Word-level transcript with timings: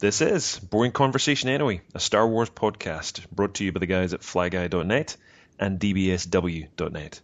This 0.00 0.20
is 0.20 0.58
Boring 0.58 0.90
Conversation 0.90 1.48
Anyway, 1.48 1.80
a 1.94 2.00
Star 2.00 2.26
Wars 2.26 2.50
podcast 2.50 3.30
brought 3.30 3.54
to 3.54 3.64
you 3.64 3.70
by 3.70 3.78
the 3.78 3.86
guys 3.86 4.12
at 4.12 4.22
flyguy.net 4.22 5.16
and 5.60 5.78
dbsw.net. 5.78 7.20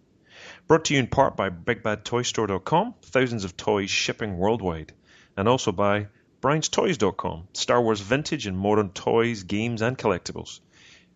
Brought 0.69 0.85
to 0.85 0.95
you 0.95 1.01
in 1.01 1.09
part 1.09 1.37
by 1.37 1.51
BigBadToyStore.com, 1.51 2.95
thousands 3.03 3.43
of 3.43 3.57
toys 3.57 3.91
shipping 3.91 4.39
worldwide, 4.39 4.93
and 5.37 5.49
also 5.49 5.73
by 5.73 6.07
Brian'sToys.com, 6.43 7.49
Star 7.55 7.83
Wars 7.83 8.01
vintage 8.01 8.47
and 8.47 8.57
modern 8.57 8.91
toys, 8.91 9.43
games, 9.43 9.83
and 9.83 9.99
collectibles. 9.99 10.61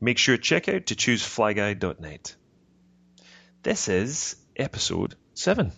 Make 0.01 0.19
sure 0.19 0.37
to 0.37 0.43
check 0.43 0.69
out 0.69 0.87
to 0.87 0.97
choose 0.97 1.23
flyguy.net. 1.23 2.35
This 3.63 3.89
is 3.89 4.35
episode 4.57 5.15
7, 5.35 5.71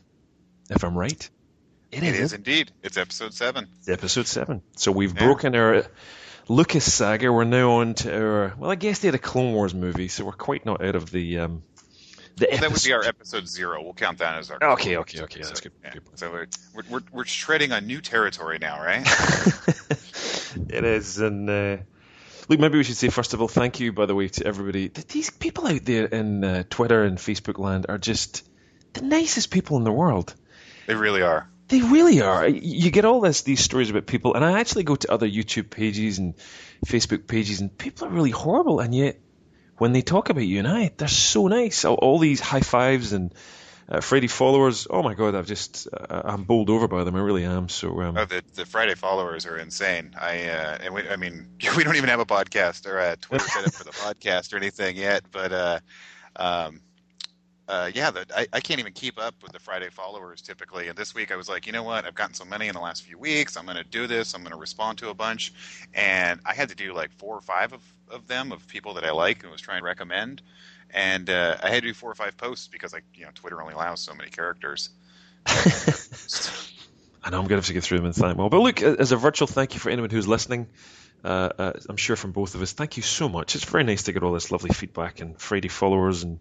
if 0.70 0.82
I'm 0.84 0.96
right. 0.96 1.28
It 1.96 2.02
is, 2.02 2.08
it 2.08 2.20
is 2.20 2.32
indeed. 2.34 2.72
It's 2.82 2.98
episode 2.98 3.32
7. 3.32 3.68
It's 3.78 3.88
episode 3.88 4.26
7. 4.26 4.60
So 4.76 4.92
we've 4.92 5.14
yeah. 5.14 5.24
broken 5.24 5.56
our 5.56 5.86
Lucas 6.46 6.92
saga. 6.92 7.32
We're 7.32 7.44
now 7.44 7.76
on 7.76 7.94
to 7.94 8.14
our. 8.14 8.54
Well, 8.58 8.70
I 8.70 8.74
guess 8.74 8.98
they 8.98 9.08
had 9.08 9.14
a 9.14 9.18
Clone 9.18 9.54
Wars 9.54 9.74
movie, 9.74 10.08
so 10.08 10.26
we're 10.26 10.32
quite 10.32 10.66
not 10.66 10.84
out 10.84 10.94
of 10.94 11.10
the. 11.10 11.38
Um, 11.38 11.62
the 12.36 12.48
well, 12.50 12.60
that 12.60 12.70
would 12.70 12.84
be 12.84 12.92
our 12.92 13.02
episode 13.02 13.48
zero. 13.48 13.82
We'll 13.82 13.94
count 13.94 14.18
that 14.18 14.36
as 14.36 14.50
our. 14.50 14.58
Okay, 14.72 14.98
okay, 14.98 15.22
okay. 15.22 15.40
That's 15.40 15.62
good. 15.62 15.72
Yeah. 15.82 15.94
So 16.16 16.30
we're, 16.30 16.46
we're, 16.90 17.00
we're 17.10 17.24
treading 17.24 17.72
on 17.72 17.86
new 17.86 18.02
territory 18.02 18.58
now, 18.60 18.78
right? 18.78 19.00
it 20.68 20.84
is, 20.84 21.18
and 21.18 21.48
uh, 21.48 21.78
look, 22.46 22.60
maybe 22.60 22.76
we 22.76 22.84
should 22.84 22.96
say 22.96 23.08
first 23.08 23.32
of 23.32 23.40
all, 23.40 23.48
thank 23.48 23.80
you, 23.80 23.94
by 23.94 24.04
the 24.04 24.14
way, 24.14 24.28
to 24.28 24.46
everybody. 24.46 24.88
These 24.88 25.30
people 25.30 25.66
out 25.66 25.86
there 25.86 26.04
in 26.04 26.44
uh, 26.44 26.64
Twitter 26.68 27.04
and 27.04 27.16
Facebook 27.16 27.58
land 27.58 27.86
are 27.88 27.96
just 27.96 28.46
the 28.92 29.00
nicest 29.00 29.50
people 29.50 29.78
in 29.78 29.84
the 29.84 29.92
world. 29.92 30.34
They 30.86 30.94
really 30.94 31.22
are. 31.22 31.48
They 31.68 31.80
really 31.80 32.20
are. 32.20 32.46
You 32.46 32.90
get 32.90 33.04
all 33.04 33.20
this 33.20 33.42
these 33.42 33.60
stories 33.60 33.90
about 33.90 34.06
people, 34.06 34.34
and 34.34 34.44
I 34.44 34.60
actually 34.60 34.84
go 34.84 34.96
to 34.96 35.12
other 35.12 35.28
YouTube 35.28 35.70
pages 35.70 36.18
and 36.18 36.34
Facebook 36.86 37.26
pages, 37.26 37.60
and 37.60 37.76
people 37.76 38.06
are 38.06 38.10
really 38.10 38.30
horrible, 38.30 38.80
and 38.80 38.94
yet 38.94 39.18
when 39.78 39.92
they 39.92 40.02
talk 40.02 40.30
about 40.30 40.44
you 40.44 40.58
and 40.58 40.68
I, 40.68 40.90
they're 40.96 41.08
so 41.08 41.48
nice. 41.48 41.84
All, 41.84 41.96
all 41.96 42.18
these 42.18 42.40
high 42.40 42.60
fives 42.60 43.12
and 43.12 43.34
uh, 43.88 44.00
Friday 44.00 44.26
followers. 44.26 44.86
Oh 44.88 45.02
my 45.02 45.14
god, 45.14 45.34
I've 45.34 45.46
just 45.46 45.88
uh, 45.92 46.22
I'm 46.24 46.44
bowled 46.44 46.70
over 46.70 46.88
by 46.88 47.04
them. 47.04 47.16
I 47.16 47.20
really 47.20 47.44
am. 47.44 47.68
So 47.68 48.00
um, 48.00 48.16
oh, 48.16 48.24
the 48.24 48.42
the 48.54 48.66
Friday 48.66 48.94
followers 48.94 49.46
are 49.46 49.56
insane. 49.56 50.14
I 50.20 50.48
uh, 50.48 50.78
and 50.82 50.94
we, 50.94 51.08
I 51.08 51.16
mean 51.16 51.48
we 51.76 51.84
don't 51.84 51.96
even 51.96 52.08
have 52.08 52.20
a 52.20 52.26
podcast 52.26 52.86
or 52.86 52.98
a 52.98 53.16
Twitter 53.16 53.46
set 53.46 53.66
up 53.66 53.74
for 53.74 53.84
the 53.84 53.90
podcast 53.92 54.52
or 54.52 54.56
anything 54.56 54.96
yet, 54.96 55.24
but 55.30 55.52
uh, 55.52 55.80
um, 56.36 56.80
uh, 57.68 57.90
yeah, 57.92 58.10
the, 58.10 58.26
I, 58.34 58.46
I 58.52 58.60
can't 58.60 58.78
even 58.78 58.92
keep 58.92 59.18
up 59.18 59.34
with 59.42 59.52
the 59.52 59.58
Friday 59.58 59.90
followers 59.90 60.40
typically. 60.40 60.88
And 60.88 60.96
this 60.96 61.14
week 61.14 61.32
I 61.32 61.36
was 61.36 61.48
like, 61.48 61.66
you 61.66 61.72
know 61.72 61.82
what? 61.82 62.04
I've 62.04 62.14
gotten 62.14 62.34
so 62.34 62.44
many 62.44 62.68
in 62.68 62.74
the 62.74 62.80
last 62.80 63.02
few 63.02 63.18
weeks. 63.18 63.56
I'm 63.56 63.64
going 63.64 63.76
to 63.76 63.84
do 63.84 64.06
this. 64.06 64.34
I'm 64.34 64.42
going 64.42 64.52
to 64.52 64.58
respond 64.58 64.98
to 64.98 65.10
a 65.10 65.14
bunch. 65.14 65.52
And 65.92 66.40
I 66.46 66.54
had 66.54 66.68
to 66.68 66.76
do 66.76 66.94
like 66.94 67.10
four 67.18 67.34
or 67.36 67.40
five 67.40 67.72
of, 67.72 67.82
of 68.08 68.28
them 68.28 68.52
of 68.52 68.66
people 68.68 68.94
that 68.94 69.04
I 69.04 69.10
like 69.10 69.42
and 69.42 69.50
was 69.50 69.60
trying 69.60 69.80
to 69.80 69.84
recommend. 69.84 70.42
And 70.90 71.28
uh, 71.28 71.56
I 71.60 71.70
had 71.70 71.82
to 71.82 71.88
do 71.88 71.94
four 71.94 72.10
or 72.10 72.14
five 72.14 72.36
posts 72.36 72.68
because 72.68 72.92
like 72.92 73.04
you 73.14 73.24
know 73.24 73.30
Twitter 73.34 73.60
only 73.60 73.74
allows 73.74 74.00
so 74.00 74.14
many 74.14 74.30
characters. 74.30 74.90
I 75.46 77.30
know 77.30 77.38
I'm 77.40 77.48
going 77.48 77.48
to 77.48 77.56
have 77.56 77.66
to 77.66 77.72
get 77.72 77.82
through 77.82 77.98
them 77.98 78.06
in 78.06 78.12
time. 78.12 78.36
Well, 78.36 78.48
but 78.48 78.60
look, 78.60 78.80
as 78.82 79.10
a 79.10 79.16
virtual 79.16 79.48
thank 79.48 79.74
you 79.74 79.80
for 79.80 79.90
anyone 79.90 80.10
who's 80.10 80.28
listening. 80.28 80.68
Uh, 81.24 81.50
uh, 81.58 81.72
I'm 81.88 81.96
sure 81.96 82.14
from 82.14 82.30
both 82.30 82.54
of 82.54 82.62
us, 82.62 82.72
thank 82.72 82.96
you 82.96 83.02
so 83.02 83.28
much. 83.28 83.56
It's 83.56 83.64
very 83.64 83.82
nice 83.82 84.04
to 84.04 84.12
get 84.12 84.22
all 84.22 84.32
this 84.32 84.52
lovely 84.52 84.70
feedback 84.70 85.20
and 85.20 85.36
Friday 85.40 85.68
followers 85.68 86.22
and 86.22 86.38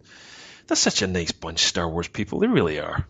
they're 0.68 0.76
such 0.76 1.02
a 1.02 1.08
nice 1.08 1.32
bunch, 1.32 1.60
Star 1.60 1.88
Wars 1.88 2.08
people. 2.08 2.40
They 2.40 2.48
really 2.48 2.80
are. 2.80 3.06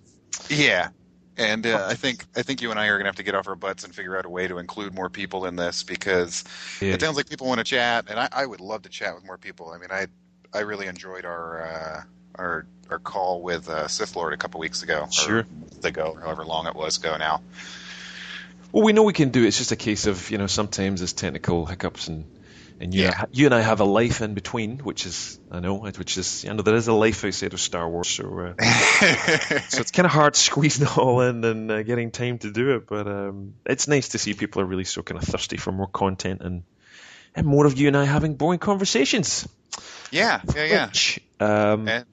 Yeah, 0.49 0.89
and 1.37 1.65
uh, 1.65 1.85
I 1.89 1.95
think 1.95 2.25
I 2.35 2.41
think 2.41 2.61
you 2.61 2.71
and 2.71 2.79
I 2.79 2.87
are 2.87 2.97
going 2.97 3.03
to 3.03 3.09
have 3.09 3.15
to 3.17 3.23
get 3.23 3.35
off 3.35 3.47
our 3.47 3.55
butts 3.55 3.83
and 3.83 3.93
figure 3.93 4.17
out 4.17 4.25
a 4.25 4.29
way 4.29 4.47
to 4.47 4.57
include 4.57 4.93
more 4.93 5.09
people 5.09 5.45
in 5.45 5.55
this 5.55 5.83
because 5.83 6.43
yeah. 6.81 6.93
it 6.93 7.01
sounds 7.01 7.17
like 7.17 7.29
people 7.29 7.47
want 7.47 7.59
to 7.59 7.63
chat, 7.63 8.05
and 8.09 8.19
I, 8.19 8.29
I, 8.31 8.45
would 8.45 8.61
love 8.61 8.83
to 8.83 8.89
chat 8.89 9.15
with 9.15 9.25
more 9.25 9.37
people. 9.37 9.71
I 9.71 9.77
mean, 9.77 9.89
I 9.91 10.07
I 10.53 10.61
really 10.61 10.87
enjoyed 10.87 11.25
our 11.25 11.61
uh, 11.63 12.03
our 12.35 12.67
our 12.89 12.99
call 12.99 13.41
with 13.41 13.69
uh, 13.69 13.87
Sith 13.87 14.15
Lord 14.15 14.33
a 14.33 14.37
couple 14.37 14.59
weeks 14.59 14.83
ago. 14.83 15.07
Sure, 15.11 15.45
ago, 15.83 16.17
however 16.19 16.45
long 16.45 16.67
it 16.67 16.75
was 16.75 16.97
ago 16.97 17.17
now. 17.17 17.41
Well, 18.71 18.83
we 18.83 18.93
know 18.93 19.03
we 19.03 19.13
can 19.13 19.29
do 19.29 19.43
it. 19.43 19.47
It's 19.47 19.57
just 19.57 19.71
a 19.71 19.77
case 19.77 20.05
of 20.05 20.29
you 20.31 20.37
know 20.37 20.47
sometimes 20.47 21.01
there's 21.01 21.13
technical 21.13 21.65
hiccups 21.65 22.07
and 22.07 22.25
and 22.85 22.93
you, 22.93 23.01
yeah. 23.01 23.25
you 23.31 23.45
and 23.45 23.55
I 23.55 23.61
have 23.61 23.79
a 23.79 23.83
life 23.83 24.21
in 24.21 24.35
between, 24.35 24.77
which 24.77 25.07
is 25.07 25.39
I 25.49 25.59
know, 25.59 25.79
which 25.79 26.17
is 26.19 26.43
you 26.43 26.53
know 26.53 26.61
there 26.61 26.75
is 26.75 26.87
a 26.87 26.93
life 26.93 27.25
outside 27.25 27.53
of 27.53 27.59
Star 27.59 27.89
Wars, 27.89 28.07
so 28.07 28.25
uh, 28.39 28.63
so 29.69 29.81
it's 29.81 29.89
kind 29.89 30.05
of 30.05 30.11
hard 30.11 30.35
squeezing 30.35 30.85
it 30.87 30.97
all 30.97 31.21
in 31.21 31.43
and 31.43 31.71
uh, 31.71 31.81
getting 31.81 32.11
time 32.11 32.37
to 32.39 32.51
do 32.51 32.75
it. 32.75 32.85
But 32.85 33.07
um, 33.07 33.55
it's 33.65 33.87
nice 33.87 34.09
to 34.09 34.19
see 34.19 34.35
people 34.35 34.61
are 34.61 34.65
really 34.65 34.83
so 34.83 35.01
kind 35.01 35.19
of 35.19 35.27
thirsty 35.27 35.57
for 35.57 35.71
more 35.71 35.87
content 35.87 36.41
and 36.41 36.63
and 37.33 37.47
more 37.47 37.65
of 37.65 37.75
you 37.75 37.87
and 37.87 37.97
I 37.97 38.05
having 38.05 38.35
boring 38.35 38.59
conversations. 38.59 39.47
Yeah, 40.11 40.41
yeah, 40.55 40.65
yeah. 40.65 40.85
Which, 40.85 41.19
um, 41.39 41.87
and 41.87 42.05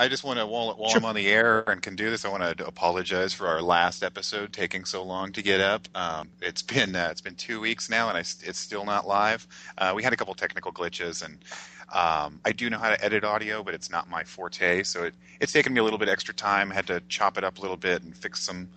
I 0.00 0.08
just 0.08 0.24
want 0.24 0.38
to 0.38 0.46
while, 0.46 0.72
while 0.78 0.88
sure. 0.88 0.98
I'm 0.98 1.04
on 1.04 1.14
the 1.14 1.28
air 1.28 1.62
and 1.68 1.82
can 1.82 1.94
do 1.94 2.08
this, 2.08 2.24
I 2.24 2.30
want 2.30 2.56
to 2.56 2.66
apologize 2.66 3.34
for 3.34 3.46
our 3.46 3.60
last 3.60 4.02
episode 4.02 4.50
taking 4.50 4.86
so 4.86 5.02
long 5.02 5.30
to 5.32 5.42
get 5.42 5.60
up. 5.60 5.86
Um, 5.94 6.30
it's 6.40 6.62
been 6.62 6.96
uh, 6.96 7.08
it's 7.10 7.20
been 7.20 7.34
two 7.34 7.60
weeks 7.60 7.90
now, 7.90 8.08
and 8.08 8.16
I, 8.16 8.20
it's 8.20 8.58
still 8.58 8.86
not 8.86 9.06
live. 9.06 9.46
Uh, 9.76 9.92
we 9.94 10.02
had 10.02 10.14
a 10.14 10.16
couple 10.16 10.32
technical 10.32 10.72
glitches, 10.72 11.22
and 11.22 11.34
um, 11.92 12.40
I 12.46 12.52
do 12.52 12.70
know 12.70 12.78
how 12.78 12.88
to 12.88 13.04
edit 13.04 13.24
audio, 13.24 13.62
but 13.62 13.74
it's 13.74 13.90
not 13.90 14.08
my 14.08 14.24
forte. 14.24 14.84
So 14.84 15.04
it, 15.04 15.14
it's 15.38 15.52
taken 15.52 15.74
me 15.74 15.80
a 15.80 15.84
little 15.84 15.98
bit 15.98 16.08
extra 16.08 16.32
time. 16.32 16.72
I 16.72 16.76
had 16.76 16.86
to 16.86 17.02
chop 17.10 17.36
it 17.36 17.44
up 17.44 17.58
a 17.58 17.60
little 17.60 17.76
bit 17.76 18.02
and 18.02 18.16
fix 18.16 18.40
some 18.40 18.70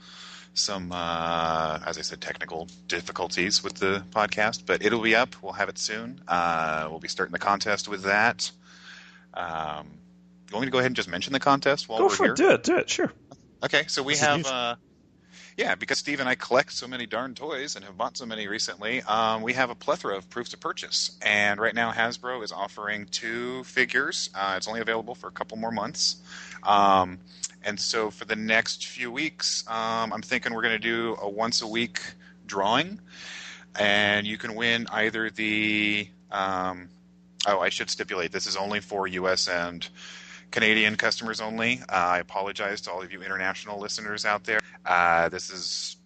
some 0.54 0.92
uh, 0.92 1.80
as 1.86 1.98
I 1.98 2.02
said 2.02 2.20
technical 2.20 2.68
difficulties 2.90 3.64
with 3.64 3.76
the 3.76 4.04
podcast, 4.12 4.64
but 4.66 4.84
it'll 4.84 5.02
be 5.02 5.16
up. 5.16 5.42
We'll 5.42 5.54
have 5.54 5.70
it 5.70 5.78
soon. 5.78 6.20
Uh, 6.28 6.88
we'll 6.90 7.00
be 7.00 7.08
starting 7.08 7.32
the 7.32 7.40
contest 7.40 7.88
with 7.88 8.04
that. 8.04 8.52
Um, 9.34 9.88
you 10.54 10.58
want 10.58 10.66
me 10.66 10.68
to 10.68 10.72
go 10.72 10.80
ahead 10.80 10.88
and 10.88 10.96
just 10.96 11.10
mention 11.10 11.34
the 11.34 11.40
contest 11.40 11.90
while 11.90 12.00
go 12.00 12.06
we're 12.06 12.10
for 12.12 12.24
here? 12.26 12.34
it. 12.34 12.38
Do 12.38 12.50
it. 12.52 12.64
Do 12.64 12.78
it. 12.78 12.90
Sure. 12.90 13.12
Okay, 13.64 13.86
so 13.88 14.04
we 14.04 14.14
this 14.14 14.22
have. 14.22 14.46
Uh, 14.46 14.76
yeah, 15.58 15.76
because 15.76 16.00
Steve 16.00 16.20
and 16.20 16.28
I 16.28 16.36
collect 16.36 16.72
so 16.74 16.88
many 16.88 17.06
darn 17.06 17.36
toys 17.36 17.76
and 17.76 17.86
have 17.86 17.96
bought 17.96 18.18
so 18.18 18.26
many 18.26 18.48
recently, 18.48 19.02
um, 19.04 19.44
we 19.44 19.54
have 19.54 19.70
a 19.70 19.76
plethora 19.76 20.18
of 20.18 20.30
proofs 20.30 20.54
of 20.54 20.60
purchase. 20.60 21.18
And 21.22 21.60
right 21.60 21.76
now, 21.76 21.92
Hasbro 21.92 22.44
is 22.44 22.52
offering 22.52 23.06
two 23.06 23.64
figures. 23.66 24.32
Uh, 24.34 24.56
it's 24.58 24.68
only 24.68 24.82
available 24.82 25.14
for 25.14 25.28
a 25.28 25.32
couple 25.32 25.58
more 25.58 25.72
months. 25.72 26.18
Um, 26.64 27.20
and 27.64 27.80
so 27.80 28.10
for 28.10 28.26
the 28.26 28.36
next 28.36 28.88
few 28.88 29.12
weeks, 29.12 29.64
um, 29.68 30.12
I'm 30.12 30.24
thinking 30.24 30.54
we're 30.54 30.64
going 30.64 30.74
to 30.74 30.80
do 30.80 31.18
a 31.22 31.30
once 31.30 31.62
a 31.62 31.68
week 31.68 32.02
drawing. 32.48 33.00
And 33.80 34.26
you 34.26 34.38
can 34.38 34.56
win 34.56 34.88
either 34.92 35.30
the. 35.30 36.08
Um, 36.32 36.90
oh, 37.46 37.60
I 37.60 37.70
should 37.70 37.90
stipulate 37.92 38.32
this 38.32 38.48
is 38.48 38.56
only 38.56 38.80
for 38.80 39.08
US 39.08 39.48
and 39.48 39.88
Canadian 40.54 40.96
customers 40.96 41.42
only. 41.42 41.82
Uh, 41.90 41.94
I 41.94 42.20
apologize 42.20 42.82
to 42.82 42.92
all 42.92 43.02
of 43.02 43.12
you 43.12 43.24
international 43.24 43.80
listeners 43.80 44.24
out 44.24 44.44
there. 44.44 44.60
Uh, 44.86 45.28
this 45.30 45.50
is 45.50 45.98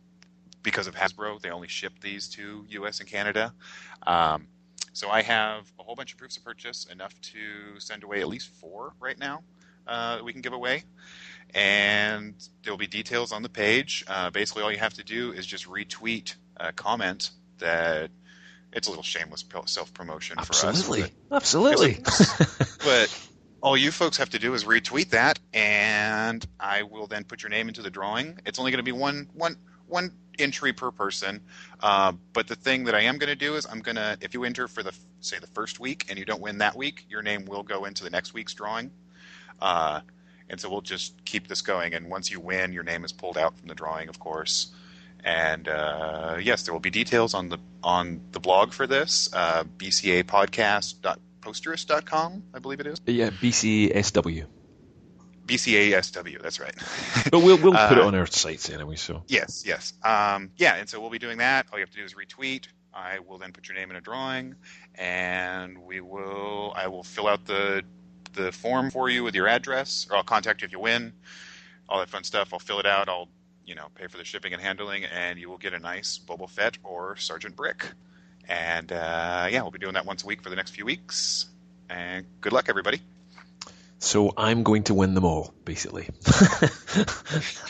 because 0.64 0.88
of 0.88 0.96
Hasbro. 0.96 1.42
They 1.42 1.50
only 1.50 1.68
ship 1.68 1.92
these 2.02 2.30
to 2.30 2.66
U.S. 2.70 3.02
and 3.02 3.10
Canada. 3.10 3.54
Um, 4.06 4.48
so 4.94 5.10
I 5.10 5.22
have 5.22 5.70
a 5.78 5.84
whole 5.84 5.96
bunch 5.96 6.14
of 6.14 6.18
proofs 6.18 6.38
of 6.38 6.46
purchase, 6.46 6.86
enough 6.90 7.14
to 7.34 7.80
send 7.80 8.04
away 8.04 8.22
at 8.22 8.30
least 8.30 8.48
four 8.62 8.94
right 9.02 9.20
now 9.20 9.44
uh, 9.86 10.20
we 10.24 10.32
can 10.32 10.42
give 10.42 10.54
away. 10.54 10.86
And 11.54 12.36
there 12.64 12.72
will 12.72 12.78
be 12.78 12.88
details 12.88 13.34
on 13.34 13.44
the 13.44 13.50
page. 13.50 14.06
Uh, 14.08 14.30
basically, 14.30 14.64
all 14.64 14.72
you 14.72 14.78
have 14.78 14.94
to 14.94 15.04
do 15.04 15.34
is 15.34 15.46
just 15.46 15.68
retweet 15.68 16.36
a 16.56 16.72
comment 16.72 17.32
that 17.60 18.12
it's 18.72 18.88
a 18.88 18.92
little 18.92 19.04
shameless 19.04 19.44
self 19.66 19.94
promotion 19.94 20.38
for 20.38 20.54
us. 20.54 20.64
Absolutely, 20.64 21.12
absolutely. 21.32 21.98
but 22.86 23.28
all 23.62 23.76
you 23.76 23.92
folks 23.92 24.18
have 24.18 24.30
to 24.30 24.40
do 24.40 24.54
is 24.54 24.64
retweet 24.64 25.10
that, 25.10 25.40
and 25.54 26.46
I 26.60 26.84
will 26.84 27.08
then 27.08 27.24
put 27.24 27.42
your 27.42 27.50
name 27.50 27.68
into 27.68 27.82
the 27.82 27.90
drawing. 27.90 28.40
It's 28.46 28.60
only 28.60 28.72
going 28.72 28.80
to 28.80 28.84
be 28.84 28.92
one 28.92 29.28
one 29.34 29.58
one 29.88 30.12
entry 30.38 30.74
per 30.74 30.92
person. 30.92 31.42
Uh, 31.82 32.14
but 32.34 32.48
the 32.48 32.56
thing 32.56 32.84
that 32.86 32.96
I 32.96 33.02
am 33.02 33.18
going 33.18 33.30
to 33.30 33.36
do 33.36 33.56
is 33.56 33.66
I'm 33.66 33.80
going 33.80 33.96
to 33.96 34.18
if 34.22 34.34
you 34.34 34.44
enter 34.44 34.68
for 34.68 34.84
the 34.84 34.94
say 35.22 35.40
the 35.40 35.48
first 35.48 35.80
week 35.80 36.06
and 36.10 36.20
you 36.20 36.26
don't 36.26 36.42
win 36.42 36.60
that 36.60 36.76
week, 36.76 37.06
your 37.10 37.22
name 37.22 37.46
will 37.46 37.64
go 37.64 37.86
into 37.86 38.04
the 38.04 38.10
next 38.10 38.34
week's 38.34 38.54
drawing. 38.54 38.92
Uh, 39.60 40.02
and 40.50 40.60
so 40.60 40.70
we'll 40.70 40.82
just 40.82 41.26
keep 41.26 41.48
this 41.48 41.62
going. 41.62 41.94
And 41.94 42.10
once 42.10 42.32
you 42.32 42.40
win, 42.40 42.72
your 42.72 42.84
name 42.84 43.04
is 43.04 43.12
pulled 43.12 43.38
out 43.38 43.58
from 43.58 43.68
the 43.68 43.76
drawing, 43.76 44.08
of 44.08 44.20
course. 44.20 44.68
And 45.24 45.68
uh, 45.68 46.38
yes, 46.40 46.64
there 46.64 46.74
will 46.74 46.80
be 46.80 46.92
details 46.92 47.34
on 47.34 47.50
the 47.50 47.58
on 47.84 48.22
the 48.32 48.40
blog 48.40 48.72
for 48.72 48.86
this, 48.86 49.30
uh, 49.34 49.64
bcapodcast.com 49.78 51.18
posterous.com, 51.42 52.44
I 52.54 52.60
believe 52.60 52.80
it 52.80 52.88
is. 52.88 53.02
Yeah, 53.06 53.30
BCSW. 53.30 54.46
BCASW, 55.48 56.42
that's 56.42 56.60
right. 56.60 56.76
but 57.32 57.40
we'll 57.40 57.58
we'll 57.58 57.72
put 57.72 57.98
uh, 57.98 58.00
it 58.00 58.00
on 58.00 58.16
our 58.16 58.26
sites 58.26 58.70
anyway. 58.70 58.98
So 58.98 59.24
yes, 59.28 59.64
yes, 59.66 59.94
um, 60.04 60.52
yeah, 60.58 60.76
and 60.76 60.90
so 60.90 61.00
we'll 61.00 61.10
be 61.10 61.20
doing 61.20 61.38
that. 61.38 61.68
All 61.72 61.80
you 61.80 61.84
have 61.84 61.92
to 61.92 61.98
do 61.98 62.04
is 62.04 62.14
retweet. 62.14 62.68
I 62.94 63.20
will 63.20 63.38
then 63.38 63.54
put 63.54 63.70
your 63.70 63.78
name 63.78 63.90
in 63.90 63.96
a 63.96 64.02
drawing, 64.02 64.56
and 64.96 65.78
we 65.78 66.02
will. 66.02 66.74
I 66.76 66.88
will 66.88 67.04
fill 67.04 67.28
out 67.28 67.46
the 67.46 67.84
the 68.34 68.52
form 68.52 68.92
for 68.92 69.10
you 69.10 69.24
with 69.24 69.36
your 69.36 69.48
address, 69.48 70.08
or 70.12 70.18
I'll 70.18 70.24
contact 70.24 70.62
you 70.62 70.66
if 70.66 70.72
you 70.74 70.80
win. 70.80 71.14
All 71.88 72.00
that 72.00 72.10
fun 72.10 72.26
stuff. 72.26 72.50
I'll 72.52 72.60
fill 72.60 72.80
it 72.80 72.86
out. 72.86 73.08
I'll 73.08 73.30
you 73.66 73.76
know 73.76 73.88
pay 73.96 74.08
for 74.08 74.18
the 74.18 74.26
shipping 74.26 74.52
and 74.52 74.62
handling, 74.62 75.06
and 75.06 75.40
you 75.40 75.50
will 75.50 75.58
get 75.58 75.74
a 75.74 75.80
nice 75.80 76.20
Boba 76.20 76.50
Fett 76.50 76.78
or 76.84 77.16
Sergeant 77.16 77.56
Brick 77.56 77.86
And 78.50 78.92
uh, 78.92 79.48
yeah, 79.52 79.62
we'll 79.62 79.72
be 79.72 79.80
doing 79.80 79.94
that 79.96 80.06
once 80.06 80.24
a 80.24 80.28
week 80.28 80.42
for 80.42 80.50
the 80.50 80.56
next 80.56 80.72
few 80.72 80.86
weeks. 80.86 81.46
And 81.90 82.26
good 82.42 82.54
luck, 82.54 82.66
everybody. 82.70 83.02
So 84.00 84.32
I'm 84.38 84.64
going 84.64 84.84
to 84.84 84.94
win 84.94 85.16
them 85.16 85.26
all, 85.26 85.54
basically. 85.66 86.08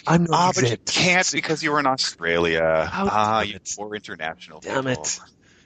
I'm 0.08 0.26
not 0.26 0.30
Ah, 0.34 0.50
exempt. 0.50 0.56
but 0.56 0.70
you 0.70 0.78
can't 1.04 1.32
because 1.32 1.64
you 1.64 1.72
were 1.72 1.80
in 1.80 1.88
Australia. 1.88 2.90
Oh, 2.94 3.10
ah, 3.12 3.42
you 3.42 3.60
poor 3.76 3.96
international. 3.96 4.60
Damn 4.62 4.88
it. 4.88 5.20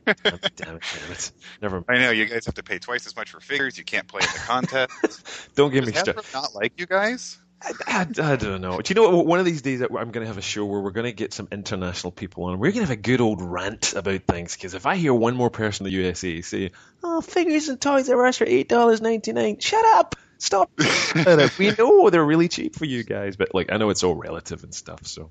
damn 0.05 0.15
it! 0.33 0.51
Damn 0.55 0.75
it! 1.11 1.31
Never. 1.61 1.75
mind. 1.77 1.85
I 1.89 1.99
know 1.99 2.11
you 2.11 2.25
guys 2.25 2.45
have 2.47 2.55
to 2.55 2.63
pay 2.63 2.79
twice 2.79 3.05
as 3.05 3.15
much 3.15 3.29
for 3.31 3.39
figures. 3.39 3.77
You 3.77 3.83
can't 3.83 4.07
play 4.07 4.21
in 4.21 4.27
the 4.33 4.39
contest. 4.39 5.49
Don't 5.55 5.71
give 5.71 5.85
me 5.85 5.91
started. 5.93 6.23
Not 6.33 6.55
like 6.55 6.73
you 6.77 6.87
guys? 6.87 7.37
I, 7.63 7.73
I, 7.85 8.31
I 8.33 8.35
don't 8.37 8.61
know. 8.61 8.79
Do 8.79 8.91
you 8.91 8.95
know 8.95 9.15
what? 9.15 9.25
One 9.25 9.39
of 9.39 9.45
these 9.45 9.61
days, 9.61 9.81
I'm 9.81 9.89
going 9.89 10.21
to 10.21 10.27
have 10.27 10.37
a 10.37 10.41
show 10.41 10.65
where 10.65 10.81
we're 10.81 10.91
going 10.91 11.05
to 11.05 11.11
get 11.11 11.33
some 11.33 11.47
international 11.51 12.11
people 12.11 12.45
on. 12.45 12.59
We're 12.59 12.71
going 12.71 12.85
to 12.85 12.89
have 12.89 12.97
a 12.97 13.01
good 13.01 13.21
old 13.21 13.41
rant 13.41 13.93
about 13.93 14.23
things. 14.23 14.55
Because 14.55 14.73
if 14.73 14.85
I 14.85 14.95
hear 14.95 15.13
one 15.13 15.35
more 15.35 15.49
person 15.49 15.85
in 15.85 15.91
the 15.91 15.97
USA 15.99 16.41
say, 16.41 16.71
"Oh, 17.03 17.21
figures 17.21 17.69
and 17.69 17.79
toys 17.79 18.09
are 18.09 18.25
us 18.25 18.37
for 18.37 18.45
eight 18.47 18.67
dollars 18.67 19.01
ninety 19.01 19.33
nine, 19.33 19.59
shut 19.59 19.85
up, 19.85 20.15
stop." 20.39 20.71
we 21.59 21.71
know 21.77 22.09
they're 22.09 22.25
really 22.25 22.47
cheap 22.47 22.75
for 22.75 22.85
you 22.85 23.03
guys, 23.03 23.35
but 23.35 23.53
like 23.53 23.71
I 23.71 23.77
know 23.77 23.89
it's 23.89 24.03
all 24.03 24.15
relative 24.15 24.63
and 24.63 24.73
stuff. 24.73 25.05
So 25.05 25.29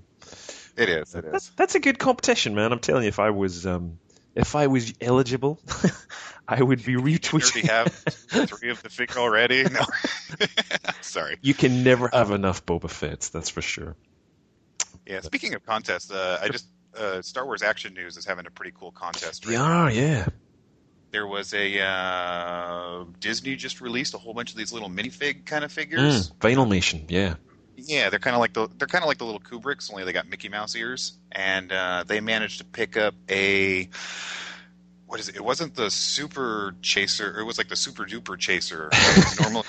It 0.77 0.89
is. 0.89 1.15
It 1.15 1.31
that's 1.31 1.49
that's 1.51 1.75
a 1.75 1.81
good 1.81 1.99
competition, 1.99 2.55
man. 2.55 2.73
I'm 2.73 2.79
telling 2.79 3.03
you, 3.03 3.09
if 3.09 3.19
I 3.19 3.31
was 3.31 3.67
um, 3.67 3.99
if 4.35 4.55
I 4.55 4.69
was 4.69 4.95
eligible, 5.01 5.61
I 6.51 6.63
would 6.63 6.85
be 6.85 6.93
You 6.93 7.01
retweeting. 7.01 7.69
have 7.69 7.93
three 8.49 8.71
of 8.71 8.83
the 8.83 8.89
figure 8.91 9.19
already. 9.19 9.65
No, 9.71 9.85
sorry. 11.01 11.39
You 11.43 11.55
can 11.55 11.85
never 11.85 12.09
have 12.13 12.31
enough 12.33 12.67
Boba 12.67 12.91
Fett's, 12.91 13.29
that's 13.29 13.49
for 13.49 13.63
sure. 13.63 13.97
Yeah. 15.07 15.21
Speaking 15.21 15.55
of 15.55 15.65
contests, 15.65 16.11
uh, 16.11 16.39
I 16.43 16.49
just 16.49 16.67
uh, 16.97 17.23
Star 17.23 17.45
Wars 17.45 17.63
Action 17.63 17.95
News 17.95 18.17
is 18.17 18.25
having 18.25 18.47
a 18.47 18.51
pretty 18.51 18.73
cool 18.75 18.91
contest. 18.91 19.47
Right 19.47 19.55
now. 19.55 19.65
are, 19.85 19.91
yeah. 19.91 20.27
There 21.13 21.27
was 21.27 21.55
a 21.55 21.81
uh, 21.81 23.05
Disney 23.21 23.57
just 23.57 23.81
released 23.81 24.15
a 24.15 24.19
whole 24.19 24.35
bunch 24.35 24.51
of 24.51 24.57
these 24.57 24.73
little 24.73 24.89
minifig 24.91 25.45
kind 25.47 25.65
of 25.65 25.73
figures. 25.73 26.31
Mm, 26.31 26.37
Vinylmation, 26.39 27.05
yeah. 27.09 27.35
Yeah, 27.77 28.11
they're 28.11 28.19
kind 28.19 28.35
of 28.37 28.41
like 28.41 28.53
the 28.53 28.69
they're 28.77 28.87
kind 28.89 29.03
of 29.03 29.09
like 29.09 29.19
the 29.19 29.25
little 29.25 29.41
Kubricks, 29.41 29.91
only 29.91 30.05
they 30.05 30.13
got 30.13 30.29
Mickey 30.29 30.49
Mouse 30.49 30.77
ears, 30.77 31.15
and 31.33 31.73
uh, 31.73 32.05
they 32.07 32.21
managed 32.21 32.59
to 32.59 32.65
pick 32.65 32.97
up 32.97 33.15
a 33.29 33.89
what 35.11 35.19
is 35.19 35.29
it? 35.29 35.35
It 35.35 35.45
wasn't 35.45 35.75
the 35.75 35.91
Super 35.91 36.73
Chaser, 36.83 37.41
it 37.41 37.43
was 37.43 37.59
like 37.59 37.69
the 37.69 37.75
Super 37.75 38.05
Duper 38.05 38.39
Chaser. 38.39 38.91
Normal. 39.41 39.67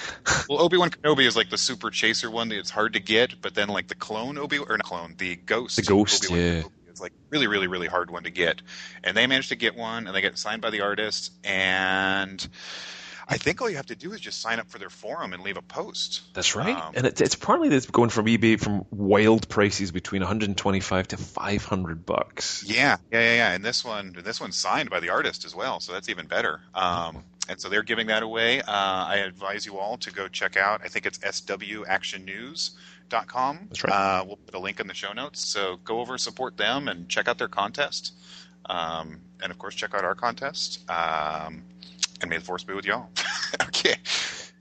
well, 0.47 0.61
Obi 0.61 0.77
Wan 0.77 0.91
Kenobi 0.91 1.25
is 1.25 1.35
like 1.35 1.49
the 1.49 1.57
Super 1.57 1.89
Chaser 1.89 2.29
one 2.29 2.49
that 2.49 2.59
it's 2.59 2.69
hard 2.69 2.93
to 2.93 2.99
get, 2.99 3.41
but 3.41 3.55
then 3.55 3.67
like 3.67 3.87
the 3.87 3.95
clone 3.95 4.37
Obi 4.37 4.59
or 4.59 4.77
not 4.77 4.85
clone, 4.85 5.15
the 5.17 5.35
Ghost. 5.35 5.77
The 5.77 5.81
Ghost, 5.81 6.25
Obi-Wan 6.25 6.45
yeah. 6.45 6.61
Kenobi 6.61 6.93
is 6.93 7.01
like 7.01 7.13
really, 7.31 7.47
really, 7.47 7.67
really 7.67 7.87
hard 7.87 8.11
one 8.11 8.23
to 8.23 8.29
get, 8.29 8.61
and 9.03 9.17
they 9.17 9.25
managed 9.25 9.49
to 9.49 9.55
get 9.55 9.75
one, 9.75 10.05
and 10.05 10.15
they 10.15 10.21
get 10.21 10.37
signed 10.37 10.61
by 10.61 10.69
the 10.69 10.81
artist, 10.81 11.31
and. 11.43 12.47
I 13.31 13.37
think 13.37 13.61
all 13.61 13.69
you 13.69 13.77
have 13.77 13.85
to 13.85 13.95
do 13.95 14.11
is 14.11 14.19
just 14.19 14.41
sign 14.41 14.59
up 14.59 14.69
for 14.69 14.77
their 14.77 14.89
forum 14.89 15.31
and 15.31 15.41
leave 15.41 15.55
a 15.55 15.61
post. 15.61 16.23
That's 16.33 16.53
right. 16.53 16.75
Um, 16.75 16.91
and 16.95 17.07
it, 17.07 17.21
it's 17.21 17.35
partly 17.35 17.69
that's 17.69 17.85
going 17.85 18.09
from 18.09 18.25
eBay 18.25 18.59
from 18.59 18.85
wild 18.91 19.47
prices 19.47 19.91
between 19.91 20.21
125 20.21 21.07
to 21.07 21.17
500 21.17 22.05
bucks. 22.05 22.65
Yeah, 22.67 22.97
yeah, 23.09 23.21
yeah, 23.21 23.35
yeah. 23.35 23.53
And 23.53 23.63
this 23.63 23.85
one, 23.85 24.13
this 24.21 24.41
one's 24.41 24.57
signed 24.57 24.89
by 24.89 24.99
the 24.99 25.11
artist 25.11 25.45
as 25.45 25.55
well, 25.55 25.79
so 25.79 25.93
that's 25.93 26.09
even 26.09 26.27
better. 26.27 26.59
Um, 26.75 27.23
and 27.47 27.57
so 27.57 27.69
they're 27.69 27.83
giving 27.83 28.07
that 28.07 28.21
away. 28.21 28.61
Uh, 28.61 28.65
I 28.67 29.21
advise 29.25 29.65
you 29.65 29.77
all 29.77 29.95
to 29.99 30.11
go 30.11 30.27
check 30.27 30.57
out. 30.57 30.81
I 30.83 30.89
think 30.89 31.05
it's 31.05 31.19
swactionnews.com. 31.19 33.59
That's 33.69 33.83
right. 33.85 33.93
Uh, 33.93 34.25
we'll 34.27 34.37
put 34.37 34.55
a 34.55 34.59
link 34.59 34.81
in 34.81 34.87
the 34.87 34.93
show 34.93 35.13
notes. 35.13 35.39
So 35.39 35.79
go 35.85 36.01
over, 36.01 36.17
support 36.17 36.57
them, 36.57 36.89
and 36.89 37.07
check 37.07 37.29
out 37.29 37.37
their 37.37 37.47
contest. 37.47 38.11
Um, 38.65 39.21
and 39.41 39.51
of 39.51 39.57
course, 39.57 39.75
check 39.75 39.93
out 39.93 40.03
our 40.03 40.15
contest. 40.15 40.81
Um, 40.89 41.63
and 42.21 42.29
may 42.29 42.37
the 42.37 42.45
force 42.45 42.63
be 42.63 42.73
with 42.73 42.85
y'all. 42.85 43.09
okay. 43.63 43.95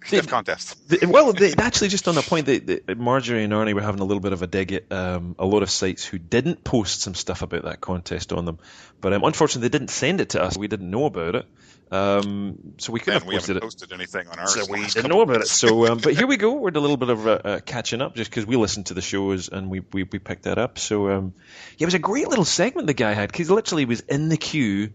Good 0.08 0.28
contest. 0.28 0.88
The- 0.88 1.06
well, 1.06 1.32
they, 1.32 1.52
actually, 1.56 1.88
just 1.88 2.08
on 2.08 2.14
the 2.14 2.22
point 2.22 2.46
that, 2.46 2.98
Marjorie 2.98 3.44
and 3.44 3.52
Arnie 3.52 3.74
were 3.74 3.82
having 3.82 4.00
a 4.00 4.04
little 4.04 4.20
bit 4.20 4.32
of 4.32 4.42
a 4.42 4.46
dig 4.46 4.72
at 4.72 4.90
um, 4.90 5.36
a 5.38 5.46
lot 5.46 5.62
of 5.62 5.70
sites 5.70 6.04
who 6.04 6.18
didn't 6.18 6.64
post 6.64 7.02
some 7.02 7.14
stuff 7.14 7.42
about 7.42 7.64
that 7.64 7.80
contest 7.80 8.32
on 8.32 8.44
them, 8.44 8.58
but 9.00 9.12
um, 9.12 9.22
unfortunately 9.22 9.68
they 9.68 9.78
didn't 9.78 9.90
send 9.90 10.20
it 10.20 10.30
to 10.30 10.42
us. 10.42 10.56
We 10.56 10.68
didn't 10.68 10.90
know 10.90 11.04
about 11.04 11.36
it, 11.36 11.46
um, 11.92 12.74
so 12.78 12.92
we 12.92 13.00
couldn't 13.00 13.22
have 13.22 13.30
posted 13.30 13.56
it. 13.56 13.62
posted 13.62 13.92
anything 13.92 14.28
on 14.28 14.38
ours. 14.38 14.54
So 14.54 14.70
we 14.70 14.86
didn't 14.86 15.10
know 15.10 15.22
about 15.22 15.42
it. 15.42 15.48
So, 15.48 15.86
um, 15.86 15.98
but 15.98 16.14
here 16.14 16.26
we 16.26 16.36
go. 16.36 16.52
We're 16.60 16.70
a 16.70 16.80
little 16.80 16.96
bit 16.96 17.10
of 17.10 17.26
uh, 17.26 17.30
uh, 17.30 17.60
catching 17.60 18.00
up 18.00 18.14
just 18.14 18.30
because 18.30 18.46
we 18.46 18.56
listened 18.56 18.86
to 18.86 18.94
the 18.94 19.02
shows 19.02 19.48
and 19.48 19.70
we, 19.70 19.80
we, 19.92 20.04
we 20.04 20.18
picked 20.18 20.44
that 20.44 20.58
up. 20.58 20.78
So, 20.78 21.10
um, 21.10 21.34
yeah, 21.78 21.84
it 21.84 21.86
was 21.86 21.94
a 21.94 22.00
great 22.00 22.28
little 22.28 22.44
segment 22.44 22.86
the 22.86 22.94
guy 22.94 23.12
had 23.12 23.30
because 23.30 23.50
literally 23.50 23.82
he 23.82 23.86
was 23.86 24.00
in 24.00 24.28
the 24.28 24.36
queue 24.36 24.92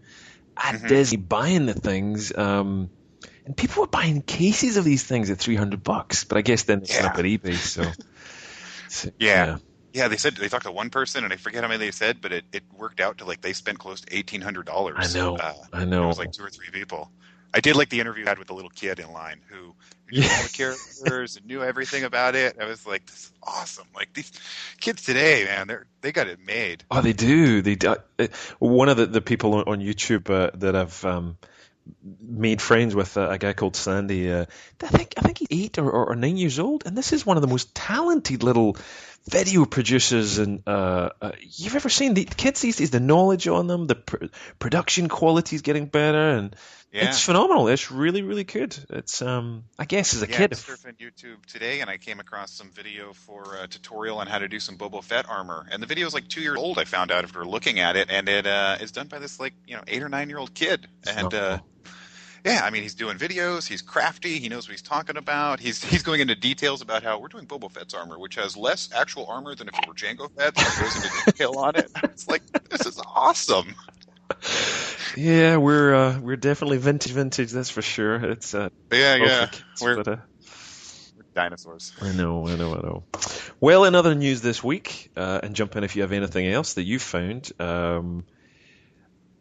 at 0.56 0.76
Mhm. 0.76 0.88
Disney 0.88 1.18
buying 1.18 1.66
the 1.66 1.74
things. 1.74 2.36
Um, 2.36 2.90
and 3.44 3.56
people 3.56 3.82
were 3.82 3.88
buying 3.88 4.22
cases 4.22 4.76
of 4.76 4.84
these 4.84 5.04
things 5.04 5.30
at 5.30 5.38
300 5.38 5.82
bucks. 5.82 6.24
But 6.24 6.38
I 6.38 6.42
guess 6.42 6.64
then 6.64 6.80
they 6.80 6.94
went 6.94 7.06
up 7.06 7.18
at 7.18 7.24
eBay. 7.24 7.54
So, 7.54 7.92
so, 8.88 9.10
Yeah. 9.18 9.58
Yeah, 9.92 10.08
they 10.08 10.18
said 10.18 10.36
they 10.36 10.48
talked 10.48 10.66
to 10.66 10.72
one 10.72 10.90
person, 10.90 11.24
and 11.24 11.32
I 11.32 11.36
forget 11.36 11.62
how 11.62 11.68
many 11.68 11.78
they 11.78 11.90
said, 11.90 12.20
but 12.20 12.30
it, 12.30 12.44
it 12.52 12.62
worked 12.76 13.00
out 13.00 13.16
to 13.18 13.24
like 13.24 13.40
they 13.40 13.54
spent 13.54 13.78
close 13.78 14.02
to 14.02 14.14
eighteen 14.14 14.42
hundred 14.42 14.66
dollars. 14.66 15.16
I 15.16 15.18
know. 15.18 15.36
Uh, 15.36 15.54
I 15.72 15.84
it 15.84 15.88
was 15.88 16.18
like 16.18 16.32
two 16.32 16.44
or 16.44 16.50
three 16.50 16.68
people. 16.70 17.10
I 17.54 17.60
did 17.60 17.76
like 17.76 17.88
the 17.88 18.00
interview 18.00 18.26
I 18.26 18.28
had 18.28 18.38
with 18.38 18.48
the 18.48 18.54
little 18.54 18.70
kid 18.70 18.98
in 18.98 19.10
line 19.12 19.40
who 19.48 19.56
Yeah. 19.56 19.72
All 20.12 20.42
the 20.42 20.48
characters 20.52 21.36
and 21.36 21.46
knew 21.46 21.62
everything 21.62 22.04
about 22.04 22.34
it. 22.34 22.56
I 22.60 22.66
was 22.66 22.86
like, 22.86 23.06
this 23.06 23.24
is 23.24 23.32
awesome. 23.42 23.86
Like 23.94 24.12
these 24.12 24.30
kids 24.80 25.04
today, 25.04 25.44
man, 25.44 25.66
they're 25.66 25.86
they 26.00 26.12
got 26.12 26.28
it 26.28 26.38
made. 26.44 26.84
Oh, 26.90 27.00
they 27.00 27.12
do. 27.12 27.62
They 27.62 27.74
do. 27.74 27.96
One 28.58 28.88
of 28.88 28.96
the, 28.96 29.06
the 29.06 29.20
people 29.20 29.54
on, 29.54 29.64
on 29.66 29.80
YouTube 29.80 30.30
uh, 30.30 30.50
that 30.58 30.76
I've 30.76 31.04
um, 31.04 31.36
made 32.20 32.62
friends 32.62 32.94
with, 32.94 33.16
uh, 33.16 33.28
a 33.30 33.38
guy 33.38 33.52
called 33.52 33.76
Sandy. 33.76 34.30
Uh, 34.30 34.46
I 34.82 34.86
think 34.88 35.14
I 35.16 35.22
think 35.22 35.38
he's 35.38 35.48
eight 35.50 35.78
or, 35.78 35.90
or, 35.90 36.10
or 36.10 36.16
nine 36.16 36.36
years 36.36 36.58
old, 36.58 36.84
and 36.86 36.96
this 36.96 37.12
is 37.12 37.26
one 37.26 37.36
of 37.36 37.40
the 37.40 37.48
most 37.48 37.74
talented 37.74 38.42
little 38.42 38.76
video 39.28 39.64
producers 39.64 40.38
and 40.38 40.62
uh, 40.66 41.10
uh, 41.20 41.32
you've 41.40 41.74
ever 41.76 41.88
seen. 41.88 42.14
The 42.14 42.24
kids 42.24 42.60
these 42.60 42.76
days, 42.76 42.90
the 42.90 43.00
knowledge 43.00 43.48
on 43.48 43.66
them, 43.66 43.86
the 43.86 43.96
pr- 43.96 44.26
production 44.58 45.08
quality 45.08 45.56
is 45.56 45.62
getting 45.62 45.86
better, 45.86 46.30
and 46.36 46.54
Yeah. 46.92 47.08
it's 47.08 47.20
phenomenal. 47.20 47.68
It's 47.68 47.90
really 47.90 48.22
really 48.22 48.44
good. 48.44 48.76
It's 48.90 49.20
um, 49.22 49.64
I 49.78 49.84
guess 49.84 50.14
as 50.14 50.22
a 50.22 50.28
yeah, 50.30 50.36
kid, 50.36 50.52
I 50.52 50.56
surfing 50.56 50.96
YouTube 50.96 51.44
today, 51.46 51.80
and 51.80 51.90
I 51.90 51.96
came 51.98 52.20
across 52.20 52.52
some 52.52 52.70
video 52.70 53.12
for 53.12 53.56
a 53.60 53.66
tutorial 53.66 54.18
on 54.18 54.28
how 54.28 54.38
to 54.38 54.48
do 54.48 54.60
some 54.60 54.78
Boba 54.78 55.02
Fett 55.02 55.28
armor. 55.28 55.66
And 55.70 55.82
the 55.82 55.86
video 55.86 56.06
is 56.06 56.14
like 56.14 56.28
two 56.28 56.40
years 56.40 56.56
old. 56.58 56.78
I 56.78 56.84
found 56.84 57.10
out 57.10 57.24
after 57.24 57.44
looking 57.44 57.80
at 57.80 57.96
it, 57.96 58.08
and 58.10 58.28
it 58.28 58.46
uh, 58.46 58.78
is 58.80 58.92
done 58.92 59.08
by 59.08 59.18
this 59.18 59.40
like 59.40 59.54
you 59.66 59.76
know 59.76 59.82
eight 59.88 60.02
or 60.02 60.08
nine 60.08 60.28
year 60.28 60.38
old 60.38 60.54
kid. 60.54 60.86
And 61.06 61.34
uh, 61.34 61.58
yeah, 62.46 62.60
I 62.62 62.70
mean 62.70 62.82
he's 62.82 62.94
doing 62.94 63.18
videos. 63.18 63.66
He's 63.66 63.82
crafty. 63.82 64.38
He 64.38 64.48
knows 64.48 64.68
what 64.68 64.72
he's 64.72 64.82
talking 64.82 65.16
about. 65.16 65.58
He's 65.58 65.82
he's 65.84 66.02
going 66.04 66.20
into 66.20 66.36
details 66.36 66.80
about 66.80 67.02
how 67.02 67.18
we're 67.18 67.28
doing 67.28 67.46
Boba 67.46 67.70
Fett's 67.70 67.92
armor, 67.92 68.18
which 68.18 68.36
has 68.36 68.56
less 68.56 68.88
actual 68.94 69.26
armor 69.26 69.54
than 69.56 69.68
if 69.68 69.74
it 69.78 69.88
were 69.88 69.94
Jango 69.94 70.30
Fett's. 70.30 70.62
And 70.62 70.84
goes 70.84 70.96
into 70.96 71.24
detail 71.26 71.58
on 71.58 71.74
it. 71.76 71.90
It's 72.04 72.28
like 72.28 72.46
this 72.70 72.86
is 72.86 73.00
awesome. 73.14 73.74
yeah, 75.16 75.56
we're 75.56 75.94
uh, 75.94 76.20
we're 76.20 76.36
definitely 76.36 76.78
vintage 76.78 77.12
vintage. 77.12 77.50
That's 77.50 77.70
for 77.70 77.82
sure. 77.82 78.14
It's 78.30 78.54
uh, 78.54 78.68
Yeah, 78.92 79.16
yeah. 79.16 79.46
kids, 79.46 79.62
We're, 79.82 79.96
but, 79.96 80.08
uh, 80.08 80.16
we're 81.16 81.24
dinosaurs. 81.34 81.92
I 82.00 82.12
know, 82.12 82.46
I 82.46 82.54
know, 82.54 82.74
I 82.74 82.80
know. 82.80 83.04
Well, 83.60 83.84
in 83.84 83.94
other 83.94 84.14
news 84.14 84.40
this 84.40 84.62
week, 84.62 85.10
uh, 85.16 85.40
and 85.42 85.56
jump 85.56 85.74
in 85.76 85.82
if 85.84 85.96
you 85.96 86.02
have 86.02 86.12
anything 86.12 86.46
else 86.46 86.74
that 86.74 86.84
you 86.84 86.98
found. 86.98 87.50
Um, 87.58 88.24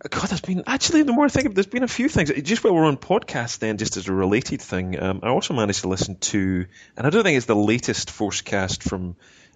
God, 0.09 0.27
there's 0.29 0.41
been 0.41 0.63
actually 0.67 1.03
the 1.03 1.13
more 1.13 1.25
I 1.25 1.29
think 1.29 1.45
of, 1.45 1.51
it, 1.51 1.55
there's 1.55 1.67
been 1.67 1.83
a 1.83 1.87
few 1.87 2.09
things. 2.09 2.31
Just 2.43 2.63
while 2.63 2.73
we're 2.73 2.85
on 2.85 2.97
podcast, 2.97 3.59
then, 3.59 3.77
just 3.77 3.97
as 3.97 4.07
a 4.07 4.13
related 4.13 4.61
thing, 4.61 5.01
um, 5.01 5.19
I 5.23 5.29
also 5.29 5.53
managed 5.53 5.81
to 5.81 5.87
listen 5.87 6.17
to, 6.17 6.65
and 6.97 7.07
I 7.07 7.09
don't 7.09 7.23
think 7.23 7.37
it's 7.37 7.45
the 7.45 7.55
latest 7.55 8.09
Forcecast 8.09 8.83
from 8.83 9.15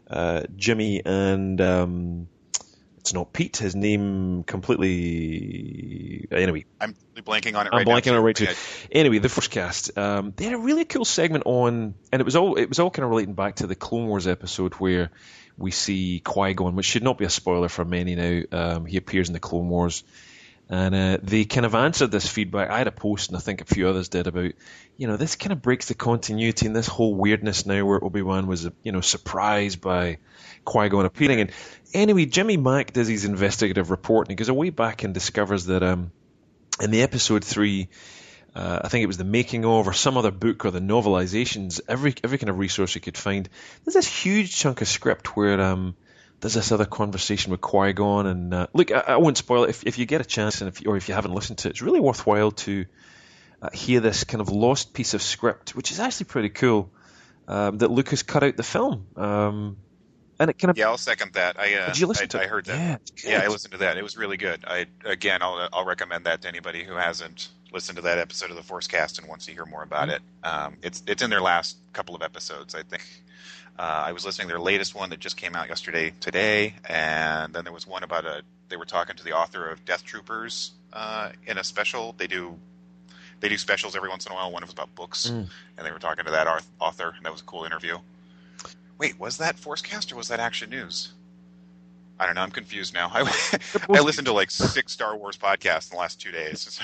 uh, 0.10 0.44
Jimmy 0.56 1.02
and 1.06 1.62
um, 1.62 2.28
it's 3.00 3.14
not 3.14 3.32
Pete. 3.34 3.58
His 3.58 3.76
name 3.76 4.44
completely. 4.44 6.28
Anyway, 6.32 6.66
I'm 6.80 6.96
blanking 7.16 7.56
on 7.56 7.66
it 7.68 7.70
I'm 7.72 7.80
right 7.80 7.88
now. 7.88 7.96
blanking 7.96 8.12
on 8.12 8.18
it 8.18 8.22
right 8.22 8.36
too. 8.36 8.48
Anyway, 8.92 9.20
the 9.20 9.30
Forcecast, 9.30 9.98
um, 9.98 10.34
they 10.36 10.46
had 10.46 10.54
a 10.54 10.58
really 10.60 10.86
cool 10.86 11.06
segment 11.06 11.44
on, 11.46 11.96
and 12.12 12.22
it 12.22 12.26
was 12.26 12.36
all 12.36 12.56
it 12.56 12.68
was 12.68 12.80
all 12.80 12.92
kind 12.92 13.04
of 13.04 13.10
relating 13.10 13.34
back 13.34 13.58
to 13.58 13.68
the 13.68 13.76
Clone 13.76 14.08
Wars 14.08 14.28
episode 14.28 14.74
where 14.76 15.12
we 15.58 15.72
see 15.72 16.20
Qui 16.20 16.54
Gon, 16.54 16.76
which 16.76 16.86
should 16.86 17.04
not 17.04 17.18
be 17.18 17.26
a 17.26 17.30
spoiler 17.30 17.70
for 17.70 17.86
many 17.86 18.16
now. 18.16 18.42
Um, 18.52 18.86
he 18.86 18.98
appears 18.98 19.30
in 19.30 19.34
the 19.34 19.40
Clone 19.40 19.70
Wars, 19.70 20.04
and 20.70 20.94
uh, 20.94 21.18
they 21.24 21.46
kind 21.46 21.66
of 21.66 21.74
answered 21.74 22.12
this 22.12 22.28
feedback. 22.28 22.70
I 22.70 22.78
had 22.78 22.88
a 22.88 22.92
post, 22.92 23.30
and 23.30 23.38
I 23.38 23.40
think 23.40 23.62
a 23.62 23.66
few 23.66 23.88
others 23.90 24.10
did 24.10 24.28
about, 24.28 24.52
you 24.98 25.08
know, 25.08 25.18
this 25.18 25.36
kind 25.36 25.52
of 25.52 25.64
breaks 25.64 25.88
the 25.88 25.96
continuity 25.96 26.68
and 26.68 26.76
this 26.76 26.88
whole 26.88 27.16
weirdness 27.16 27.66
now 27.66 27.84
where 27.86 28.04
Obi 28.04 28.22
Wan 28.22 28.46
was, 28.46 28.70
you 28.84 28.92
know, 28.92 29.02
surprised 29.02 29.82
by 29.82 30.20
Qui 30.66 30.90
Gon 30.90 31.06
appearing. 31.06 31.42
And 31.42 31.52
anyway, 31.94 32.26
Jimmy 32.26 32.58
Mac 32.58 32.94
does 32.94 33.08
his 33.08 33.26
investigative 33.26 33.90
report, 33.90 34.28
and 34.28 34.32
he 34.32 34.36
goes 34.36 34.50
away 34.50 34.70
back 34.70 35.04
and 35.04 35.12
discovers 35.12 35.66
that 35.66 35.82
um, 35.82 36.12
in 36.80 36.92
the 36.92 37.02
episode 37.02 37.44
three, 37.44 37.90
uh, 38.56 38.82
I 38.84 38.90
think 38.90 39.04
it 39.04 39.08
was 39.08 39.18
the 39.18 39.24
making 39.24 39.66
of 39.66 39.88
or 39.88 39.94
some 39.94 40.18
other 40.18 40.32
book 40.32 40.66
or 40.66 40.72
the 40.72 40.80
novelizations, 40.80 41.82
every 41.88 42.14
every 42.24 42.38
kind 42.38 42.50
of 42.50 42.60
resource 42.60 42.94
you 42.94 43.02
could 43.02 43.18
find. 43.18 43.50
There's 43.84 43.96
this 43.96 44.08
huge 44.08 44.56
chunk 44.56 44.82
of 44.82 44.88
script 44.88 45.36
where 45.36 45.60
um, 45.60 45.96
there's 46.40 46.54
this 46.54 46.72
other 46.72 46.86
conversation 46.86 47.52
with 47.52 47.62
Qui 47.62 47.94
Gon, 47.94 48.26
and 48.26 48.54
uh, 48.54 48.68
look, 48.74 48.92
I, 48.92 49.00
I, 49.00 49.18
won't 49.18 49.38
spoil 49.38 49.66
it 49.66 49.72
if, 49.72 49.86
if 49.86 49.98
you 49.98 50.06
get 50.06 50.22
a 50.22 50.26
chance, 50.26 50.62
and 50.62 50.70
if 50.70 50.86
or 50.86 50.96
if 50.98 51.10
you 51.10 51.16
haven't 51.16 51.34
listened 51.34 51.60
to 51.60 51.68
it, 51.68 51.72
it's 51.72 51.82
really 51.82 52.00
worthwhile 52.00 52.52
to 52.52 52.86
uh, 53.62 53.70
hear 53.72 54.00
this 54.00 54.24
kind 54.24 54.42
of 54.42 54.50
lost 54.50 54.94
piece 54.94 55.14
of 55.14 55.22
script, 55.22 55.76
which 55.76 55.92
is 55.92 56.00
actually 56.00 56.26
pretty 56.26 56.50
cool. 56.50 56.92
Um, 57.48 57.80
that 57.80 57.90
Lucas 57.90 58.22
cut 58.22 58.44
out 58.44 58.58
the 58.58 58.64
film. 58.64 59.08
Um, 59.16 59.78
and 60.40 60.52
it 60.52 60.60
kind 60.60 60.70
of 60.70 60.78
yeah, 60.78 60.88
I'll 60.88 60.98
second 60.98 61.34
that. 61.34 61.60
I 61.60 61.74
uh, 61.74 61.88
did 61.88 62.00
you 62.00 62.08
listen 62.08 62.26
I, 62.26 62.28
to? 62.28 62.42
I 62.42 62.48
heard 62.48 62.66
that. 62.66 63.02
Yeah, 63.24 63.40
yeah, 63.40 63.44
I 63.44 63.48
listened 63.48 63.74
to 63.74 63.80
that. 63.80 63.98
It 63.98 64.04
was 64.04 64.18
really 64.18 64.38
good. 64.38 64.64
I 64.66 64.86
again, 65.04 65.42
I'll 65.42 65.68
I'll 65.74 65.86
recommend 65.86 66.26
that 66.28 66.44
to 66.44 66.48
anybody 66.48 66.84
who 66.84 66.94
hasn't 66.94 67.50
listened 67.74 67.98
to 67.98 68.04
that 68.04 68.18
episode 68.18 68.50
of 68.50 68.56
the 68.56 68.64
Force 68.64 68.88
Cast 68.88 69.20
and 69.20 69.28
wants 69.28 69.48
to 69.48 69.52
hear 69.52 69.66
more 69.66 69.84
about 69.84 70.08
mm-hmm. 70.08 70.24
it. 70.46 70.48
Um, 70.48 70.78
it's 70.82 71.04
it's 71.08 71.22
in 71.22 71.30
their 71.30 71.42
last 71.42 71.78
couple 71.92 72.16
of 72.16 72.22
episodes, 72.22 72.74
I 72.74 72.84
think. 72.84 73.04
Uh, 73.80 74.04
I 74.08 74.12
was 74.12 74.26
listening 74.26 74.50
to 74.50 74.52
their 74.52 74.60
latest 74.60 74.94
one 74.94 75.10
that 75.12 75.22
just 75.22 75.38
came 75.38 75.56
out 75.56 75.70
yesterday, 75.70 76.12
today, 76.20 76.76
and 76.84 77.54
then 77.54 77.64
there 77.64 77.72
was 77.72 77.88
one 77.88 78.04
about 78.04 78.26
a. 78.26 78.42
They 78.68 78.76
were 78.76 78.84
talking 78.84 79.16
to 79.16 79.24
the 79.24 79.32
author 79.32 79.70
of 79.70 79.86
Death 79.86 80.04
Troopers 80.04 80.72
uh, 80.92 81.30
in 81.48 81.58
a 81.58 81.64
special. 81.64 82.14
They 82.18 82.28
do 82.28 82.60
they 83.40 83.48
do 83.48 83.58
specials 83.58 83.96
every 83.96 84.10
once 84.10 84.26
in 84.26 84.34
a 84.34 84.36
while. 84.36 84.52
One 84.52 84.64
was 84.64 84.74
about 84.74 84.94
books, 84.96 85.30
mm. 85.30 85.48
and 85.78 85.88
they 85.88 85.92
were 85.92 86.00
talking 86.00 86.26
to 86.26 86.32
that 86.32 86.62
author, 86.82 87.14
and 87.16 87.26
that 87.26 87.32
was 87.32 87.40
a 87.40 87.46
cool 87.46 87.64
interview. 87.64 87.98
Wait, 88.98 89.18
was 89.18 89.38
that 89.38 89.56
Forcecast 89.56 90.12
or 90.12 90.18
was 90.18 90.28
that 90.28 90.42
Action 90.42 90.70
News? 90.70 91.14
I 92.20 92.26
don't 92.26 92.36
know. 92.36 92.42
I'm 92.42 92.52
confused 92.52 92.94
now. 92.94 93.10
I, 93.14 93.32
I 93.90 94.02
listened 94.02 94.28
to 94.28 94.34
like 94.34 94.52
six 94.52 94.92
Star 94.92 95.16
Wars 95.16 95.38
podcasts 95.38 95.92
in 95.92 95.96
the 95.96 96.02
last 96.02 96.20
two 96.20 96.32
days. 96.32 96.80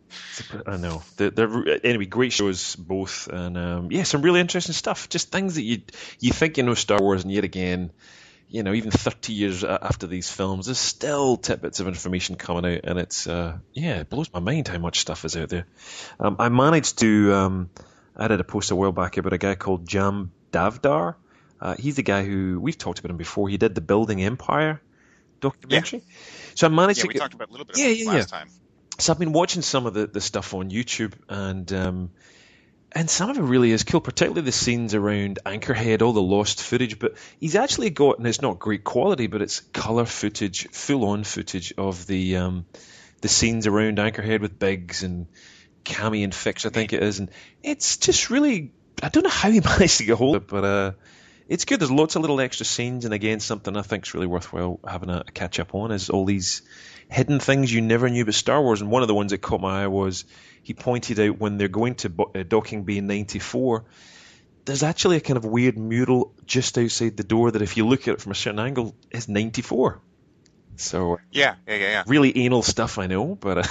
I 0.66 0.76
know. 0.76 1.02
They're, 1.16 1.30
they're, 1.30 1.80
anyway, 1.84 2.04
great 2.04 2.32
shows 2.32 2.76
both, 2.76 3.28
and 3.28 3.56
um, 3.56 3.90
yeah, 3.90 4.02
some 4.02 4.22
really 4.22 4.40
interesting 4.40 4.74
stuff. 4.74 5.08
Just 5.08 5.32
things 5.32 5.54
that 5.54 5.62
you 5.62 5.82
you 6.20 6.32
think 6.32 6.58
you 6.58 6.62
know 6.62 6.74
Star 6.74 7.00
Wars, 7.00 7.22
and 7.22 7.32
yet 7.32 7.44
again, 7.44 7.90
you 8.48 8.62
know, 8.62 8.74
even 8.74 8.90
30 8.90 9.32
years 9.32 9.64
after 9.64 10.06
these 10.06 10.30
films, 10.30 10.66
there's 10.66 10.78
still 10.78 11.36
tidbits 11.36 11.80
of 11.80 11.88
information 11.88 12.36
coming 12.36 12.76
out, 12.76 12.80
and 12.84 12.98
it's 12.98 13.26
uh, 13.26 13.58
yeah, 13.72 14.00
it 14.00 14.10
blows 14.10 14.32
my 14.32 14.40
mind 14.40 14.68
how 14.68 14.78
much 14.78 15.00
stuff 15.00 15.24
is 15.24 15.36
out 15.36 15.48
there. 15.48 15.66
Um, 16.20 16.36
I 16.38 16.50
managed 16.50 16.98
to 16.98 17.32
um, 17.32 17.70
I 18.14 18.28
did 18.28 18.40
a 18.40 18.44
post 18.44 18.70
a 18.70 18.76
while 18.76 18.92
back 18.92 19.16
about 19.16 19.32
a 19.32 19.38
guy 19.38 19.54
called 19.54 19.88
Jam 19.88 20.32
Davdar 20.52 21.16
uh, 21.60 21.74
he's 21.78 21.96
the 21.96 22.02
guy 22.02 22.24
who 22.24 22.60
we've 22.60 22.78
talked 22.78 22.98
about 22.98 23.10
him 23.10 23.16
before. 23.16 23.48
He 23.48 23.56
did 23.56 23.74
the 23.74 23.80
Building 23.80 24.22
Empire 24.22 24.80
documentary. 25.40 26.02
Yeah. 26.06 26.14
So 26.54 26.66
I 26.66 26.70
managed 26.70 26.98
yeah, 26.98 27.02
to. 27.02 27.08
we 27.08 27.14
get, 27.14 27.20
talked 27.20 27.34
about 27.34 27.48
a 27.48 27.52
little 27.52 27.66
bit. 27.66 27.78
Yeah, 27.78 27.88
yeah, 27.88 28.10
last 28.10 28.32
yeah. 28.32 28.38
Time. 28.38 28.48
So 28.98 29.12
I've 29.12 29.18
been 29.18 29.32
watching 29.32 29.62
some 29.62 29.86
of 29.86 29.94
the, 29.94 30.06
the 30.06 30.20
stuff 30.20 30.54
on 30.54 30.70
YouTube, 30.70 31.12
and 31.28 31.70
um, 31.72 32.10
and 32.92 33.10
some 33.10 33.28
of 33.28 33.36
it 33.36 33.42
really 33.42 33.72
is 33.72 33.84
cool, 33.84 34.00
particularly 34.00 34.42
the 34.42 34.52
scenes 34.52 34.94
around 34.94 35.38
Anchorhead, 35.44 36.00
all 36.00 36.14
the 36.14 36.22
lost 36.22 36.62
footage. 36.62 36.98
But 36.98 37.16
he's 37.38 37.56
actually 37.56 37.90
got, 37.90 38.18
and 38.18 38.26
it's 38.26 38.40
not 38.40 38.58
great 38.58 38.84
quality, 38.84 39.26
but 39.26 39.42
it's 39.42 39.60
color 39.60 40.06
footage, 40.06 40.68
full 40.70 41.04
on 41.04 41.24
footage 41.24 41.74
of 41.76 42.06
the 42.06 42.38
um, 42.38 42.64
the 43.20 43.28
scenes 43.28 43.66
around 43.66 43.98
Anchorhead 43.98 44.40
with 44.40 44.58
Biggs 44.58 45.02
and 45.02 45.26
Camie 45.84 46.24
and 46.24 46.34
Fix, 46.34 46.64
I 46.64 46.70
think 46.70 46.92
it 46.92 47.02
is, 47.02 47.18
and 47.18 47.30
it's 47.62 47.96
just 47.98 48.30
really. 48.30 48.72
I 49.02 49.10
don't 49.10 49.24
know 49.24 49.30
how 49.30 49.50
he 49.50 49.60
managed 49.64 49.98
to 49.98 50.04
get 50.04 50.16
hold 50.16 50.36
of 50.36 50.42
it, 50.42 50.48
but 50.48 50.64
uh, 50.64 50.92
it's 51.48 51.64
good. 51.64 51.80
There's 51.80 51.90
lots 51.90 52.16
of 52.16 52.22
little 52.22 52.40
extra 52.40 52.66
scenes, 52.66 53.04
and 53.04 53.14
again, 53.14 53.40
something 53.40 53.76
I 53.76 53.82
think 53.82 54.06
is 54.06 54.14
really 54.14 54.26
worthwhile 54.26 54.80
having 54.86 55.10
a, 55.10 55.24
a 55.26 55.32
catch 55.32 55.60
up 55.60 55.74
on 55.74 55.92
is 55.92 56.10
all 56.10 56.24
these 56.24 56.62
hidden 57.08 57.38
things 57.38 57.72
you 57.72 57.80
never 57.80 58.08
knew 58.08 58.22
about 58.22 58.34
Star 58.34 58.60
Wars. 58.60 58.80
And 58.80 58.90
one 58.90 59.02
of 59.02 59.08
the 59.08 59.14
ones 59.14 59.30
that 59.30 59.38
caught 59.38 59.60
my 59.60 59.84
eye 59.84 59.86
was 59.86 60.24
he 60.62 60.74
pointed 60.74 61.20
out 61.20 61.38
when 61.38 61.56
they're 61.56 61.68
going 61.68 61.94
to 61.96 62.12
uh, 62.34 62.42
docking 62.42 62.84
bay 62.84 63.00
94, 63.00 63.84
there's 64.64 64.82
actually 64.82 65.16
a 65.16 65.20
kind 65.20 65.36
of 65.36 65.44
weird 65.44 65.78
mural 65.78 66.34
just 66.44 66.76
outside 66.76 67.16
the 67.16 67.24
door 67.24 67.52
that, 67.52 67.62
if 67.62 67.76
you 67.76 67.86
look 67.86 68.08
at 68.08 68.14
it 68.14 68.20
from 68.20 68.32
a 68.32 68.34
certain 68.34 68.58
angle, 68.58 68.94
is 69.12 69.28
94. 69.28 70.00
So 70.76 71.18
yeah, 71.30 71.54
yeah, 71.66 71.74
yeah, 71.74 71.88
yeah. 71.88 72.04
Really 72.06 72.36
anal 72.44 72.62
stuff, 72.62 72.98
I 72.98 73.06
know, 73.06 73.34
but 73.36 73.58
uh, 73.58 73.62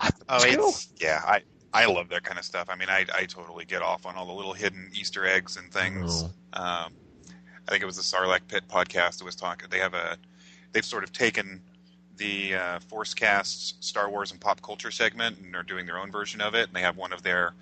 oh, 0.28 0.36
it's 0.42 0.56
cool. 0.56 0.74
yeah, 0.96 1.20
I 1.24 1.42
I 1.74 1.86
love 1.86 2.08
that 2.10 2.22
kind 2.22 2.38
of 2.38 2.44
stuff. 2.44 2.68
I 2.70 2.76
mean, 2.76 2.88
I, 2.88 3.04
I 3.12 3.24
totally 3.24 3.64
get 3.64 3.82
off 3.82 4.06
on 4.06 4.14
all 4.14 4.26
the 4.26 4.32
little 4.32 4.52
hidden 4.52 4.88
Easter 4.94 5.26
eggs 5.26 5.56
and 5.56 5.72
things. 5.72 6.22
Oh. 6.22 6.62
Um, 6.62 6.92
I 7.66 7.70
think 7.70 7.82
it 7.82 7.86
was 7.86 7.96
the 7.96 8.02
Sarlacc 8.02 8.42
Pit 8.46 8.62
podcast 8.68 9.18
that 9.18 9.24
was 9.24 9.34
talking. 9.34 9.68
They 9.70 9.80
have 9.80 9.92
a, 9.92 10.16
they've 10.72 10.84
sort 10.84 11.02
of 11.02 11.12
taken 11.12 11.60
the 12.16 12.54
uh, 12.54 12.78
Forcecast 12.78 13.82
Star 13.82 14.08
Wars 14.08 14.30
and 14.30 14.40
pop 14.40 14.62
culture 14.62 14.92
segment 14.92 15.38
and 15.38 15.56
are 15.56 15.64
doing 15.64 15.84
their 15.84 15.98
own 15.98 16.12
version 16.12 16.40
of 16.40 16.54
it. 16.54 16.68
And 16.68 16.76
they 16.76 16.80
have 16.80 16.96
one 16.96 17.12
of 17.12 17.24
their 17.24 17.54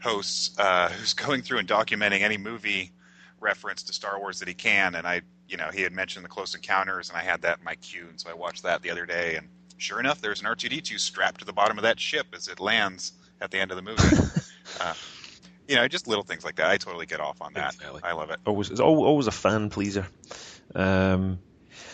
hosts 0.00 0.58
uh, 0.58 0.88
who's 0.98 1.14
going 1.14 1.42
through 1.42 1.58
and 1.58 1.68
documenting 1.68 2.22
any 2.22 2.36
movie 2.36 2.90
reference 3.38 3.84
to 3.84 3.92
Star 3.92 4.18
Wars 4.18 4.40
that 4.40 4.48
he 4.48 4.54
can. 4.54 4.96
And 4.96 5.06
I, 5.06 5.22
you 5.48 5.56
know, 5.56 5.70
he 5.72 5.82
had 5.82 5.92
mentioned 5.92 6.24
the 6.24 6.28
Close 6.28 6.56
Encounters, 6.56 7.08
and 7.08 7.16
I 7.16 7.22
had 7.22 7.40
that 7.42 7.58
in 7.58 7.64
my 7.64 7.76
queue, 7.76 8.06
and 8.08 8.20
so 8.20 8.30
I 8.30 8.34
watched 8.34 8.64
that 8.64 8.82
the 8.82 8.90
other 8.90 9.06
day. 9.06 9.36
And 9.36 9.46
sure 9.76 10.00
enough, 10.00 10.20
there's 10.20 10.40
an 10.40 10.46
R2D2 10.46 10.98
strapped 10.98 11.38
to 11.38 11.44
the 11.44 11.52
bottom 11.52 11.78
of 11.78 11.82
that 11.82 12.00
ship 12.00 12.26
as 12.34 12.48
it 12.48 12.58
lands 12.58 13.12
at 13.40 13.50
the 13.50 13.58
end 13.58 13.70
of 13.70 13.76
the 13.76 13.82
movie. 13.82 14.02
uh, 14.80 14.94
you 15.68 15.76
know, 15.76 15.88
just 15.88 16.06
little 16.06 16.24
things 16.24 16.44
like 16.44 16.56
that. 16.56 16.70
I 16.70 16.76
totally 16.76 17.06
get 17.06 17.20
off 17.20 17.40
on 17.40 17.54
that. 17.54 17.74
Exactly. 17.74 18.00
I 18.04 18.12
love 18.12 18.30
it. 18.30 18.40
Always, 18.46 18.70
it's 18.70 18.80
always 18.80 19.26
a 19.26 19.32
fan 19.32 19.70
pleaser. 19.70 20.06
Um, 20.74 21.38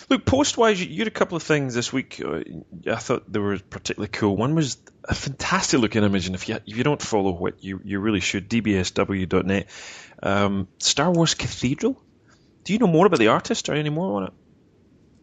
look, 0.08 0.24
post 0.24 0.58
wise, 0.58 0.84
you 0.84 0.98
had 0.98 1.06
a 1.06 1.12
couple 1.12 1.36
of 1.36 1.42
things 1.42 1.74
this 1.74 1.92
week. 1.92 2.20
Uh, 2.24 2.40
I 2.90 2.96
thought 2.96 3.30
they 3.32 3.38
were 3.38 3.58
particularly 3.58 4.10
cool. 4.10 4.36
One 4.36 4.54
was 4.54 4.76
a 5.04 5.14
fantastic 5.14 5.80
looking 5.80 6.02
image, 6.02 6.26
and 6.26 6.34
if 6.34 6.48
you 6.48 6.56
if 6.66 6.76
you 6.76 6.84
don't 6.84 7.00
follow 7.00 7.32
what 7.32 7.62
you 7.62 7.80
you 7.84 8.00
really 8.00 8.20
should, 8.20 8.48
dbsw.net. 8.48 9.66
Um, 10.22 10.68
Star 10.78 11.10
Wars 11.10 11.34
Cathedral. 11.34 12.00
Do 12.64 12.72
you 12.72 12.78
know 12.78 12.86
more 12.86 13.06
about 13.06 13.18
the 13.18 13.28
artist 13.28 13.68
or 13.68 13.74
any 13.74 13.88
more 13.88 14.16
on 14.16 14.24
it? 14.24 14.32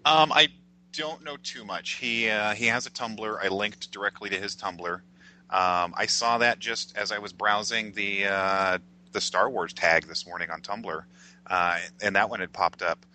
Um, 0.06 0.32
I 0.32 0.48
don't 0.94 1.24
know 1.24 1.38
too 1.38 1.66
much. 1.66 1.92
He 1.96 2.30
uh, 2.30 2.56
he 2.56 2.68
has 2.68 2.88
a 2.88 2.90
Tumblr. 2.90 3.38
I 3.44 3.50
linked 3.50 3.92
directly 3.92 4.30
to 4.32 4.38
his 4.38 4.56
Tumblr. 4.56 5.02
Um, 5.50 5.94
I 5.96 6.06
saw 6.08 6.38
that 6.40 6.60
just 6.60 6.96
as 6.98 7.12
I 7.12 7.20
was 7.20 7.34
browsing 7.34 7.92
the 7.94 8.26
uh, 8.26 8.78
the 9.14 9.22
Star 9.22 9.50
Wars 9.50 9.74
tag 9.74 10.08
this 10.08 10.28
morning 10.28 10.50
on 10.52 10.62
Tumblr, 10.62 11.04
uh, 11.48 11.80
and 12.04 12.16
that 12.16 12.30
one 12.30 12.40
had 12.40 12.52
popped 12.52 12.82
up. 12.82 13.06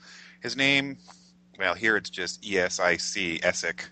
His 0.40 0.56
name, 0.56 0.96
well, 1.58 1.74
here 1.74 1.96
it's 1.96 2.10
just 2.10 2.44
E 2.46 2.58
S 2.58 2.80
I 2.80 2.96
C 2.96 3.38
Essick, 3.42 3.84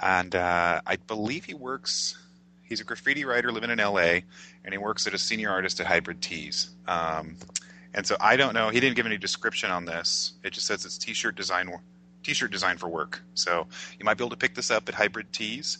and 0.00 0.34
uh, 0.34 0.80
I 0.86 0.96
believe 0.96 1.44
he 1.44 1.54
works. 1.54 2.16
He's 2.62 2.80
a 2.80 2.84
graffiti 2.84 3.24
writer 3.24 3.50
living 3.50 3.70
in 3.70 3.80
L.A. 3.80 4.24
and 4.64 4.72
he 4.72 4.78
works 4.78 5.04
as 5.06 5.12
a 5.12 5.18
senior 5.18 5.50
artist 5.50 5.80
at 5.80 5.86
Hybrid 5.86 6.22
Tees. 6.22 6.70
Um, 6.86 7.36
and 7.94 8.06
so 8.06 8.16
I 8.20 8.36
don't 8.36 8.54
know. 8.54 8.68
He 8.68 8.78
didn't 8.78 8.94
give 8.94 9.06
any 9.06 9.18
description 9.18 9.72
on 9.72 9.84
this. 9.84 10.34
It 10.44 10.52
just 10.52 10.68
says 10.68 10.84
it's 10.84 10.96
t-shirt 10.96 11.34
design, 11.34 11.72
t-shirt 12.22 12.52
design 12.52 12.78
for 12.78 12.88
work. 12.88 13.22
So 13.34 13.66
you 13.98 14.04
might 14.04 14.18
be 14.18 14.22
able 14.22 14.30
to 14.30 14.36
pick 14.36 14.54
this 14.54 14.70
up 14.70 14.88
at 14.88 14.94
Hybrid 14.94 15.32
Tees. 15.32 15.78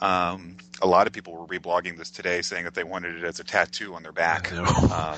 Um, 0.00 0.56
a 0.80 0.86
lot 0.86 1.06
of 1.06 1.12
people 1.12 1.34
were 1.34 1.46
reblogging 1.46 1.98
this 1.98 2.10
today, 2.10 2.42
saying 2.42 2.64
that 2.64 2.74
they 2.74 2.84
wanted 2.84 3.16
it 3.16 3.24
as 3.24 3.40
a 3.40 3.44
tattoo 3.44 3.94
on 3.94 4.02
their 4.02 4.12
back. 4.12 4.52
Uh, 4.52 5.16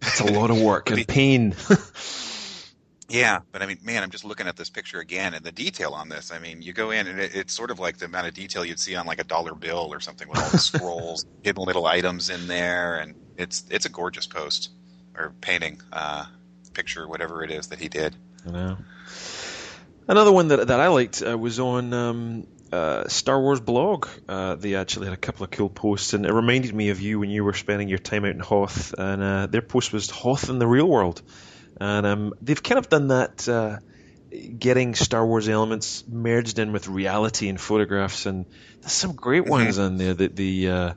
That's 0.00 0.20
a 0.20 0.32
lot 0.32 0.50
of 0.50 0.60
work 0.60 0.90
and 0.90 0.98
the, 0.98 1.04
pain. 1.04 1.54
yeah, 3.08 3.40
but 3.50 3.62
I 3.62 3.66
mean, 3.66 3.78
man, 3.82 4.02
I'm 4.02 4.10
just 4.10 4.24
looking 4.24 4.46
at 4.46 4.56
this 4.56 4.70
picture 4.70 5.00
again, 5.00 5.34
and 5.34 5.44
the 5.44 5.52
detail 5.52 5.92
on 5.92 6.08
this. 6.08 6.30
I 6.32 6.38
mean, 6.38 6.62
you 6.62 6.72
go 6.72 6.90
in, 6.90 7.06
and 7.06 7.20
it, 7.20 7.34
it's 7.34 7.52
sort 7.52 7.70
of 7.70 7.78
like 7.78 7.98
the 7.98 8.06
amount 8.06 8.28
of 8.28 8.34
detail 8.34 8.64
you'd 8.64 8.80
see 8.80 8.94
on 8.94 9.06
like 9.06 9.20
a 9.20 9.24
dollar 9.24 9.54
bill 9.54 9.88
or 9.90 10.00
something, 10.00 10.28
with 10.28 10.38
all 10.38 10.50
the 10.50 10.58
scrolls, 10.58 11.26
hidden 11.42 11.64
little 11.64 11.86
items 11.86 12.30
in 12.30 12.46
there, 12.46 12.98
and 12.98 13.14
it's 13.36 13.64
it's 13.70 13.86
a 13.86 13.90
gorgeous 13.90 14.26
post 14.26 14.70
or 15.16 15.34
painting, 15.40 15.80
uh, 15.92 16.24
picture, 16.74 17.06
whatever 17.06 17.44
it 17.44 17.50
is 17.50 17.68
that 17.68 17.78
he 17.78 17.88
did. 17.88 18.14
I 18.46 18.50
know. 18.50 18.76
Another 20.08 20.32
one 20.32 20.48
that 20.48 20.68
that 20.68 20.80
I 20.80 20.88
liked 20.88 21.22
uh, 21.22 21.36
was 21.36 21.60
on 21.60 21.92
um, 21.92 22.46
uh, 22.72 23.06
Star 23.08 23.40
Wars 23.40 23.60
blog. 23.60 24.08
Uh, 24.28 24.54
they 24.54 24.74
actually 24.74 25.06
had 25.06 25.14
a 25.14 25.18
couple 25.18 25.44
of 25.44 25.50
cool 25.50 25.68
posts, 25.68 26.14
and 26.14 26.24
it 26.24 26.32
reminded 26.32 26.74
me 26.74 26.88
of 26.88 27.00
you 27.00 27.20
when 27.20 27.30
you 27.30 27.44
were 27.44 27.52
spending 27.52 27.88
your 27.88 27.98
time 27.98 28.24
out 28.24 28.30
in 28.30 28.40
Hoth. 28.40 28.94
And 28.96 29.22
uh, 29.22 29.46
their 29.46 29.62
post 29.62 29.92
was 29.92 30.08
Hoth 30.10 30.48
in 30.48 30.58
the 30.58 30.66
real 30.66 30.88
world, 30.88 31.20
and 31.80 32.06
um, 32.06 32.34
they've 32.40 32.62
kind 32.62 32.78
of 32.78 32.88
done 32.88 33.08
that, 33.08 33.46
uh, 33.48 33.78
getting 34.58 34.94
Star 34.94 35.26
Wars 35.26 35.48
elements 35.48 36.04
merged 36.08 36.58
in 36.58 36.72
with 36.72 36.88
reality 36.88 37.48
and 37.48 37.60
photographs. 37.60 38.24
And 38.24 38.46
there's 38.80 38.92
some 38.92 39.12
great 39.12 39.42
mm-hmm. 39.42 39.50
ones 39.50 39.78
in 39.78 39.98
there. 39.98 40.14
The, 40.14 40.28
the 40.28 40.70
uh, 40.70 40.94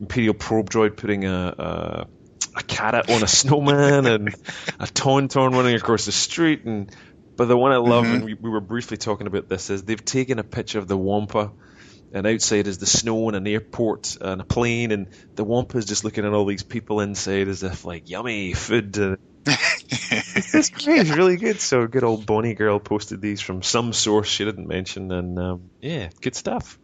Imperial 0.00 0.34
probe 0.34 0.70
droid 0.70 0.96
putting 0.96 1.26
a, 1.26 1.54
a 1.58 2.06
a 2.56 2.62
cat 2.62 3.08
on 3.08 3.22
a 3.22 3.26
snowman 3.28 4.06
and 4.06 4.28
a 4.80 4.86
tauntaun 4.86 5.52
running 5.52 5.76
across 5.76 6.06
the 6.06 6.12
street 6.12 6.64
and 6.64 6.90
but 7.38 7.46
the 7.46 7.56
one 7.56 7.70
I 7.70 7.76
love, 7.76 8.04
mm-hmm. 8.04 8.14
and 8.14 8.24
we, 8.24 8.34
we 8.34 8.50
were 8.50 8.60
briefly 8.60 8.96
talking 8.96 9.28
about 9.28 9.48
this, 9.48 9.70
is 9.70 9.84
they've 9.84 10.04
taken 10.04 10.40
a 10.40 10.44
picture 10.44 10.80
of 10.80 10.88
the 10.88 10.98
Wampa, 10.98 11.52
and 12.12 12.26
outside 12.26 12.66
is 12.66 12.78
the 12.78 12.86
snow 12.86 13.28
and 13.28 13.36
an 13.36 13.46
airport 13.46 14.18
and 14.20 14.40
a 14.40 14.44
plane, 14.44 14.90
and 14.90 15.06
the 15.36 15.44
Wampa 15.44 15.78
is 15.78 15.84
just 15.84 16.02
looking 16.02 16.24
at 16.24 16.34
all 16.34 16.46
these 16.46 16.64
people 16.64 17.00
inside 17.00 17.46
as 17.46 17.62
if 17.62 17.84
like 17.84 18.10
yummy 18.10 18.54
food. 18.54 18.98
Uh, 18.98 19.16
it's 19.46 20.70
great. 20.84 21.00
It's 21.02 21.10
really 21.10 21.36
good. 21.36 21.60
So 21.60 21.86
good 21.86 22.02
old 22.02 22.26
Bonnie 22.26 22.54
girl 22.54 22.80
posted 22.80 23.22
these 23.22 23.40
from 23.40 23.62
some 23.62 23.92
source 23.92 24.26
she 24.26 24.44
didn't 24.44 24.66
mention, 24.66 25.12
and 25.12 25.38
um, 25.38 25.70
yeah, 25.80 26.10
good 26.20 26.34
stuff. 26.34 26.76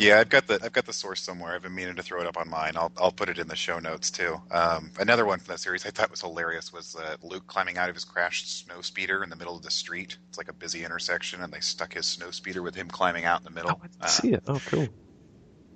Yeah, 0.00 0.18
I've 0.18 0.30
got 0.30 0.46
the 0.46 0.58
I've 0.62 0.72
got 0.72 0.86
the 0.86 0.94
source 0.94 1.20
somewhere. 1.20 1.54
I've 1.54 1.60
been 1.60 1.74
meaning 1.74 1.94
to 1.94 2.02
throw 2.02 2.22
it 2.22 2.26
up 2.26 2.38
on 2.38 2.48
mine. 2.48 2.72
I'll 2.74 2.90
I'll 2.96 3.12
put 3.12 3.28
it 3.28 3.38
in 3.38 3.46
the 3.46 3.54
show 3.54 3.78
notes 3.78 4.10
too. 4.10 4.40
Um, 4.50 4.90
another 4.98 5.26
one 5.26 5.38
from 5.38 5.52
that 5.52 5.60
series 5.60 5.84
I 5.84 5.90
thought 5.90 6.10
was 6.10 6.22
hilarious 6.22 6.72
was 6.72 6.96
uh, 6.96 7.16
Luke 7.22 7.46
climbing 7.46 7.76
out 7.76 7.90
of 7.90 7.94
his 7.94 8.06
crashed 8.06 8.64
snow 8.64 8.80
speeder 8.80 9.22
in 9.22 9.28
the 9.28 9.36
middle 9.36 9.54
of 9.54 9.62
the 9.62 9.70
street. 9.70 10.16
It's 10.30 10.38
like 10.38 10.48
a 10.48 10.54
busy 10.54 10.86
intersection, 10.86 11.42
and 11.42 11.52
they 11.52 11.60
stuck 11.60 11.92
his 11.92 12.06
snow 12.06 12.30
speeder 12.30 12.62
with 12.62 12.74
him 12.74 12.88
climbing 12.88 13.26
out 13.26 13.40
in 13.40 13.44
the 13.44 13.50
middle. 13.50 13.78
Oh, 13.82 13.88
I 14.00 14.06
uh, 14.06 14.08
see 14.08 14.32
it. 14.32 14.42
Oh, 14.48 14.62
cool. 14.64 14.88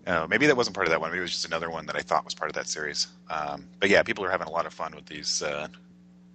Uh, 0.06 0.26
maybe 0.26 0.46
that 0.46 0.56
wasn't 0.56 0.74
part 0.74 0.86
of 0.86 0.90
that 0.90 1.02
one. 1.02 1.10
Maybe 1.10 1.18
it 1.18 1.22
was 1.22 1.32
just 1.32 1.44
another 1.44 1.68
one 1.68 1.84
that 1.84 1.96
I 1.96 2.00
thought 2.00 2.24
was 2.24 2.34
part 2.34 2.50
of 2.50 2.54
that 2.54 2.66
series. 2.66 3.08
Um, 3.28 3.66
but 3.78 3.90
yeah, 3.90 4.02
people 4.02 4.24
are 4.24 4.30
having 4.30 4.46
a 4.46 4.50
lot 4.50 4.64
of 4.64 4.72
fun 4.72 4.94
with 4.94 5.04
these 5.04 5.42
uh, 5.42 5.68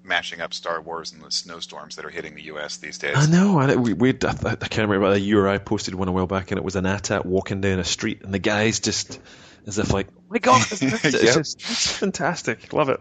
mashing 0.03 0.41
up 0.41 0.53
Star 0.53 0.81
Wars 0.81 1.11
and 1.11 1.21
the 1.21 1.31
snowstorms 1.31 1.95
that 1.95 2.05
are 2.05 2.09
hitting 2.09 2.35
the 2.35 2.43
U.S. 2.43 2.77
these 2.77 2.97
days. 2.97 3.15
I 3.15 3.25
know. 3.25 3.59
I, 3.59 3.75
we, 3.75 3.93
we, 3.93 4.09
I, 4.09 4.33
I 4.43 4.55
can't 4.55 4.89
remember. 4.89 5.17
You 5.17 5.39
or 5.39 5.47
I 5.47 5.57
posted 5.57 5.95
one 5.95 6.07
a 6.07 6.11
while 6.11 6.27
back, 6.27 6.51
and 6.51 6.57
it 6.57 6.63
was 6.63 6.75
an 6.75 6.85
AT-AT 6.85 7.25
walking 7.25 7.61
down 7.61 7.79
a 7.79 7.83
street, 7.83 8.21
and 8.23 8.33
the 8.33 8.39
guy's 8.39 8.79
just 8.79 9.19
as 9.67 9.77
if 9.77 9.93
like, 9.93 10.07
oh 10.17 10.23
my 10.29 10.39
God, 10.39 10.65
it's, 10.71 10.81
yep. 11.03 11.35
just, 11.35 11.61
it's 11.61 11.91
fantastic. 11.97 12.73
Love 12.73 12.89
it. 12.89 12.99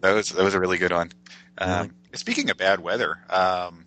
That 0.00 0.12
was 0.12 0.30
that 0.30 0.44
was 0.44 0.54
a 0.54 0.60
really 0.60 0.78
good 0.78 0.92
one. 0.92 1.12
Um, 1.58 1.94
Speaking 2.14 2.50
of 2.50 2.56
bad 2.56 2.80
weather, 2.80 3.18
um, 3.28 3.84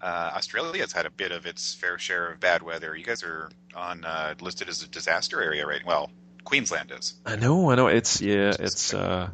uh, 0.00 0.32
Australia 0.34 0.80
has 0.80 0.92
had 0.92 1.06
a 1.06 1.10
bit 1.10 1.32
of 1.32 1.46
its 1.46 1.74
fair 1.74 1.98
share 1.98 2.32
of 2.32 2.40
bad 2.40 2.62
weather. 2.62 2.96
You 2.96 3.04
guys 3.04 3.22
are 3.22 3.50
on 3.74 4.04
uh, 4.04 4.34
listed 4.40 4.68
as 4.68 4.82
a 4.82 4.88
disaster 4.88 5.42
area, 5.42 5.66
right? 5.66 5.84
Well, 5.84 6.10
Queensland 6.44 6.92
is. 6.96 7.14
I 7.26 7.36
know. 7.36 7.70
I 7.70 7.74
know. 7.74 7.88
It's 7.88 8.20
yeah. 8.20 8.52
It's. 8.58 8.94
Uh, 8.94 9.30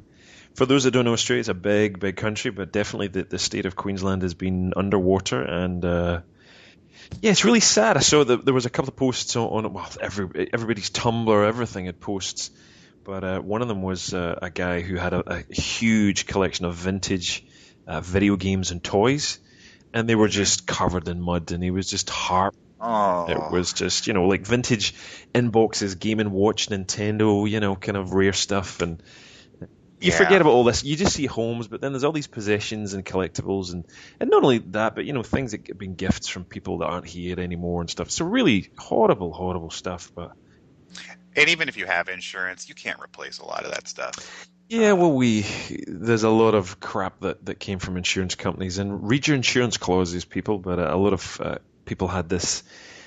for 0.54 0.66
those 0.66 0.84
that 0.84 0.90
don't 0.90 1.04
know, 1.04 1.12
Australia 1.12 1.40
is 1.40 1.48
a 1.48 1.54
big, 1.54 1.98
big 1.98 2.16
country, 2.16 2.50
but 2.50 2.72
definitely 2.72 3.08
the, 3.08 3.22
the 3.22 3.38
state 3.38 3.66
of 3.66 3.76
Queensland 3.76 4.22
has 4.22 4.34
been 4.34 4.72
underwater, 4.76 5.42
and 5.42 5.84
uh, 5.84 6.20
yeah, 7.20 7.30
it's 7.30 7.44
really 7.44 7.60
sad. 7.60 7.96
I 7.96 8.00
saw 8.00 8.24
that 8.24 8.44
there 8.44 8.54
was 8.54 8.66
a 8.66 8.70
couple 8.70 8.88
of 8.90 8.96
posts 8.96 9.36
on, 9.36 9.66
on 9.66 9.72
well, 9.72 9.88
every, 10.00 10.48
everybody's 10.52 10.90
Tumblr, 10.90 11.46
everything 11.46 11.86
had 11.86 12.00
posts, 12.00 12.50
but 13.04 13.24
uh, 13.24 13.40
one 13.40 13.62
of 13.62 13.68
them 13.68 13.82
was 13.82 14.14
uh, 14.14 14.38
a 14.42 14.50
guy 14.50 14.80
who 14.80 14.96
had 14.96 15.12
a, 15.12 15.38
a 15.38 15.54
huge 15.54 16.26
collection 16.26 16.64
of 16.64 16.74
vintage 16.74 17.44
uh, 17.86 18.00
video 18.00 18.36
games 18.36 18.70
and 18.70 18.82
toys, 18.82 19.38
and 19.92 20.08
they 20.08 20.14
were 20.14 20.28
just 20.28 20.66
covered 20.66 21.08
in 21.08 21.20
mud, 21.20 21.52
and 21.52 21.62
he 21.62 21.70
was 21.70 21.90
just 21.90 22.10
heart. 22.10 22.54
Oh. 22.80 23.26
It 23.28 23.52
was 23.52 23.72
just, 23.72 24.08
you 24.08 24.12
know, 24.12 24.26
like 24.26 24.44
vintage 24.44 24.94
inboxes, 25.32 25.96
Game 25.98 26.18
and 26.18 26.32
Watch, 26.32 26.68
Nintendo, 26.68 27.48
you 27.48 27.60
know, 27.60 27.76
kind 27.76 27.96
of 27.96 28.12
rare 28.12 28.32
stuff, 28.32 28.80
and 28.80 29.00
you 30.02 30.10
yeah. 30.10 30.18
forget 30.18 30.40
about 30.40 30.50
all 30.50 30.64
this. 30.64 30.82
You 30.82 30.96
just 30.96 31.14
see 31.14 31.26
homes, 31.26 31.68
but 31.68 31.80
then 31.80 31.92
there's 31.92 32.04
all 32.04 32.12
these 32.12 32.26
possessions 32.26 32.92
and 32.92 33.04
collectibles, 33.04 33.72
and 33.72 33.84
and 34.18 34.30
not 34.30 34.42
only 34.42 34.58
that, 34.58 34.94
but 34.94 35.04
you 35.04 35.12
know 35.12 35.22
things 35.22 35.52
that 35.52 35.66
have 35.68 35.78
been 35.78 35.94
gifts 35.94 36.28
from 36.28 36.44
people 36.44 36.78
that 36.78 36.86
aren't 36.86 37.06
here 37.06 37.38
anymore 37.38 37.80
and 37.80 37.88
stuff. 37.88 38.10
So 38.10 38.24
really 38.24 38.70
horrible, 38.76 39.32
horrible 39.32 39.70
stuff. 39.70 40.10
But 40.14 40.32
and 41.36 41.48
even 41.48 41.68
if 41.68 41.76
you 41.76 41.86
have 41.86 42.08
insurance, 42.08 42.68
you 42.68 42.74
can't 42.74 43.00
replace 43.00 43.38
a 43.38 43.44
lot 43.44 43.64
of 43.64 43.70
that 43.70 43.86
stuff. 43.86 44.48
Yeah, 44.68 44.92
well, 44.92 45.12
we 45.12 45.42
there's 45.86 46.24
a 46.24 46.30
lot 46.30 46.54
of 46.54 46.80
crap 46.80 47.20
that 47.20 47.44
that 47.44 47.60
came 47.60 47.78
from 47.78 47.96
insurance 47.96 48.34
companies, 48.34 48.78
and 48.78 49.08
read 49.08 49.26
your 49.26 49.36
insurance 49.36 49.76
clauses, 49.76 50.24
people. 50.24 50.58
But 50.58 50.78
a 50.78 50.96
lot 50.96 51.12
of 51.12 51.40
uh, 51.40 51.58
people 51.84 52.08
had 52.08 52.28
this 52.28 52.64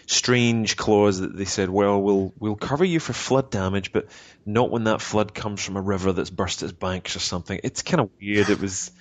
strange 0.08 0.78
clause 0.78 1.20
that 1.20 1.36
they 1.36 1.46
said, 1.46 1.70
well, 1.70 2.02
we'll 2.02 2.34
we'll 2.40 2.56
cover 2.56 2.86
you 2.86 3.00
for 3.00 3.14
flood 3.14 3.50
damage, 3.50 3.92
but 3.92 4.08
not 4.46 4.70
when 4.70 4.86
that 4.86 5.02
flood 5.02 5.34
comes 5.34 5.64
from 5.64 5.78
a 5.78 5.82
river 5.82 6.12
that's 6.14 6.30
burst 6.30 6.64
its 6.64 6.72
banks 6.72 7.16
or 7.16 7.20
something. 7.20 7.60
It's 7.64 7.82
kind 7.82 8.02
of 8.02 8.10
weird. 8.20 8.50
It 8.50 8.60
was, 8.60 8.92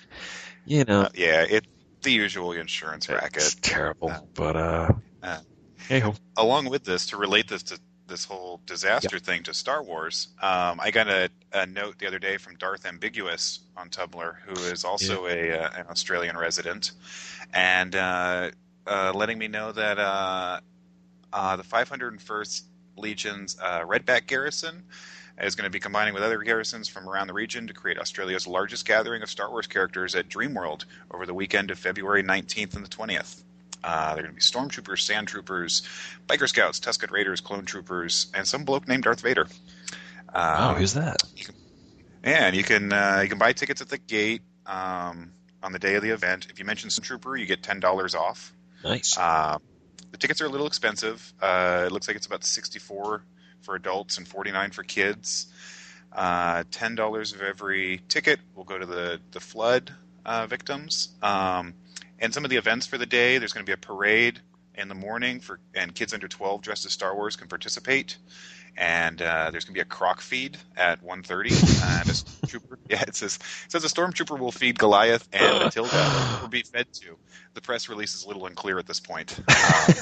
you 0.65 0.83
know, 0.83 1.03
uh, 1.03 1.09
yeah, 1.15 1.45
it's 1.47 1.67
the 2.01 2.11
usual 2.11 2.51
insurance 2.53 3.09
racket. 3.09 3.37
It's 3.37 3.55
terrible, 3.55 4.09
uh, 4.09 4.19
but 4.33 4.55
uh, 4.55 4.89
uh 5.21 5.39
hey. 5.87 6.03
Along 6.37 6.69
with 6.69 6.83
this, 6.83 7.07
to 7.07 7.17
relate 7.17 7.47
this 7.47 7.63
to 7.63 7.79
this 8.07 8.25
whole 8.25 8.61
disaster 8.65 9.17
thing 9.17 9.41
to 9.43 9.53
Star 9.53 9.83
Wars, 9.83 10.27
um, 10.39 10.79
I 10.79 10.91
got 10.91 11.07
a, 11.07 11.29
a, 11.51 11.65
note 11.65 11.97
the 11.97 12.05
other 12.05 12.19
day 12.19 12.37
from 12.37 12.55
Darth 12.55 12.85
Ambiguous 12.85 13.61
on 13.75 13.89
Tumblr, 13.89 14.35
who 14.45 14.53
is 14.71 14.85
also 14.85 15.25
yeah. 15.25 15.33
a 15.33 15.63
uh, 15.63 15.69
an 15.79 15.85
Australian 15.89 16.37
resident, 16.37 16.91
and 17.51 17.95
uh, 17.95 18.51
uh, 18.85 19.11
letting 19.15 19.39
me 19.39 19.47
know 19.47 19.71
that 19.71 20.61
uh, 21.35 21.39
uh, 21.39 21.55
the 21.57 21.63
501st 21.63 22.63
Legion's 22.97 23.57
uh, 23.61 23.81
Redback 23.81 24.25
Garrison 24.25 24.83
is 25.37 25.55
going 25.55 25.65
to 25.65 25.69
be 25.69 25.81
combining 25.81 26.13
with 26.13 26.23
other 26.23 26.37
garrisons 26.39 26.87
from 26.87 27.09
around 27.09 27.27
the 27.27 27.33
region 27.33 27.67
to 27.67 27.73
create 27.73 27.99
Australia's 27.99 28.47
largest 28.47 28.87
gathering 28.87 29.21
of 29.21 29.29
Star 29.29 29.51
Wars 29.51 29.67
characters 29.67 30.15
at 30.15 30.29
Dreamworld 30.29 30.85
over 31.11 31.25
the 31.25 31.33
weekend 31.33 31.71
of 31.71 31.77
February 31.77 32.23
19th 32.23 32.75
and 32.75 32.85
the 32.85 32.89
20th. 32.89 33.43
Uh, 33.83 34.15
they're 34.15 34.23
going 34.23 34.33
to 34.33 34.35
be 34.35 34.41
stormtroopers, 34.41 35.01
sand 35.01 35.27
troopers, 35.27 35.83
biker 36.25 36.47
scouts, 36.47 36.79
Tusken 36.79 37.11
Raiders, 37.11 37.41
clone 37.41 37.65
troopers, 37.65 38.27
and 38.33 38.47
some 38.47 38.63
bloke 38.63 38.87
named 38.87 39.03
Darth 39.03 39.21
Vader. 39.21 39.47
Um, 40.33 40.55
oh, 40.57 40.73
who's 40.75 40.93
that? 40.93 41.21
You 41.35 41.45
can, 41.45 41.55
yeah, 42.23 42.47
and 42.47 42.55
you 42.55 42.63
can 42.63 42.91
uh, 42.91 43.19
you 43.21 43.29
can 43.29 43.37
buy 43.37 43.53
tickets 43.53 43.81
at 43.81 43.89
the 43.89 43.99
gate 43.99 44.41
um, 44.65 45.31
on 45.61 45.71
the 45.71 45.79
day 45.79 45.95
of 45.95 46.01
the 46.01 46.09
event. 46.09 46.47
If 46.49 46.57
you 46.57 46.65
mention 46.65 46.89
stormtrooper, 46.89 47.39
you 47.39 47.45
get 47.45 47.61
ten 47.61 47.79
dollars 47.79 48.15
off. 48.15 48.51
Nice. 48.83 49.17
Uh, 49.17 49.59
the 50.15 50.19
tickets 50.19 50.39
are 50.39 50.45
a 50.45 50.49
little 50.49 50.65
expensive. 50.65 51.33
Uh, 51.41 51.83
it 51.87 51.91
looks 51.91 52.07
like 52.07 52.15
it's 52.15 52.25
about 52.25 52.45
64 52.45 53.21
for 53.59 53.75
adults 53.75 54.17
and 54.17 54.25
49 54.25 54.71
for 54.71 54.81
kids. 54.83 55.47
Uh, 56.13 56.63
Ten 56.71 56.95
dollars 56.95 57.33
of 57.33 57.41
every 57.41 57.99
ticket 58.07 58.39
will 58.55 58.63
go 58.63 58.77
to 58.77 58.85
the 58.85 59.19
the 59.31 59.41
flood 59.41 59.93
uh, 60.25 60.47
victims. 60.47 61.09
Um, 61.21 61.73
and 62.17 62.33
some 62.33 62.45
of 62.45 62.49
the 62.49 62.55
events 62.55 62.87
for 62.87 62.97
the 62.97 63.05
day, 63.05 63.39
there's 63.39 63.51
going 63.51 63.65
to 63.65 63.69
be 63.69 63.73
a 63.73 63.77
parade 63.77 64.39
in 64.73 64.87
the 64.87 64.95
morning 64.95 65.41
for 65.41 65.59
and 65.73 65.93
kids 65.93 66.13
under 66.13 66.29
12 66.29 66.61
dressed 66.61 66.85
as 66.85 66.93
Star 66.93 67.13
Wars 67.13 67.35
can 67.35 67.49
participate. 67.49 68.15
And 68.77 69.21
uh, 69.21 69.51
there's 69.51 69.63
going 69.63 69.73
to 69.73 69.77
be 69.77 69.81
a 69.81 69.85
croc 69.85 70.21
feed 70.21 70.57
at 70.75 71.03
1.30. 71.03 71.99
and 71.99 72.09
a 72.09 72.47
trooper, 72.47 72.79
yeah, 72.89 73.03
it 73.07 73.15
says 73.15 73.39
it 73.65 73.71
says 73.71 73.83
a 73.83 73.87
stormtrooper 73.87 74.37
will 74.37 74.51
feed 74.51 74.77
Goliath 74.77 75.27
and 75.31 75.59
Matilda 75.59 76.39
will 76.41 76.49
be 76.49 76.63
fed 76.63 76.87
to. 76.93 77.17
The 77.53 77.61
press 77.61 77.87
release 77.87 78.15
is 78.15 78.25
a 78.25 78.27
little 78.27 78.45
unclear 78.45 78.77
at 78.77 78.85
this 78.85 78.99
point. 78.99 79.37
Um, 79.39 79.45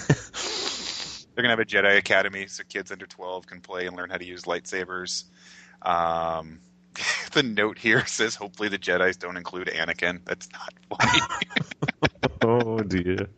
they're 1.36 1.44
going 1.44 1.46
to 1.46 1.50
have 1.50 1.60
a 1.60 1.66
Jedi 1.66 1.98
Academy 1.98 2.48
so 2.48 2.64
kids 2.68 2.92
under 2.92 3.06
12 3.06 3.46
can 3.46 3.62
play 3.62 3.86
and 3.86 3.96
learn 3.96 4.10
how 4.10 4.18
to 4.18 4.26
use 4.26 4.44
lightsabers. 4.44 5.26
Um, 5.82 6.60
the 7.32 7.44
note 7.44 7.78
here 7.78 8.06
says 8.06 8.36
hopefully 8.36 8.70
the 8.70 8.80
Jedi's 8.80 9.18
don't 9.18 9.38
include 9.38 9.68
Anakin. 9.68 10.20
That's 10.26 10.50
not 10.52 10.74
funny. 10.90 11.22
oh 12.42 12.80
dear. 12.80 13.30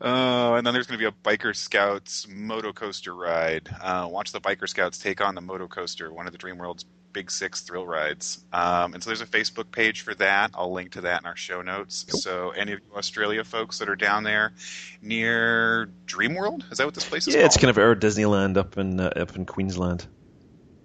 Uh, 0.00 0.54
and 0.54 0.66
then 0.66 0.74
there's 0.74 0.86
going 0.86 0.98
to 0.98 1.02
be 1.02 1.06
a 1.06 1.36
biker 1.36 1.54
scouts 1.54 2.26
moto 2.28 2.72
coaster 2.72 3.14
ride. 3.14 3.68
Uh, 3.80 4.08
watch 4.10 4.32
the 4.32 4.40
biker 4.40 4.68
scouts 4.68 4.98
take 4.98 5.20
on 5.20 5.34
the 5.34 5.40
moto 5.40 5.66
coaster, 5.66 6.12
one 6.12 6.26
of 6.26 6.32
the 6.32 6.38
Dream 6.38 6.58
World's 6.58 6.84
big 7.16 7.30
six 7.30 7.62
thrill 7.62 7.86
rides. 7.86 8.44
Um, 8.52 8.92
and 8.92 9.02
so 9.02 9.08
there's 9.08 9.22
a 9.22 9.26
Facebook 9.26 9.70
page 9.70 10.02
for 10.02 10.14
that. 10.16 10.50
I'll 10.52 10.72
link 10.72 10.92
to 10.92 11.00
that 11.02 11.22
in 11.22 11.26
our 11.26 11.34
show 11.34 11.62
notes. 11.62 12.04
Cool. 12.10 12.20
So 12.20 12.50
any 12.50 12.72
of 12.72 12.80
you 12.80 12.96
Australia 12.96 13.42
folks 13.42 13.78
that 13.78 13.88
are 13.88 13.96
down 13.96 14.22
there 14.22 14.52
near 15.00 15.88
Dream 16.04 16.34
World, 16.34 16.66
is 16.70 16.76
that 16.76 16.84
what 16.84 16.94
this 16.94 17.08
place 17.08 17.26
is? 17.26 17.34
Yeah, 17.34 17.40
called? 17.40 17.46
it's 17.46 17.56
kind 17.56 17.70
of 17.70 17.78
our 17.78 17.96
Disneyland 17.96 18.58
up 18.58 18.76
in 18.76 19.00
uh, 19.00 19.12
up 19.16 19.34
in 19.34 19.46
Queensland. 19.46 20.06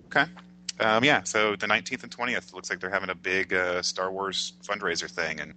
Okay. 0.06 0.24
Um, 0.82 1.04
yeah, 1.04 1.22
so 1.24 1.56
the 1.56 1.67
19th 1.67 2.04
and 2.04 2.15
20th 2.15 2.54
looks 2.54 2.72
like 2.72 2.80
they're 2.80 2.89
having 2.89 3.12
a 3.12 3.15
big 3.15 3.54
uh, 3.54 3.84
Star 3.84 4.12
Wars 4.12 4.54
fundraiser 4.63 5.10
thing, 5.10 5.39
and 5.39 5.54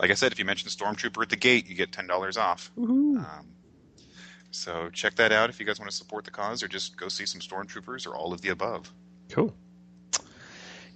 like 0.00 0.10
I 0.10 0.14
said, 0.14 0.32
if 0.32 0.38
you 0.38 0.46
mention 0.46 0.70
Stormtrooper 0.70 1.22
at 1.22 1.28
the 1.28 1.36
gate, 1.36 1.68
you 1.68 1.74
get 1.74 1.92
ten 1.92 2.06
dollars 2.06 2.38
off. 2.38 2.70
Um, 2.78 3.46
so 4.50 4.88
check 4.90 5.16
that 5.16 5.32
out 5.32 5.50
if 5.50 5.60
you 5.60 5.66
guys 5.66 5.78
want 5.78 5.90
to 5.90 5.96
support 5.96 6.24
the 6.24 6.30
cause, 6.30 6.62
or 6.62 6.68
just 6.68 6.96
go 6.96 7.08
see 7.08 7.26
some 7.26 7.42
Stormtroopers, 7.42 8.06
or 8.06 8.16
all 8.16 8.32
of 8.32 8.40
the 8.40 8.48
above. 8.48 8.90
Cool. 9.28 9.54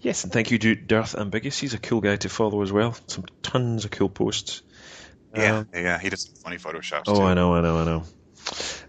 Yes, 0.00 0.24
and 0.24 0.32
thank 0.32 0.50
you 0.50 0.58
to 0.58 0.74
Darth 0.74 1.14
Ambiguous. 1.14 1.58
He's 1.58 1.74
a 1.74 1.78
cool 1.78 2.00
guy 2.00 2.16
to 2.16 2.30
follow 2.30 2.62
as 2.62 2.72
well. 2.72 2.96
Some 3.08 3.26
tons 3.42 3.84
of 3.84 3.90
cool 3.90 4.08
posts. 4.08 4.62
Yeah, 5.36 5.58
um, 5.58 5.68
yeah, 5.74 5.98
he 5.98 6.08
does 6.08 6.22
some 6.22 6.34
funny 6.36 6.56
photoshops. 6.56 7.02
Oh, 7.06 7.16
too. 7.16 7.22
I 7.22 7.34
know, 7.34 7.54
I 7.54 7.60
know, 7.60 7.76
I 7.76 7.84
know. 7.84 8.04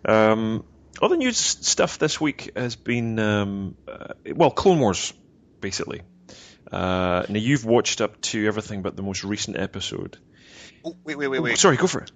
Um, 0.06 0.64
other 1.02 1.18
news 1.18 1.38
stuff 1.38 1.98
this 2.00 2.22
week 2.22 2.52
has 2.56 2.76
been 2.76 3.20
um, 3.20 3.76
uh, 3.88 4.14
well, 4.36 4.52
Clone 4.52 4.80
Wars, 4.80 5.14
basically. 5.60 6.02
Uh, 6.72 7.26
now 7.28 7.40
you've 7.40 7.66
watched 7.66 8.02
up 8.02 8.22
to 8.22 8.48
everything 8.48 8.82
but 8.82 8.96
the 8.96 9.04
most 9.04 9.24
recent 9.24 9.58
episode. 9.58 10.18
Oh, 10.86 10.96
wait, 11.04 11.18
wait, 11.18 11.28
wait, 11.28 11.40
wait. 11.40 11.54
Oh, 11.54 11.56
sorry, 11.56 11.78
go 11.78 11.88
for 11.88 12.02
it. 12.02 12.12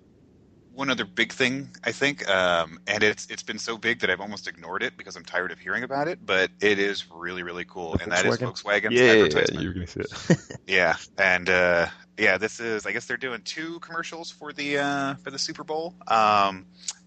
One 0.73 0.89
other 0.89 1.05
big 1.05 1.31
thing, 1.31 1.69
I 1.85 1.93
think, 1.93 2.27
um, 2.29 2.79
and 2.85 3.01
it's 3.01 3.27
it's 3.29 3.43
been 3.43 3.59
so 3.59 3.77
big 3.77 4.01
that 4.01 4.09
I've 4.09 4.19
almost 4.19 4.49
ignored 4.49 4.83
it 4.83 4.97
because 4.97 5.15
I'm 5.15 5.23
tired 5.23 5.51
of 5.51 5.59
hearing 5.59 5.83
about 5.83 6.09
it. 6.09 6.25
But 6.25 6.51
it 6.59 6.79
is 6.79 7.09
really, 7.09 7.43
really 7.43 7.63
cool, 7.63 7.93
the 7.93 8.03
and 8.03 8.11
Volkswagen? 8.11 8.23
that 8.23 8.25
is 8.25 8.37
Volkswagen's 8.39 8.93
yeah, 8.93 9.11
advertisement. 9.11 9.53
Yeah, 9.53 9.61
you're 9.61 9.73
gonna 9.73 9.87
see 9.87 10.01
it. 10.01 10.59
yeah, 10.67 10.97
and 11.17 11.49
uh, 11.49 11.87
yeah, 12.17 12.37
this 12.37 12.59
is. 12.59 12.85
I 12.85 12.91
guess 12.91 13.05
they're 13.05 13.15
doing 13.15 13.41
two 13.41 13.79
commercials 13.79 14.31
for 14.31 14.51
the 14.51 14.79
uh, 14.79 15.15
for 15.15 15.31
the 15.31 15.39
Super 15.39 15.63
Bowl. 15.63 15.95
Um, 16.07 16.65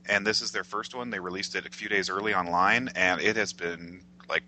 and 0.09 0.27
this 0.27 0.43
is 0.43 0.51
their 0.53 0.65
first 0.65 0.95
one. 0.95 1.11
They 1.11 1.21
released 1.21 1.55
it 1.55 1.67
a 1.67 1.71
few 1.71 1.89
days 1.89 2.11
early 2.11 2.35
online, 2.35 2.89
and 2.95 3.21
it 3.21 3.37
has 3.37 3.53
been 3.53 4.03
like 4.29 4.43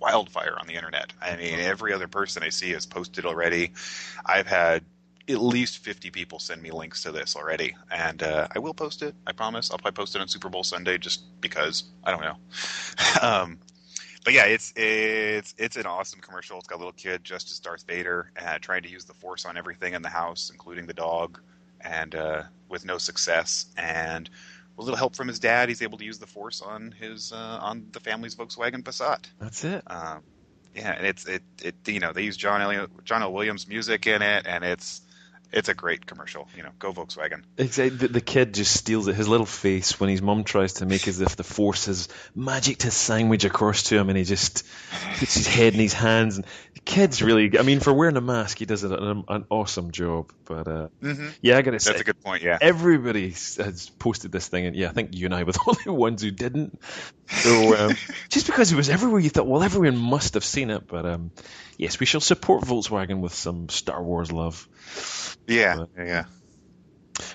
wildfire 0.00 0.56
on 0.60 0.66
the 0.66 0.74
internet. 0.74 1.12
I 1.20 1.36
mean, 1.36 1.58
every 1.58 1.92
other 1.92 2.08
person 2.08 2.42
I 2.42 2.48
see 2.48 2.70
has 2.70 2.86
posted 2.86 3.26
already. 3.26 3.72
I've 4.24 4.46
had 4.46 4.84
at 5.28 5.40
least 5.42 5.78
50 5.78 6.10
people 6.10 6.38
send 6.38 6.62
me 6.62 6.70
links 6.70 7.02
to 7.02 7.12
this 7.12 7.36
already, 7.36 7.76
and 7.90 8.22
uh, 8.22 8.48
I 8.54 8.58
will 8.58 8.74
post 8.74 9.02
it. 9.02 9.14
I 9.26 9.32
promise. 9.32 9.70
I'll 9.70 9.78
probably 9.78 9.96
post 9.96 10.16
it 10.16 10.22
on 10.22 10.28
Super 10.28 10.48
Bowl 10.48 10.64
Sunday 10.64 10.98
just 10.98 11.40
because 11.40 11.84
I 12.04 12.10
don't 12.10 12.22
know. 12.22 12.36
um, 13.22 13.58
but 14.24 14.32
yeah, 14.34 14.44
it's 14.44 14.72
it's 14.76 15.54
it's 15.58 15.76
an 15.76 15.86
awesome 15.86 16.20
commercial. 16.20 16.58
It's 16.58 16.66
got 16.66 16.76
a 16.76 16.78
little 16.78 16.92
kid 16.92 17.22
dressed 17.22 17.50
as 17.50 17.58
Darth 17.58 17.86
Vader 17.86 18.30
uh, 18.40 18.58
trying 18.60 18.82
to 18.82 18.88
use 18.88 19.04
the 19.04 19.14
Force 19.14 19.44
on 19.44 19.56
everything 19.56 19.94
in 19.94 20.02
the 20.02 20.08
house, 20.08 20.50
including 20.50 20.86
the 20.86 20.94
dog, 20.94 21.40
and 21.80 22.14
uh, 22.14 22.42
with 22.68 22.84
no 22.84 22.98
success. 22.98 23.66
And 23.76 24.28
with 24.78 24.84
a 24.84 24.90
little 24.90 24.96
help 24.96 25.16
from 25.16 25.26
his 25.26 25.40
dad, 25.40 25.68
he's 25.68 25.82
able 25.82 25.98
to 25.98 26.04
use 26.04 26.18
the 26.18 26.26
Force 26.26 26.62
on 26.62 26.92
his 26.92 27.32
uh, 27.32 27.58
on 27.60 27.88
the 27.90 27.98
family's 27.98 28.36
Volkswagen 28.36 28.82
Passat. 28.82 29.26
That's 29.40 29.64
it. 29.64 29.82
Um, 29.88 30.22
yeah, 30.72 30.92
and 30.92 31.04
it's 31.04 31.26
it 31.26 31.42
it 31.62 31.74
you 31.86 31.98
know 31.98 32.12
they 32.12 32.22
use 32.22 32.36
John 32.36 32.62
Elliott, 32.62 32.90
John 33.04 33.22
L. 33.22 33.32
Williams 33.32 33.66
music 33.66 34.06
in 34.06 34.22
it, 34.22 34.46
and 34.46 34.62
it's 34.62 35.00
it's 35.50 35.68
a 35.68 35.74
great 35.74 36.04
commercial. 36.04 36.46
You 36.56 36.62
know, 36.62 36.70
go 36.78 36.92
Volkswagen. 36.92 37.42
Exactly. 37.56 37.96
The, 37.96 38.08
the, 38.08 38.20
kid 38.20 38.54
just 38.54 38.76
steals 38.76 39.08
it. 39.08 39.14
His 39.14 39.28
little 39.28 39.46
face 39.46 39.98
when 39.98 40.10
his 40.10 40.20
mum 40.20 40.44
tries 40.44 40.74
to 40.74 40.86
make 40.86 41.08
as 41.08 41.20
if 41.20 41.36
the 41.36 41.44
force 41.44 41.86
has 41.86 42.08
magicked 42.34 42.82
his 42.82 42.94
sandwich 42.94 43.44
across 43.44 43.84
to 43.84 43.96
him, 43.96 44.08
and 44.10 44.18
he 44.18 44.24
just 44.24 44.64
puts 45.18 45.34
his 45.34 45.46
head 45.46 45.72
in 45.72 45.80
his 45.80 45.94
hands. 45.94 46.36
And 46.36 46.46
the 46.74 46.80
kid's 46.80 47.22
really. 47.22 47.58
I 47.58 47.62
mean, 47.62 47.80
for 47.80 47.92
wearing 47.92 48.16
a 48.16 48.20
mask, 48.20 48.58
he 48.58 48.66
does 48.66 48.84
an, 48.84 49.24
an 49.26 49.46
awesome 49.48 49.90
job. 49.90 50.32
But 50.44 50.68
uh, 50.68 50.88
mm-hmm. 51.02 51.28
yeah, 51.40 51.56
I 51.56 51.62
gotta 51.62 51.80
say, 51.80 51.92
that's 51.92 52.02
a 52.02 52.04
good 52.04 52.22
point. 52.22 52.42
Yeah, 52.42 52.58
everybody 52.60 53.30
has 53.30 53.90
posted 53.98 54.32
this 54.32 54.48
thing, 54.48 54.66
and 54.66 54.76
yeah, 54.76 54.88
I 54.88 54.92
think 54.92 55.14
you 55.14 55.26
and 55.26 55.34
I 55.34 55.44
were 55.44 55.52
the 55.52 55.60
only 55.66 55.98
ones 55.98 56.22
who 56.22 56.30
didn't. 56.30 56.78
So 57.28 57.76
um, 57.76 57.96
just 58.28 58.46
because 58.46 58.70
it 58.70 58.76
was 58.76 58.90
everywhere, 58.90 59.20
you 59.20 59.30
thought, 59.30 59.46
well, 59.46 59.62
everyone 59.62 59.96
must 59.96 60.34
have 60.34 60.44
seen 60.44 60.68
it. 60.70 60.86
But 60.86 61.06
um, 61.06 61.30
yes, 61.78 61.98
we 61.98 62.06
shall 62.06 62.20
support 62.20 62.64
Volkswagen 62.64 63.20
with 63.20 63.34
some 63.34 63.70
Star 63.70 64.02
Wars 64.02 64.30
love. 64.30 64.68
Yeah, 65.48 65.76
but, 65.76 65.88
yeah. 65.96 66.24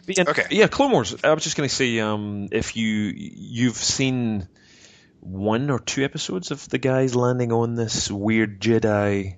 But 0.05 0.17
yeah, 0.17 0.23
okay. 0.27 0.45
Yeah, 0.51 0.67
Clone 0.67 0.91
Wars. 0.91 1.15
I 1.23 1.33
was 1.33 1.43
just 1.43 1.57
going 1.57 1.67
to 1.67 1.75
say, 1.75 1.99
um, 1.99 2.47
if 2.51 2.77
you 2.77 3.13
you've 3.15 3.75
seen 3.75 4.47
one 5.19 5.69
or 5.69 5.79
two 5.79 6.03
episodes 6.03 6.51
of 6.51 6.67
the 6.69 6.77
guys 6.77 7.15
landing 7.15 7.51
on 7.51 7.75
this 7.75 8.09
weird 8.11 8.61
Jedi. 8.61 9.37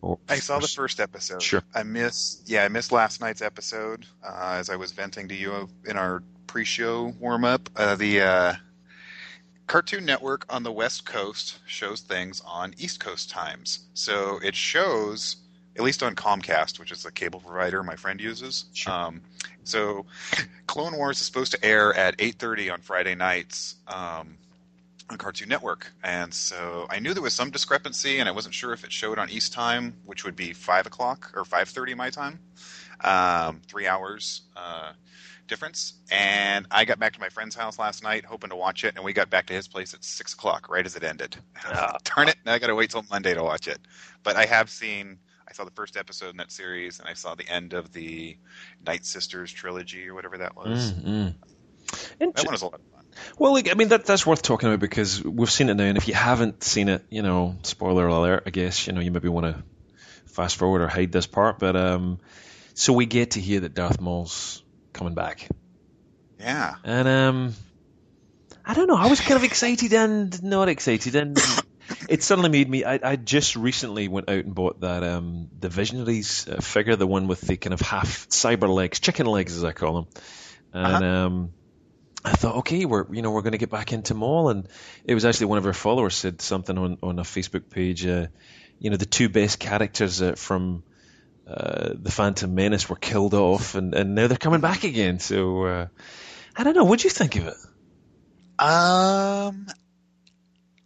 Or, 0.00 0.18
I 0.28 0.36
saw 0.36 0.58
the 0.58 0.68
first 0.68 1.00
episode. 1.00 1.42
Sure. 1.42 1.62
I 1.74 1.82
missed. 1.82 2.48
Yeah, 2.48 2.64
I 2.64 2.68
missed 2.68 2.92
last 2.92 3.20
night's 3.20 3.42
episode 3.42 4.06
uh, 4.22 4.56
as 4.58 4.70
I 4.70 4.76
was 4.76 4.92
venting 4.92 5.28
to 5.28 5.34
you 5.34 5.68
in 5.86 5.96
our 5.96 6.22
pre-show 6.46 7.14
warm-up. 7.20 7.70
Uh, 7.76 7.94
the 7.94 8.20
uh, 8.20 8.54
Cartoon 9.66 10.04
Network 10.04 10.44
on 10.52 10.62
the 10.62 10.72
West 10.72 11.06
Coast 11.06 11.58
shows 11.66 12.00
things 12.00 12.42
on 12.44 12.74
East 12.78 13.00
Coast 13.00 13.30
times, 13.30 13.86
so 13.94 14.38
it 14.42 14.54
shows 14.54 15.36
at 15.76 15.82
least 15.82 16.02
on 16.02 16.14
Comcast, 16.14 16.78
which 16.78 16.92
is 16.92 17.02
the 17.02 17.10
cable 17.10 17.40
provider 17.40 17.82
my 17.82 17.96
friend 17.96 18.20
uses. 18.20 18.66
Sure. 18.74 18.92
Um, 18.92 19.22
so, 19.64 20.06
Clone 20.66 20.96
Wars 20.96 21.20
is 21.20 21.26
supposed 21.26 21.52
to 21.52 21.64
air 21.64 21.94
at 21.94 22.16
8:30 22.18 22.72
on 22.72 22.80
Friday 22.80 23.14
nights 23.14 23.76
um, 23.88 24.36
on 25.08 25.18
Cartoon 25.18 25.48
Network, 25.48 25.92
and 26.02 26.32
so 26.32 26.86
I 26.90 26.98
knew 26.98 27.14
there 27.14 27.22
was 27.22 27.34
some 27.34 27.50
discrepancy, 27.50 28.18
and 28.18 28.28
I 28.28 28.32
wasn't 28.32 28.54
sure 28.54 28.72
if 28.72 28.84
it 28.84 28.92
showed 28.92 29.18
on 29.18 29.30
East 29.30 29.52
time, 29.52 29.94
which 30.04 30.24
would 30.24 30.36
be 30.36 30.52
five 30.52 30.86
o'clock 30.86 31.32
or 31.34 31.44
5:30 31.44 31.96
my 31.96 32.10
time, 32.10 32.38
um, 33.00 33.60
three 33.66 33.86
hours. 33.86 34.42
Uh, 34.56 34.92
difference. 35.48 35.94
And 36.10 36.66
I 36.70 36.86
got 36.86 36.98
back 36.98 37.12
to 37.12 37.20
my 37.20 37.28
friend's 37.28 37.54
house 37.54 37.78
last 37.78 38.02
night, 38.02 38.24
hoping 38.24 38.48
to 38.48 38.56
watch 38.56 38.84
it, 38.84 38.94
and 38.96 39.04
we 39.04 39.12
got 39.12 39.28
back 39.28 39.44
to 39.46 39.52
his 39.52 39.68
place 39.68 39.92
at 39.92 40.02
six 40.02 40.32
o'clock, 40.32 40.70
right 40.70 40.86
as 40.86 40.96
it 40.96 41.04
ended. 41.04 41.36
Uh, 41.66 41.98
Darn 42.04 42.28
it! 42.28 42.36
Now 42.46 42.54
I 42.54 42.58
got 42.58 42.68
to 42.68 42.74
wait 42.74 42.90
till 42.90 43.04
Monday 43.10 43.34
to 43.34 43.42
watch 43.42 43.68
it. 43.68 43.78
But 44.22 44.36
I 44.36 44.46
have 44.46 44.70
seen 44.70 45.18
I 45.52 45.54
saw 45.54 45.64
the 45.64 45.70
first 45.72 45.98
episode 45.98 46.30
in 46.30 46.38
that 46.38 46.50
series, 46.50 46.98
and 46.98 47.06
I 47.06 47.12
saw 47.12 47.34
the 47.34 47.46
end 47.46 47.74
of 47.74 47.92
the 47.92 48.38
Night 48.86 49.04
Sisters 49.04 49.52
trilogy 49.52 50.08
or 50.08 50.14
whatever 50.14 50.38
that 50.38 50.56
was. 50.56 50.94
Mm-hmm. 50.94 51.28
That 52.20 52.44
one 52.44 52.52
was 52.52 52.62
a 52.62 52.64
lot 52.64 52.74
of 52.76 52.80
fun. 52.80 53.04
Well, 53.38 53.52
like, 53.52 53.70
I 53.70 53.74
mean, 53.74 53.88
that 53.88 54.06
that's 54.06 54.26
worth 54.26 54.40
talking 54.40 54.70
about 54.70 54.80
because 54.80 55.22
we've 55.22 55.50
seen 55.50 55.68
it 55.68 55.74
now, 55.74 55.84
and 55.84 55.98
if 55.98 56.08
you 56.08 56.14
haven't 56.14 56.64
seen 56.64 56.88
it, 56.88 57.04
you 57.10 57.20
know, 57.20 57.58
spoiler 57.64 58.06
alert, 58.06 58.44
I 58.46 58.50
guess, 58.50 58.86
you 58.86 58.94
know, 58.94 59.02
you 59.02 59.10
maybe 59.10 59.28
want 59.28 59.44
to 59.44 59.62
fast 60.32 60.56
forward 60.56 60.80
or 60.80 60.88
hide 60.88 61.12
this 61.12 61.26
part, 61.26 61.58
but 61.58 61.76
um, 61.76 62.18
so 62.72 62.94
we 62.94 63.04
get 63.04 63.32
to 63.32 63.40
hear 63.40 63.60
that 63.60 63.74
Darth 63.74 64.00
Maul's 64.00 64.62
coming 64.94 65.12
back. 65.12 65.50
Yeah. 66.40 66.76
And 66.82 67.06
um, 67.06 67.54
I 68.64 68.72
don't 68.72 68.86
know, 68.86 68.96
I 68.96 69.08
was 69.08 69.20
kind 69.20 69.36
of 69.36 69.44
excited 69.44 69.92
and 69.92 70.42
not 70.42 70.70
excited, 70.70 71.14
and 71.14 71.38
it 72.08 72.22
suddenly 72.22 72.50
made 72.50 72.68
me. 72.68 72.84
I, 72.84 72.98
I 73.02 73.16
just 73.16 73.56
recently 73.56 74.08
went 74.08 74.28
out 74.28 74.44
and 74.44 74.54
bought 74.54 74.80
that 74.80 75.02
um, 75.02 75.48
the 75.58 75.68
Visionaries 75.68 76.48
uh, 76.48 76.60
figure, 76.60 76.96
the 76.96 77.06
one 77.06 77.28
with 77.28 77.40
the 77.40 77.56
kind 77.56 77.74
of 77.74 77.80
half 77.80 78.28
cyber 78.28 78.68
legs, 78.72 79.00
chicken 79.00 79.26
legs 79.26 79.56
as 79.56 79.64
I 79.64 79.72
call 79.72 79.94
them, 79.94 80.06
and 80.72 81.04
Uh-huh. 81.04 81.26
um, 81.26 81.50
I 82.24 82.32
thought, 82.32 82.56
okay, 82.58 82.84
we're 82.84 83.12
you 83.12 83.22
know 83.22 83.32
we're 83.32 83.42
going 83.42 83.52
to 83.52 83.58
get 83.58 83.70
back 83.70 83.92
into 83.92 84.14
Maul, 84.14 84.48
and 84.50 84.68
it 85.04 85.14
was 85.14 85.24
actually 85.24 85.46
one 85.46 85.58
of 85.58 85.66
our 85.66 85.72
followers 85.72 86.14
said 86.14 86.40
something 86.40 86.78
on 86.78 86.98
on 87.02 87.18
a 87.18 87.22
Facebook 87.22 87.68
page. 87.68 88.06
Uh, 88.06 88.26
you 88.78 88.90
know, 88.90 88.96
the 88.96 89.06
two 89.06 89.28
best 89.28 89.58
characters 89.58 90.22
uh, 90.22 90.34
from 90.34 90.82
uh, 91.46 91.90
the 91.94 92.10
Phantom 92.10 92.54
Menace 92.54 92.88
were 92.88 92.96
killed 92.96 93.34
off, 93.34 93.74
and, 93.74 93.94
and 93.94 94.14
now 94.14 94.26
they're 94.28 94.36
coming 94.38 94.60
back 94.60 94.84
again. 94.84 95.18
So 95.18 95.64
uh, 95.66 95.86
I 96.56 96.64
don't 96.64 96.74
know. 96.74 96.84
What 96.84 97.00
do 97.00 97.04
you 97.04 97.10
think 97.10 97.36
of 97.36 97.46
it? 97.48 97.54
Um, 98.58 99.66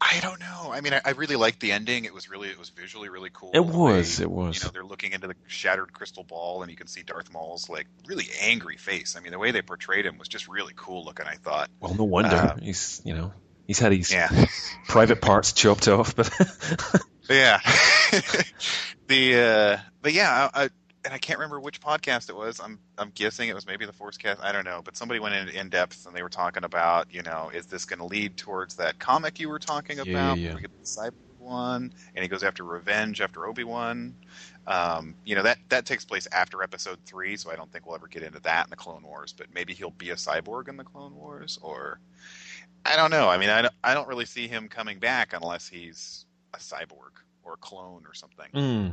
I 0.09 0.21
don't 0.21 0.39
know. 0.41 0.71
I 0.73 0.81
mean, 0.81 0.95
I, 0.95 1.01
I 1.05 1.11
really 1.11 1.37
liked 1.37 1.61
the 1.61 1.73
ending. 1.73 2.05
It 2.05 2.15
was 2.15 2.31
really, 2.31 2.49
it 2.49 2.59
was 2.59 2.69
visually 2.71 3.09
really 3.09 3.31
cool. 3.33 3.51
It 3.53 3.65
was, 3.65 4.19
way, 4.19 4.23
it 4.25 4.31
was. 4.31 4.57
You 4.63 4.67
know, 4.67 4.71
they're 4.73 4.85
looking 4.85 5.13
into 5.13 5.27
the 5.27 5.35
shattered 5.47 5.93
crystal 5.93 6.23
ball, 6.23 6.63
and 6.63 6.71
you 6.71 6.77
can 6.77 6.87
see 6.87 7.03
Darth 7.03 7.33
Maul's 7.33 7.69
like 7.69 7.87
really 8.07 8.27
angry 8.41 8.77
face. 8.77 9.17
I 9.17 9.21
mean, 9.21 9.33
the 9.33 9.39
way 9.39 9.51
they 9.51 9.63
portrayed 9.63 10.07
him 10.07 10.19
was 10.19 10.29
just 10.29 10.49
really 10.49 10.73
cool 10.77 11.05
looking. 11.05 11.27
I 11.27 11.35
thought. 11.37 11.71
Well, 11.81 11.95
no 11.95 12.05
wonder 12.05 12.37
Uh, 12.37 12.57
he's 12.61 13.01
you 13.05 13.15
know 13.15 13.33
he's 13.67 13.79
had 13.79 13.93
his 13.93 14.13
Yeah. 14.13 14.29
private 14.89 15.21
parts 15.21 15.53
chopped 15.53 15.89
off, 15.89 16.15
but 16.15 16.31
Yeah. 17.29 17.61
the 19.09 19.37
uh 19.37 19.79
but 20.03 20.13
yeah, 20.13 20.51
I, 20.55 20.65
I 20.65 20.69
and 21.07 21.15
I 21.15 21.19
can't 21.19 21.39
remember 21.39 21.61
which 21.61 21.81
podcast 21.81 22.29
it 22.29 22.37
was. 22.37 22.61
I'm 22.61 22.79
I'm 22.99 23.11
guessing 23.15 23.49
it 23.49 23.55
was 23.55 23.67
maybe 23.67 23.87
the 23.87 23.93
Forcecast. 23.93 24.43
I 24.43 24.53
don't 24.53 24.65
know, 24.65 24.83
but 24.85 24.97
somebody 24.97 25.21
went 25.21 25.37
in 25.37 25.49
in 25.49 25.71
depth 25.71 26.05
and 26.05 26.15
they 26.15 26.23
were 26.23 26.29
talking 26.29 26.65
about, 26.65 27.07
you 27.15 27.23
know, 27.23 27.51
is 27.55 27.67
this 27.67 27.85
going 27.85 28.01
to 28.01 28.05
lead 28.05 28.37
towards 28.37 28.75
that 28.77 28.99
comic 28.99 29.39
you 29.39 29.49
were 29.49 29.61
talking 29.61 30.01
about? 30.01 30.37
yeah, 30.37 30.49
yeah. 30.49 30.55
We 30.55 30.61
get 30.63 30.71
the 30.79 30.85
Cyber 30.85 31.13
one, 31.39 31.93
and 32.15 32.23
he 32.23 32.29
goes 32.29 32.43
after 32.43 32.65
revenge 32.65 33.21
after 33.21 33.47
Obi 33.47 33.63
Wan. 33.65 34.17
Um, 34.67 35.15
you 35.25 35.37
know 35.37 35.45
that 35.45 35.59
that 35.69 35.87
takes 35.87 36.05
place 36.05 36.27
after 36.33 36.63
Episode 36.63 36.99
three, 37.07 37.37
so 37.37 37.53
I 37.53 37.57
don't 37.57 37.71
think 37.73 37.87
we'll 37.87 37.95
ever 37.95 38.09
get 38.09 38.25
into 38.25 38.41
that 38.41 38.67
in 38.67 38.71
the 38.71 38.77
Clone 38.77 39.05
Wars. 39.05 39.33
But 39.33 39.47
maybe 39.55 39.73
he'll 39.73 39.91
be 39.91 40.11
a 40.11 40.17
cyborg 40.17 40.69
in 40.69 40.77
the 40.77 40.85
Clone 40.85 41.15
Wars, 41.15 41.59
or 41.63 42.01
I 42.85 42.97
don't 42.97 43.13
know. 43.13 43.29
I 43.29 43.39
mean, 43.39 43.49
I 43.51 43.63
don't, 43.63 43.75
I 43.85 43.95
don't 43.95 44.09
really 44.09 44.27
see 44.27 44.49
him 44.49 44.69
coming 44.69 44.99
back 44.99 45.33
unless 45.33 45.69
he's 45.69 46.27
a 46.53 46.59
cyborg 46.59 47.13
or 47.45 47.55
a 47.55 47.59
clone 47.59 48.05
or 48.07 48.15
something. 48.15 48.49
Hmm. 48.53 48.89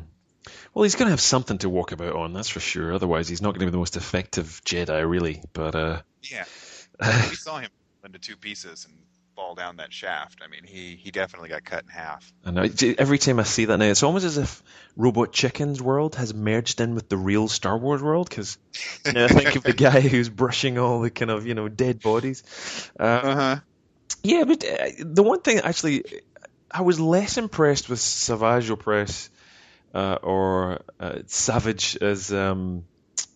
Well, 0.74 0.84
he's 0.84 0.96
going 0.96 1.08
to 1.08 1.12
have 1.12 1.22
something 1.22 1.58
to 1.60 1.70
walk 1.70 1.92
about 1.92 2.16
on, 2.16 2.34
that's 2.34 2.50
for 2.50 2.60
sure. 2.60 2.94
Otherwise, 2.94 3.28
he's 3.28 3.42
not 3.42 3.50
going 3.50 3.62
to 3.62 3.66
be 3.68 3.72
the 3.72 3.78
most 3.78 3.98
effective 3.98 4.62
Jedi, 4.66 5.08
really. 5.10 5.42
But 5.54 5.76
uh, 5.76 6.02
Yeah, 6.22 6.46
we 7.30 7.36
saw 7.36 7.60
him 7.60 7.70
into 8.04 8.20
two 8.20 8.36
pieces 8.36 8.86
and 8.86 8.96
fall 9.36 9.56
down 9.56 9.78
that 9.78 9.92
shaft. 9.92 10.40
I 10.44 10.48
mean, 10.48 10.64
he 10.64 10.96
he 10.96 11.12
definitely 11.12 11.50
got 11.50 11.64
cut 11.64 11.84
in 11.84 11.90
half. 11.90 12.32
I, 12.46 12.72
every 12.98 13.18
time 13.18 13.40
I 13.40 13.44
see 13.44 13.66
that 13.66 13.78
now, 13.78 13.86
it's 13.86 14.04
almost 14.04 14.26
as 14.26 14.38
if 14.38 14.64
Robot 14.96 15.32
Chicken's 15.32 15.82
world 15.82 16.16
has 16.16 16.34
merged 16.34 16.82
in 16.82 16.96
with 16.96 17.10
the 17.10 17.18
real 17.18 17.48
Star 17.48 17.78
Wars 17.78 18.02
world. 18.02 18.30
Because 18.30 18.58
you 19.06 19.14
know, 19.14 19.26
I 19.26 19.28
think 19.28 19.56
of 19.56 19.64
the 19.64 19.74
guy 19.78 20.02
who's 20.02 20.30
brushing 20.30 20.78
all 20.78 21.02
the 21.02 21.10
kind 21.10 21.32
of 21.32 21.48
you 21.48 21.54
know 21.56 21.68
dead 21.70 22.02
bodies. 22.02 22.44
Uh, 23.00 23.04
Uh 23.04 23.36
huh. 23.36 23.60
Yeah, 24.24 24.44
but 24.46 24.64
uh, 24.64 24.90
the 25.00 25.24
one 25.24 25.42
thing 25.42 25.60
actually, 25.60 26.04
I 26.70 26.82
was 26.82 27.00
less 27.00 27.38
impressed 27.38 27.90
with 27.90 28.00
Savage 28.00 28.70
Opress 28.70 29.30
uh, 29.94 30.18
or 30.22 30.82
uh, 31.00 31.20
Savage 31.28 31.98
as 32.02 32.32
um, 32.34 32.84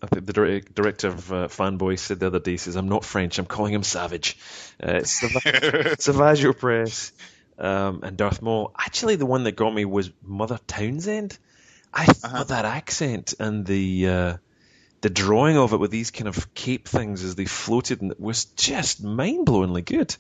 I 0.02 0.08
think 0.08 0.26
the 0.26 0.34
dir- 0.34 0.60
director 0.62 1.08
of 1.10 1.32
uh, 1.32 1.48
Fanboy 1.48 1.98
said 2.00 2.20
the 2.20 2.28
other 2.28 2.40
day. 2.40 2.58
Says, 2.58 2.76
"I'm 2.76 2.90
not 2.90 3.06
French. 3.06 3.40
I'm 3.40 3.46
calling 3.46 3.74
him 3.74 3.84
Savage." 3.84 4.38
Uh, 4.82 5.04
Sav- 5.04 5.32
Savage 6.00 6.44
Opress 6.44 7.12
um, 7.60 8.02
and 8.04 8.18
Darth 8.18 8.42
Maul. 8.42 8.72
Actually, 8.78 9.16
the 9.16 9.26
one 9.26 9.44
that 9.44 9.54
got 9.56 9.74
me 9.74 9.86
was 9.86 10.12
Mother 10.24 10.60
Talzin. 10.68 11.38
I 11.94 12.06
thought 12.06 12.32
Uh-huh. 12.34 12.44
that 12.46 12.66
accent 12.66 13.34
and 13.40 13.66
the 13.66 14.08
uh, 14.08 14.38
the 15.02 15.10
drawing 15.10 15.58
of 15.58 15.74
it 15.74 15.78
with 15.78 15.92
these 15.92 16.12
kind 16.12 16.28
of 16.28 16.54
cape 16.54 16.88
things 16.88 17.24
as 17.24 17.36
they 17.36 17.46
floated 17.46 18.02
and 18.02 18.12
it 18.12 18.20
was 18.20 18.46
just 18.46 19.04
mind 19.04 19.46
blowingly 19.48 19.86
good. 19.86 20.16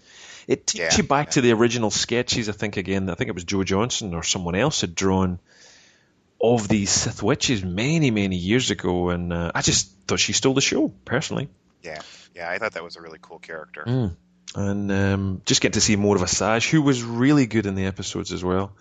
It 0.47 0.65
takes 0.67 0.95
Yeah, 0.95 1.01
you 1.01 1.07
back 1.07 1.27
yeah. 1.27 1.31
to 1.31 1.41
the 1.41 1.51
original 1.51 1.91
sketches. 1.91 2.47
I 2.47 2.53
think 2.53 2.77
again, 2.77 3.09
I 3.09 3.15
think 3.15 3.27
it 3.27 3.33
was 3.33 3.43
Joe 3.43 3.63
Johnston 3.63 4.13
or 4.13 4.23
someone 4.23 4.55
else 4.55 4.81
had 4.81 4.95
drawn 4.95 5.39
of 6.39 6.67
these 6.67 6.89
Sith 6.89 7.23
witches 7.23 7.63
many 7.63 8.11
many 8.11 8.35
years 8.35 8.71
ago, 8.71 9.09
and 9.09 9.33
uh, 9.33 9.51
I 9.55 9.61
just 9.61 9.91
thought 10.07 10.19
she 10.19 10.33
stole 10.33 10.53
the 10.53 10.61
show 10.61 10.89
personally. 11.05 11.49
yeah, 11.83 12.01
yeah. 12.35 12.49
I 12.49 12.57
thought 12.57 12.73
that 12.73 12.83
was 12.83 12.95
a 12.95 13.01
really 13.01 13.19
cool 13.21 13.39
character. 13.39 13.83
Mm. 13.85 14.15
And 14.55 14.91
um, 14.91 15.41
just 15.45 15.61
get 15.61 15.73
to 15.73 15.81
see 15.81 15.95
more 15.97 16.15
of 16.15 16.21
Asajj, 16.21 16.69
who 16.69 16.81
was 16.81 17.03
really 17.03 17.47
good 17.47 17.65
in 17.65 17.75
the 17.75 17.85
episodes 17.85 18.31
as 18.31 18.43
well. 18.43 18.71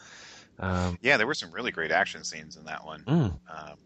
Um, 0.59 0.97
Yeah, 1.03 1.17
there 1.17 1.27
were 1.27 1.35
some 1.35 1.51
really 1.51 1.73
great 1.73 1.91
action 1.91 2.25
scenes 2.25 2.57
in 2.57 2.65
that 2.65 2.85
one. 2.85 3.03
mm. 3.03 3.39
Um, 3.49 3.77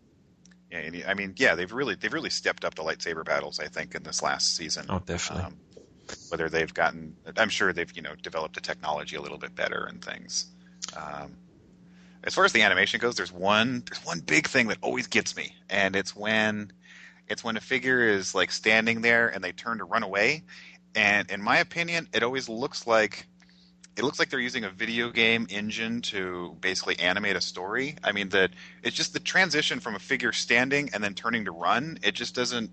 Yeah, 0.71 1.05
I 1.09 1.15
mean, 1.15 1.35
yeah, 1.37 1.55
they've 1.55 1.73
really 1.73 1.95
they've 1.97 2.13
really 2.13 2.31
stepped 2.31 2.65
up 2.65 2.75
the 2.75 2.83
lightsaber 2.83 3.25
battles. 3.25 3.59
I 3.61 3.69
think 3.69 3.95
in 3.95 4.03
this 4.03 4.23
last 4.23 4.55
season. 4.57 4.87
Oh, 4.89 5.01
definitely. 5.05 5.47
Um, 5.47 5.57
whether 6.29 6.49
they've 6.49 6.73
gotten, 6.73 7.17
I'm 7.37 7.49
sure 7.49 7.73
they've 7.73 7.91
you 7.97 8.03
know 8.03 8.15
developed 8.21 8.55
the 8.57 8.61
technology 8.61 9.17
a 9.17 9.21
little 9.21 9.39
bit 9.39 9.55
better 9.55 9.87
and 9.87 10.05
things. 10.05 10.47
Um, 10.97 11.37
as 12.25 12.35
far 12.35 12.45
as 12.45 12.53
the 12.53 12.63
animation 12.63 13.01
goes, 13.01 13.17
there's 13.17 13.33
one 13.33 13.83
there's 13.89 14.05
one 14.05 14.21
big 14.21 14.47
thing 14.47 14.69
that 14.69 14.79
always 14.83 15.07
gets 15.07 15.37
me, 15.37 15.55
and 15.69 15.97
it's 15.97 16.15
when 16.15 16.73
it's 17.29 17.43
when 17.45 17.57
a 17.57 17.61
figure 17.61 18.07
is 18.07 18.35
like 18.35 18.51
standing 18.51 19.01
there 19.01 19.29
and 19.29 19.43
they 19.43 19.53
turn 19.53 19.79
to 19.79 19.85
run 19.85 20.03
away, 20.03 20.43
and 20.95 21.31
in 21.31 21.43
my 21.43 21.59
opinion, 21.59 22.09
it 22.13 22.23
always 22.23 22.49
looks 22.49 22.87
like 22.87 23.27
it 23.97 24.05
looks 24.05 24.19
like 24.19 24.31
they're 24.31 24.41
using 24.41 24.65
a 24.65 24.71
video 24.71 25.11
game 25.11 25.47
engine 25.51 26.01
to 26.01 26.57
basically 26.61 26.99
animate 26.99 27.37
a 27.37 27.41
story. 27.41 27.97
I 28.05 28.13
mean 28.13 28.29
that 28.31 28.51
it's 28.83 28.97
just 28.97 29.13
the 29.13 29.21
transition 29.21 29.81
from 29.81 29.95
a 29.95 29.99
figure 29.99 30.33
standing 30.33 30.91
and 30.93 31.03
then 31.03 31.15
turning 31.15 31.45
to 31.47 31.53
run. 31.53 31.99
It 32.03 32.15
just 32.15 32.35
doesn't 32.35 32.71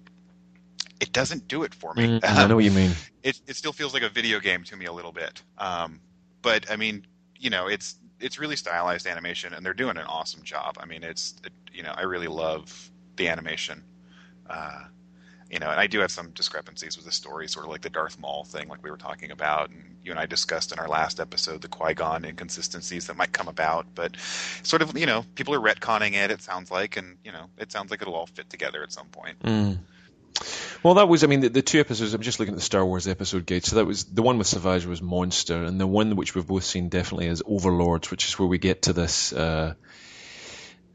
it 0.99 1.11
doesn't 1.11 1.47
do 1.47 1.63
it 1.63 1.73
for 1.73 1.93
me. 1.93 2.19
Mm, 2.19 2.19
I 2.23 2.47
know 2.47 2.55
what 2.55 2.63
you 2.63 2.71
mean. 2.71 2.91
It 3.23 3.39
it 3.47 3.55
still 3.55 3.73
feels 3.73 3.93
like 3.93 4.03
a 4.03 4.09
video 4.09 4.39
game 4.39 4.63
to 4.65 4.75
me 4.75 4.85
a 4.85 4.93
little 4.93 5.11
bit. 5.11 5.41
Um, 5.57 6.01
but 6.41 6.69
I 6.71 6.75
mean, 6.75 7.05
you 7.37 7.49
know, 7.49 7.67
it's 7.67 7.95
it's 8.19 8.39
really 8.39 8.55
stylized 8.55 9.07
animation, 9.07 9.53
and 9.53 9.65
they're 9.65 9.73
doing 9.73 9.97
an 9.97 10.05
awesome 10.05 10.43
job. 10.43 10.77
I 10.79 10.85
mean, 10.85 11.03
it's 11.03 11.35
it, 11.43 11.51
you 11.73 11.83
know, 11.83 11.93
I 11.95 12.03
really 12.03 12.27
love 12.27 12.89
the 13.15 13.27
animation. 13.27 13.83
Uh, 14.49 14.85
you 15.49 15.59
know, 15.59 15.69
and 15.69 15.79
I 15.79 15.87
do 15.87 15.99
have 15.99 16.11
some 16.11 16.31
discrepancies 16.31 16.97
with 16.97 17.05
the 17.05 17.11
story, 17.11 17.47
sort 17.47 17.65
of 17.65 17.71
like 17.71 17.81
the 17.81 17.89
Darth 17.89 18.19
Maul 18.19 18.43
thing, 18.43 18.67
like 18.67 18.83
we 18.83 18.91
were 18.91 18.97
talking 18.97 19.31
about, 19.31 19.69
and 19.69 19.95
you 20.03 20.11
and 20.11 20.19
I 20.19 20.25
discussed 20.25 20.71
in 20.71 20.79
our 20.79 20.87
last 20.87 21.19
episode 21.19 21.61
the 21.61 21.69
Qui 21.69 21.93
Gon 21.93 22.25
inconsistencies 22.25 23.07
that 23.07 23.15
might 23.15 23.31
come 23.31 23.47
about. 23.47 23.85
But 23.95 24.17
sort 24.63 24.81
of, 24.81 24.97
you 24.97 25.05
know, 25.05 25.25
people 25.35 25.53
are 25.53 25.59
retconning 25.59 26.13
it. 26.13 26.31
It 26.31 26.41
sounds 26.41 26.69
like, 26.69 26.97
and 26.97 27.17
you 27.23 27.31
know, 27.31 27.45
it 27.57 27.71
sounds 27.71 27.91
like 27.91 28.01
it'll 28.01 28.15
all 28.15 28.27
fit 28.27 28.49
together 28.49 28.83
at 28.83 28.91
some 28.91 29.07
point. 29.07 29.39
Mm. 29.39 29.77
Well, 30.83 30.95
that 30.95 31.07
was, 31.07 31.23
I 31.23 31.27
mean, 31.27 31.41
the, 31.41 31.49
the, 31.49 31.61
two 31.61 31.79
episodes. 31.79 32.13
I'm 32.13 32.21
just 32.21 32.39
looking 32.39 32.53
at 32.53 32.57
the 32.57 32.63
Star 32.63 32.85
Wars 32.85 33.07
episode 33.07 33.45
guide. 33.45 33.65
So 33.65 33.77
that 33.77 33.85
was 33.85 34.05
the 34.05 34.21
one 34.21 34.37
with 34.37 34.47
Savage 34.47 34.85
was 34.85 35.01
Monster, 35.01 35.63
and 35.63 35.79
the 35.79 35.87
one 35.87 36.15
which 36.15 36.35
we've 36.35 36.47
both 36.47 36.63
seen 36.63 36.89
definitely 36.89 37.27
is 37.27 37.43
Overlords, 37.45 38.11
which 38.11 38.27
is 38.27 38.37
where 38.37 38.47
we 38.47 38.57
get 38.57 38.83
to 38.83 38.93
this. 38.93 39.33
Uh, 39.33 39.73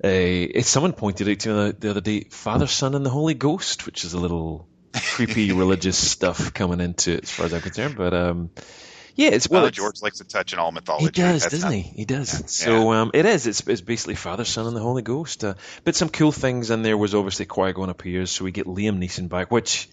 uh, 0.02 0.62
someone 0.62 0.92
pointed 0.92 1.28
out 1.28 1.38
to 1.40 1.48
me 1.48 1.54
the, 1.54 1.76
the 1.78 1.90
other 1.90 2.00
day, 2.00 2.24
Father, 2.30 2.66
Son, 2.66 2.94
and 2.94 3.04
the 3.04 3.10
Holy 3.10 3.34
Ghost, 3.34 3.86
which 3.86 4.04
is 4.04 4.14
a 4.14 4.18
little 4.18 4.66
creepy 4.94 5.52
religious 5.52 5.96
stuff 5.96 6.52
coming 6.52 6.80
into 6.80 7.14
it, 7.14 7.24
as 7.24 7.30
far 7.30 7.46
as 7.46 7.54
I'm 7.54 7.60
concerned. 7.60 7.96
But 7.96 8.14
um, 8.14 8.50
yeah, 9.14 9.30
it's 9.30 9.48
well. 9.48 9.64
Uh, 9.66 9.70
George 9.70 10.02
likes 10.02 10.18
to 10.18 10.24
touch 10.24 10.52
in 10.52 10.58
all 10.58 10.72
mythology. 10.72 11.06
He 11.06 11.10
does, 11.10 11.42
That's 11.42 11.54
doesn't 11.54 11.70
not, 11.70 11.74
he? 11.74 11.82
He 11.82 12.04
does. 12.04 12.40
Yeah. 12.40 12.46
So 12.46 12.92
um, 12.92 13.10
it 13.14 13.26
is. 13.26 13.46
It's, 13.46 13.66
it's 13.66 13.80
basically 13.80 14.14
Father, 14.14 14.44
Son, 14.44 14.66
and 14.66 14.76
the 14.76 14.80
Holy 14.80 15.02
Ghost. 15.02 15.44
Uh, 15.44 15.54
but 15.84 15.94
some 15.94 16.08
cool 16.08 16.32
things 16.32 16.70
in 16.70 16.82
there 16.82 16.96
was 16.96 17.14
obviously 17.14 17.46
Qui 17.46 17.72
Gon 17.72 17.90
appears, 17.90 18.30
so 18.30 18.44
we 18.44 18.52
get 18.52 18.66
Liam 18.66 18.98
Neeson 18.98 19.28
back, 19.28 19.50
which 19.50 19.88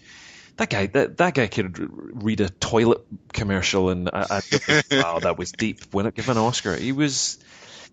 that 0.56 0.70
guy 0.70 0.86
that 0.86 1.18
that 1.18 1.34
guy 1.34 1.46
could 1.46 1.78
read 2.22 2.40
a 2.40 2.48
toilet 2.48 3.00
commercial, 3.32 3.90
and 3.90 4.10
I, 4.12 4.26
I 4.30 4.82
wow, 4.90 5.18
that 5.20 5.38
was 5.38 5.52
deep. 5.52 5.80
When 5.92 6.06
it 6.06 6.14
give 6.14 6.28
an 6.28 6.38
Oscar, 6.38 6.76
he 6.76 6.92
was 6.92 7.38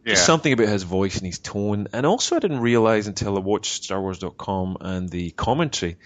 yeah. 0.05 0.15
something 0.15 0.53
about 0.53 0.69
his 0.69 0.83
voice 0.83 1.17
and 1.17 1.25
his 1.25 1.39
tone. 1.39 1.87
And 1.93 2.05
also, 2.05 2.35
I 2.35 2.39
didn't 2.39 2.61
realize 2.61 3.07
until 3.07 3.35
I 3.35 3.39
watched 3.39 3.83
StarWars.com 3.83 4.77
and 4.81 5.09
the 5.09 5.31
commentary 5.31 5.97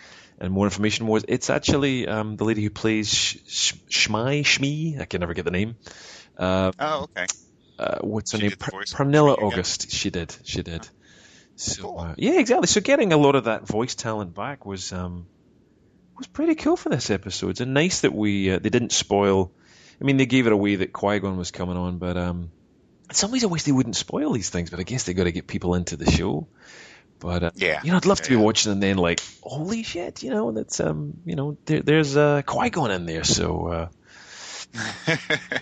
and 0.41 0.51
more 0.51 0.65
information 0.65 1.07
was 1.07 1.23
it's 1.27 1.49
actually 1.49 2.07
um, 2.07 2.35
the 2.35 2.43
lady 2.43 2.63
who 2.63 2.71
plays 2.71 3.13
Sh- 3.13 3.73
Shmai 3.89 4.41
Shmi. 4.41 4.99
I 4.99 5.05
can 5.05 5.19
never 5.19 5.35
get 5.35 5.45
the 5.45 5.51
name. 5.51 5.75
Uh, 6.37 6.71
oh, 6.79 7.03
okay. 7.03 7.27
Uh, 7.77 7.99
what's 8.01 8.31
her 8.31 8.39
she 8.39 8.47
name? 8.47 8.57
Pernilla 8.57 9.37
August. 9.37 9.91
She 9.91 10.09
did. 10.09 10.35
She 10.43 10.63
did. 10.63 10.87
So 11.55 11.83
cool. 11.83 11.99
uh, 11.99 12.15
yeah, 12.17 12.39
exactly. 12.39 12.67
So 12.67 12.81
getting 12.81 13.13
a 13.13 13.17
lot 13.17 13.35
of 13.35 13.43
that 13.43 13.67
voice 13.67 13.93
talent 13.93 14.33
back 14.33 14.65
was 14.65 14.91
um, 14.91 15.27
was 16.17 16.25
pretty 16.25 16.55
cool 16.55 16.75
for 16.75 16.89
this 16.89 17.11
episode. 17.11 17.51
It's 17.51 17.61
nice 17.61 18.01
that 18.01 18.13
we 18.13 18.51
uh, 18.51 18.59
they 18.59 18.69
didn't 18.69 18.91
spoil. 18.91 19.51
I 19.99 20.03
mean, 20.03 20.17
they 20.17 20.25
gave 20.25 20.47
it 20.47 20.53
away 20.53 20.77
that 20.77 20.91
Qui 20.91 21.19
Gon 21.19 21.37
was 21.37 21.51
coming 21.51 21.77
on, 21.77 21.99
but 21.99 22.17
um, 22.17 22.49
in 23.09 23.15
some 23.15 23.31
ways, 23.31 23.43
I 23.43 23.47
wish 23.47 23.63
they 23.63 23.71
wouldn't 23.71 23.95
spoil 23.95 24.31
these 24.31 24.49
things, 24.49 24.71
but 24.71 24.79
I 24.79 24.83
guess 24.83 25.03
they 25.03 25.13
got 25.13 25.25
to 25.25 25.31
get 25.31 25.45
people 25.45 25.75
into 25.75 25.97
the 25.97 26.09
show. 26.09 26.47
But 27.21 27.43
uh, 27.43 27.51
yeah, 27.55 27.81
you 27.83 27.91
know, 27.91 27.97
I'd 27.97 28.05
love 28.07 28.19
yeah, 28.19 28.23
to 28.23 28.29
be 28.31 28.35
watching 28.35 28.71
and 28.71 28.83
then 28.83 28.97
like, 28.97 29.21
holy 29.43 29.83
shit, 29.83 30.23
you 30.23 30.31
know, 30.31 30.51
that's 30.51 30.79
um, 30.79 31.13
you 31.23 31.35
know, 31.35 31.55
there, 31.65 31.81
there's 31.81 32.17
uh, 32.17 32.41
Qui 32.41 32.71
Gon 32.71 32.91
in 32.91 33.05
there, 33.05 33.23
so. 33.23 33.67
Uh... 33.67 33.87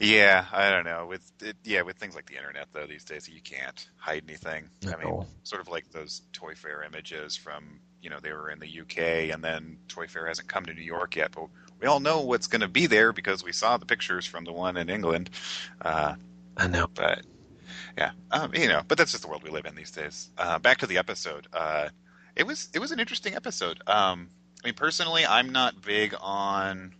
yeah, 0.00 0.46
I 0.50 0.70
don't 0.70 0.84
know. 0.84 1.06
With 1.06 1.20
it, 1.42 1.56
yeah, 1.64 1.82
with 1.82 1.98
things 1.98 2.14
like 2.14 2.26
the 2.26 2.36
internet 2.36 2.68
though, 2.72 2.86
these 2.86 3.04
days 3.04 3.28
you 3.28 3.42
can't 3.42 3.86
hide 3.98 4.24
anything. 4.26 4.70
No. 4.82 4.92
I 4.92 5.04
mean, 5.04 5.26
sort 5.42 5.60
of 5.60 5.68
like 5.68 5.90
those 5.90 6.22
Toy 6.32 6.54
Fair 6.54 6.82
images 6.82 7.36
from 7.36 7.80
you 8.00 8.08
know 8.08 8.18
they 8.20 8.32
were 8.32 8.50
in 8.50 8.58
the 8.58 8.80
UK 8.80 9.34
and 9.34 9.44
then 9.44 9.76
Toy 9.88 10.06
Fair 10.06 10.26
hasn't 10.26 10.48
come 10.48 10.64
to 10.64 10.72
New 10.72 10.82
York 10.82 11.16
yet, 11.16 11.32
but 11.32 11.48
we 11.78 11.86
all 11.86 12.00
know 12.00 12.22
what's 12.22 12.46
going 12.46 12.62
to 12.62 12.68
be 12.68 12.86
there 12.86 13.12
because 13.12 13.44
we 13.44 13.52
saw 13.52 13.76
the 13.76 13.86
pictures 13.86 14.24
from 14.24 14.44
the 14.44 14.52
one 14.52 14.78
in 14.78 14.88
England. 14.88 15.28
Uh, 15.82 16.14
I 16.56 16.68
know. 16.68 16.88
But 16.94 17.22
yeah, 18.00 18.12
um, 18.30 18.54
you 18.54 18.66
know, 18.66 18.80
but 18.88 18.96
that's 18.96 19.10
just 19.10 19.22
the 19.22 19.28
world 19.28 19.42
we 19.42 19.50
live 19.50 19.66
in 19.66 19.74
these 19.74 19.90
days. 19.90 20.30
Uh, 20.38 20.58
back 20.58 20.78
to 20.78 20.86
the 20.86 20.96
episode. 20.96 21.46
Uh, 21.52 21.90
it 22.34 22.46
was 22.46 22.70
it 22.72 22.78
was 22.78 22.92
an 22.92 22.98
interesting 22.98 23.34
episode. 23.34 23.78
Um, 23.86 24.30
I 24.64 24.68
mean, 24.68 24.74
personally, 24.74 25.26
I'm 25.26 25.50
not 25.50 25.82
big 25.82 26.14
on 26.18 26.94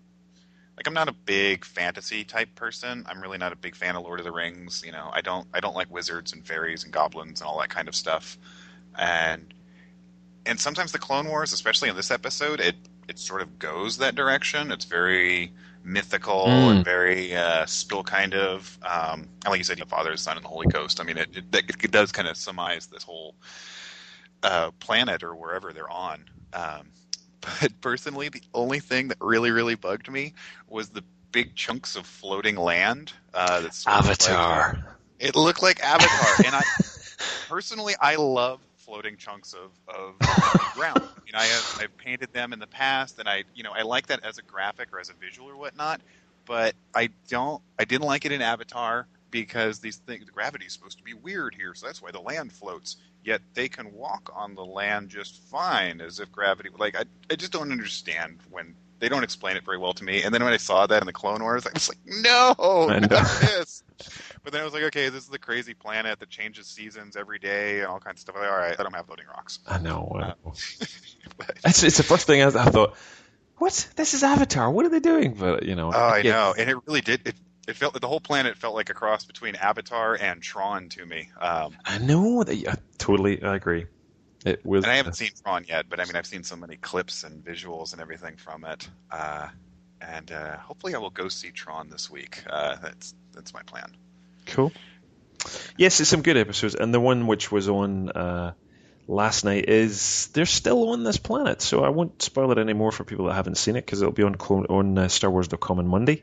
like 0.76 0.86
I'm 0.86 0.92
not 0.92 1.08
a 1.08 1.12
big 1.12 1.64
fantasy 1.64 2.22
type 2.24 2.54
person. 2.54 3.06
I'm 3.08 3.22
really 3.22 3.38
not 3.38 3.50
a 3.50 3.56
big 3.56 3.76
fan 3.76 3.96
of 3.96 4.02
Lord 4.02 4.20
of 4.20 4.24
the 4.24 4.32
Rings. 4.32 4.82
You 4.84 4.92
know, 4.92 5.10
I 5.10 5.22
don't 5.22 5.48
I 5.54 5.60
don't 5.60 5.74
like 5.74 5.90
wizards 5.90 6.34
and 6.34 6.46
fairies 6.46 6.84
and 6.84 6.92
goblins 6.92 7.40
and 7.40 7.48
all 7.48 7.58
that 7.60 7.70
kind 7.70 7.88
of 7.88 7.94
stuff. 7.94 8.36
And 8.98 9.54
and 10.44 10.60
sometimes 10.60 10.92
the 10.92 10.98
Clone 10.98 11.28
Wars, 11.28 11.54
especially 11.54 11.88
in 11.88 11.96
this 11.96 12.10
episode, 12.10 12.60
it 12.60 12.76
it 13.08 13.18
sort 13.18 13.40
of 13.40 13.58
goes 13.58 13.96
that 13.98 14.14
direction. 14.14 14.70
It's 14.70 14.84
very 14.84 15.54
mythical 15.84 16.46
mm. 16.46 16.70
and 16.70 16.84
very 16.84 17.34
uh, 17.34 17.66
still 17.66 18.02
kind 18.02 18.34
of 18.34 18.78
um, 18.82 19.28
like 19.46 19.58
you 19.58 19.64
said, 19.64 19.78
the 19.78 19.86
Father, 19.86 20.10
the 20.10 20.18
Son, 20.18 20.36
and 20.36 20.44
the 20.44 20.48
Holy 20.48 20.66
Ghost. 20.66 21.00
I 21.00 21.04
mean, 21.04 21.16
it, 21.16 21.28
it, 21.36 21.44
it 21.52 21.90
does 21.90 22.12
kind 22.12 22.28
of 22.28 22.36
surmise 22.36 22.86
this 22.86 23.02
whole 23.02 23.34
uh, 24.42 24.70
planet 24.80 25.22
or 25.22 25.34
wherever 25.34 25.72
they're 25.72 25.90
on. 25.90 26.24
Um, 26.52 26.90
but 27.40 27.80
personally, 27.80 28.28
the 28.28 28.42
only 28.54 28.80
thing 28.80 29.08
that 29.08 29.18
really, 29.20 29.50
really 29.50 29.74
bugged 29.74 30.10
me 30.10 30.34
was 30.68 30.90
the 30.90 31.02
big 31.32 31.54
chunks 31.54 31.96
of 31.96 32.06
floating 32.06 32.56
land. 32.56 33.12
Uh, 33.32 33.60
that's 33.60 33.86
Avatar. 33.86 34.74
Like, 34.74 34.84
it 35.18 35.36
looked 35.36 35.62
like 35.62 35.80
Avatar, 35.82 36.46
and 36.46 36.54
I 36.54 36.62
personally, 37.48 37.94
I 38.00 38.16
love 38.16 38.60
floating 38.90 39.16
chunks 39.16 39.54
of, 39.54 39.70
of 39.86 40.18
ground. 40.74 41.00
You 41.24 41.32
know, 41.32 41.38
I 41.38 41.44
have 41.44 41.78
I've 41.80 41.96
painted 41.96 42.32
them 42.32 42.52
in 42.52 42.58
the 42.58 42.66
past, 42.66 43.20
and 43.20 43.28
I 43.28 43.44
you 43.54 43.62
know 43.62 43.70
I 43.72 43.82
like 43.82 44.08
that 44.08 44.24
as 44.24 44.38
a 44.38 44.42
graphic 44.42 44.92
or 44.92 44.98
as 44.98 45.10
a 45.10 45.14
visual 45.14 45.48
or 45.48 45.56
whatnot. 45.56 46.00
But 46.44 46.74
I 46.92 47.10
don't. 47.28 47.62
I 47.78 47.84
didn't 47.84 48.06
like 48.06 48.24
it 48.24 48.32
in 48.32 48.42
Avatar 48.42 49.06
because 49.30 49.78
these 49.78 49.98
things, 49.98 50.26
the 50.26 50.32
gravity 50.32 50.66
is 50.66 50.72
supposed 50.72 50.98
to 50.98 51.04
be 51.04 51.14
weird 51.14 51.54
here, 51.54 51.72
so 51.74 51.86
that's 51.86 52.02
why 52.02 52.10
the 52.10 52.20
land 52.20 52.52
floats. 52.52 52.96
Yet 53.22 53.42
they 53.54 53.68
can 53.68 53.92
walk 53.92 54.32
on 54.34 54.56
the 54.56 54.64
land 54.64 55.10
just 55.10 55.40
fine, 55.44 56.00
as 56.00 56.18
if 56.18 56.32
gravity. 56.32 56.70
Like 56.76 56.96
I, 56.96 57.04
I 57.30 57.36
just 57.36 57.52
don't 57.52 57.70
understand 57.70 58.38
when 58.50 58.74
they 58.98 59.08
don't 59.08 59.22
explain 59.22 59.56
it 59.56 59.64
very 59.64 59.78
well 59.78 59.94
to 59.94 60.04
me. 60.04 60.24
And 60.24 60.34
then 60.34 60.42
when 60.42 60.52
I 60.52 60.58
saw 60.58 60.86
that 60.86 61.00
in 61.00 61.06
the 61.06 61.12
Clone 61.12 61.42
Wars, 61.42 61.64
I 61.66 61.70
was 61.72 61.88
like, 61.88 61.98
no, 62.04 62.54
not 62.88 63.08
this. 63.08 63.84
But 64.42 64.52
then 64.52 64.62
I 64.62 64.64
was 64.64 64.72
like, 64.72 64.84
okay, 64.84 65.08
this 65.10 65.24
is 65.24 65.28
the 65.28 65.38
crazy 65.38 65.74
planet 65.74 66.18
that 66.18 66.30
changes 66.30 66.66
seasons 66.66 67.16
every 67.16 67.38
day 67.38 67.80
and 67.80 67.88
all 67.88 68.00
kinds 68.00 68.16
of 68.16 68.20
stuff. 68.20 68.36
Like, 68.36 68.50
all 68.50 68.56
right, 68.56 68.78
I 68.78 68.82
don't 68.82 68.94
have 68.94 69.06
floating 69.06 69.26
rocks. 69.26 69.58
I 69.66 69.78
know. 69.78 70.12
I 70.14 70.18
know. 70.28 70.54
Uh, 71.40 71.44
it's, 71.64 71.82
it's 71.82 71.96
the 71.98 72.02
first 72.02 72.26
thing 72.26 72.42
I, 72.42 72.46
I, 72.46 72.70
thought. 72.70 72.96
What? 73.56 73.88
This 73.96 74.14
is 74.14 74.22
Avatar. 74.22 74.70
What 74.70 74.86
are 74.86 74.88
they 74.88 75.00
doing? 75.00 75.34
But 75.34 75.64
you 75.64 75.74
know. 75.74 75.92
Oh, 75.94 75.98
I 75.98 76.18
yeah. 76.18 76.32
know, 76.32 76.54
and 76.56 76.70
it 76.70 76.76
really 76.86 77.02
did. 77.02 77.26
It, 77.26 77.34
it 77.68 77.76
felt 77.76 77.98
the 78.00 78.08
whole 78.08 78.20
planet 78.20 78.56
felt 78.56 78.74
like 78.74 78.90
a 78.90 78.94
cross 78.94 79.24
between 79.24 79.54
Avatar 79.54 80.16
and 80.18 80.42
Tron 80.42 80.88
to 80.90 81.04
me. 81.04 81.28
Um, 81.38 81.76
I 81.84 81.98
know. 81.98 82.42
That, 82.42 82.56
I 82.66 82.74
totally 82.98 83.42
I 83.42 83.56
agree. 83.56 83.86
It 84.44 84.64
was. 84.64 84.84
And 84.84 84.92
I 84.92 84.96
haven't 84.96 85.12
uh, 85.12 85.16
seen 85.16 85.30
Tron 85.42 85.64
yet, 85.68 85.86
but 85.88 86.00
I 86.00 86.04
mean, 86.04 86.16
I've 86.16 86.26
seen 86.26 86.44
so 86.44 86.56
many 86.56 86.76
clips 86.76 87.24
and 87.24 87.44
visuals 87.44 87.92
and 87.92 88.00
everything 88.00 88.36
from 88.36 88.64
it. 88.64 88.88
Uh, 89.10 89.48
and 90.00 90.32
uh, 90.32 90.56
hopefully, 90.56 90.94
I 90.94 90.98
will 90.98 91.10
go 91.10 91.28
see 91.28 91.50
Tron 91.50 91.90
this 91.90 92.10
week. 92.10 92.42
Uh, 92.48 92.76
that's 92.76 93.14
that's 93.32 93.52
my 93.52 93.62
plan. 93.62 93.92
Cool. 94.46 94.72
Yes, 95.76 96.00
it's 96.00 96.10
some 96.10 96.22
good 96.22 96.36
episodes, 96.36 96.74
and 96.74 96.92
the 96.92 97.00
one 97.00 97.26
which 97.26 97.50
was 97.50 97.68
on 97.68 98.10
uh, 98.10 98.52
last 99.08 99.44
night 99.44 99.68
is 99.68 100.28
they're 100.28 100.46
still 100.46 100.90
on 100.90 101.02
this 101.02 101.16
planet, 101.16 101.62
so 101.62 101.82
I 101.82 101.88
won't 101.88 102.20
spoil 102.22 102.52
it 102.52 102.58
anymore 102.58 102.92
for 102.92 103.04
people 103.04 103.26
that 103.26 103.34
haven't 103.34 103.56
seen 103.56 103.76
it 103.76 103.84
because 103.84 104.02
it'll 104.02 104.12
be 104.12 104.22
on 104.22 104.34
on 104.36 104.98
uh, 104.98 105.04
StarWars.com 105.06 105.78
on 105.78 105.86
Monday. 105.86 106.22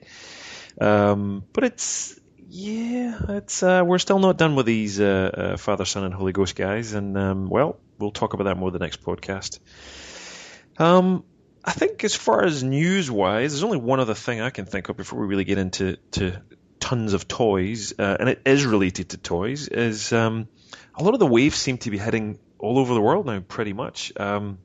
Um, 0.80 1.44
but 1.54 1.64
it's 1.64 2.20
yeah, 2.50 3.20
it's 3.30 3.62
uh, 3.64 3.84
we're 3.86 3.98
still 3.98 4.20
not 4.20 4.38
done 4.38 4.56
with 4.56 4.66
these 4.66 5.00
uh, 5.02 5.32
uh, 5.34 5.58
Father, 5.58 5.86
Son, 5.86 6.04
and 6.04 6.14
Holy 6.14 6.32
Ghost 6.32 6.56
guys, 6.56 6.94
and 6.94 7.18
um, 7.18 7.50
well, 7.50 7.80
we'll 8.00 8.12
talk 8.12 8.34
about 8.34 8.46
that 8.46 8.58
more 8.58 8.72
the 8.72 8.80
next 8.80 9.04
podcast. 9.04 9.60
Um, 10.78 11.24
I 11.64 11.72
think 11.72 12.04
as 12.06 12.16
far 12.16 12.46
as 12.46 12.64
news 12.64 13.12
wise, 13.12 13.52
there's 13.52 13.64
only 13.64 13.80
one 13.80 14.00
other 14.00 14.14
thing 14.14 14.40
I 14.40 14.52
can 14.52 14.66
think 14.66 14.88
of 14.88 14.96
before 14.96 15.20
we 15.20 15.28
really 15.28 15.44
get 15.44 15.58
into 15.58 15.98
to 16.12 16.42
tons 16.80 17.14
of 17.14 17.28
toys, 17.28 17.94
uh, 17.98 18.18
and 18.20 18.30
it 18.30 18.42
is 18.46 18.66
related 18.66 19.10
to 19.10 19.18
toys, 19.18 19.68
is 19.68 20.14
um, 20.14 20.48
a 20.96 21.04
lot 21.04 21.14
of 21.14 21.20
the 21.20 21.28
waves 21.28 21.58
seem 21.58 21.78
to 21.80 21.92
be 21.92 21.98
heading 21.98 22.40
all 22.60 22.80
over 22.80 22.94
the 22.94 23.02
world 23.02 23.26
now, 23.26 23.40
pretty 23.40 23.74
much. 23.74 24.12
Um, 24.18 24.58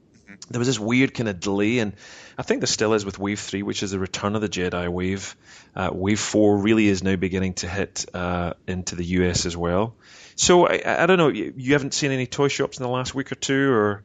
there 0.51 0.59
was 0.59 0.69
this 0.69 0.79
weird 0.79 1.15
kind 1.15 1.29
of 1.29 1.41
delay, 1.41 1.79
and 1.79 1.95
I 2.37 2.43
think 2.43 2.61
there 2.61 2.67
still 2.67 2.95
is 2.95 3.05
with 3.05 3.19
Wave 3.19 3.41
3, 3.41 3.63
which 3.63 3.83
is 3.83 3.91
the 3.91 3.99
Return 3.99 4.35
of 4.35 4.41
the 4.41 4.49
Jedi 4.49 4.89
wave. 4.89 5.37
Uh, 5.75 5.91
wave 5.93 6.21
4 6.21 6.59
really 6.59 6.89
is 6.89 7.03
now 7.03 7.17
beginning 7.17 7.55
to 7.55 7.69
hit 7.69 8.07
uh, 8.15 8.55
into 8.67 8.97
the 8.97 9.05
US 9.05 9.47
as 9.47 9.57
well. 9.57 9.95
So 10.35 10.67
I, 10.67 11.03
I 11.03 11.07
don't 11.07 11.19
know, 11.19 11.29
you, 11.29 11.73
haven't 11.73 11.95
seen 11.95 12.11
any 12.11 12.27
toy 12.27 12.49
shops 12.49 12.79
in 12.79 12.83
the 12.83 12.89
last 12.89 13.15
week 13.15 13.31
or 13.33 13.37
two, 13.37 13.71
or 13.71 14.05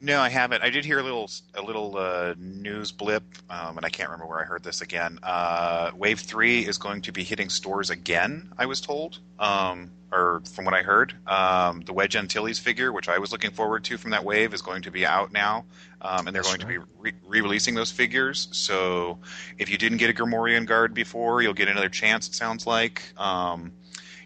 no, 0.00 0.20
I 0.20 0.28
haven't. 0.28 0.62
I 0.62 0.70
did 0.70 0.84
hear 0.84 0.98
a 0.98 1.02
little 1.02 1.30
a 1.54 1.62
little 1.62 1.96
uh, 1.96 2.34
news 2.38 2.92
blip, 2.92 3.24
um, 3.50 3.76
and 3.76 3.84
I 3.84 3.88
can't 3.88 4.08
remember 4.08 4.26
where 4.26 4.40
I 4.40 4.44
heard 4.44 4.62
this 4.62 4.80
again. 4.80 5.18
Uh, 5.22 5.90
Wave 5.96 6.20
three 6.20 6.66
is 6.66 6.78
going 6.78 7.02
to 7.02 7.12
be 7.12 7.24
hitting 7.24 7.48
stores 7.48 7.90
again. 7.90 8.52
I 8.56 8.66
was 8.66 8.80
told, 8.80 9.18
um, 9.38 9.90
or 10.12 10.42
from 10.52 10.64
what 10.64 10.74
I 10.74 10.82
heard, 10.82 11.14
um, 11.26 11.80
the 11.80 11.92
Wedge 11.92 12.16
Antilles 12.16 12.58
figure, 12.58 12.92
which 12.92 13.08
I 13.08 13.18
was 13.18 13.32
looking 13.32 13.50
forward 13.50 13.84
to 13.84 13.98
from 13.98 14.12
that 14.12 14.24
wave, 14.24 14.54
is 14.54 14.62
going 14.62 14.82
to 14.82 14.90
be 14.90 15.04
out 15.04 15.32
now, 15.32 15.64
um, 16.00 16.26
and 16.26 16.34
they're 16.34 16.42
That's 16.42 16.56
going 16.56 16.68
right. 16.68 16.86
to 17.00 17.02
be 17.02 17.12
re 17.26 17.40
releasing 17.40 17.74
those 17.74 17.90
figures. 17.90 18.48
So 18.52 19.18
if 19.58 19.70
you 19.70 19.78
didn't 19.78 19.98
get 19.98 20.10
a 20.10 20.12
Gamorrean 20.12 20.66
guard 20.66 20.94
before, 20.94 21.42
you'll 21.42 21.54
get 21.54 21.68
another 21.68 21.90
chance. 21.90 22.28
It 22.28 22.34
sounds 22.34 22.66
like. 22.66 23.02
Um, 23.16 23.72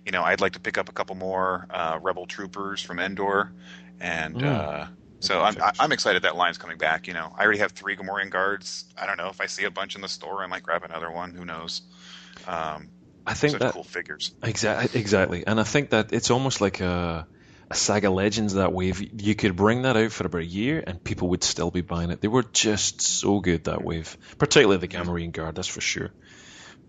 you 0.04 0.10
know, 0.10 0.24
I'd 0.24 0.40
like 0.40 0.54
to 0.54 0.60
pick 0.60 0.78
up 0.78 0.88
a 0.88 0.92
couple 0.92 1.14
more 1.14 1.66
uh, 1.70 1.98
Rebel 2.02 2.26
troopers 2.26 2.82
from 2.82 2.98
Endor, 2.98 3.52
and. 4.00 4.34
Mm 4.34 4.88
so 5.22 5.40
I'm 5.40 5.56
I'm 5.78 5.92
excited 5.92 6.22
that 6.22 6.36
line's 6.36 6.58
coming 6.58 6.78
back. 6.78 7.06
You 7.06 7.14
know, 7.14 7.32
I 7.36 7.44
already 7.44 7.60
have 7.60 7.72
three 7.72 7.96
Gamorrean 7.96 8.28
guards. 8.28 8.84
I 9.00 9.06
don't 9.06 9.16
know 9.16 9.28
if 9.28 9.40
I 9.40 9.46
see 9.46 9.64
a 9.64 9.70
bunch 9.70 9.94
in 9.94 10.00
the 10.00 10.08
store, 10.08 10.42
I 10.42 10.48
might 10.48 10.64
grab 10.64 10.82
another 10.82 11.10
one. 11.10 11.32
Who 11.32 11.44
knows? 11.44 11.82
Um, 12.48 12.88
I 13.24 13.34
think 13.34 13.58
that 13.60 13.72
cool 13.72 13.84
figures. 13.84 14.34
Exactly, 14.42 15.00
exactly, 15.00 15.46
and 15.46 15.60
I 15.60 15.62
think 15.62 15.90
that 15.90 16.12
it's 16.12 16.32
almost 16.32 16.60
like 16.60 16.80
a, 16.80 17.28
a 17.70 17.74
Saga 17.74 18.10
Legends 18.10 18.54
that 18.54 18.72
wave. 18.72 19.00
You 19.22 19.36
could 19.36 19.54
bring 19.54 19.82
that 19.82 19.96
out 19.96 20.10
for 20.10 20.26
about 20.26 20.42
a 20.42 20.44
year, 20.44 20.82
and 20.84 21.02
people 21.02 21.28
would 21.28 21.44
still 21.44 21.70
be 21.70 21.82
buying 21.82 22.10
it. 22.10 22.20
They 22.20 22.28
were 22.28 22.42
just 22.42 23.00
so 23.00 23.38
good 23.38 23.64
that 23.64 23.84
wave, 23.84 24.16
particularly 24.38 24.78
the 24.80 24.88
Gamorrean 24.88 25.30
guard. 25.30 25.54
That's 25.54 25.68
for 25.68 25.80
sure. 25.80 26.10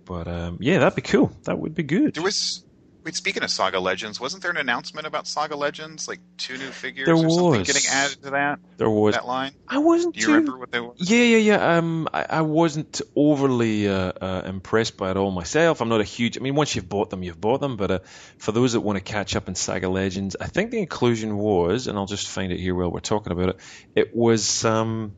But 0.06 0.28
um, 0.28 0.58
yeah, 0.60 0.80
that'd 0.80 0.96
be 0.96 1.04
cool. 1.04 1.32
That 1.43 1.60
would 1.60 1.76
be 1.76 1.84
good. 1.84 2.15
There 2.15 2.24
was 2.24 2.63
Wait, 3.04 3.16
speaking 3.16 3.44
of 3.44 3.52
Saga 3.52 3.82
Legends, 3.82 4.18
wasn't 4.18 4.42
there 4.42 4.52
an 4.52 4.58
announcement 4.58 5.06
about 5.06 5.28
Saga 5.28 5.58
Legends, 5.58 6.08
like 6.08 6.20
two 6.38 6.58
new 6.58 6.70
figures 6.70 7.06
there 7.06 7.16
or 7.16 7.26
was. 7.26 7.36
something 7.36 7.63
getting 7.63 7.89
added 7.92 8.24
to 8.24 8.30
that? 8.32 8.60
There 8.78 8.89
was 8.89 9.16
that 9.16 9.26
line. 9.26 9.52
I 9.68 9.80
wasn't. 9.80 10.16
Do 10.16 10.22
you 10.22 10.26
too... 10.28 10.32
remember 10.32 10.58
what 10.58 10.72
they 10.72 10.80
were? 10.80 10.94
Yeah, 10.96 11.24
yeah, 11.24 11.38
yeah. 11.38 11.78
Um, 11.78 12.08
I, 12.13 12.26
I 12.30 12.42
wasn't 12.42 13.02
overly 13.13 13.89
uh, 13.89 14.13
uh, 14.22 14.44
impressed 14.46 14.96
by 14.96 15.12
it 15.12 15.18
all 15.18 15.32
myself. 15.32 15.82
I'm 15.82 15.89
not 15.89 16.00
a 16.00 16.06
huge. 16.06 16.38
I 16.38 16.42
mean, 16.42 16.56
once 16.56 16.76
you've 16.76 16.88
bought 16.88 17.10
them, 17.10 17.24
you've 17.24 17.42
bought 17.42 17.60
them. 17.60 17.76
But 17.76 17.92
uh, 17.92 18.00
for 18.38 18.54
those 18.54 18.72
that 18.72 18.80
want 18.80 18.98
to 18.98 19.04
catch 19.04 19.36
up 19.36 19.50
in 19.50 19.56
Saga 19.56 19.89
Legends, 19.89 20.38
I 20.39 20.48
think 20.48 20.72
the 20.72 20.80
inclusion 20.80 21.38
was, 21.38 21.88
and 21.88 21.98
I'll 21.98 22.06
just 22.06 22.30
find 22.30 22.54
it 22.54 22.60
here 22.60 22.74
while 22.74 22.89
we're 22.89 23.02
talking 23.02 23.34
about 23.34 23.50
it. 23.50 23.60
It 23.96 24.16
was 24.16 24.63
um, 24.63 25.13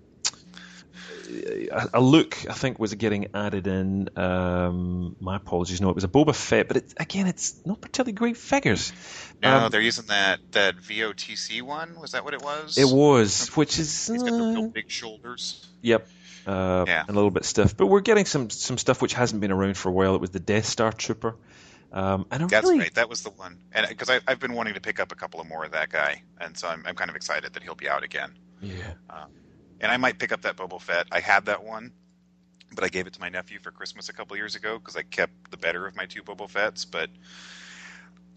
a 1.94 2.02
look 2.02 2.38
I 2.50 2.54
think 2.54 2.80
was 2.80 2.94
getting 2.94 3.28
added 3.34 3.68
in. 3.68 4.10
Um, 4.18 5.16
my 5.20 5.36
apologies, 5.36 5.82
no, 5.82 5.90
it 5.90 5.96
was 5.96 6.04
a 6.04 6.08
Boba 6.08 6.36
Fett, 6.36 6.68
but 6.68 6.78
it, 6.78 6.94
again, 6.98 7.28
it's 7.28 7.66
not 7.66 7.82
particularly 7.82 8.14
great 8.14 8.38
figures. 8.38 8.94
No, 9.42 9.66
um, 9.66 9.72
they're 9.72 9.82
using 9.82 10.06
that 10.08 10.40
that 10.52 10.78
VOTC 10.78 11.62
one. 11.62 12.00
Was 12.00 12.12
that 12.12 12.24
what 12.24 12.34
it 12.34 12.42
was? 12.42 12.78
It 12.78 12.88
was, 12.88 13.50
which 13.56 13.80
is 13.80 14.08
he's 14.08 14.24
got 14.24 14.32
the 14.32 14.38
real 14.38 14.70
big 14.70 14.90
shoulders. 14.90 15.68
Yep. 15.82 16.08
Uh, 16.48 16.86
yeah. 16.88 17.04
a 17.08 17.12
little 17.12 17.32
bit 17.32 17.44
stiff, 17.44 17.76
but 17.76 17.88
we're 17.88 18.02
getting 18.02 18.26
some 18.26 18.50
some 18.52 18.78
stuff 18.78 19.02
which 19.02 19.14
hasn't 19.14 19.42
been 19.42 19.52
around 19.52 19.78
for 19.78 19.90
a 19.90 19.92
while. 19.92 20.14
It 20.14 20.22
was 20.22 20.30
the 20.30 20.40
Death 20.40 20.66
Star 20.66 20.92
Trooper. 20.92 21.36
Um, 21.92 22.26
and 22.30 22.50
That's 22.50 22.68
really... 22.68 22.80
right. 22.80 22.94
That 22.96 23.10
was 23.10 23.24
the 23.24 23.30
one, 23.32 23.58
and 23.72 23.88
because 23.88 24.10
I've 24.10 24.40
been 24.40 24.54
wanting 24.54 24.74
to 24.74 24.82
pick 24.82 25.00
up 25.00 25.12
a 25.12 25.16
couple 25.16 25.40
of 25.40 25.48
more 25.48 25.64
of 25.64 25.72
that 25.72 25.90
guy, 25.90 26.24
and 26.40 26.58
so 26.58 26.68
I'm, 26.68 26.84
I'm 26.86 26.96
kind 26.96 27.10
of 27.10 27.16
excited 27.16 27.54
that 27.54 27.64
he'll 27.64 27.74
be 27.74 27.90
out 27.90 28.04
again. 28.04 28.34
Yeah. 28.62 28.94
Um, 29.10 29.32
and 29.80 29.92
I 29.92 29.98
might 29.98 30.20
pick 30.20 30.32
up 30.32 30.42
that 30.42 30.58
Boba 30.58 30.82
Fett. 30.82 31.08
I 31.12 31.20
had 31.20 31.46
that 31.46 31.64
one, 31.64 31.92
but 32.74 32.84
I 32.84 32.90
gave 32.90 33.08
it 33.08 33.14
to 33.14 33.20
my 33.20 33.30
nephew 33.30 33.60
for 33.60 33.72
Christmas 33.72 34.10
a 34.10 34.14
couple 34.14 34.36
years 34.38 34.56
ago 34.56 34.80
because 34.80 34.96
I 34.96 35.04
kept 35.04 35.52
the 35.52 35.58
better 35.58 35.86
of 35.86 35.96
my 35.96 36.06
two 36.06 36.24
Boba 36.24 36.50
Fetts. 36.50 36.86
But 36.86 37.10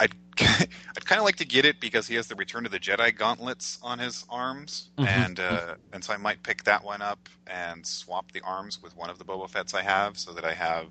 I'd 0.01 0.15
I'd 0.41 1.05
kind 1.05 1.19
of 1.19 1.25
like 1.25 1.37
to 1.37 1.45
get 1.45 1.65
it 1.65 1.81
because 1.81 2.07
he 2.07 2.15
has 2.17 2.27
the 2.27 2.35
Return 2.35 2.67
of 2.67 2.73
the 2.73 2.79
Jedi 2.79 3.17
gauntlets 3.17 3.79
on 3.83 3.99
his 3.99 4.25
arms, 4.29 4.91
mm-hmm. 4.97 5.09
and 5.09 5.41
uh, 5.41 5.75
and 5.93 6.03
so 6.03 6.13
I 6.13 6.17
might 6.17 6.43
pick 6.43 6.65
that 6.65 6.85
one 6.85 7.03
up 7.03 7.29
and 7.47 7.87
swap 7.87 8.33
the 8.33 8.41
arms 8.43 8.83
with 8.83 8.97
one 8.97 9.11
of 9.11 9.19
the 9.19 9.25
Boba 9.25 9.49
Fetts 9.49 9.75
I 9.75 9.83
have, 9.83 10.19
so 10.19 10.33
that 10.33 10.45
I 10.45 10.55
have 10.55 10.87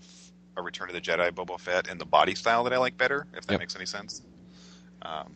a 0.55 0.61
Return 0.61 0.89
of 0.89 0.95
the 0.95 1.01
Jedi 1.01 1.31
Boba 1.31 1.59
Fett 1.59 1.87
in 1.87 1.97
the 1.97 2.05
body 2.05 2.35
style 2.35 2.63
that 2.63 2.73
I 2.73 2.77
like 2.77 2.97
better, 2.97 3.27
if 3.35 3.45
that 3.45 3.53
yep. 3.53 3.59
makes 3.59 3.75
any 3.75 3.85
sense. 3.85 4.21
Um, 5.03 5.35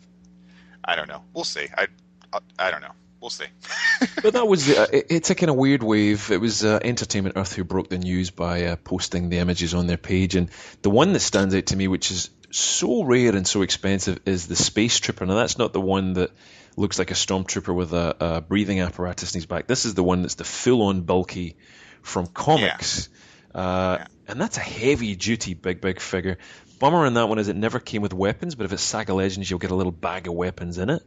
I 0.84 0.96
don't 0.96 1.08
know. 1.08 1.22
We'll 1.34 1.44
see. 1.44 1.68
I 1.78 1.88
I, 2.34 2.40
I 2.58 2.72
don't 2.72 2.82
know 2.82 2.94
we'll 3.22 3.30
see. 3.30 3.46
but 4.24 4.34
that 4.34 4.48
was 4.48 4.70
uh, 4.70 4.88
it's 4.92 5.30
a 5.30 5.36
kind 5.36 5.50
of 5.50 5.56
weird 5.56 5.84
wave. 5.84 6.32
It 6.32 6.42
was 6.42 6.66
uh, 6.66 6.80
Entertainment 6.84 7.38
Earth 7.38 7.54
who 7.54 7.64
broke 7.64 7.90
the 7.90 7.98
news 7.98 8.32
by 8.32 8.66
uh, 8.66 8.76
posting 8.76 9.30
the 9.30 9.38
images 9.38 9.74
on 9.74 9.88
their 9.88 9.98
page, 9.98 10.36
and 10.36 10.50
the 10.82 10.90
one 10.90 11.14
that 11.14 11.20
stands 11.22 11.56
out 11.56 11.68
to 11.68 11.76
me, 11.76 11.88
which 11.88 12.12
is 12.12 12.30
so 12.50 13.04
rare 13.04 13.36
and 13.36 13.48
so 13.48 13.62
expensive, 13.62 14.20
is 14.26 14.48
the 14.48 14.56
Space 14.56 15.00
Trooper. 15.00 15.26
Now 15.26 15.36
that's 15.36 15.58
not 15.58 15.72
the 15.72 15.82
one 15.82 16.14
that 16.14 16.32
looks 16.76 17.00
like 17.00 17.12
a 17.12 17.16
stormtrooper 17.16 17.74
with 17.74 17.94
a, 17.94 18.16
a 18.20 18.42
breathing 18.42 18.82
apparatus 18.82 19.34
in 19.34 19.40
his 19.40 19.46
back. 19.46 19.68
This 19.68 19.86
is 19.86 19.94
the 19.94 20.04
one 20.04 20.22
that's 20.22 20.36
the 20.36 20.44
full-on 20.44 21.02
bulky 21.02 21.56
from 22.02 22.28
comics. 22.28 23.10
Yeah. 23.54 23.62
Uh, 23.62 23.98
yeah. 24.00 24.08
And 24.28 24.40
that's 24.40 24.58
a 24.58 24.62
heavy 24.62 25.16
duty 25.16 25.54
big, 25.54 25.82
big 25.82 26.00
figure. 26.00 26.38
Bummer 26.80 27.06
in 27.06 27.14
that 27.16 27.28
one 27.28 27.38
is 27.38 27.48
it 27.48 27.56
never 27.56 27.80
came 27.80 28.02
with 28.02 28.14
weapons, 28.14 28.56
but 28.56 28.66
if 28.66 28.74
it's 28.74 28.82
Saga 28.82 29.14
Legends, 29.14 29.50
you'll 29.50 29.60
get 29.60 29.72
a 29.72 29.76
little 29.76 29.92
bag 29.92 30.28
of 30.28 30.34
weapons 30.34 30.78
in 30.78 30.90
it. 30.90 31.04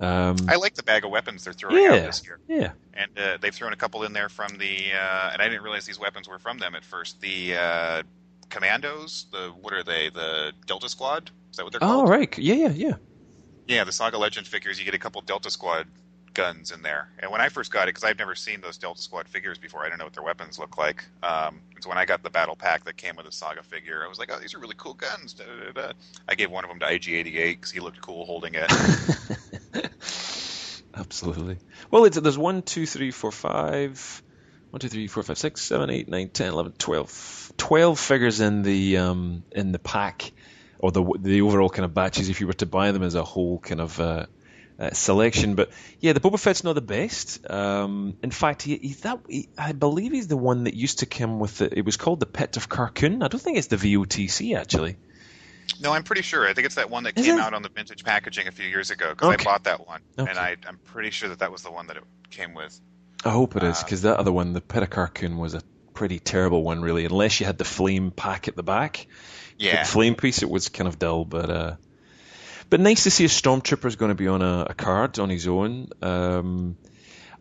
Um, 0.00 0.36
I 0.48 0.56
like 0.56 0.74
the 0.74 0.82
bag 0.82 1.04
of 1.04 1.10
weapons 1.10 1.44
they're 1.44 1.52
throwing 1.52 1.82
yeah, 1.82 1.90
out 1.90 2.06
this 2.06 2.22
year. 2.24 2.38
Yeah, 2.48 2.72
and 2.94 3.10
uh, 3.18 3.38
they've 3.40 3.54
thrown 3.54 3.72
a 3.72 3.76
couple 3.76 4.04
in 4.04 4.12
there 4.12 4.28
from 4.28 4.58
the, 4.58 4.92
uh, 4.92 5.30
and 5.32 5.42
I 5.42 5.48
didn't 5.48 5.62
realize 5.62 5.86
these 5.86 5.98
weapons 5.98 6.28
were 6.28 6.38
from 6.38 6.58
them 6.58 6.74
at 6.74 6.84
first. 6.84 7.20
The 7.20 7.56
uh, 7.56 8.02
Commandos, 8.48 9.26
the 9.32 9.52
what 9.60 9.72
are 9.72 9.82
they? 9.82 10.10
The 10.10 10.52
Delta 10.66 10.88
Squad? 10.88 11.30
Is 11.50 11.56
that 11.56 11.64
what 11.64 11.72
they're 11.72 11.80
called? 11.80 12.08
Oh, 12.08 12.10
right. 12.10 12.36
Yeah, 12.38 12.54
yeah, 12.54 12.68
yeah. 12.68 12.94
Yeah, 13.66 13.84
the 13.84 13.92
Saga 13.92 14.18
Legend 14.18 14.46
figures. 14.46 14.78
You 14.78 14.84
get 14.84 14.94
a 14.94 14.98
couple 14.98 15.20
Delta 15.22 15.50
Squad 15.50 15.86
guns 16.34 16.70
in 16.70 16.82
there. 16.82 17.10
And 17.18 17.30
when 17.30 17.40
I 17.40 17.48
first 17.48 17.72
got 17.72 17.84
it, 17.84 17.94
because 17.94 18.04
I've 18.04 18.18
never 18.18 18.34
seen 18.34 18.60
those 18.60 18.78
Delta 18.78 19.02
Squad 19.02 19.28
figures 19.28 19.58
before, 19.58 19.84
I 19.84 19.88
don't 19.88 19.98
know 19.98 20.04
what 20.04 20.14
their 20.14 20.22
weapons 20.22 20.58
look 20.58 20.78
like. 20.78 21.04
Um, 21.22 21.60
so 21.80 21.88
when 21.88 21.98
I 21.98 22.04
got 22.04 22.22
the 22.22 22.30
battle 22.30 22.56
pack 22.56 22.84
that 22.84 22.96
came 22.96 23.16
with 23.16 23.26
the 23.26 23.32
Saga 23.32 23.62
figure, 23.62 24.04
I 24.04 24.08
was 24.08 24.18
like, 24.18 24.30
"Oh, 24.32 24.38
these 24.38 24.54
are 24.54 24.58
really 24.58 24.74
cool 24.76 24.94
guns." 24.94 25.34
Da, 25.34 25.44
da, 25.44 25.72
da. 25.72 25.92
I 26.28 26.34
gave 26.34 26.50
one 26.50 26.64
of 26.64 26.70
them 26.70 26.78
to 26.80 26.86
IG88 26.86 27.32
because 27.32 27.70
he 27.70 27.80
looked 27.80 28.00
cool 28.00 28.24
holding 28.24 28.54
it. 28.54 28.70
Absolutely. 30.94 31.58
Well, 31.90 32.04
it's, 32.04 32.18
there's 32.18 32.38
one, 32.38 32.62
two, 32.62 32.86
three, 32.86 33.10
four, 33.10 33.32
five. 33.32 34.22
One, 34.70 34.80
two, 34.80 34.88
three, 34.88 35.06
four, 35.06 35.22
five, 35.22 35.38
six, 35.38 35.62
seven, 35.62 35.90
eight, 35.90 36.08
nine, 36.08 36.28
ten, 36.28 36.52
eleven, 36.52 36.72
twelve. 36.72 37.52
Twelve 37.56 37.98
figures 37.98 38.40
in 38.40 38.62
the 38.62 38.98
um, 38.98 39.44
in 39.52 39.72
the 39.72 39.78
pack, 39.78 40.32
or 40.78 40.90
the 40.92 41.04
the 41.18 41.40
overall 41.40 41.70
kind 41.70 41.84
of 41.84 41.94
batches. 41.94 42.28
If 42.28 42.40
you 42.40 42.46
were 42.46 42.52
to 42.54 42.66
buy 42.66 42.92
them 42.92 43.02
as 43.02 43.14
a 43.14 43.24
whole 43.24 43.58
kind 43.58 43.80
of 43.80 43.98
uh, 43.98 44.26
uh, 44.78 44.90
selection, 44.92 45.54
but 45.54 45.70
yeah, 46.00 46.12
the 46.12 46.20
Boba 46.20 46.38
Fett's 46.38 46.64
not 46.64 46.74
the 46.74 46.82
best. 46.82 47.48
Um, 47.50 48.18
in 48.22 48.30
fact, 48.30 48.62
he, 48.62 48.76
he's 48.76 49.00
that 49.00 49.20
he, 49.28 49.48
I 49.56 49.72
believe 49.72 50.12
he's 50.12 50.28
the 50.28 50.36
one 50.36 50.64
that 50.64 50.74
used 50.74 50.98
to 51.00 51.06
come 51.06 51.40
with 51.40 51.58
the. 51.58 51.78
It 51.78 51.84
was 51.84 51.96
called 51.96 52.20
the 52.20 52.26
Pit 52.26 52.56
of 52.56 52.68
Carkoon. 52.68 53.22
I 53.22 53.28
don't 53.28 53.40
think 53.40 53.56
it's 53.56 53.68
the 53.68 53.76
VOTC 53.76 54.56
actually. 54.56 54.96
No, 55.80 55.92
I'm 55.92 56.02
pretty 56.02 56.22
sure. 56.22 56.46
I 56.48 56.52
think 56.52 56.66
it's 56.66 56.74
that 56.76 56.90
one 56.90 57.04
that 57.04 57.18
Is 57.18 57.26
came 57.26 57.38
it? 57.38 57.40
out 57.40 57.54
on 57.54 57.62
the 57.62 57.68
vintage 57.68 58.04
packaging 58.04 58.48
a 58.48 58.52
few 58.52 58.66
years 58.66 58.90
ago 58.90 59.10
because 59.10 59.34
okay. 59.34 59.42
I 59.42 59.44
bought 59.44 59.64
that 59.64 59.86
one, 59.86 60.00
okay. 60.18 60.30
and 60.30 60.38
I, 60.38 60.56
am 60.66 60.78
pretty 60.84 61.10
sure 61.10 61.28
that 61.28 61.40
that 61.40 61.52
was 61.52 61.62
the 61.62 61.70
one 61.70 61.86
that 61.88 61.96
it 61.96 62.04
came 62.30 62.54
with. 62.54 62.78
I 63.24 63.30
hope 63.30 63.56
it 63.56 63.62
is 63.62 63.82
because 63.82 64.04
uh, 64.04 64.10
that 64.10 64.20
other 64.20 64.32
one, 64.32 64.52
the 64.52 64.60
Pit 64.60 64.82
of 64.82 65.36
was 65.36 65.54
a 65.54 65.62
pretty 65.94 66.18
terrible 66.18 66.62
one, 66.62 66.82
really. 66.82 67.04
Unless 67.04 67.40
you 67.40 67.46
had 67.46 67.58
the 67.58 67.64
flame 67.64 68.10
pack 68.10 68.48
at 68.48 68.56
the 68.56 68.62
back, 68.62 69.06
yeah, 69.58 69.82
the 69.82 69.88
flame 69.88 70.14
piece, 70.14 70.42
it 70.42 70.50
was 70.50 70.68
kind 70.68 70.86
of 70.86 70.98
dull, 70.98 71.24
but 71.24 71.50
uh, 71.50 71.76
but 72.70 72.80
nice 72.80 73.04
to 73.04 73.10
see 73.10 73.24
a 73.24 73.28
stormtrooper 73.28 73.86
is 73.86 73.96
going 73.96 74.10
to 74.10 74.14
be 74.14 74.28
on 74.28 74.42
a, 74.42 74.68
a 74.70 74.74
card 74.74 75.18
on 75.18 75.30
his 75.30 75.48
own. 75.48 75.88
Um, 76.02 76.76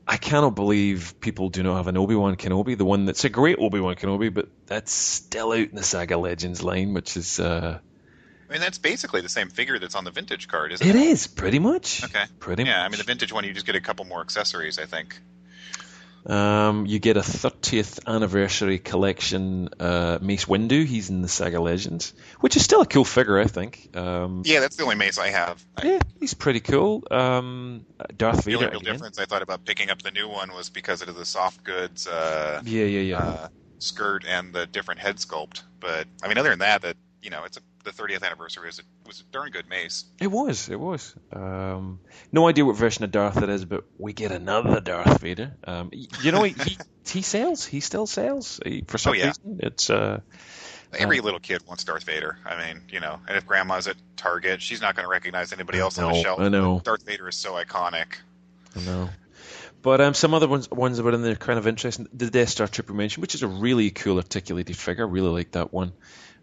I 0.08 0.18
cannot 0.18 0.56
believe 0.56 1.20
people 1.20 1.50
do 1.50 1.64
not 1.64 1.76
have 1.76 1.88
an 1.88 1.98
Obi 1.98 2.16
Wan 2.16 2.38
Kenobi, 2.38 2.78
the 2.78 2.86
one 2.86 3.06
that's 3.06 3.26
a 3.26 3.30
great 3.30 3.58
Obi 3.60 3.82
Wan 3.82 3.96
Kenobi, 3.96 4.34
but 4.34 4.48
that's 4.66 4.94
still 4.94 5.52
out 5.52 5.60
in 5.60 5.76
the 5.76 5.84
Saga 5.84 6.18
Legends 6.18 6.64
line, 6.64 6.94
which 6.94 7.18
is 7.18 7.42
uh, 7.42 7.80
I 8.50 8.54
mean, 8.54 8.62
that's 8.62 8.78
basically 8.78 9.22
the 9.22 9.30
same 9.30 9.50
figure 9.50 9.78
that's 9.78 9.96
on 9.96 10.04
the 10.04 10.12
vintage 10.12 10.48
card, 10.48 10.72
isn't 10.72 10.88
it? 10.88 10.96
It 10.96 11.02
is 11.02 11.28
pretty 11.28 11.60
much. 11.60 12.04
Okay. 12.04 12.24
Pretty. 12.40 12.64
Yeah, 12.64 12.78
much. 12.78 12.86
I 12.86 12.90
mean, 12.90 12.98
the 12.98 13.04
vintage 13.04 13.34
one, 13.34 13.44
you 13.44 13.54
just 13.54 13.66
get 13.66 13.76
a 13.76 13.82
couple 13.82 14.06
more 14.06 14.22
accessories, 14.22 14.80
I 14.80 14.86
think. 14.86 15.20
Um, 16.26 16.86
you 16.86 17.00
get 17.00 17.16
a 17.16 17.22
30th 17.22 18.06
anniversary 18.06 18.80
collection 18.80 19.70
uh, 19.80 20.20
Mace 20.22 20.46
Windu. 20.46 20.86
He's 20.86 21.10
in 21.10 21.22
the 21.22 21.30
Saga 21.30 21.62
Legends, 21.62 22.14
which 22.42 22.58
is 22.58 22.64
still 22.64 22.82
a 22.82 22.86
cool 22.86 23.06
figure, 23.06 23.40
I 23.40 23.46
think. 23.46 23.96
Um, 23.96 24.44
yeah, 24.46 24.60
that's 24.60 24.76
the 24.76 24.84
only 24.84 24.96
Mace 24.96 25.18
I 25.18 25.30
have. 25.30 25.64
Yeah, 25.82 26.00
he's 26.20 26.34
pretty 26.34 26.60
cool. 26.60 27.04
Um, 27.10 27.86
Darth 28.16 28.44
Vader. 28.44 28.58
The 28.58 28.66
only 28.66 28.72
real 28.72 28.82
again. 28.82 28.94
difference 28.94 29.20
I 29.20 29.26
thought 29.26 29.42
about 29.42 29.64
picking 29.64 29.90
up 29.90 30.02
the 30.02 30.12
new 30.12 30.28
one 30.28 30.52
was 30.54 30.70
because 30.70 31.02
of 31.02 31.16
the 31.16 31.26
soft 31.26 31.64
goods. 31.64 32.08
Uh, 32.08 32.62
yeah, 32.66 32.84
yeah, 32.84 33.02
yeah. 33.02 33.18
Uh, 33.20 33.48
skirt 33.80 34.26
and 34.28 34.54
the 34.54 34.66
different 34.66 35.00
head 35.00 35.18
sculpt, 35.18 35.62
but 35.80 36.08
I 36.22 36.28
mean, 36.28 36.38
other 36.38 36.50
than 36.50 36.60
that, 36.60 36.82
that 36.82 36.98
you 37.22 37.30
know, 37.30 37.44
it's 37.46 37.58
a 37.58 37.62
the 37.88 38.04
30th 38.04 38.24
anniversary 38.24 38.68
was 38.68 38.80
a, 38.80 38.84
was 39.06 39.22
a 39.22 39.24
darn 39.32 39.50
good 39.50 39.70
mace. 39.70 40.06
It 40.20 40.28
was. 40.28 40.70
It 40.70 40.80
was. 40.80 41.16
Um, 41.32 42.00
no 42.32 42.48
idea 42.48 42.66
what 42.66 42.76
version 42.76 43.06
of 43.06 43.12
Darth 43.12 43.42
it 43.42 43.50
is, 43.50 43.66
but 43.66 43.86
we 43.98 44.14
get 44.14 44.32
another 44.32 44.82
Darth 44.82 45.22
Vader. 45.22 45.56
Um, 45.64 45.92
you 46.22 46.32
know, 46.32 46.44
he, 46.44 46.54
he, 46.64 46.78
he 47.10 47.22
sells. 47.22 47.66
He 47.66 47.80
still 47.80 48.06
sells. 48.06 48.60
He, 48.66 48.84
for 48.86 48.98
some 48.98 49.12
oh, 49.12 49.16
yeah. 49.16 49.28
reason, 49.28 49.60
it's. 49.64 49.90
Uh, 49.90 50.20
Every 50.94 51.20
uh, 51.20 51.24
little 51.24 51.40
kid 51.40 51.64
wants 51.68 51.84
Darth 51.84 52.04
Vader. 52.04 52.38
I 52.46 52.66
mean, 52.66 52.84
you 52.90 53.00
know, 53.00 53.20
and 53.28 53.38
if 53.38 53.46
Grandma's 53.46 53.88
at 53.88 53.96
Target, 54.16 54.62
she's 54.62 54.82
not 54.82 54.96
going 54.96 55.06
to 55.06 55.10
recognize 55.10 55.52
anybody 55.52 55.80
else 55.80 55.98
know, 55.98 56.08
on 56.08 56.14
the 56.14 56.22
shelf. 56.22 56.40
I 56.40 56.50
know. 56.50 56.82
Darth 56.84 57.04
Vader 57.06 57.28
is 57.28 57.36
so 57.36 57.54
iconic. 57.54 58.16
I 58.76 58.82
know. 58.82 59.10
But 59.82 60.02
um, 60.02 60.14
some 60.14 60.34
other 60.34 60.48
ones 60.48 60.70
ones 60.70 60.98
that 60.98 61.04
were 61.04 61.14
in 61.14 61.22
there 61.22 61.36
kind 61.36 61.60
of 61.60 61.68
interesting. 61.68 62.08
The 62.14 62.30
Death 62.30 62.50
Star 62.50 62.68
Trooper 62.68 62.94
Mansion, 62.94 63.22
which 63.22 63.36
is 63.36 63.44
a 63.44 63.48
really 63.48 63.92
cool 63.92 64.18
articulated 64.18 64.76
figure. 64.76 65.06
I 65.06 65.10
really 65.10 65.30
like 65.30 65.52
that 65.52 65.72
one. 65.72 65.94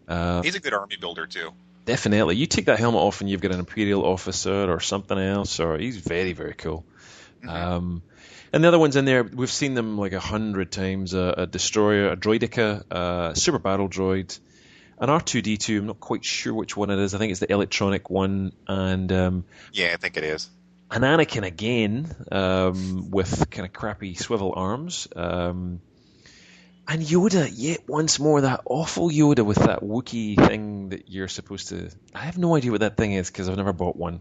Uh, 0.08 0.42
He's 0.42 0.54
a 0.54 0.60
good 0.60 0.74
army 0.74 0.96
builder 1.00 1.26
too. 1.26 1.52
Definitely. 1.84 2.36
You 2.36 2.46
take 2.46 2.66
that 2.66 2.78
helmet 2.78 3.00
off 3.00 3.20
and 3.20 3.28
you've 3.28 3.40
got 3.40 3.52
an 3.52 3.60
Imperial 3.60 4.04
officer 4.04 4.70
or 4.70 4.80
something 4.80 5.18
else, 5.18 5.60
or 5.60 5.76
he's 5.78 5.98
very, 5.98 6.32
very 6.32 6.54
cool. 6.54 6.84
Mm-hmm. 7.42 7.48
Um, 7.50 8.02
and 8.52 8.64
the 8.64 8.68
other 8.68 8.78
ones 8.78 8.96
in 8.96 9.04
there, 9.04 9.22
we've 9.24 9.50
seen 9.50 9.74
them 9.74 9.98
like 9.98 10.12
a 10.12 10.20
hundred 10.20 10.70
times. 10.70 11.14
Uh, 11.14 11.34
a 11.38 11.46
destroyer, 11.46 12.10
a 12.10 12.16
droideka, 12.16 12.84
uh, 12.90 13.34
super 13.34 13.58
battle 13.58 13.88
droid, 13.88 14.38
an 14.98 15.08
R2D2. 15.08 15.78
I'm 15.78 15.86
not 15.86 16.00
quite 16.00 16.24
sure 16.24 16.54
which 16.54 16.76
one 16.76 16.90
it 16.90 16.98
is. 16.98 17.14
I 17.14 17.18
think 17.18 17.32
it's 17.32 17.40
the 17.40 17.50
electronic 17.50 18.08
one, 18.08 18.52
and 18.68 19.10
um, 19.12 19.44
yeah, 19.72 19.90
I 19.92 19.96
think 19.96 20.16
it 20.16 20.24
is. 20.24 20.48
An 20.90 21.02
Anakin 21.02 21.44
again 21.44 22.14
um, 22.30 23.10
with 23.10 23.50
kind 23.50 23.66
of 23.66 23.72
crappy 23.72 24.14
swivel 24.14 24.52
arms. 24.54 25.08
Um, 25.16 25.80
and 26.86 27.02
Yoda, 27.02 27.50
yet 27.52 27.88
once 27.88 28.18
more, 28.18 28.42
that 28.42 28.62
awful 28.66 29.10
Yoda 29.10 29.44
with 29.44 29.58
that 29.58 29.80
Wookiee 29.80 30.36
thing 30.36 30.90
that 30.90 31.08
you're 31.08 31.28
supposed 31.28 31.68
to. 31.68 31.90
I 32.14 32.20
have 32.20 32.38
no 32.38 32.54
idea 32.54 32.70
what 32.70 32.80
that 32.80 32.96
thing 32.96 33.12
is 33.12 33.30
because 33.30 33.48
I've 33.48 33.56
never 33.56 33.72
bought 33.72 33.96
one. 33.96 34.20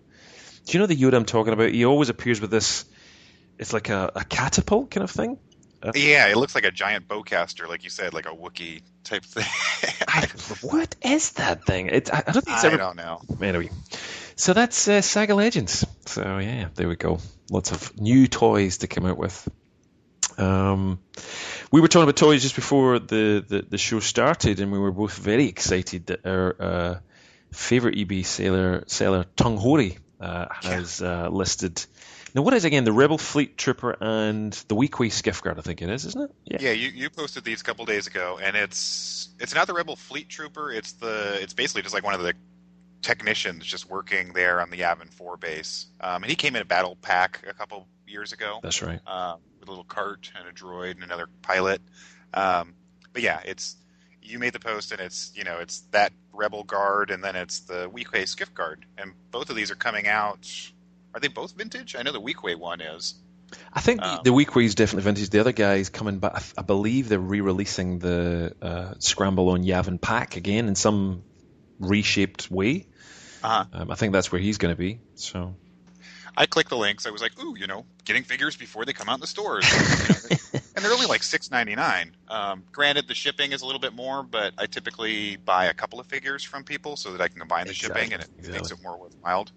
Do 0.65 0.77
you 0.77 0.79
know 0.79 0.85
the 0.85 0.95
Yoda 0.95 1.15
I'm 1.15 1.25
talking 1.25 1.53
about? 1.53 1.71
He 1.71 1.85
always 1.85 2.09
appears 2.09 2.39
with 2.39 2.51
this. 2.51 2.85
It's 3.59 3.73
like 3.73 3.89
a, 3.89 4.11
a 4.15 4.23
catapult 4.23 4.91
kind 4.91 5.03
of 5.03 5.11
thing. 5.11 5.37
Uh, 5.81 5.91
yeah, 5.95 6.27
it 6.27 6.37
looks 6.37 6.55
like 6.55 6.63
a 6.63 6.71
giant 6.71 7.09
bowcaster, 7.09 7.67
like 7.67 7.83
you 7.83 7.89
said, 7.89 8.13
like 8.13 8.25
a 8.25 8.29
Wookiee 8.29 8.81
type 9.03 9.25
thing. 9.25 9.45
I, 10.07 10.27
what 10.61 10.95
is 11.01 11.31
that 11.33 11.65
thing? 11.65 11.87
It, 11.87 12.13
I, 12.13 12.23
I, 12.25 12.31
don't 12.31 12.45
think 12.45 12.55
it's 12.55 12.63
ever. 12.63 12.75
I 12.75 12.77
don't 12.77 12.95
know. 12.95 13.21
Anyway, 13.41 13.69
so 14.37 14.53
that's 14.53 14.87
uh, 14.87 15.01
Saga 15.01 15.35
Legends. 15.35 15.85
So 16.05 16.37
yeah, 16.37 16.69
there 16.75 16.87
we 16.87 16.95
go. 16.95 17.19
Lots 17.51 17.71
of 17.71 17.99
new 17.99 18.27
toys 18.27 18.77
to 18.79 18.87
come 18.87 19.05
out 19.05 19.17
with. 19.17 19.49
Um, 20.37 20.99
we 21.73 21.81
were 21.81 21.87
talking 21.87 22.03
about 22.03 22.17
toys 22.17 22.43
just 22.43 22.53
before 22.53 22.99
the, 22.99 23.43
the, 23.47 23.65
the, 23.67 23.79
show 23.79 23.99
started, 23.99 24.59
and 24.59 24.71
we 24.71 24.77
were 24.77 24.91
both 24.91 25.17
very 25.17 25.47
excited 25.47 26.05
that 26.05 26.23
our 26.23 26.55
uh, 26.59 26.99
favorite 27.51 27.95
eBay 27.95 28.23
seller, 28.23 28.83
seller 28.85 29.25
Tung 29.35 29.57
Hori, 29.57 29.97
uh, 30.19 30.45
has 30.61 31.01
yeah. 31.01 31.25
uh, 31.25 31.29
listed. 31.29 31.83
Now, 32.35 32.43
what 32.43 32.53
is 32.53 32.63
again 32.65 32.83
the 32.83 32.91
Rebel 32.91 33.17
Fleet 33.17 33.57
Trooper 33.57 33.97
and 33.99 34.53
the 34.67 34.75
Weequay 34.75 35.11
Skiff 35.11 35.41
Guard? 35.41 35.57
I 35.57 35.61
think 35.61 35.81
it 35.81 35.89
is, 35.89 36.05
isn't 36.05 36.21
it? 36.21 36.31
Yeah. 36.45 36.57
Yeah, 36.61 36.71
you, 36.73 36.89
you 36.89 37.09
posted 37.09 37.43
these 37.43 37.61
a 37.61 37.63
couple 37.63 37.85
days 37.85 38.05
ago, 38.05 38.39
and 38.39 38.55
it's 38.55 39.29
it's 39.39 39.55
not 39.55 39.65
the 39.65 39.73
Rebel 39.73 39.95
Fleet 39.95 40.29
Trooper. 40.29 40.71
It's 40.71 40.91
the 40.93 41.41
it's 41.41 41.55
basically 41.55 41.81
just 41.81 41.95
like 41.95 42.03
one 42.03 42.13
of 42.13 42.21
the 42.21 42.35
technicians 43.01 43.65
just 43.65 43.89
working 43.89 44.33
there 44.33 44.61
on 44.61 44.69
the 44.69 44.77
Yavin 44.77 45.11
Four 45.11 45.37
base, 45.37 45.87
um, 45.99 46.21
and 46.21 46.29
he 46.29 46.35
came 46.35 46.55
in 46.55 46.61
a 46.61 46.65
battle 46.65 46.95
pack 47.01 47.41
a 47.47 47.53
couple 47.55 47.87
years 48.05 48.31
ago. 48.31 48.59
That's 48.61 48.83
right. 48.83 48.99
Um, 49.07 49.39
with 49.63 49.69
a 49.69 49.71
little 49.71 49.85
cart 49.85 50.31
and 50.37 50.47
a 50.47 50.51
droid 50.51 50.91
and 50.91 51.03
another 51.03 51.27
pilot. 51.41 51.81
Um, 52.33 52.75
but 53.13 53.21
yeah, 53.21 53.39
it's 53.45 53.75
you 54.21 54.39
made 54.39 54.53
the 54.53 54.59
post 54.59 54.91
and 54.91 55.01
it's 55.01 55.31
you 55.35 55.43
know 55.43 55.59
it's 55.59 55.81
that 55.91 56.13
Rebel 56.31 56.63
Guard 56.63 57.11
and 57.11 57.23
then 57.23 57.35
it's 57.35 57.61
the 57.61 57.89
Weequay 57.89 58.27
Skiff 58.27 58.53
Guard, 58.53 58.85
and 58.97 59.13
both 59.31 59.49
of 59.49 59.55
these 59.55 59.71
are 59.71 59.75
coming 59.75 60.07
out. 60.07 60.49
Are 61.13 61.19
they 61.19 61.27
both 61.27 61.53
vintage? 61.53 61.95
I 61.95 62.01
know 62.01 62.11
the 62.11 62.21
Weequay 62.21 62.57
one 62.57 62.81
is. 62.81 63.15
I 63.71 63.81
think 63.81 64.01
um, 64.01 64.21
the 64.23 64.31
Weequay 64.31 64.65
is 64.65 64.75
definitely 64.75 65.03
vintage. 65.03 65.29
The 65.29 65.39
other 65.39 65.51
guys 65.51 65.89
coming 65.89 66.17
back. 66.17 66.35
I, 66.35 66.41
I 66.57 66.61
believe 66.63 67.07
they're 67.07 67.19
re-releasing 67.19 67.99
the 67.99 68.55
uh, 68.61 68.93
Scramble 68.97 69.49
on 69.49 69.63
Yavin 69.63 70.01
pack 70.01 70.37
again 70.37 70.67
in 70.67 70.75
some 70.75 71.23
reshaped 71.79 72.49
way. 72.49 72.87
Uh-huh. 73.43 73.65
Um, 73.73 73.91
I 73.91 73.95
think 73.95 74.13
that's 74.13 74.31
where 74.31 74.41
he's 74.41 74.57
going 74.57 74.73
to 74.73 74.79
be. 74.79 74.99
So 75.15 75.55
I 76.35 76.45
clicked 76.45 76.69
the 76.69 76.77
links. 76.77 77.05
I 77.05 77.11
was 77.11 77.21
like, 77.21 77.39
ooh, 77.43 77.55
you 77.57 77.67
know, 77.67 77.85
getting 78.05 78.23
figures 78.23 78.55
before 78.55 78.85
they 78.85 78.93
come 78.93 79.09
out 79.09 79.15
in 79.15 79.21
the 79.21 79.27
stores. 79.27 79.65
and 80.75 80.83
they're 80.83 80.91
only 80.91 81.05
like 81.05 81.23
six 81.23 81.51
ninety 81.51 81.75
nine. 81.75 82.15
Um, 82.27 82.63
granted, 82.71 83.07
the 83.07 83.13
shipping 83.13 83.51
is 83.51 83.61
a 83.61 83.65
little 83.65 83.79
bit 83.79 83.93
more, 83.93 84.23
but 84.23 84.53
I 84.57 84.65
typically 84.65 85.35
buy 85.37 85.65
a 85.65 85.73
couple 85.73 85.99
of 85.99 86.07
figures 86.07 86.43
from 86.43 86.63
people 86.63 86.95
so 86.95 87.11
that 87.11 87.21
I 87.21 87.27
can 87.27 87.39
combine 87.39 87.65
the 87.65 87.71
exactly. 87.71 88.01
shipping, 88.01 88.13
and 88.13 88.23
it 88.23 88.29
exactly. 88.37 88.59
makes 88.59 88.71
it 88.71 88.83
more 88.83 88.97
worthwhile. 88.97 89.47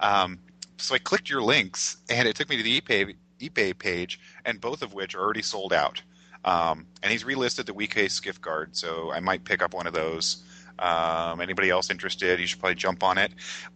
Um, 0.00 0.38
so 0.78 0.94
I 0.94 0.98
clicked 0.98 1.30
your 1.30 1.42
links, 1.42 1.96
and 2.10 2.28
it 2.28 2.36
took 2.36 2.48
me 2.48 2.56
to 2.58 2.62
the 2.62 2.80
eBay, 2.80 3.14
eBay 3.40 3.78
page, 3.78 4.20
and 4.44 4.60
both 4.60 4.82
of 4.82 4.92
which 4.92 5.14
are 5.14 5.20
already 5.20 5.42
sold 5.42 5.72
out. 5.72 6.02
Um, 6.44 6.86
and 7.02 7.10
he's 7.10 7.24
relisted 7.24 7.66
the 7.66 7.72
Weequay 7.72 8.10
Skiff 8.10 8.40
Guard, 8.40 8.76
so 8.76 9.10
I 9.10 9.20
might 9.20 9.44
pick 9.44 9.62
up 9.62 9.74
one 9.74 9.86
of 9.86 9.94
those. 9.94 10.44
Um, 10.78 11.40
anybody 11.40 11.70
else 11.70 11.90
interested? 11.90 12.38
You 12.38 12.46
should 12.46 12.60
probably 12.60 12.74
jump 12.74 13.02
on 13.02 13.16
it. 13.18 13.32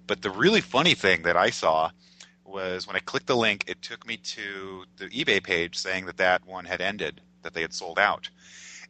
But 0.06 0.22
the 0.22 0.30
really 0.30 0.60
funny 0.60 0.94
thing 0.94 1.22
that 1.22 1.36
I 1.36 1.50
saw 1.50 1.90
was 2.50 2.86
when 2.86 2.96
I 2.96 3.00
clicked 3.00 3.26
the 3.26 3.36
link, 3.36 3.64
it 3.66 3.82
took 3.82 4.06
me 4.06 4.16
to 4.18 4.84
the 4.96 5.06
eBay 5.06 5.42
page 5.42 5.76
saying 5.76 6.06
that 6.06 6.18
that 6.18 6.46
one 6.46 6.64
had 6.64 6.80
ended, 6.80 7.20
that 7.42 7.54
they 7.54 7.62
had 7.62 7.72
sold 7.72 7.98
out. 7.98 8.28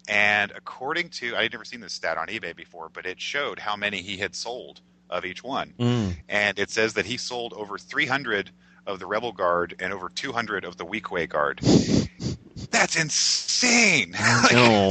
And 0.09 0.51
according 0.51 1.11
to, 1.11 1.37
I 1.37 1.43
had 1.43 1.53
never 1.53 1.65
seen 1.65 1.81
this 1.81 1.93
stat 1.93 2.19
on 2.19 2.29
eBay 2.29 2.57
before, 2.57 2.89
but 2.89 3.07
it 3.07 3.21
showed 3.21 3.59
how 3.59 3.77
many 3.77 4.03
he 4.03 4.17
had 4.17 4.35
sold 4.35 4.81
of 5.09 5.25
each 5.25 5.45
one. 5.45 5.75
Mm. 5.79 6.17
And 6.29 6.59
it 6.59 6.71
says 6.71 6.95
that 6.95 7.07
he 7.07 7.17
sold 7.17 7.53
over 7.53 7.79
300 7.79 8.51
of 8.87 8.99
the 8.99 9.07
Rebel 9.07 9.33
Guard 9.33 9.77
and 9.79 9.93
over 9.93 10.09
200 10.09 10.65
of 10.65 10.77
the 10.77 10.85
Weequay 10.85 11.29
Guard. 11.29 11.61
That's 12.71 12.97
insane! 12.97 14.15
No. 14.53 14.91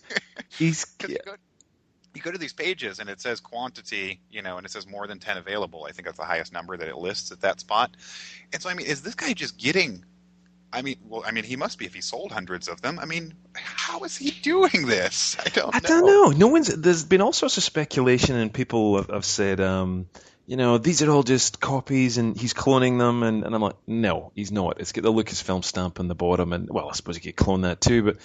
He's. 0.58 0.86
You 2.14 2.22
go 2.22 2.30
to 2.30 2.38
these 2.38 2.52
pages 2.52 3.00
and 3.00 3.10
it 3.10 3.20
says 3.20 3.40
quantity, 3.40 4.20
you 4.30 4.42
know, 4.42 4.56
and 4.56 4.64
it 4.64 4.70
says 4.70 4.86
more 4.86 5.06
than 5.06 5.18
10 5.18 5.36
available. 5.36 5.84
I 5.88 5.92
think 5.92 6.06
that's 6.06 6.18
the 6.18 6.24
highest 6.24 6.52
number 6.52 6.76
that 6.76 6.88
it 6.88 6.96
lists 6.96 7.32
at 7.32 7.40
that 7.40 7.60
spot. 7.60 7.96
And 8.52 8.62
so, 8.62 8.70
I 8.70 8.74
mean, 8.74 8.86
is 8.86 9.02
this 9.02 9.14
guy 9.14 9.32
just 9.32 9.58
getting. 9.58 10.04
I 10.72 10.82
mean, 10.82 10.96
well, 11.08 11.22
I 11.24 11.30
mean, 11.30 11.44
he 11.44 11.54
must 11.54 11.78
be 11.78 11.86
if 11.86 11.94
he 11.94 12.00
sold 12.00 12.32
hundreds 12.32 12.66
of 12.66 12.82
them. 12.82 12.98
I 12.98 13.04
mean, 13.04 13.34
how 13.54 14.00
is 14.02 14.16
he 14.16 14.30
doing 14.30 14.86
this? 14.86 15.36
I 15.46 15.48
don't. 15.48 15.74
I 15.74 15.78
know. 15.78 15.88
don't 15.88 16.06
know. 16.06 16.38
No 16.38 16.48
one's. 16.48 16.66
There's 16.66 17.04
been 17.04 17.20
all 17.20 17.32
sorts 17.32 17.56
of 17.58 17.62
speculation, 17.62 18.34
and 18.34 18.52
people 18.52 18.96
have, 18.96 19.08
have 19.08 19.24
said, 19.24 19.60
um, 19.60 20.08
you 20.46 20.56
know, 20.56 20.78
these 20.78 21.00
are 21.02 21.10
all 21.10 21.22
just 21.22 21.60
copies, 21.60 22.18
and 22.18 22.36
he's 22.36 22.54
cloning 22.54 22.98
them. 22.98 23.22
And, 23.22 23.44
and 23.44 23.54
I'm 23.54 23.62
like, 23.62 23.76
no, 23.86 24.32
he's 24.34 24.50
not. 24.50 24.80
It's 24.80 24.90
got 24.90 25.02
the 25.02 25.12
Lucasfilm 25.12 25.64
stamp 25.64 26.00
on 26.00 26.08
the 26.08 26.14
bottom, 26.16 26.52
and 26.52 26.68
well, 26.68 26.88
I 26.88 26.92
suppose 26.92 27.16
he 27.16 27.22
could 27.22 27.36
clone 27.36 27.60
that 27.60 27.80
too, 27.80 28.02
but 28.02 28.16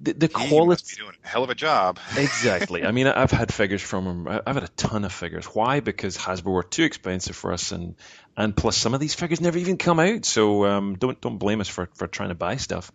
the, 0.00 0.12
the 0.12 0.26
he 0.26 0.48
quality. 0.48 0.68
Must 0.68 0.90
be 0.90 1.02
doing 1.02 1.14
a 1.22 1.28
hell 1.28 1.44
of 1.44 1.50
a 1.50 1.54
job. 1.54 1.98
exactly. 2.16 2.84
I 2.84 2.90
mean, 2.90 3.06
I've 3.06 3.30
had 3.30 3.52
figures 3.52 3.82
from 3.82 4.06
him. 4.06 4.28
I've 4.28 4.54
had 4.54 4.64
a 4.64 4.68
ton 4.68 5.04
of 5.04 5.12
figures. 5.12 5.46
Why? 5.46 5.80
Because 5.80 6.16
Hasbro 6.16 6.52
were 6.52 6.62
too 6.62 6.84
expensive 6.84 7.36
for 7.36 7.52
us, 7.52 7.72
and 7.72 7.96
and 8.36 8.56
plus 8.56 8.76
some 8.76 8.94
of 8.94 9.00
these 9.00 9.14
figures 9.14 9.40
never 9.40 9.58
even 9.58 9.76
come 9.76 10.00
out. 10.00 10.24
So 10.24 10.64
um, 10.66 10.96
don't 10.96 11.20
don't 11.20 11.38
blame 11.38 11.60
us 11.60 11.68
for 11.68 11.88
for 11.94 12.06
trying 12.06 12.30
to 12.30 12.34
buy 12.34 12.56
stuff. 12.56 12.90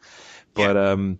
But 0.54 0.76
yeah. 0.76 0.92
um, 0.92 1.20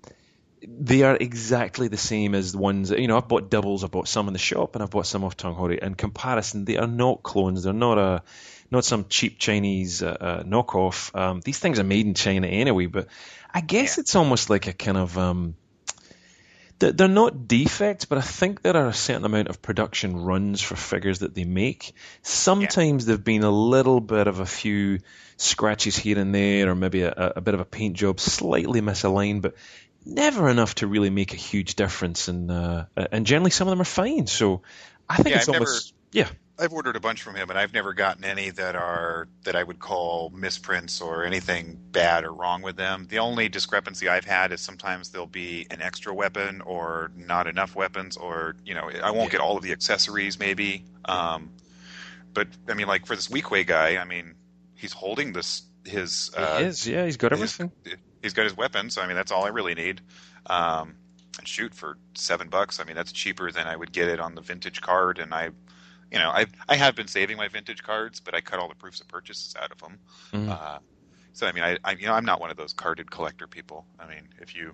they 0.68 1.04
are 1.04 1.16
exactly 1.16 1.88
the 1.88 1.98
same 1.98 2.34
as 2.34 2.54
the 2.54 2.58
ones. 2.58 2.90
You 2.90 3.08
know, 3.08 3.18
I've 3.18 3.28
bought 3.28 3.50
doubles. 3.50 3.84
I've 3.84 3.92
bought 3.92 4.08
some 4.08 4.28
in 4.28 4.34
the 4.34 4.40
shop, 4.40 4.76
and 4.76 4.84
I've 4.84 4.90
bought 4.90 5.08
some 5.08 5.24
off 5.24 5.38
Tung 5.38 5.54
Hori. 5.54 5.80
In 5.82 5.96
comparison, 5.96 6.66
they 6.66 6.78
are 6.78 6.88
not 6.88 7.22
clones. 7.22 7.64
They're 7.64 7.74
not 7.74 7.98
a 7.98 8.24
not 8.72 8.84
some 8.84 9.06
cheap 9.08 9.38
Chinese 9.38 10.02
uh, 10.02 10.18
uh, 10.20 10.44
knockoff. 10.44 11.16
Um, 11.16 11.42
these 11.42 11.60
things 11.60 11.80
are 11.80 11.84
made 11.84 12.08
in 12.08 12.16
China 12.16 12.48
anyway. 12.48 12.88
But 12.88 13.08
I 13.54 13.62
guess 13.62 13.98
yeah. 13.98 14.02
it's 14.02 14.16
almost 14.16 14.50
like 14.50 14.68
a 14.68 14.74
kind 14.74 14.98
of 14.98 15.18
um, 15.18 15.56
they're 16.80 17.08
not 17.08 17.48
defects, 17.48 18.06
but 18.06 18.18
I 18.18 18.22
think 18.22 18.62
there 18.62 18.76
are 18.76 18.88
a 18.88 18.94
certain 18.94 19.26
amount 19.26 19.48
of 19.48 19.62
production 19.62 20.18
runs 20.18 20.62
for 20.62 20.76
figures 20.76 21.20
that 21.20 21.34
they 21.34 21.46
make. 21.46 21.94
Sometimes 22.22 23.04
yeah. 23.04 23.08
there've 23.08 23.24
been 23.24 23.44
a 23.44 23.52
little 23.52 24.02
bit 24.02 24.28
of 24.28 24.40
a 24.40 24.46
few 24.46 25.00
scratches 25.38 25.96
here 25.96 26.20
and 26.20 26.36
there, 26.36 26.70
or 26.70 26.76
maybe 26.76 27.04
a, 27.04 27.34
a, 27.38 27.42
bit 27.42 27.54
of 27.54 27.60
a 27.62 27.66
paint 27.66 27.96
job 27.96 28.20
slightly 28.20 28.82
misaligned, 28.82 29.42
but 29.42 29.56
never 30.06 30.50
enough 30.50 30.76
to 30.76 30.88
really 30.88 31.10
make 31.10 31.34
a 31.34 31.38
huge 31.38 31.76
difference. 31.76 32.28
And 32.28 32.52
uh, 32.52 32.86
and 32.96 33.26
generally, 33.26 33.52
some 33.52 33.68
of 33.68 33.72
them 33.72 33.82
are 33.82 33.86
fine. 33.86 34.28
So 34.28 34.62
I 35.10 35.18
think 35.18 35.30
yeah, 35.30 35.38
it's 35.38 35.50
I've 35.50 35.56
almost 35.56 35.94
never, 36.14 36.30
yeah. 36.30 36.36
I've 36.58 36.72
ordered 36.72 36.96
a 36.96 37.00
bunch 37.00 37.22
from 37.22 37.36
him, 37.36 37.50
and 37.50 37.60
I've 37.60 37.74
never 37.74 37.94
gotten 37.94 38.24
any 38.24 38.50
that 38.52 38.76
are 38.76 39.28
that 39.44 39.56
I 39.56 39.64
would 39.64 39.80
call 39.80 40.30
misprints 40.30 41.02
or 41.02 41.26
anything 41.26 41.78
bad 41.92 42.24
or 42.24 42.34
wrong 42.34 42.62
with 42.62 42.78
them. 42.78 43.08
The 43.10 43.20
only 43.20 43.50
discrepancy 43.50 44.08
I've 44.08 44.26
had 44.26 44.54
is 44.54 44.62
sometimes 44.62 45.10
there'll 45.10 45.28
be 45.28 45.68
an 45.70 45.82
extra 45.82 46.14
weapon 46.14 46.62
or 46.62 47.12
not 47.16 47.48
enough 47.48 47.76
weapons, 47.76 48.16
or 48.16 48.56
you 48.64 48.74
know, 48.74 48.90
I 49.04 49.12
won't 49.12 49.32
get 49.32 49.42
all 49.42 49.58
of 49.58 49.64
the 49.64 49.74
accessories 49.74 50.40
maybe. 50.40 50.86
Um, 51.04 51.52
but 52.34 52.48
I 52.70 52.74
mean, 52.74 52.88
like 52.88 53.06
for 53.06 53.16
this 53.16 53.28
Weequay 53.28 53.68
guy, 53.68 53.98
I 53.98 54.06
mean, 54.06 54.36
he's 54.76 54.94
holding 54.94 55.34
this 55.34 55.64
his. 55.84 56.32
Uh, 56.36 56.60
he 56.60 56.66
is, 56.66 56.88
yeah, 56.88 57.06
he's 57.06 57.18
got 57.18 57.34
everything. 57.34 57.72
His, 57.84 57.96
he's 58.22 58.34
got 58.34 58.44
his 58.44 58.56
weapon, 58.56 58.90
so 58.90 59.02
I 59.02 59.08
mean, 59.08 59.16
that's 59.16 59.32
all 59.32 59.46
I 59.46 59.50
really 59.50 59.76
need. 59.76 60.02
Um, 60.46 60.96
and 61.38 61.48
shoot 61.48 61.74
for 61.74 61.98
seven 62.14 62.48
bucks. 62.48 62.80
I 62.80 62.86
mean, 62.86 62.96
that's 62.96 63.12
cheaper 63.12 63.52
than 63.52 63.68
I 63.68 63.76
would 63.76 63.92
get 63.92 64.08
it 64.08 64.20
on 64.20 64.36
the 64.36 64.42
vintage 64.42 64.82
card, 64.82 65.20
and 65.20 65.34
I 65.34 65.50
you 66.12 66.20
know, 66.20 66.30
I 66.30 66.46
I 66.68 66.76
have 66.76 66.96
been 66.96 67.08
saving 67.08 67.38
my 67.38 67.48
vintage 67.48 67.84
cards, 67.84 68.20
but 68.20 68.36
I 68.36 68.42
cut 68.42 68.60
all 68.60 68.70
the 68.70 68.76
proofs 68.76 69.02
of 69.02 69.08
purchases 69.08 69.56
out 69.60 69.72
of 69.72 69.80
them. 69.80 70.00
Mm-hmm. 70.34 70.52
Uh, 70.52 70.78
so 71.34 71.48
I 71.48 71.52
mean, 71.52 71.64
I, 71.64 71.78
I 71.84 71.92
you 71.94 72.06
know 72.06 72.14
I'm 72.14 72.26
not 72.26 72.40
one 72.40 72.52
of 72.52 72.58
those 72.58 72.74
carded 72.74 73.10
collector 73.10 73.48
people. 73.48 73.86
I 74.00 74.08
mean, 74.08 74.30
if 74.42 74.56
you 74.56 74.74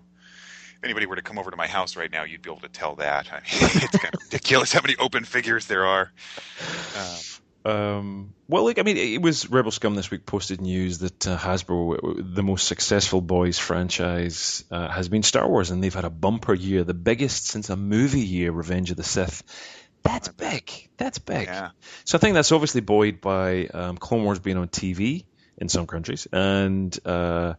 if 0.82 0.84
anybody 0.84 1.06
were 1.06 1.16
to 1.16 1.22
come 1.22 1.38
over 1.38 1.52
to 1.52 1.58
my 1.58 1.68
house 1.68 1.96
right 1.96 2.12
now, 2.12 2.24
you'd 2.24 2.42
be 2.42 2.50
able 2.50 2.62
to 2.62 2.70
tell 2.70 2.96
that. 2.96 3.28
I 3.32 3.36
mean, 3.36 3.44
it's 3.84 3.98
kind 3.98 4.14
of 4.14 4.22
ridiculous 4.24 4.72
how 4.72 4.82
many 4.82 4.96
open 4.98 5.26
figures 5.26 5.66
there 5.66 5.86
are. 5.86 6.12
Um, 6.98 7.20
um, 7.64 8.34
well, 8.48 8.64
like 8.66 8.80
I 8.80 8.82
mean, 8.82 8.98
it 8.98 9.22
was 9.22 9.50
Rebel 9.50 9.72
Scum 9.72 9.96
this 9.96 10.10
week 10.10 10.26
posted 10.26 10.62
news 10.62 11.00
that 11.00 11.28
uh, 11.28 11.38
Hasbro, 11.38 12.36
the 12.36 12.44
most 12.44 12.68
successful 12.68 13.22
boys 13.22 13.60
franchise, 13.60 14.64
uh, 14.72 14.90
has 14.90 15.10
been 15.10 15.24
Star 15.24 15.48
Wars, 15.48 15.70
and 15.70 15.84
they've 15.84 15.94
had 15.94 16.06
a 16.06 16.10
bumper 16.10 16.54
year, 16.54 16.84
the 16.84 16.96
biggest 16.96 17.48
since 17.48 17.70
a 17.70 17.76
movie 17.76 18.22
year, 18.22 18.52
Revenge 18.52 18.92
of 18.92 18.98
the 18.98 19.04
Sith. 19.04 19.44
That's 20.04 20.30
big. 20.30 20.72
That's 20.98 21.20
big. 21.20 21.48
Yeah. 21.48 21.70
So 22.06 22.18
I 22.18 22.20
think 22.20 22.34
that's 22.34 22.52
obviously 22.52 22.82
buoyed 22.82 23.22
by 23.22 23.68
um, 23.68 23.98
Clone 23.98 24.24
Wars 24.24 24.40
being 24.40 24.58
on 24.58 24.68
TV 24.68 25.26
in 25.58 25.70
some 25.70 25.88
countries, 25.88 26.28
and 26.32 26.98
uh, 27.06 27.54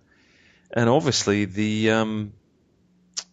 and 0.72 0.88
obviously 0.88 1.44
the 1.44 1.92
um, 1.92 2.32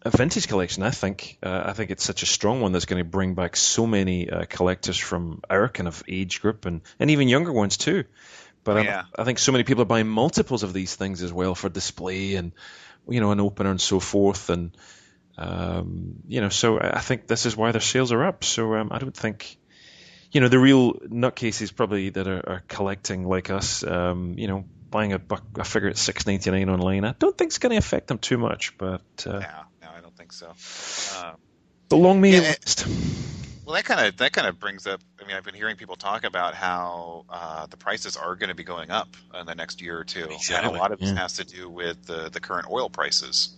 vintage 0.06 0.48
collection. 0.48 0.82
I 0.82 0.90
think 0.90 1.38
uh, 1.42 1.62
I 1.66 1.72
think 1.72 1.90
it's 1.90 2.04
such 2.04 2.22
a 2.22 2.26
strong 2.26 2.60
one 2.60 2.72
that's 2.72 2.86
going 2.86 3.02
to 3.02 3.08
bring 3.08 3.34
back 3.34 3.56
so 3.56 3.86
many 3.86 4.30
uh, 4.30 4.44
collectors 4.48 4.96
from 4.96 5.42
our 5.50 5.68
kind 5.68 5.88
of 5.88 6.02
age 6.08 6.40
group 6.40 6.66
and, 6.66 6.80
and 6.98 7.10
even 7.10 7.28
younger 7.28 7.52
ones 7.52 7.76
too. 7.76 8.04
But 8.62 8.84
yeah. 8.84 9.04
I, 9.16 9.22
I 9.22 9.24
think 9.24 9.38
so 9.38 9.52
many 9.52 9.64
people 9.64 9.82
are 9.82 9.86
buying 9.86 10.08
multiples 10.08 10.62
of 10.62 10.72
these 10.72 10.94
things 10.94 11.22
as 11.22 11.32
well 11.32 11.54
for 11.54 11.68
display 11.68 12.34
and 12.34 12.52
you 13.08 13.20
know 13.20 13.32
an 13.32 13.40
opener 13.40 13.70
and 13.70 13.80
so 13.80 14.00
forth 14.00 14.50
and 14.50 14.76
um, 15.40 16.16
you 16.28 16.40
know 16.40 16.50
so 16.50 16.78
I 16.78 17.00
think 17.00 17.26
this 17.26 17.46
is 17.46 17.56
why 17.56 17.72
their 17.72 17.80
sales 17.80 18.12
are 18.12 18.24
up. 18.24 18.44
So 18.44 18.74
um, 18.74 18.88
I 18.92 18.98
don't 18.98 19.16
think 19.16 19.56
you 20.30 20.40
know 20.40 20.48
the 20.48 20.58
real 20.58 20.94
nutcases 20.94 21.74
probably 21.74 22.10
that 22.10 22.28
are, 22.28 22.48
are 22.48 22.62
collecting 22.68 23.26
like 23.26 23.50
us. 23.50 23.82
Um, 23.82 24.34
you 24.36 24.46
know 24.46 24.64
buying 24.90 25.12
a, 25.12 25.18
buck, 25.18 25.44
a 25.58 25.64
figure 25.64 25.88
at 25.88 25.96
six 25.96 26.26
ninety 26.26 26.50
nine 26.50 26.68
online, 26.68 27.04
I 27.04 27.14
don't 27.18 27.36
think 27.36 27.50
it's 27.50 27.58
going 27.58 27.70
to 27.70 27.76
affect 27.76 28.08
them 28.08 28.18
too 28.18 28.38
much. 28.38 28.76
But 28.76 29.02
uh, 29.26 29.38
yeah, 29.40 29.62
no, 29.82 29.88
I 29.96 30.00
don't 30.00 30.16
think 30.16 30.32
so. 30.32 30.48
Um, 31.20 31.36
the 31.88 31.96
long 31.96 32.20
may 32.20 32.32
yeah, 32.32 32.40
list. 32.40 32.86
Well, 33.64 33.76
that 33.76 33.84
kind 33.84 34.06
of 34.06 34.16
that 34.16 34.32
kind 34.32 34.48
of 34.48 34.58
brings 34.58 34.86
up. 34.86 35.00
I 35.22 35.26
mean, 35.26 35.36
I've 35.36 35.44
been 35.44 35.54
hearing 35.54 35.76
people 35.76 35.96
talk 35.96 36.24
about 36.24 36.54
how 36.54 37.24
uh, 37.28 37.66
the 37.66 37.76
prices 37.76 38.16
are 38.16 38.34
going 38.34 38.48
to 38.48 38.54
be 38.54 38.64
going 38.64 38.90
up 38.90 39.16
in 39.38 39.46
the 39.46 39.54
next 39.54 39.80
year 39.80 39.98
or 39.98 40.04
two, 40.04 40.24
exactly. 40.24 40.68
and 40.68 40.76
a 40.76 40.78
lot 40.78 40.92
of 40.92 41.00
yeah. 41.00 41.10
this 41.10 41.18
has 41.18 41.32
to 41.34 41.44
do 41.44 41.68
with 41.70 42.04
the 42.06 42.30
the 42.30 42.40
current 42.40 42.66
oil 42.70 42.90
prices. 42.90 43.54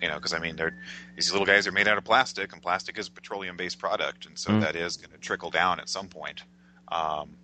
You 0.00 0.08
know, 0.08 0.14
because 0.14 0.34
I 0.34 0.38
mean, 0.38 0.56
they're, 0.56 0.76
these 1.16 1.32
little 1.32 1.46
guys 1.46 1.66
are 1.66 1.72
made 1.72 1.88
out 1.88 1.98
of 1.98 2.04
plastic, 2.04 2.52
and 2.52 2.62
plastic 2.62 2.98
is 2.98 3.08
a 3.08 3.10
petroleum-based 3.10 3.78
product, 3.78 4.26
and 4.26 4.38
so 4.38 4.50
mm. 4.50 4.60
that 4.60 4.76
is 4.76 4.96
going 4.96 5.10
to 5.10 5.18
trickle 5.18 5.50
down 5.50 5.80
at 5.80 5.88
some 5.88 6.08
point. 6.08 6.42
Um, 6.90 7.36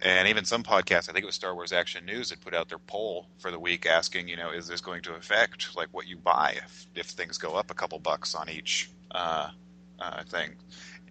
and 0.00 0.28
even 0.28 0.44
some 0.44 0.62
podcasts, 0.62 1.08
I 1.08 1.12
think 1.12 1.24
it 1.24 1.26
was 1.26 1.34
Star 1.34 1.54
Wars 1.54 1.72
Action 1.72 2.04
News, 2.06 2.30
had 2.30 2.40
put 2.40 2.54
out 2.54 2.68
their 2.68 2.78
poll 2.78 3.26
for 3.38 3.50
the 3.50 3.58
week 3.58 3.84
asking, 3.84 4.28
you 4.28 4.36
know, 4.36 4.50
is 4.50 4.68
this 4.68 4.80
going 4.80 5.02
to 5.02 5.14
affect 5.14 5.74
like 5.76 5.88
what 5.90 6.06
you 6.06 6.16
buy 6.16 6.54
if, 6.64 6.86
if 6.94 7.06
things 7.06 7.36
go 7.36 7.54
up 7.54 7.70
a 7.70 7.74
couple 7.74 7.98
bucks 7.98 8.34
on 8.34 8.48
each 8.48 8.90
uh, 9.10 9.50
uh, 9.98 10.22
thing? 10.24 10.54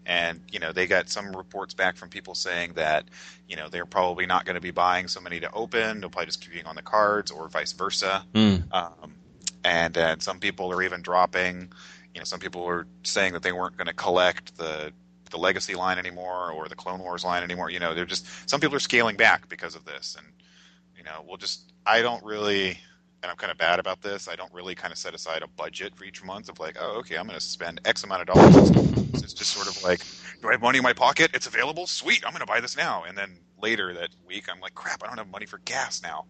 And 0.05 0.39
you 0.49 0.59
know, 0.59 0.71
they 0.71 0.87
got 0.87 1.09
some 1.09 1.35
reports 1.35 1.73
back 1.73 1.97
from 1.97 2.07
people 2.07 2.33
saying 2.33 2.73
that, 2.75 3.09
you 3.49 3.57
know, 3.57 3.67
they're 3.67 3.85
probably 3.85 4.25
not 4.25 4.45
going 4.45 4.55
to 4.55 4.61
be 4.61 4.71
buying 4.71 5.09
so 5.09 5.19
many 5.19 5.41
to 5.41 5.51
open; 5.51 5.99
they'll 5.99 6.09
probably 6.09 6.27
just 6.27 6.41
keep 6.41 6.53
being 6.53 6.65
on 6.65 6.75
the 6.75 6.81
cards, 6.81 7.29
or 7.29 7.49
vice 7.49 7.73
versa. 7.73 8.25
Mm. 8.33 8.73
Um, 8.73 9.15
and 9.63 10.21
some 10.21 10.39
people 10.39 10.71
are 10.71 10.81
even 10.81 11.01
dropping. 11.01 11.71
You 12.13 12.21
know, 12.21 12.25
some 12.25 12.39
people 12.39 12.63
were 12.63 12.87
saying 13.03 13.33
that 13.33 13.43
they 13.43 13.51
weren't 13.51 13.77
going 13.77 13.87
to 13.87 13.93
collect 13.93 14.57
the 14.57 14.91
the 15.29 15.37
legacy 15.37 15.75
line 15.75 15.97
anymore 15.97 16.51
or 16.51 16.67
the 16.67 16.75
Clone 16.75 16.99
Wars 16.99 17.23
line 17.23 17.43
anymore. 17.43 17.69
You 17.69 17.79
know, 17.79 17.93
they're 17.93 18.05
just 18.05 18.25
some 18.49 18.59
people 18.59 18.75
are 18.75 18.79
scaling 18.79 19.17
back 19.17 19.49
because 19.49 19.75
of 19.75 19.85
this, 19.85 20.15
and 20.17 20.27
you 20.95 21.03
know, 21.03 21.23
we'll 21.27 21.37
just 21.37 21.73
I 21.85 22.01
don't 22.01 22.23
really. 22.23 22.79
And 23.23 23.31
I'm 23.31 23.35
kind 23.37 23.51
of 23.51 23.57
bad 23.57 23.79
about 23.79 24.03
this. 24.03 24.27
I 24.27 24.35
don't 24.35 24.53
really 24.53 24.75
kind 24.75 24.91
of 24.91 24.99
set 24.99 25.15
aside 25.15 25.41
a 25.41 25.47
budget 25.47 25.95
for 25.95 26.03
each 26.03 26.23
month 26.23 26.49
of 26.49 26.59
like, 26.59 26.77
oh, 26.79 26.99
okay, 26.99 27.17
I'm 27.17 27.25
going 27.25 27.37
to 27.37 27.43
spend 27.43 27.81
X 27.83 28.03
amount 28.03 28.21
of 28.21 28.27
dollars. 28.27 28.69
it's 29.23 29.33
just 29.33 29.49
sort 29.49 29.67
of 29.67 29.83
like, 29.83 30.01
do 30.39 30.49
I 30.49 30.51
have 30.51 30.61
money 30.61 30.77
in 30.77 30.83
my 30.83 30.93
pocket? 30.93 31.31
It's 31.33 31.47
available. 31.47 31.87
Sweet, 31.87 32.23
I'm 32.23 32.31
going 32.31 32.41
to 32.41 32.45
buy 32.45 32.59
this 32.59 32.77
now. 32.77 33.05
And 33.07 33.17
then 33.17 33.39
later 33.59 33.91
that 33.95 34.09
week, 34.27 34.45
I'm 34.51 34.59
like, 34.59 34.75
crap, 34.75 35.03
I 35.03 35.07
don't 35.07 35.17
have 35.17 35.29
money 35.29 35.47
for 35.47 35.57
gas 35.65 36.03
now. 36.03 36.25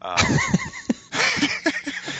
Um, 0.00 0.16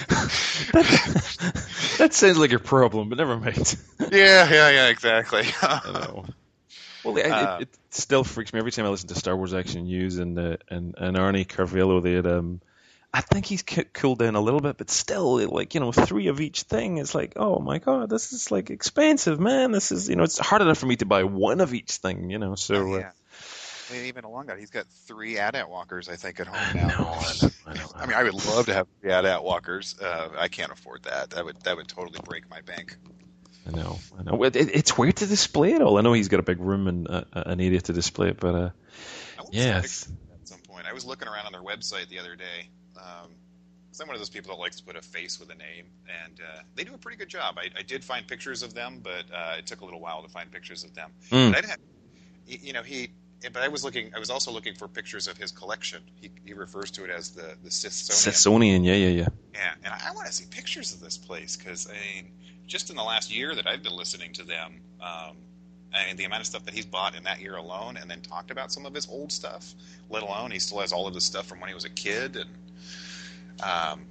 that, 0.08 1.66
that, 1.98 2.14
sounds 2.14 2.38
like 2.38 2.52
a 2.52 2.58
problem, 2.58 3.08
but 3.08 3.18
never 3.18 3.36
mind. 3.36 3.76
yeah, 4.00 4.50
yeah, 4.50 4.70
yeah, 4.70 4.88
exactly. 4.88 5.44
Well, 7.04 7.16
it, 7.16 7.26
uh, 7.26 7.56
it, 7.58 7.62
it, 7.62 7.68
still 7.90 8.22
freaks 8.22 8.52
me 8.52 8.60
every 8.60 8.70
time 8.70 8.86
I 8.86 8.88
listen 8.88 9.08
to 9.08 9.16
Star 9.16 9.36
Wars 9.36 9.52
Action 9.52 9.86
News 9.86 10.18
and 10.18 10.38
uh, 10.38 10.58
and 10.68 10.94
and 10.96 11.16
Arnie 11.16 11.48
Carvalho. 11.48 11.98
They 11.98 12.12
had, 12.12 12.28
um, 12.28 12.60
I 13.12 13.22
think 13.22 13.44
he's 13.44 13.64
cooled 13.92 14.20
down 14.20 14.36
a 14.36 14.40
little 14.40 14.60
bit, 14.60 14.76
but 14.78 14.88
still, 14.88 15.44
like 15.48 15.74
you 15.74 15.80
know, 15.80 15.90
three 15.90 16.28
of 16.28 16.40
each 16.40 16.62
thing. 16.62 16.98
It's 16.98 17.12
like, 17.12 17.32
oh 17.34 17.58
my 17.58 17.78
god, 17.78 18.08
this 18.08 18.32
is 18.32 18.52
like 18.52 18.70
expensive, 18.70 19.40
man. 19.40 19.72
This 19.72 19.90
is 19.90 20.08
you 20.08 20.14
know, 20.14 20.22
it's 20.22 20.38
hard 20.38 20.62
enough 20.62 20.78
for 20.78 20.86
me 20.86 20.94
to 20.94 21.04
buy 21.04 21.24
one 21.24 21.60
of 21.60 21.74
each 21.74 21.90
thing, 21.90 22.30
you 22.30 22.38
know. 22.38 22.54
So. 22.54 22.76
Oh, 22.76 22.96
yeah. 22.98 23.08
Uh, 23.08 23.10
even 23.94 24.24
along 24.24 24.46
that, 24.46 24.58
he's 24.58 24.70
got 24.70 24.86
three 25.06 25.38
AT-AT 25.38 25.68
walkers, 25.68 26.08
I 26.08 26.16
think, 26.16 26.40
at 26.40 26.46
home 26.46 26.76
now. 26.76 27.20
I, 27.20 27.32
know, 27.42 27.50
I 27.66 27.74
know. 27.74 27.86
I 27.94 28.06
mean, 28.06 28.16
I 28.16 28.22
would 28.22 28.34
love 28.34 28.66
to 28.66 28.74
have 28.74 28.86
three 29.00 29.12
AT-AT 29.12 29.42
walkers. 29.42 29.96
Uh, 30.00 30.30
I 30.36 30.48
can't 30.48 30.72
afford 30.72 31.04
that. 31.04 31.30
That 31.30 31.44
would 31.44 31.60
that 31.62 31.76
would 31.76 31.88
totally 31.88 32.20
break 32.24 32.48
my 32.50 32.60
bank. 32.60 32.96
I 33.66 33.70
know, 33.70 33.98
I 34.18 34.22
know. 34.24 34.42
It, 34.42 34.56
it's 34.56 34.98
weird 34.98 35.16
to 35.16 35.26
display 35.26 35.72
it 35.72 35.82
all. 35.82 35.96
I 35.96 36.00
know 36.00 36.12
he's 36.12 36.28
got 36.28 36.40
a 36.40 36.42
big 36.42 36.58
room 36.58 36.88
and 36.88 37.08
uh, 37.08 37.24
an 37.32 37.60
area 37.60 37.80
to 37.80 37.92
display 37.92 38.28
it, 38.28 38.40
but 38.40 38.54
uh, 38.54 38.70
yeah. 39.50 39.78
At 39.78 39.88
some 39.88 40.60
point, 40.66 40.86
I 40.88 40.92
was 40.92 41.04
looking 41.04 41.28
around 41.28 41.46
on 41.46 41.52
their 41.52 41.62
website 41.62 42.08
the 42.08 42.18
other 42.18 42.34
day. 42.34 42.70
Um, 42.96 43.30
I'm 44.00 44.08
one 44.08 44.16
of 44.16 44.20
those 44.20 44.30
people 44.30 44.54
that 44.54 44.60
likes 44.60 44.76
to 44.76 44.84
put 44.84 44.96
a 44.96 45.02
face 45.02 45.38
with 45.38 45.50
a 45.50 45.54
name, 45.54 45.86
and 46.24 46.40
uh, 46.40 46.62
they 46.74 46.84
do 46.84 46.94
a 46.94 46.98
pretty 46.98 47.18
good 47.18 47.28
job. 47.28 47.56
I, 47.58 47.68
I, 47.78 47.82
did 47.82 48.02
find 48.04 48.26
pictures 48.26 48.62
of 48.62 48.74
them, 48.74 49.00
but 49.02 49.24
uh, 49.32 49.56
it 49.58 49.66
took 49.66 49.82
a 49.82 49.84
little 49.84 50.00
while 50.00 50.22
to 50.22 50.28
find 50.28 50.50
pictures 50.50 50.82
of 50.82 50.94
them. 50.94 51.12
Mm. 51.30 51.54
Didn't, 51.54 51.80
you 52.46 52.72
know, 52.72 52.82
he 52.82 53.10
but 53.52 53.62
I 53.62 53.68
was 53.68 53.84
looking. 53.84 54.12
I 54.14 54.18
was 54.18 54.30
also 54.30 54.50
looking 54.50 54.74
for 54.74 54.88
pictures 54.88 55.26
of 55.26 55.36
his 55.36 55.50
collection. 55.50 56.02
He, 56.20 56.30
he 56.44 56.54
refers 56.54 56.90
to 56.92 57.04
it 57.04 57.10
as 57.10 57.30
the 57.30 57.54
the. 57.62 57.70
Sithsonian, 57.70 58.84
yeah, 58.84 58.94
yeah, 58.94 59.08
yeah. 59.08 59.28
Yeah, 59.54 59.74
and 59.84 59.92
I, 59.92 60.08
I 60.08 60.12
want 60.12 60.26
to 60.26 60.32
see 60.32 60.44
pictures 60.50 60.94
of 60.94 61.00
this 61.00 61.18
place 61.18 61.56
because 61.56 61.88
I 61.88 61.94
mean, 62.14 62.30
just 62.66 62.90
in 62.90 62.96
the 62.96 63.02
last 63.02 63.34
year 63.34 63.54
that 63.54 63.66
I've 63.66 63.82
been 63.82 63.96
listening 63.96 64.32
to 64.34 64.44
them, 64.44 64.80
um, 65.00 65.36
I 65.94 66.06
mean, 66.06 66.16
the 66.16 66.24
amount 66.24 66.40
of 66.40 66.46
stuff 66.46 66.64
that 66.64 66.74
he's 66.74 66.86
bought 66.86 67.14
in 67.14 67.24
that 67.24 67.40
year 67.40 67.56
alone, 67.56 67.96
and 67.96 68.10
then 68.10 68.20
talked 68.20 68.50
about 68.50 68.72
some 68.72 68.86
of 68.86 68.94
his 68.94 69.08
old 69.08 69.32
stuff. 69.32 69.74
Let 70.08 70.22
alone 70.22 70.50
he 70.50 70.58
still 70.58 70.80
has 70.80 70.92
all 70.92 71.06
of 71.06 71.14
his 71.14 71.24
stuff 71.24 71.46
from 71.46 71.60
when 71.60 71.68
he 71.68 71.74
was 71.74 71.84
a 71.84 71.90
kid, 71.90 72.36
and 72.36 72.50
um, 73.62 74.06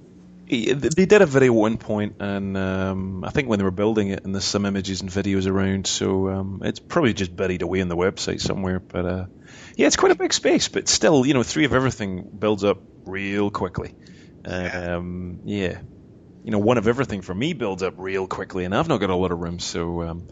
they 0.48 1.06
did 1.06 1.22
a 1.22 1.26
video 1.26 1.52
at 1.52 1.58
one 1.58 1.78
point, 1.78 2.16
and 2.20 2.56
um, 2.56 3.24
I 3.24 3.30
think 3.30 3.48
when 3.48 3.58
they 3.58 3.64
were 3.64 3.70
building 3.70 4.08
it, 4.08 4.24
and 4.24 4.34
there's 4.34 4.44
some 4.44 4.66
images 4.66 5.00
and 5.00 5.10
videos 5.10 5.46
around, 5.46 5.86
so 5.86 6.28
um, 6.28 6.62
it's 6.64 6.78
probably 6.78 7.14
just 7.14 7.34
buried 7.34 7.62
away 7.62 7.80
in 7.80 7.88
the 7.88 7.96
website 7.96 8.40
somewhere. 8.40 8.80
But 8.80 9.06
uh, 9.06 9.26
yeah, 9.76 9.86
it's 9.86 9.96
quite 9.96 10.12
a 10.12 10.16
big 10.16 10.32
space, 10.32 10.68
but 10.68 10.88
still, 10.88 11.24
you 11.24 11.34
know, 11.34 11.42
three 11.42 11.64
of 11.64 11.72
everything 11.72 12.28
builds 12.38 12.64
up 12.64 12.78
real 13.04 13.50
quickly. 13.50 13.94
Um, 14.44 15.40
yeah, 15.44 15.80
you 16.44 16.50
know, 16.50 16.58
one 16.58 16.78
of 16.78 16.88
everything 16.88 17.22
for 17.22 17.34
me 17.34 17.52
builds 17.52 17.82
up 17.82 17.94
real 17.96 18.26
quickly, 18.26 18.64
and 18.64 18.74
I've 18.74 18.88
not 18.88 18.98
got 18.98 19.10
a 19.10 19.16
lot 19.16 19.30
of 19.30 19.38
room, 19.38 19.58
so 19.58 20.02
um, 20.02 20.28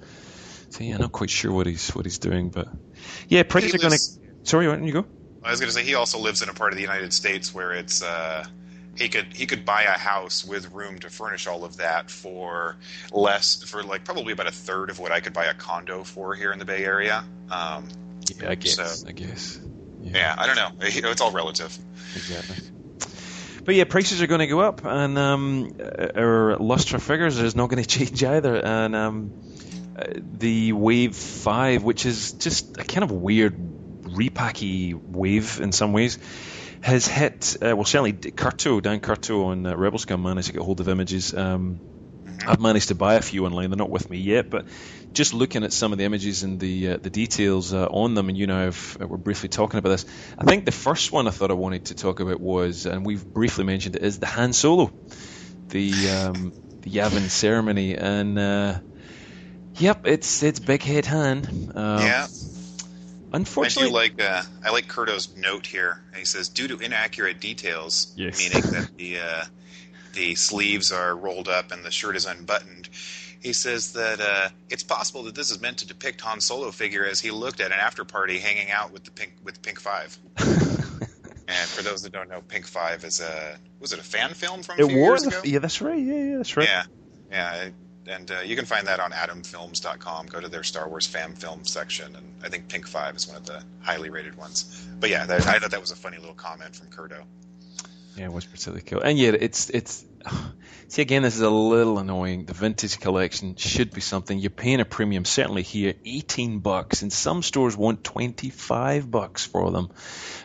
so 0.70 0.84
yeah, 0.84 0.94
I'm 0.94 1.00
not 1.00 1.12
quite 1.12 1.30
sure 1.30 1.52
what 1.52 1.66
he's 1.66 1.90
what 1.90 2.04
he's 2.04 2.18
doing, 2.18 2.50
but 2.50 2.68
yeah, 3.28 3.42
prices 3.44 3.74
are 3.74 3.78
going 3.78 3.92
to. 3.92 4.00
Sorry, 4.42 4.66
why 4.66 4.74
don't 4.74 4.86
you 4.86 4.92
go? 4.92 5.06
I 5.42 5.50
was 5.50 5.60
going 5.60 5.68
to 5.68 5.74
say 5.74 5.84
he 5.84 5.94
also 5.94 6.18
lives 6.18 6.42
in 6.42 6.48
a 6.48 6.54
part 6.54 6.72
of 6.72 6.76
the 6.76 6.82
United 6.82 7.12
States 7.12 7.54
where 7.54 7.72
it's. 7.72 8.02
Uh, 8.02 8.44
he 8.96 9.08
could 9.08 9.26
he 9.32 9.46
could 9.46 9.64
buy 9.64 9.82
a 9.82 9.98
house 9.98 10.44
with 10.44 10.72
room 10.72 10.98
to 10.98 11.10
furnish 11.10 11.46
all 11.46 11.64
of 11.64 11.78
that 11.78 12.10
for 12.10 12.76
less 13.12 13.62
for 13.62 13.82
like 13.82 14.04
probably 14.04 14.32
about 14.32 14.46
a 14.46 14.52
third 14.52 14.90
of 14.90 14.98
what 14.98 15.12
I 15.12 15.20
could 15.20 15.32
buy 15.32 15.46
a 15.46 15.54
condo 15.54 16.04
for 16.04 16.34
here 16.34 16.52
in 16.52 16.58
the 16.58 16.64
Bay 16.64 16.84
Area. 16.84 17.24
Um, 17.50 17.88
yeah, 18.40 18.50
I 18.50 18.54
guess. 18.56 18.76
So, 18.76 19.08
I 19.08 19.12
guess. 19.12 19.60
Yeah. 20.02 20.12
yeah. 20.14 20.34
I 20.36 20.46
don't 20.46 20.56
know. 20.56 20.70
It's 21.10 21.20
all 21.20 21.32
relative. 21.32 21.76
Exactly. 22.14 22.56
But 23.64 23.74
yeah, 23.74 23.84
prices 23.84 24.22
are 24.22 24.26
going 24.26 24.40
to 24.40 24.46
go 24.46 24.60
up, 24.60 24.84
and 24.84 25.18
um, 25.18 25.72
our 25.80 26.56
Lustra 26.58 27.00
figures 27.00 27.38
is 27.38 27.54
not 27.54 27.68
going 27.68 27.82
to 27.82 27.88
change 27.88 28.24
either. 28.24 28.56
And 28.56 28.96
um, 28.96 29.32
the 30.16 30.72
Wave 30.72 31.14
Five, 31.14 31.82
which 31.82 32.06
is 32.06 32.32
just 32.32 32.78
a 32.78 32.84
kind 32.84 33.04
of 33.04 33.12
weird 33.12 33.56
repacky 34.02 34.94
wave 34.94 35.60
in 35.60 35.72
some 35.72 35.92
ways, 35.92 36.18
has 36.82 37.06
hit, 37.06 37.56
uh, 37.62 37.76
well, 37.76 37.84
certainly 37.84 38.12
Curto, 38.12 38.82
Dan 38.82 39.00
Curto 39.00 39.46
on 39.46 39.66
uh, 39.66 39.76
Rebel 39.76 39.98
Scum 39.98 40.22
managed 40.22 40.48
to 40.48 40.52
get 40.54 40.62
hold 40.62 40.80
of 40.80 40.88
images. 40.88 41.34
Um, 41.34 41.80
I've 42.46 42.60
managed 42.60 42.88
to 42.88 42.94
buy 42.94 43.14
a 43.14 43.22
few 43.22 43.44
online. 43.44 43.70
They're 43.70 43.76
not 43.76 43.90
with 43.90 44.08
me 44.08 44.18
yet, 44.18 44.48
but 44.48 44.66
just 45.12 45.34
looking 45.34 45.62
at 45.62 45.72
some 45.72 45.92
of 45.92 45.98
the 45.98 46.04
images 46.04 46.42
and 46.42 46.58
the 46.58 46.92
uh, 46.92 46.96
the 46.96 47.10
details 47.10 47.74
uh, 47.74 47.84
on 47.84 48.14
them, 48.14 48.30
and 48.30 48.38
you 48.38 48.46
know, 48.46 48.68
I've, 48.68 48.96
uh, 49.00 49.06
we're 49.06 49.18
briefly 49.18 49.50
talking 49.50 49.78
about 49.78 49.90
this. 49.90 50.06
I 50.38 50.44
think 50.44 50.64
the 50.64 50.72
first 50.72 51.12
one 51.12 51.26
I 51.26 51.30
thought 51.30 51.50
I 51.50 51.54
wanted 51.54 51.86
to 51.86 51.94
talk 51.94 52.20
about 52.20 52.40
was, 52.40 52.86
and 52.86 53.04
we've 53.04 53.24
briefly 53.24 53.64
mentioned 53.64 53.96
it, 53.96 54.02
is 54.02 54.18
the 54.18 54.26
Han 54.26 54.54
Solo, 54.54 54.90
the 55.68 55.92
um, 56.10 56.52
the 56.80 56.90
Yavin 56.90 57.28
ceremony, 57.28 57.94
and 57.96 58.38
uh, 58.38 58.78
yep, 59.74 60.06
it's 60.06 60.42
it's 60.42 60.60
Big 60.60 60.82
Head 60.82 61.04
Han. 61.06 61.72
Um, 61.74 62.00
yeah 62.00 62.26
Unfortunately, 63.32 63.84
I 64.00 64.08
do 64.08 64.16
like 64.16 64.22
uh, 64.22 64.42
I 64.64 64.70
like 64.70 64.88
Curto's 64.88 65.34
note 65.36 65.66
here. 65.66 66.00
He 66.16 66.24
says, 66.24 66.48
due 66.48 66.68
to 66.68 66.78
inaccurate 66.78 67.40
details, 67.40 68.12
Yes. 68.16 68.38
meaning 68.38 68.70
that 68.72 68.90
the 68.96 69.18
uh, 69.20 69.44
the 70.14 70.34
sleeves 70.34 70.90
are 70.92 71.14
rolled 71.14 71.48
up 71.48 71.70
and 71.70 71.84
the 71.84 71.90
shirt 71.90 72.16
is 72.16 72.26
unbuttoned. 72.26 72.88
He 73.40 73.52
says 73.54 73.94
that 73.94 74.20
uh, 74.20 74.48
it's 74.68 74.82
possible 74.82 75.22
that 75.24 75.34
this 75.34 75.50
is 75.50 75.60
meant 75.60 75.78
to 75.78 75.86
depict 75.86 76.20
Han 76.22 76.40
Solo 76.40 76.70
figure 76.70 77.06
as 77.06 77.20
he 77.20 77.30
looked 77.30 77.60
at 77.60 77.68
an 77.72 77.78
after 77.78 78.04
party 78.04 78.38
hanging 78.38 78.70
out 78.70 78.92
with 78.92 79.04
the 79.04 79.10
pink 79.12 79.32
with 79.44 79.62
Pink 79.62 79.80
Five. 79.80 80.18
and 80.38 81.68
for 81.68 81.82
those 81.82 82.02
that 82.02 82.12
don't 82.12 82.28
know, 82.28 82.42
Pink 82.42 82.66
Five 82.66 83.04
is 83.04 83.20
a 83.20 83.56
was 83.78 83.92
it 83.92 83.98
a 83.98 84.02
fan 84.02 84.30
film 84.34 84.62
from 84.62 84.78
a 84.78 84.84
it 84.84 84.88
few 84.88 84.96
years 84.96 85.24
was. 85.24 85.26
ago? 85.28 85.40
Yeah, 85.44 85.60
that's 85.60 85.80
right. 85.80 85.98
Yeah, 85.98 86.14
yeah, 86.14 86.36
that's 86.36 86.56
right. 86.56 86.68
Yeah, 86.68 86.82
yeah, 87.30 87.68
and 88.10 88.30
uh, 88.30 88.40
you 88.40 88.56
can 88.56 88.64
find 88.64 88.86
that 88.88 89.00
on 89.00 89.12
AtomFilms.com. 89.12 90.26
Go 90.26 90.40
to 90.40 90.48
their 90.48 90.64
Star 90.64 90.88
Wars 90.88 91.06
fan 91.06 91.34
film 91.34 91.64
section, 91.64 92.14
and 92.16 92.26
I 92.42 92.48
think 92.48 92.68
Pink 92.68 92.86
Five 92.86 93.16
is 93.16 93.28
one 93.28 93.36
of 93.36 93.46
the 93.46 93.62
highly 93.80 94.10
rated 94.10 94.36
ones. 94.36 94.86
But 94.98 95.10
yeah, 95.10 95.26
that, 95.26 95.46
I 95.46 95.58
thought 95.58 95.70
that 95.70 95.80
was 95.80 95.92
a 95.92 95.96
funny 95.96 96.18
little 96.18 96.34
comment 96.34 96.74
from 96.74 96.88
Curto. 96.88 97.22
Yeah, 98.16 98.24
it 98.24 98.32
was 98.32 98.44
particularly 98.44 98.82
cool. 98.82 99.00
And 99.00 99.18
yet, 99.18 99.34
it's 99.34 99.70
it's. 99.70 100.04
See, 100.88 101.02
again, 101.02 101.22
this 101.22 101.36
is 101.36 101.40
a 101.40 101.48
little 101.48 102.00
annoying. 102.00 102.46
The 102.46 102.52
vintage 102.52 102.98
collection 102.98 103.54
should 103.54 103.92
be 103.92 104.00
something 104.00 104.36
you're 104.36 104.50
paying 104.50 104.80
a 104.80 104.84
premium. 104.84 105.24
Certainly 105.24 105.62
here, 105.62 105.94
eighteen 106.04 106.58
bucks, 106.58 107.02
and 107.02 107.12
some 107.12 107.42
stores 107.42 107.76
want 107.76 108.02
twenty-five 108.02 109.08
bucks 109.08 109.46
for 109.46 109.70
them. 109.70 109.90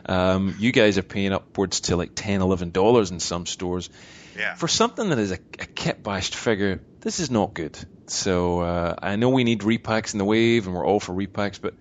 Um, 0.06 0.56
you 0.60 0.72
guys 0.72 1.00
are 1.00 1.04
paying 1.04 1.34
upwards 1.34 1.82
to 1.82 1.96
like 1.96 2.12
10 2.14 2.44
11 2.44 2.70
dollars 2.70 3.10
in 3.10 3.20
some 3.20 3.48
stores 3.48 3.90
Yeah, 4.38 4.56
for 4.56 4.68
something 4.68 5.10
that 5.10 5.20
is 5.20 5.32
a, 5.32 5.40
a 5.60 5.66
kit 5.66 6.04
bashed 6.04 6.36
figure. 6.36 6.82
This 7.02 7.20
is 7.20 7.30
not 7.30 7.54
good. 7.54 7.78
So 8.08 8.62
uh, 8.62 8.96
I 9.02 9.16
know 9.16 9.30
we 9.30 9.44
need 9.44 9.62
repacks 9.62 10.14
in 10.14 10.18
the 10.18 10.26
wave, 10.26 10.66
and 10.66 10.76
we're 10.76 10.86
all 10.86 11.00
for 11.00 11.14
repacks, 11.14 11.60
but 11.62 11.76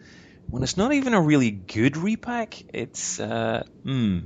when 0.49 0.63
it's 0.63 0.77
not 0.77 0.93
even 0.93 1.15
a 1.15 1.21
really 1.21 1.51
good 1.51 1.97
repack, 1.97 2.63
it's 2.75 3.19
uh, 3.21 3.65
hmm. 3.83 4.21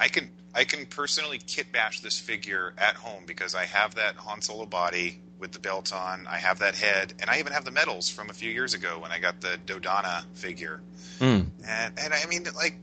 I 0.00 0.08
can 0.08 0.30
I 0.54 0.64
can 0.64 0.86
personally 0.86 1.38
kit 1.38 1.72
bash 1.72 2.00
this 2.00 2.18
figure 2.18 2.74
at 2.78 2.96
home 2.96 3.24
because 3.26 3.54
I 3.54 3.66
have 3.66 3.96
that 3.96 4.16
Han 4.16 4.42
Solo 4.42 4.66
body 4.66 5.20
with 5.38 5.52
the 5.52 5.58
belt 5.58 5.92
on. 5.92 6.26
I 6.26 6.38
have 6.38 6.60
that 6.60 6.74
head, 6.74 7.14
and 7.20 7.28
I 7.28 7.38
even 7.40 7.52
have 7.52 7.64
the 7.64 7.70
medals 7.70 8.08
from 8.08 8.30
a 8.30 8.32
few 8.32 8.50
years 8.50 8.74
ago 8.74 8.98
when 8.98 9.12
I 9.12 9.18
got 9.18 9.40
the 9.40 9.58
Dodonna 9.66 10.24
figure. 10.34 10.80
Hmm. 11.18 11.42
And 11.66 11.98
and 11.98 12.14
I 12.14 12.26
mean, 12.28 12.46
like, 12.54 12.78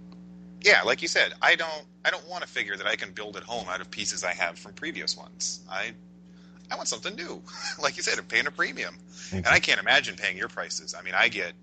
yeah, 0.64 0.82
like 0.84 1.02
you 1.02 1.08
said, 1.08 1.34
I 1.42 1.56
don't 1.56 1.86
I 2.06 2.10
don't 2.10 2.28
want 2.28 2.44
a 2.44 2.48
figure 2.48 2.76
that 2.78 2.88
I 2.88 2.96
can 2.96 3.12
build 3.12 3.38
at 3.38 3.44
home 3.44 3.68
out 3.70 3.82
of 3.82 3.92
pieces 3.92 4.24
I 4.24 4.34
have 4.34 4.58
from 4.58 4.74
previous 4.74 5.16
ones. 5.18 5.62
I 5.70 5.92
I 6.72 6.76
want 6.76 6.88
something 6.88 7.16
new. 7.16 7.42
like 7.82 7.98
you 7.98 8.04
said, 8.04 8.18
I'm 8.18 8.26
paying 8.26 8.48
a 8.48 8.52
premium, 8.52 8.98
and 9.32 9.46
I 9.48 9.60
can't 9.60 9.80
imagine 9.80 10.16
paying 10.16 10.38
your 10.38 10.48
prices. 10.50 10.96
I 10.98 11.02
mean, 11.04 11.14
I 11.16 11.28
get 11.28 11.54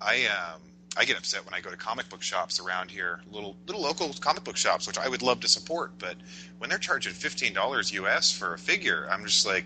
I 0.00 0.26
um 0.26 0.60
I 0.96 1.04
get 1.04 1.16
upset 1.18 1.44
when 1.44 1.54
I 1.54 1.60
go 1.60 1.70
to 1.70 1.76
comic 1.76 2.08
book 2.10 2.22
shops 2.22 2.60
around 2.60 2.90
here, 2.90 3.20
little 3.30 3.56
little 3.66 3.82
local 3.82 4.12
comic 4.20 4.44
book 4.44 4.56
shops, 4.56 4.86
which 4.86 4.98
I 4.98 5.08
would 5.08 5.22
love 5.22 5.40
to 5.40 5.48
support, 5.48 5.92
but 5.98 6.16
when 6.58 6.70
they're 6.70 6.78
charging 6.78 7.12
fifteen 7.12 7.52
dollars 7.52 7.92
US 7.92 8.30
for 8.30 8.54
a 8.54 8.58
figure, 8.58 9.08
I'm 9.10 9.24
just 9.24 9.46
like, 9.46 9.64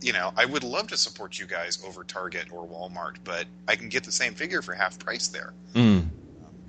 you 0.00 0.12
know, 0.12 0.32
I 0.36 0.46
would 0.46 0.64
love 0.64 0.88
to 0.88 0.96
support 0.96 1.38
you 1.38 1.46
guys 1.46 1.78
over 1.86 2.02
Target 2.02 2.46
or 2.50 2.66
Walmart, 2.66 3.16
but 3.24 3.46
I 3.68 3.76
can 3.76 3.88
get 3.88 4.04
the 4.04 4.12
same 4.12 4.34
figure 4.34 4.62
for 4.62 4.74
half 4.74 4.98
price 4.98 5.28
there, 5.28 5.52
Hmm. 5.74 5.80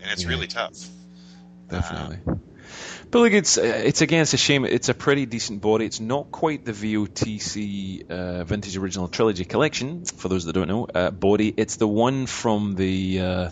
and 0.01 0.11
it's 0.11 0.23
Yeah. 0.23 0.29
really 0.29 0.47
tough. 0.47 0.87
Definitely. 1.69 2.19
but 3.11 3.19
look, 3.19 3.33
it's 3.33 3.57
uh, 3.57 3.61
it's 3.61 4.01
again, 4.01 4.21
it's 4.21 4.33
a 4.33 4.37
shame. 4.37 4.65
It's 4.65 4.89
a 4.89 4.93
pretty 4.93 5.25
decent 5.25 5.61
body. 5.61 5.85
It's 5.85 5.99
not 5.99 6.31
quite 6.31 6.65
the 6.65 6.71
VOTC 6.73 8.09
uh, 8.09 8.43
Vintage 8.43 8.77
Original 8.77 9.07
Trilogy 9.07 9.45
collection. 9.45 10.05
For 10.05 10.29
those 10.29 10.45
that 10.45 10.53
don't 10.53 10.67
know, 10.67 10.85
uh, 10.85 11.11
body. 11.11 11.53
It's 11.55 11.77
the 11.77 11.87
one 11.87 12.25
from 12.25 12.75
the. 12.75 13.19
Uh, 13.19 13.49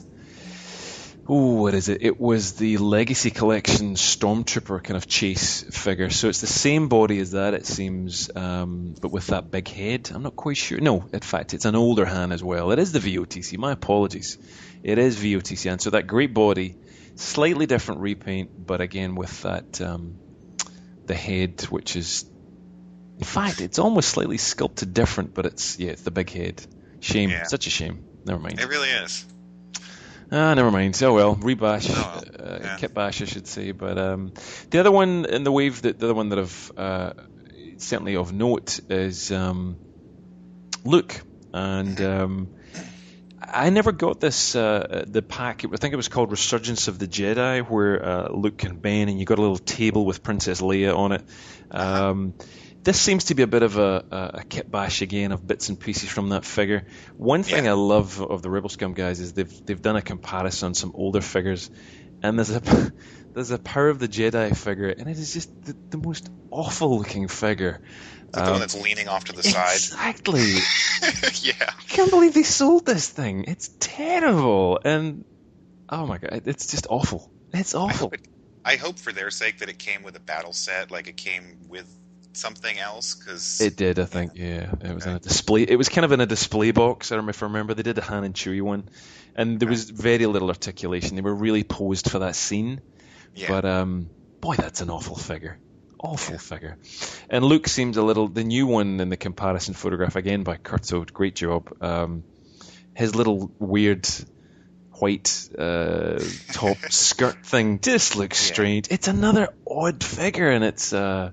Oh, 1.25 1.53
what 1.53 1.73
is 1.73 1.87
it? 1.87 2.01
It 2.01 2.19
was 2.19 2.53
the 2.53 2.75
Legacy 2.77 3.31
Collection 3.31 3.93
Stormtrooper 3.93 4.83
kind 4.83 4.97
of 4.97 5.07
chase 5.07 5.63
figure. 5.63 6.09
So 6.09 6.27
it's 6.27 6.41
the 6.41 6.47
same 6.47 6.89
body 6.89 7.17
as 7.19 7.31
that, 7.31 7.53
it 7.53 7.65
seems, 7.65 8.29
um, 8.35 8.93
but 8.99 9.09
with 9.09 9.27
that 9.27 9.49
big 9.49 9.69
head. 9.69 10.11
I'm 10.13 10.23
not 10.23 10.35
quite 10.35 10.57
sure. 10.57 10.81
No, 10.81 11.05
in 11.13 11.21
fact, 11.21 11.53
it's 11.53 11.63
an 11.63 11.75
older 11.75 12.03
hand 12.03 12.33
as 12.33 12.43
well. 12.43 12.71
It 12.71 12.79
is 12.79 12.91
the 12.91 12.99
VOTC. 12.99 13.57
My 13.57 13.71
apologies. 13.71 14.37
It 14.83 14.97
is 14.97 15.15
VOTC. 15.15 15.71
And 15.71 15.81
so 15.81 15.91
that 15.91 16.07
great 16.07 16.33
body, 16.33 16.75
slightly 17.15 17.65
different 17.65 18.01
repaint, 18.01 18.51
but 18.65 18.81
again 18.81 19.15
with 19.15 19.41
that 19.43 19.81
um, 19.81 20.15
the 21.05 21.15
head, 21.15 21.61
which 21.69 21.95
is, 21.95 22.25
in 23.17 23.23
fact, 23.25 23.61
it's 23.61 23.79
almost 23.79 24.09
slightly 24.09 24.37
sculpted 24.37 24.93
different, 24.93 25.33
but 25.33 25.45
it's 25.45 25.79
yeah, 25.79 25.91
it's 25.91 26.01
the 26.03 26.11
big 26.11 26.29
head. 26.29 26.65
Shame, 26.99 27.29
Yeah. 27.29 27.43
such 27.43 27.67
a 27.67 27.69
shame. 27.69 28.03
Never 28.25 28.39
mind. 28.39 28.59
It 28.59 28.67
really 28.67 28.89
is. 28.89 29.25
Ah, 30.31 30.53
never 30.53 30.71
mind. 30.71 30.99
Oh 31.03 31.13
well, 31.13 31.35
rebash, 31.35 31.89
Oh, 31.93 32.43
uh, 32.43 32.59
yeah. 32.61 32.77
kit 32.77 32.93
bash, 32.93 33.21
I 33.21 33.25
should 33.25 33.45
say. 33.47 33.71
But 33.71 33.97
um, 33.97 34.33
the 34.71 34.79
other 34.79 34.91
one 34.91 35.25
in 35.25 35.43
the 35.43 35.51
wave, 35.51 35.81
that 35.83 35.99
the 35.99 36.05
other 36.07 36.13
one 36.15 36.29
that 36.29 36.39
I've 36.39 36.71
uh, 36.77 37.13
certainly 37.77 38.15
of 38.15 38.31
note 38.33 38.79
is 38.89 39.31
um, 39.31 39.77
Luke, 40.85 41.21
and 41.53 41.99
um, 42.01 42.47
I 43.53 43.69
never 43.69 43.91
got 43.91 44.19
this 44.19 44.55
uh, 44.55 45.05
the 45.07 45.21
pack. 45.21 45.63
I 45.63 45.77
think 45.77 45.93
it 45.93 45.97
was 45.97 46.07
called 46.07 46.31
Resurgence 46.31 46.87
of 46.87 46.97
the 46.97 47.07
Jedi, 47.07 47.61
where 47.61 48.03
uh, 48.03 48.31
Luke 48.31 48.63
and 48.63 48.81
Ben, 48.81 49.09
and 49.09 49.19
you 49.19 49.25
got 49.25 49.37
a 49.37 49.41
little 49.41 49.57
table 49.57 50.05
with 50.05 50.23
Princess 50.23 50.59
Leia 50.59 50.97
on 50.97 51.11
it. 51.11 51.23
Um, 51.69 52.33
this 52.81 52.99
seems 52.99 53.25
to 53.25 53.35
be 53.35 53.43
a 53.43 53.47
bit 53.47 53.63
of 53.63 53.77
a, 53.77 54.05
a, 54.11 54.31
a 54.39 54.43
kit 54.43 54.69
bash 54.69 55.01
again 55.01 55.31
of 55.31 55.45
bits 55.45 55.69
and 55.69 55.79
pieces 55.79 56.09
from 56.09 56.29
that 56.29 56.43
figure. 56.43 56.87
One 57.15 57.43
thing 57.43 57.65
Yeah. 57.65 57.71
I 57.71 57.73
love 57.75 58.19
of 58.21 58.41
the 58.41 58.49
Rebel 58.49 58.69
Scum 58.69 58.93
guys 58.93 59.19
is 59.19 59.33
they've 59.33 59.65
they've 59.65 59.81
done 59.81 59.95
a 59.95 60.01
comparison 60.01 60.67
on 60.67 60.73
some 60.73 60.91
older 60.95 61.21
figures, 61.21 61.69
and 62.21 62.37
there's 62.37 62.49
a 62.49 62.61
there's 63.33 63.51
a 63.51 63.59
Power 63.59 63.89
of 63.89 63.99
the 63.99 64.07
Jedi 64.07 64.55
figure, 64.57 64.89
and 64.89 65.07
it 65.07 65.17
is 65.17 65.33
just 65.33 65.63
the, 65.63 65.75
the 65.91 65.97
most 65.97 66.29
awful 66.51 66.97
looking 66.97 67.27
figure. 67.27 67.81
Like 68.33 68.45
the 68.45 68.49
Um, 68.49 68.51
one 68.53 68.59
that's 68.61 68.75
leaning 68.81 69.07
off 69.07 69.25
to 69.25 69.33
the 69.33 69.43
side. 69.43 69.75
Exactly. 69.75 70.53
yeah. 71.49 71.53
I 71.59 71.83
can't 71.87 72.09
believe 72.09 72.33
they 72.33 72.43
sold 72.43 72.85
this 72.85 73.07
thing. 73.09 73.45
It's 73.47 73.69
terrible, 73.79 74.79
and 74.83 75.23
oh 75.89 76.05
my 76.07 76.17
god, 76.17 76.43
it's 76.45 76.67
just 76.71 76.87
awful. 76.89 77.31
It's 77.53 77.75
I 77.75 77.79
awful. 77.79 78.07
hope, 78.07 78.13
it, 78.15 78.21
I 78.65 78.75
hope 78.77 78.97
for 78.97 79.11
their 79.13 79.29
sake 79.29 79.59
that 79.59 79.69
it 79.69 79.77
came 79.77 80.03
with 80.03 80.15
a 80.15 80.19
battle 80.19 80.53
set, 80.53 80.89
like 80.89 81.07
it 81.07 81.17
came 81.17 81.59
with 81.69 81.87
something 82.35 82.79
else, 82.79 83.13
because 83.13 83.61
It 83.61 83.75
did, 83.75 83.99
I 83.99 84.05
think. 84.05 84.31
Yeah, 84.35 84.71
it 84.81 84.95
was 84.95 85.05
in 85.05 85.13
a 85.13 85.19
display. 85.19 85.61
It 85.61 85.75
was 85.75 85.89
kind 85.89 86.03
of 86.05 86.11
in 86.11 86.19
a 86.21 86.25
display 86.25 86.71
box. 86.71 87.11
I 87.11 87.15
don't 87.15 87.25
know 87.25 87.29
if 87.29 87.43
I 87.43 87.45
remember. 87.45 87.75
They 87.75 87.83
did 87.83 87.99
a 87.99 88.01
Han 88.01 88.23
and 88.23 88.33
Chewie 88.33 88.63
one, 88.63 88.89
and 89.35 89.59
there 89.59 89.69
was 89.69 89.87
very 89.89 90.25
little 90.25 90.49
articulation. 90.49 91.15
They 91.15 91.21
were 91.21 91.35
really 91.35 91.63
posed 91.63 92.09
for 92.09 92.19
that 92.19 92.35
scene. 92.35 92.81
yeah, 93.35 93.49
But 93.49 93.65
um, 93.65 94.09
boy, 94.41 94.55
that's 94.55 94.81
an 94.81 94.89
awful 94.89 95.15
figure. 95.15 95.59
Awful 96.03 96.37
figure. 96.37 96.77
And 97.29 97.45
Luke 97.45 97.67
seems 97.67 97.95
a 97.97 98.03
little. 98.03 98.27
The 98.27 98.43
new 98.43 98.67
one 98.67 98.99
in 98.99 99.09
the 99.09 99.17
comparison 99.17 99.73
photograph 99.73 100.15
again 100.17 100.43
by 100.43 100.57
Curto. 100.57 101.05
Great 101.11 101.35
job. 101.35 101.69
Um, 101.81 102.23
his 102.93 103.15
little 103.15 103.49
weird 103.57 104.07
white 104.91 105.49
uh, 105.57 106.19
top 106.51 106.77
skirt 106.89 107.45
thing 107.45 107.79
just 107.79 108.15
looks 108.17 108.45
Yeah. 108.47 108.53
strange. 108.53 108.87
It's 108.91 109.07
another 109.07 109.47
odd 109.65 110.03
figure, 110.03 110.49
and 110.49 110.63
it's. 110.63 110.91
Uh, 110.93 111.31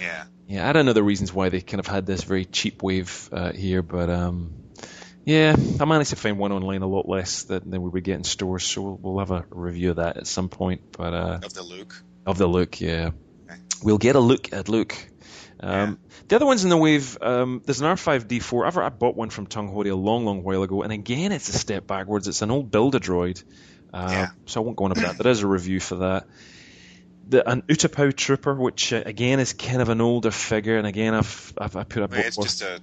yeah. 0.00 0.24
yeah, 0.46 0.68
I 0.68 0.72
don't 0.72 0.84
know 0.86 0.92
the 0.92 1.02
reasons 1.02 1.32
why 1.32 1.48
they 1.48 1.60
kind 1.62 1.80
of 1.80 1.86
had 1.86 2.04
this 2.06 2.22
very 2.24 2.44
cheap 2.44 2.82
wave 2.82 3.28
uh, 3.32 3.52
here, 3.52 3.82
but 3.82 4.08
um, 4.10 4.52
yeah, 5.24 5.56
I 5.80 5.84
managed 5.86 6.10
to 6.10 6.16
find 6.16 6.38
one 6.38 6.52
online 6.52 6.82
a 6.82 6.86
lot 6.86 7.08
less 7.08 7.44
than, 7.44 7.70
than 7.70 7.82
we 7.82 7.88
would 7.90 8.04
get 8.04 8.16
in 8.16 8.24
stores, 8.24 8.64
so 8.64 8.82
we'll, 8.82 8.98
we'll 9.00 9.18
have 9.18 9.30
a 9.30 9.44
review 9.50 9.90
of 9.90 9.96
that 9.96 10.16
at 10.18 10.26
some 10.26 10.48
point. 10.50 10.92
But 10.96 11.14
uh, 11.14 11.38
Of 11.42 11.54
the 11.54 11.62
Luke. 11.62 11.94
of 12.26 12.38
the 12.38 12.46
look, 12.46 12.80
yeah. 12.80 13.10
We'll 13.82 13.98
get 13.98 14.16
a 14.16 14.20
look 14.20 14.52
at 14.52 14.68
Luke. 14.68 14.94
Um, 15.60 15.98
The 16.28 16.36
other 16.36 16.46
ones 16.46 16.64
in 16.64 16.70
the 16.70 16.76
wave, 16.76 17.18
um, 17.20 17.60
there's 17.64 17.80
an 17.80 17.86
R5D4. 17.86 18.66
I've, 18.66 18.76
I 18.78 18.88
bought 18.88 19.16
one 19.16 19.30
from 19.30 19.46
Tung 19.46 19.68
Hori 19.68 19.90
a 19.90 19.96
long, 19.96 20.24
long 20.24 20.42
while 20.42 20.62
ago, 20.62 20.82
and 20.82 20.92
again, 20.92 21.32
it's 21.32 21.48
a 21.48 21.52
step 21.52 21.86
backwards. 21.86 22.28
It's 22.28 22.40
an 22.42 22.50
old 22.50 22.70
Builder 22.70 22.98
droid, 22.98 23.42
uh, 23.92 24.06
Yeah. 24.10 24.28
so 24.46 24.62
I 24.62 24.64
won't 24.64 24.76
go 24.76 24.84
on 24.86 24.92
about 24.92 25.16
that. 25.16 25.22
There 25.22 25.32
is 25.32 25.42
a 25.42 25.46
review 25.46 25.80
for 25.80 25.96
that. 25.96 26.26
The, 27.28 27.48
an 27.48 27.62
Utapau 27.62 28.14
Trooper, 28.16 28.54
which 28.54 28.92
uh, 28.92 29.02
again 29.06 29.38
is 29.38 29.52
kind 29.52 29.82
of 29.82 29.88
an 29.88 30.00
older 30.00 30.30
figure, 30.30 30.78
and 30.78 30.86
again 30.86 31.14
I've 31.14 31.52
I've 31.58 31.76
I 31.76 31.84
put 31.84 32.02
up. 32.02 32.10
Mean, 32.10 32.22
it's 32.22 32.36
just 32.36 32.62
a. 32.62 32.80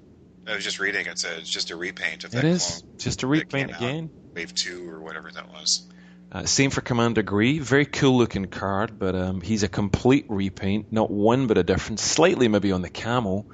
I 0.47 0.55
was 0.55 0.63
just 0.63 0.79
reading. 0.79 1.05
It's 1.05 1.25
a. 1.25 1.37
It's 1.39 1.49
just 1.49 1.71
a 1.71 1.75
repaint 1.75 2.23
of 2.23 2.31
that. 2.31 2.43
that 2.43 2.47
is 2.47 2.81
just 2.97 3.23
a 3.23 3.27
repaint 3.27 3.71
again. 3.71 4.09
Wave 4.33 4.53
two 4.55 4.89
or 4.89 5.01
whatever 5.01 5.29
that 5.31 5.49
was. 5.51 5.85
Uh, 6.29 6.45
same 6.45 6.71
for 6.71 6.81
Commander 6.81 7.23
Gree. 7.23 7.59
Very 7.59 7.85
cool 7.85 8.17
looking 8.17 8.45
card, 8.45 8.99
but 8.99 9.15
um, 9.15 9.41
he's 9.41 9.63
a 9.63 9.69
complete 9.69 10.25
repaint. 10.27 10.91
Not 10.91 11.09
one 11.09 11.47
bit 11.47 11.57
a 11.57 11.63
difference. 11.63 12.01
Slightly 12.01 12.47
maybe 12.47 12.71
on 12.71 12.81
the 12.81 12.89
camel. 12.89 13.45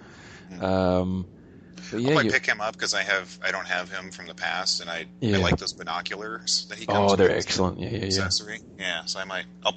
Um, 0.60 1.28
but 1.92 1.98
I 1.98 2.00
yeah, 2.00 2.14
might 2.16 2.26
you, 2.26 2.32
pick 2.32 2.46
him 2.46 2.62
up 2.62 2.74
because 2.74 2.94
I 2.94 3.04
have. 3.04 3.40
I 3.44 3.52
don't 3.52 3.68
have 3.68 3.92
him 3.92 4.12
from 4.12 4.26
the 4.26 4.34
past, 4.34 4.82
and 4.82 4.90
I, 4.90 5.06
Yeah. 5.20 5.38
I 5.38 5.40
like 5.42 5.58
those 5.58 5.74
binoculars 5.74 6.66
that 6.70 6.80
he 6.80 6.86
comes 6.88 7.12
oh, 7.12 7.16
they're 7.16 7.28
with 7.28 7.38
excellent. 7.38 7.80
Yeah, 7.80 7.90
yeah, 7.90 7.98
yeah. 7.98 8.06
accessory. 8.06 8.60
Yeah, 8.80 9.06
so 9.06 9.20
I 9.20 9.26
might. 9.26 9.46
I'll, 9.64 9.76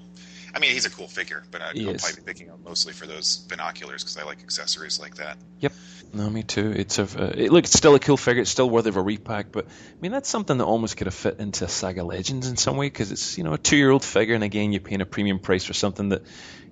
I 0.57 0.59
mean, 0.59 0.71
he's 0.71 0.87
a 0.87 0.91
cool 0.91 1.07
figure, 1.07 1.43
but 1.51 1.61
I'd, 1.61 1.75
probably 1.75 2.17
be 2.17 2.23
picking 2.25 2.51
up 2.51 2.59
mostly 2.65 2.95
for 2.95 3.07
those 3.07 3.37
binoculars 3.37 4.03
because 4.03 4.17
I 4.17 4.25
like 4.25 4.41
accessories 4.43 4.99
like 4.99 5.17
that. 5.17 5.37
Yep. 5.61 5.73
No, 6.15 6.31
me 6.31 6.45
too. 6.45 6.73
It's 6.75 6.99
a 6.99 7.03
uh, 7.03 7.33
it, 7.37 7.53
look. 7.53 7.65
It's 7.65 7.77
still 7.77 7.95
a 7.95 7.99
cool 7.99 8.17
figure. 8.17 8.41
It's 8.41 8.51
still 8.51 8.71
worthy 8.71 8.89
of 8.89 8.97
a 8.97 9.03
repack. 9.03 9.53
But 9.53 9.67
I 9.67 10.01
mean, 10.01 10.13
that's 10.13 10.31
something 10.31 10.57
that 10.57 10.65
almost 10.65 10.97
could 10.97 11.09
have 11.09 11.15
fit 11.15 11.41
into 11.41 11.69
Saga 11.69 12.05
Legends 12.05 12.49
in 12.49 12.57
some 12.57 12.79
way 12.79 12.87
because 12.87 13.13
it's 13.13 13.37
you 13.37 13.45
know 13.45 13.53
a 13.53 13.59
two-year-old 13.59 14.03
figure, 14.03 14.35
and 14.35 14.43
again, 14.43 14.73
you're 14.73 14.81
paying 14.81 15.03
a 15.03 15.07
premium 15.07 15.41
price 15.41 15.65
for 15.65 15.75
something 15.75 16.09
that 16.09 16.23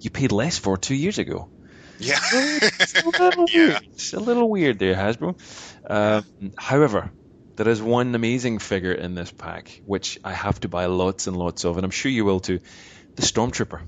you 0.00 0.08
paid 0.08 0.32
less 0.32 0.56
for 0.56 0.78
two 0.78 0.94
years 0.94 1.18
ago. 1.18 1.50
Yeah. 1.98 2.18
it's, 2.32 3.02
a 3.02 3.06
little 3.06 3.46
yeah. 3.52 3.68
weird. 3.68 3.86
it's 3.92 4.14
a 4.14 4.20
little 4.20 4.48
weird 4.48 4.78
there, 4.78 4.94
Hasbro. 4.94 5.36
Um, 5.86 6.52
however, 6.56 7.10
there 7.56 7.68
is 7.68 7.82
one 7.82 8.14
amazing 8.14 8.60
figure 8.60 8.92
in 8.92 9.14
this 9.14 9.30
pack 9.30 9.82
which 9.84 10.18
I 10.24 10.32
have 10.32 10.58
to 10.60 10.68
buy 10.68 10.86
lots 10.86 11.26
and 11.26 11.36
lots 11.36 11.64
of, 11.64 11.76
and 11.76 11.84
I'm 11.84 11.90
sure 11.90 12.10
you 12.10 12.24
will 12.24 12.40
too. 12.40 12.60
The 13.16 13.22
Stormtrooper. 13.22 13.82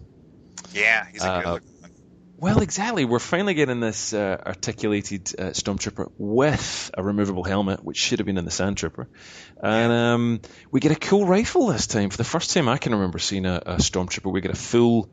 Yeah, 0.72 1.06
he's 1.10 1.22
a 1.22 1.42
good 1.44 1.46
uh, 1.46 1.58
well, 2.38 2.60
exactly. 2.60 3.06
We're 3.06 3.18
finally 3.18 3.54
getting 3.54 3.80
this 3.80 4.12
uh, 4.12 4.36
articulated 4.44 5.32
uh, 5.38 5.42
Stormtrooper 5.52 6.12
with 6.18 6.90
a 6.92 7.02
removable 7.02 7.44
helmet, 7.44 7.82
which 7.82 7.96
should 7.96 8.18
have 8.18 8.26
been 8.26 8.36
in 8.36 8.44
the 8.44 8.50
Sandtrooper. 8.50 9.06
And 9.62 9.92
um, 9.92 10.40
we 10.70 10.80
get 10.80 10.92
a 10.92 10.96
cool 10.96 11.24
rifle 11.24 11.68
this 11.68 11.86
time. 11.86 12.10
For 12.10 12.18
the 12.18 12.24
first 12.24 12.52
time 12.52 12.68
I 12.68 12.76
can 12.76 12.92
remember 12.92 13.18
seeing 13.18 13.46
a, 13.46 13.62
a 13.64 13.76
Stormtrooper, 13.76 14.30
we 14.30 14.42
get 14.42 14.50
a 14.50 14.56
full 14.56 15.08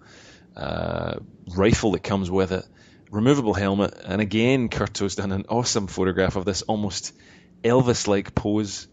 uh, 0.58 1.20
rifle 1.56 1.94
that 1.94 2.04
comes 2.04 2.30
with 2.30 2.52
it, 2.52 2.66
removable 3.10 3.54
helmet. 3.54 3.94
And 4.04 4.20
again, 4.20 4.68
Curto's 4.68 5.16
done 5.16 5.32
an 5.32 5.46
awesome 5.48 5.88
photograph 5.88 6.36
of 6.36 6.44
this 6.44 6.62
almost 6.64 7.14
Elvis 7.64 8.06
like 8.06 8.36
pose. 8.36 8.90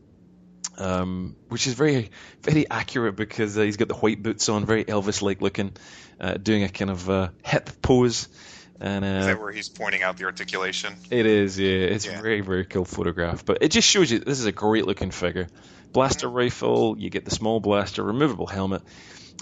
Um, 0.81 1.37
which 1.49 1.67
is 1.67 1.75
very, 1.75 2.11
very 2.41 2.69
accurate 2.71 3.15
because 3.15 3.59
uh, 3.59 3.61
he's 3.61 3.77
got 3.77 3.89
the 3.89 3.95
white 3.95 4.23
boots 4.23 4.49
on, 4.49 4.65
very 4.65 4.83
Elvis-like 4.83 5.43
looking 5.43 5.73
uh, 6.19 6.35
doing 6.35 6.63
a 6.63 6.71
kind 6.71 6.91
of 6.91 7.11
uh, 7.11 7.29
hip 7.45 7.69
pose. 7.83 8.29
And, 8.81 9.05
uh, 9.05 9.09
is 9.09 9.27
that 9.27 9.41
where 9.41 9.53
he's 9.53 9.69
pointing 9.69 10.03
out 10.03 10.17
the 10.17 10.25
articulation? 10.25 10.95
It 11.11 11.27
is, 11.27 11.59
yeah. 11.59 11.69
It's 11.69 12.07
yeah. 12.07 12.19
a 12.19 12.23
very, 12.23 12.41
very 12.41 12.65
cool 12.65 12.87
photograph. 12.87 13.45
But 13.45 13.59
it 13.61 13.69
just 13.73 13.87
shows 13.87 14.11
you 14.11 14.21
this 14.21 14.41
is 14.41 14.47
a 14.47 14.53
great 14.53 14.87
looking 14.87 15.11
figure. 15.11 15.49
Blaster 15.93 16.29
mm-hmm. 16.29 16.37
rifle, 16.37 16.97
you 16.99 17.11
get 17.11 17.27
the 17.27 17.31
small 17.31 17.61
blaster, 17.61 18.03
removable 18.03 18.47
helmet. 18.47 18.81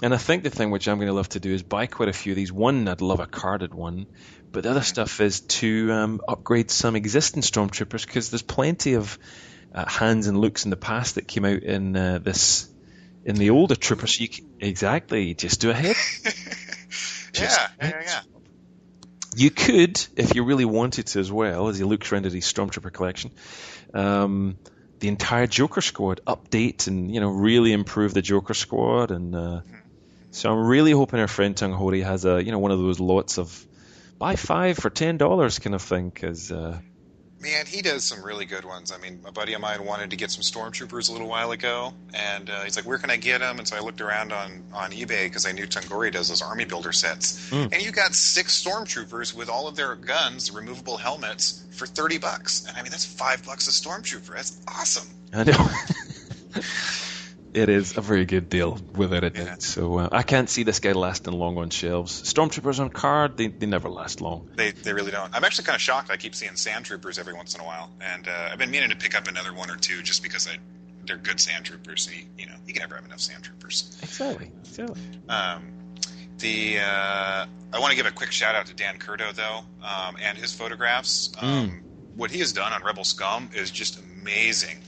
And 0.03 0.13
I 0.13 0.17
think 0.17 0.43
the 0.43 0.49
thing 0.49 0.71
which 0.71 0.87
I'm 0.89 0.97
going 0.97 1.07
to 1.07 1.13
love 1.13 1.29
to 1.29 1.39
do 1.39 1.53
is 1.53 1.63
buy 1.63 1.85
quite 1.85 2.09
a 2.09 2.13
few 2.13 2.33
of 2.33 2.35
these. 2.35 2.51
One, 2.51 2.87
I'd 2.87 3.01
love 3.01 3.21
a 3.21 3.27
carded 3.27 3.73
one. 3.73 4.07
But 4.51 4.63
the 4.63 4.71
other 4.71 4.79
mm-hmm. 4.81 4.85
stuff 4.87 5.21
is 5.21 5.39
to 5.41 5.91
um, 5.91 6.21
upgrade 6.27 6.69
some 6.69 6.97
existing 6.97 7.43
Stormtroopers 7.43 8.05
because 8.05 8.29
there's 8.29 8.41
plenty 8.41 8.95
of 8.95 9.17
uh, 9.73 9.89
hands 9.89 10.27
and 10.27 10.39
looks 10.39 10.65
in 10.65 10.69
the 10.69 10.77
past 10.77 11.15
that 11.15 11.27
came 11.27 11.45
out 11.45 11.63
in 11.63 11.95
uh, 11.95 12.19
this 12.19 12.69
in 13.25 13.35
the 13.35 13.51
older 13.51 13.75
troopers. 13.75 14.19
You 14.19 14.29
can, 14.29 14.49
exactly 14.59 15.33
just 15.33 15.61
do 15.61 15.69
a 15.69 15.73
head 15.73 15.95
yeah, 17.33 17.67
yeah, 17.81 18.01
yeah. 18.01 18.21
You 19.35 19.51
could, 19.51 20.03
if 20.15 20.33
you 20.33 20.43
really 20.43 20.65
wanted 20.65 21.07
to, 21.07 21.19
as 21.19 21.31
well 21.31 21.67
as 21.67 21.77
he 21.77 21.83
looks 21.83 22.11
around 22.11 22.25
at 22.25 22.31
his 22.31 22.45
stormtrooper 22.45 22.91
collection, 22.91 23.31
um, 23.93 24.57
the 24.99 25.07
entire 25.07 25.45
Joker 25.45 25.81
squad 25.81 26.21
update 26.25 26.87
and 26.87 27.13
you 27.13 27.19
know 27.19 27.29
really 27.29 27.71
improve 27.71 28.13
the 28.13 28.21
Joker 28.21 28.53
squad. 28.53 29.11
And 29.11 29.35
uh, 29.35 29.61
so 30.31 30.51
I'm 30.51 30.65
really 30.65 30.91
hoping 30.91 31.19
our 31.19 31.27
friend 31.27 31.55
Tung 31.55 31.73
Hori 31.73 32.01
has 32.01 32.25
a 32.25 32.43
you 32.43 32.51
know 32.51 32.59
one 32.59 32.71
of 32.71 32.79
those 32.79 32.99
lots 32.99 33.37
of 33.37 33.65
buy 34.17 34.35
five 34.35 34.77
for 34.77 34.89
ten 34.89 35.17
dollars 35.17 35.59
kind 35.59 35.75
of 35.75 35.81
thing 35.81 36.09
because. 36.09 36.51
Uh, 36.51 36.79
Man, 37.41 37.65
he 37.65 37.81
does 37.81 38.03
some 38.03 38.21
really 38.21 38.45
good 38.45 38.65
ones. 38.65 38.91
I 38.91 38.97
mean, 38.97 39.21
a 39.25 39.31
buddy 39.31 39.53
of 39.53 39.61
mine 39.61 39.85
wanted 39.85 40.09
to 40.09 40.17
get 40.17 40.29
some 40.29 40.41
stormtroopers 40.41 41.09
a 41.09 41.13
little 41.13 41.29
while 41.29 41.51
ago, 41.51 41.93
and 42.13 42.49
uh, 42.49 42.63
he's 42.63 42.75
like, 42.75 42.85
"Where 42.85 42.97
can 42.97 43.09
I 43.09 43.15
get 43.15 43.39
them?" 43.39 43.59
And 43.59 43.67
so 43.67 43.77
I 43.77 43.79
looked 43.79 44.01
around 44.01 44.33
on 44.33 44.61
on 44.73 44.91
eBay 44.91 45.25
because 45.25 45.45
I 45.45 45.53
knew 45.53 45.65
Tungori 45.65 46.11
does 46.11 46.27
those 46.27 46.41
army 46.41 46.65
builder 46.65 46.91
sets, 46.91 47.49
mm. 47.49 47.71
and 47.71 47.81
you 47.81 47.91
got 47.91 48.13
six 48.13 48.61
stormtroopers 48.61 49.33
with 49.33 49.47
all 49.47 49.69
of 49.69 49.77
their 49.77 49.95
guns, 49.95 50.51
removable 50.51 50.97
helmets 50.97 51.65
for 51.71 51.85
thirty 51.85 52.17
bucks. 52.17 52.65
And 52.67 52.75
I 52.75 52.81
mean, 52.81 52.91
that's 52.91 53.05
five 53.05 53.45
bucks 53.45 53.67
a 53.69 53.71
stormtrooper. 53.71 54.35
That's 54.35 54.59
awesome. 54.67 55.07
I 55.33 55.43
know. 55.45 56.61
it 57.53 57.69
is 57.69 57.97
a 57.97 58.01
very 58.01 58.25
good 58.25 58.49
deal 58.49 58.79
without 58.95 59.23
it. 59.23 59.35
Yeah. 59.35 59.55
So 59.59 59.99
uh, 59.99 60.09
I 60.11 60.23
can't 60.23 60.49
see 60.49 60.63
this 60.63 60.79
guy 60.79 60.91
lasting 60.91 61.33
long 61.33 61.57
on 61.57 61.69
shelves. 61.69 62.21
Stormtroopers 62.33 62.79
on 62.79 62.89
card, 62.89 63.37
they, 63.37 63.47
they 63.47 63.65
never 63.65 63.89
last 63.89 64.21
long. 64.21 64.49
They, 64.55 64.71
they 64.71 64.93
really 64.93 65.11
don't. 65.11 65.33
I'm 65.33 65.43
actually 65.43 65.65
kind 65.65 65.75
of 65.75 65.81
shocked. 65.81 66.11
I 66.11 66.17
keep 66.17 66.35
seeing 66.35 66.53
Sandtroopers 66.53 67.19
every 67.19 67.33
once 67.33 67.55
in 67.55 67.61
a 67.61 67.63
while, 67.63 67.89
and 68.01 68.27
uh, 68.27 68.49
I've 68.51 68.59
been 68.59 68.71
meaning 68.71 68.89
to 68.89 68.95
pick 68.95 69.15
up 69.15 69.27
another 69.27 69.53
one 69.53 69.69
or 69.69 69.75
two 69.75 70.01
just 70.03 70.23
because 70.23 70.47
I, 70.47 70.57
they're 71.05 71.17
good 71.17 71.37
Sandtroopers. 71.37 71.99
So 71.99 72.11
you, 72.11 72.23
you 72.37 72.45
know, 72.45 72.55
you 72.65 72.73
can 72.73 72.81
never 72.81 72.95
have 72.95 73.05
enough 73.05 73.19
Sandtroopers. 73.19 74.01
Exactly. 74.03 74.51
Exactly. 74.63 75.01
Um, 75.27 75.63
the 76.39 76.79
uh, 76.79 77.45
I 77.73 77.79
want 77.79 77.91
to 77.91 77.97
give 77.97 78.05
a 78.05 78.11
quick 78.11 78.31
shout 78.31 78.55
out 78.55 78.67
to 78.67 78.73
Dan 78.73 78.97
Curto 78.97 79.33
though, 79.33 79.59
um, 79.85 80.15
and 80.21 80.37
his 80.37 80.53
photographs. 80.53 81.31
Um, 81.39 81.69
mm. 81.69 81.81
What 82.15 82.31
he 82.31 82.39
has 82.39 82.51
done 82.51 82.73
on 82.73 82.83
Rebel 82.83 83.03
Scum 83.03 83.49
is 83.53 83.71
just 83.71 83.99
amazing. 83.99 84.79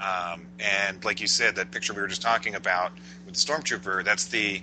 Um, 0.00 0.46
and 0.58 1.04
like 1.04 1.20
you 1.20 1.26
said, 1.26 1.56
that 1.56 1.70
picture 1.70 1.92
we 1.92 2.00
were 2.00 2.08
just 2.08 2.22
talking 2.22 2.54
about 2.54 2.92
with 3.26 3.34
the 3.34 3.40
stormtrooper, 3.40 4.04
that's 4.04 4.26
the 4.26 4.62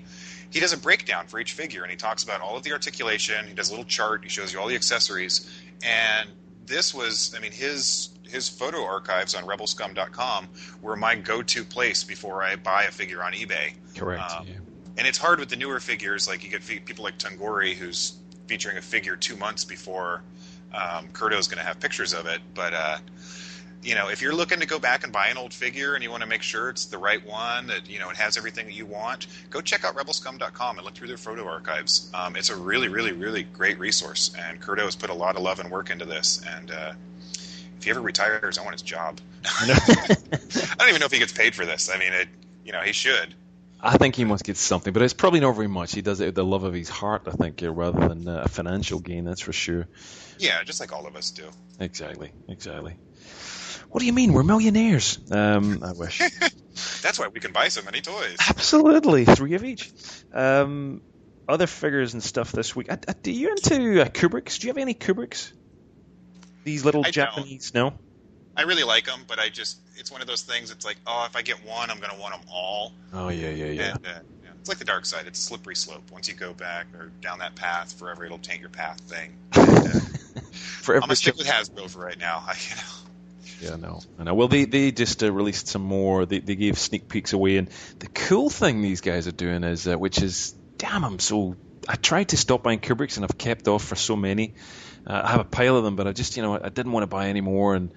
he 0.50 0.60
does 0.60 0.74
a 0.74 0.78
breakdown 0.78 1.28
for 1.28 1.40
each 1.40 1.54
figure, 1.54 1.84
and 1.84 1.92
he 1.92 1.98
talks 1.98 2.24
about 2.24 2.42
all 2.42 2.56
of 2.56 2.64
the 2.64 2.72
articulation. 2.72 3.46
He 3.48 3.54
does 3.54 3.70
a 3.70 3.72
little 3.72 3.86
chart. 3.86 4.24
He 4.24 4.30
shows 4.30 4.54
you 4.54 4.60
all 4.60 4.68
the 4.68 4.76
accessories, 4.76 5.50
and 5.84 6.30
this 6.66 6.94
was, 6.94 7.34
I 7.38 7.42
mean, 7.42 7.52
his 7.52 8.10
his 8.24 8.50
photo 8.50 8.84
archives 8.84 9.36
on 9.36 9.44
RebelScum.com 9.44 10.50
were 10.82 10.98
my 10.98 11.16
go-to 11.16 11.64
place 11.64 12.04
before 12.04 12.44
I 12.44 12.58
buy 12.58 12.84
a 12.84 12.92
figure 12.92 13.24
on 13.24 13.32
eBay. 13.32 13.74
Correct. 13.96 14.22
Um, 14.22 14.48
yeah. 14.48 14.54
And 14.98 15.08
it's 15.08 15.18
hard 15.18 15.40
with 15.40 15.48
the 15.48 15.56
newer 15.56 15.80
figures, 15.80 16.28
like 16.28 16.44
you 16.44 16.50
get 16.50 16.66
people 16.86 17.06
like 17.06 17.18
Tungori, 17.18 17.74
who's 17.74 18.18
featuring 18.48 18.78
a 18.78 18.82
figure 18.82 19.16
two 19.16 19.38
months 19.38 19.64
before 19.64 20.24
um, 20.74 21.08
Curto's 21.14 21.48
going 21.48 21.60
to 21.60 21.64
have 21.64 21.80
pictures 21.80 22.14
of 22.14 22.26
it, 22.26 22.42
but. 22.54 22.74
Uh, 22.74 22.98
you 23.84 23.96
know, 23.96 24.10
if 24.10 24.22
you're 24.22 24.34
looking 24.34 24.60
to 24.60 24.66
go 24.66 24.80
back 24.80 25.04
and 25.04 25.14
buy 25.14 25.28
an 25.28 25.38
old 25.38 25.54
figure 25.54 25.94
and 25.94 26.04
you 26.04 26.10
want 26.12 26.24
to 26.24 26.30
make 26.30 26.42
sure 26.42 26.70
it's 26.70 26.86
the 26.86 26.98
right 26.98 27.26
one, 27.26 27.68
that 27.68 27.90
you 27.90 28.00
know 28.00 28.10
it 28.10 28.18
has 28.18 28.38
everything 28.38 28.66
that 28.66 28.74
you 28.74 28.86
want, 28.86 29.28
go 29.50 29.62
check 29.62 29.84
out 29.84 29.96
RebelScum.com 29.96 30.78
and 30.78 30.86
look 30.86 30.96
through 30.96 31.08
their 31.08 31.18
photo 31.18 31.48
archives. 31.48 32.12
Um, 32.14 32.36
it's 32.36 32.50
a 32.50 32.56
really, 32.56 32.88
really, 32.88 33.12
really 33.12 33.44
great 33.44 33.80
resource, 33.80 34.32
and 34.38 34.62
Curto 34.62 34.84
has 34.86 34.96
put 34.96 35.10
a 35.10 35.14
lot 35.14 35.36
of 35.36 35.42
love 35.42 35.60
and 35.60 35.72
work 35.72 35.90
into 35.90 36.06
this. 36.06 36.44
And 36.48 36.72
uh, 36.72 36.94
if 37.78 37.84
he 37.84 37.90
ever 37.90 38.02
retires, 38.02 38.58
I 38.58 38.64
want 38.64 38.74
his 38.74 38.82
job. 38.82 39.20
I 39.46 39.66
don't 40.80 40.90
even 40.90 41.00
know 41.00 41.06
if 41.06 41.12
he 41.12 41.20
gets 41.20 41.34
paid 41.34 41.56
for 41.56 41.66
this. 41.66 41.90
I 41.94 41.98
mean, 41.98 42.14
it, 42.14 42.28
you 42.66 42.72
know, 42.72 42.82
he 42.82 42.92
should. 42.92 43.34
I 43.80 43.98
think 43.98 44.16
he 44.16 44.26
must 44.26 44.44
get 44.44 44.58
something, 44.58 44.92
but 44.92 45.04
it's 45.04 45.14
probably 45.14 45.40
not 45.40 45.52
very 45.52 45.68
much. 45.68 45.94
He 45.94 46.02
does 46.02 46.20
it 46.20 46.26
with 46.26 46.36
the 46.36 46.44
love 46.44 46.64
of 46.64 46.74
his 46.74 46.90
heart, 46.90 47.24
I 47.28 47.32
think, 47.32 47.62
rather 47.64 48.08
than 48.08 48.28
uh, 48.28 48.42
a 48.46 48.48
financial 48.50 49.00
gain. 49.00 49.24
That's 49.26 49.42
for 49.42 49.54
sure. 49.54 49.88
Yeah, 50.40 50.64
just 50.64 50.80
like 50.80 50.92
all 50.92 51.06
of 51.06 51.16
us 51.16 51.30
do. 51.30 51.48
Exactly, 51.80 52.32
exactly. 52.48 52.96
What 53.90 54.00
do 54.00 54.06
you 54.06 54.14
mean? 54.14 54.34
We're 54.34 54.44
millionaires. 54.44 55.20
Um, 55.32 55.84
I 55.84 55.94
wish. 55.94 56.20
That's 57.02 57.20
why 57.20 57.28
we 57.28 57.40
can 57.40 57.52
buy 57.52 57.70
so 57.70 57.82
many 57.82 58.02
toys. 58.02 58.38
Absolutely, 58.48 59.26
three 59.26 59.54
of 59.54 59.64
each. 59.64 59.92
Um, 60.34 61.02
other 61.48 61.68
figures 61.68 62.14
and 62.14 62.22
stuff 62.22 62.52
this 62.52 62.76
week. 62.76 62.92
Uh, 62.92 62.98
uh, 63.08 63.14
do 63.22 63.32
you 63.32 63.50
into 63.50 64.02
uh, 64.02 64.06
Kubricks? 64.06 64.60
Do 64.60 64.68
you 64.68 64.72
have 64.72 64.78
any 64.78 64.94
Kubricks? 64.94 65.52
These 66.64 66.84
little 66.84 67.06
I 67.06 67.12
Japanese? 67.12 67.72
Don't. 67.72 67.94
No. 67.94 68.00
I 68.58 68.64
really 68.64 68.84
like 68.84 69.06
them, 69.06 69.22
but 69.28 69.40
I 69.40 69.50
just 69.50 69.78
it's 69.96 70.12
one 70.12 70.22
of 70.22 70.28
those 70.28 70.42
things. 70.42 70.72
It's 70.72 70.84
like, 70.84 70.98
oh, 71.06 71.26
if 71.30 71.36
I 71.36 71.44
get 71.44 71.64
one, 71.66 71.90
I'm 71.92 72.00
going 72.00 72.12
to 72.12 72.20
want 72.20 72.34
them 72.34 72.50
all. 72.52 72.92
Oh 73.14 73.30
yeah, 73.30 73.50
yeah, 73.50 73.66
yeah. 73.66 73.90
And, 73.92 74.06
uh, 74.06 74.10
yeah. 74.44 74.50
It's 74.60 74.68
like 74.68 74.80
the 74.80 74.86
dark 74.86 75.06
side. 75.06 75.28
It's 75.28 75.40
a 75.40 75.44
slippery 75.44 75.76
slope. 75.76 76.12
Once 76.12 76.28
you 76.28 76.34
go 76.34 76.54
back 76.54 76.88
or 76.96 77.12
down 77.22 77.40
that 77.40 77.56
path, 77.56 77.94
forever 77.94 78.26
it'll 78.26 78.40
taint 78.40 78.60
your 78.60 78.70
path 78.70 79.00
thing. 79.02 79.38
And, 79.56 79.88
uh, 79.88 80.00
forever. 80.82 81.04
I'm 81.04 81.08
gonna 81.08 81.16
stick 81.16 81.36
with 81.36 81.48
Hasbro 81.48 81.90
for 81.90 82.00
right 82.00 82.18
now. 82.18 82.44
I, 82.46 82.58
you 82.70 82.76
know. 82.76 82.82
Yeah, 83.62 83.76
no, 83.76 84.00
I 84.20 84.24
know. 84.24 84.36
Well, 84.36 84.48
they 84.48 84.66
they 84.66 84.92
just 84.92 85.24
uh, 85.24 85.32
released 85.32 85.68
some 85.68 85.82
more. 85.82 86.26
They 86.26 86.40
they 86.40 86.56
gave 86.56 86.78
sneak 86.78 87.10
peeks 87.10 87.34
away, 87.34 87.58
and 87.58 87.70
the 88.00 88.08
cool 88.08 88.50
thing 88.50 88.82
these 88.82 89.02
guys 89.02 89.28
are 89.28 89.32
doing 89.32 89.64
is, 89.64 89.88
uh, 89.88 89.98
which 89.98 90.22
is, 90.22 90.54
damn, 90.78 91.04
I'm 91.04 91.20
so. 91.20 91.56
I 91.90 91.96
tried 91.96 92.30
to 92.30 92.38
stop 92.38 92.64
buying 92.64 92.80
Kubricks, 92.80 93.16
and 93.16 93.24
I've 93.24 93.38
kept 93.38 93.68
off 93.68 93.84
for 93.84 93.96
so 93.96 94.16
many. 94.16 94.56
Uh, 95.06 95.22
I 95.24 95.32
have 95.32 95.40
a 95.40 95.46
pile 95.46 95.78
of 95.78 95.84
them, 95.84 95.96
but 95.96 96.06
I 96.06 96.12
just, 96.12 96.36
you 96.36 96.44
know, 96.44 96.60
I 96.62 96.70
didn't 96.70 96.92
want 96.92 97.04
to 97.04 97.08
buy 97.08 97.30
any 97.30 97.42
more, 97.42 97.76
and 97.76 97.92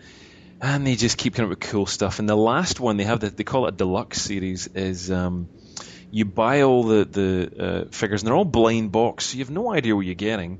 and 0.62 0.86
they 0.86 0.96
just 0.96 1.18
keep 1.18 1.34
coming 1.34 1.50
up 1.52 1.58
with 1.58 1.68
cool 1.70 1.86
stuff. 1.86 2.20
And 2.20 2.28
the 2.28 2.36
last 2.36 2.80
one 2.80 2.96
they 2.96 3.04
have, 3.04 3.20
that 3.20 3.36
they 3.36 3.44
call 3.44 3.66
it 3.66 3.74
a 3.74 3.76
deluxe 3.76 4.20
series, 4.20 4.66
is. 4.68 5.10
Um, 5.10 5.48
you 6.12 6.24
buy 6.24 6.62
all 6.62 6.82
the 6.82 7.04
the 7.04 7.64
uh, 7.64 7.88
figures, 7.90 8.22
and 8.22 8.28
they're 8.28 8.34
all 8.34 8.44
blind 8.44 8.92
box, 8.92 9.26
so 9.26 9.38
you 9.38 9.44
have 9.44 9.50
no 9.50 9.72
idea 9.72 9.94
what 9.94 10.06
you're 10.06 10.14
getting. 10.14 10.58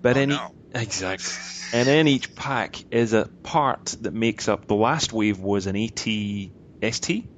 But 0.00 0.16
oh, 0.16 0.20
any 0.20 0.34
no. 0.34 0.52
exactly, 0.74 1.32
and 1.72 1.88
then 1.88 2.08
each 2.08 2.34
pack 2.34 2.76
is 2.90 3.12
a 3.12 3.26
part 3.42 3.96
that 4.00 4.14
makes 4.14 4.48
up. 4.48 4.66
The 4.66 4.74
last 4.74 5.12
wave 5.12 5.38
was 5.38 5.66
an 5.66 5.76
AT-ST. 5.76 7.28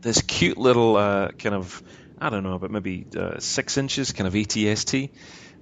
This 0.00 0.22
cute 0.22 0.58
little 0.58 0.96
uh, 0.96 1.28
kind 1.32 1.54
of, 1.54 1.82
I 2.18 2.30
don't 2.30 2.42
know, 2.42 2.58
but 2.58 2.70
maybe 2.70 3.06
uh, 3.16 3.38
six 3.38 3.76
inches, 3.76 4.12
kind 4.12 4.28
of 4.28 4.36
AT-ST. 4.36 5.10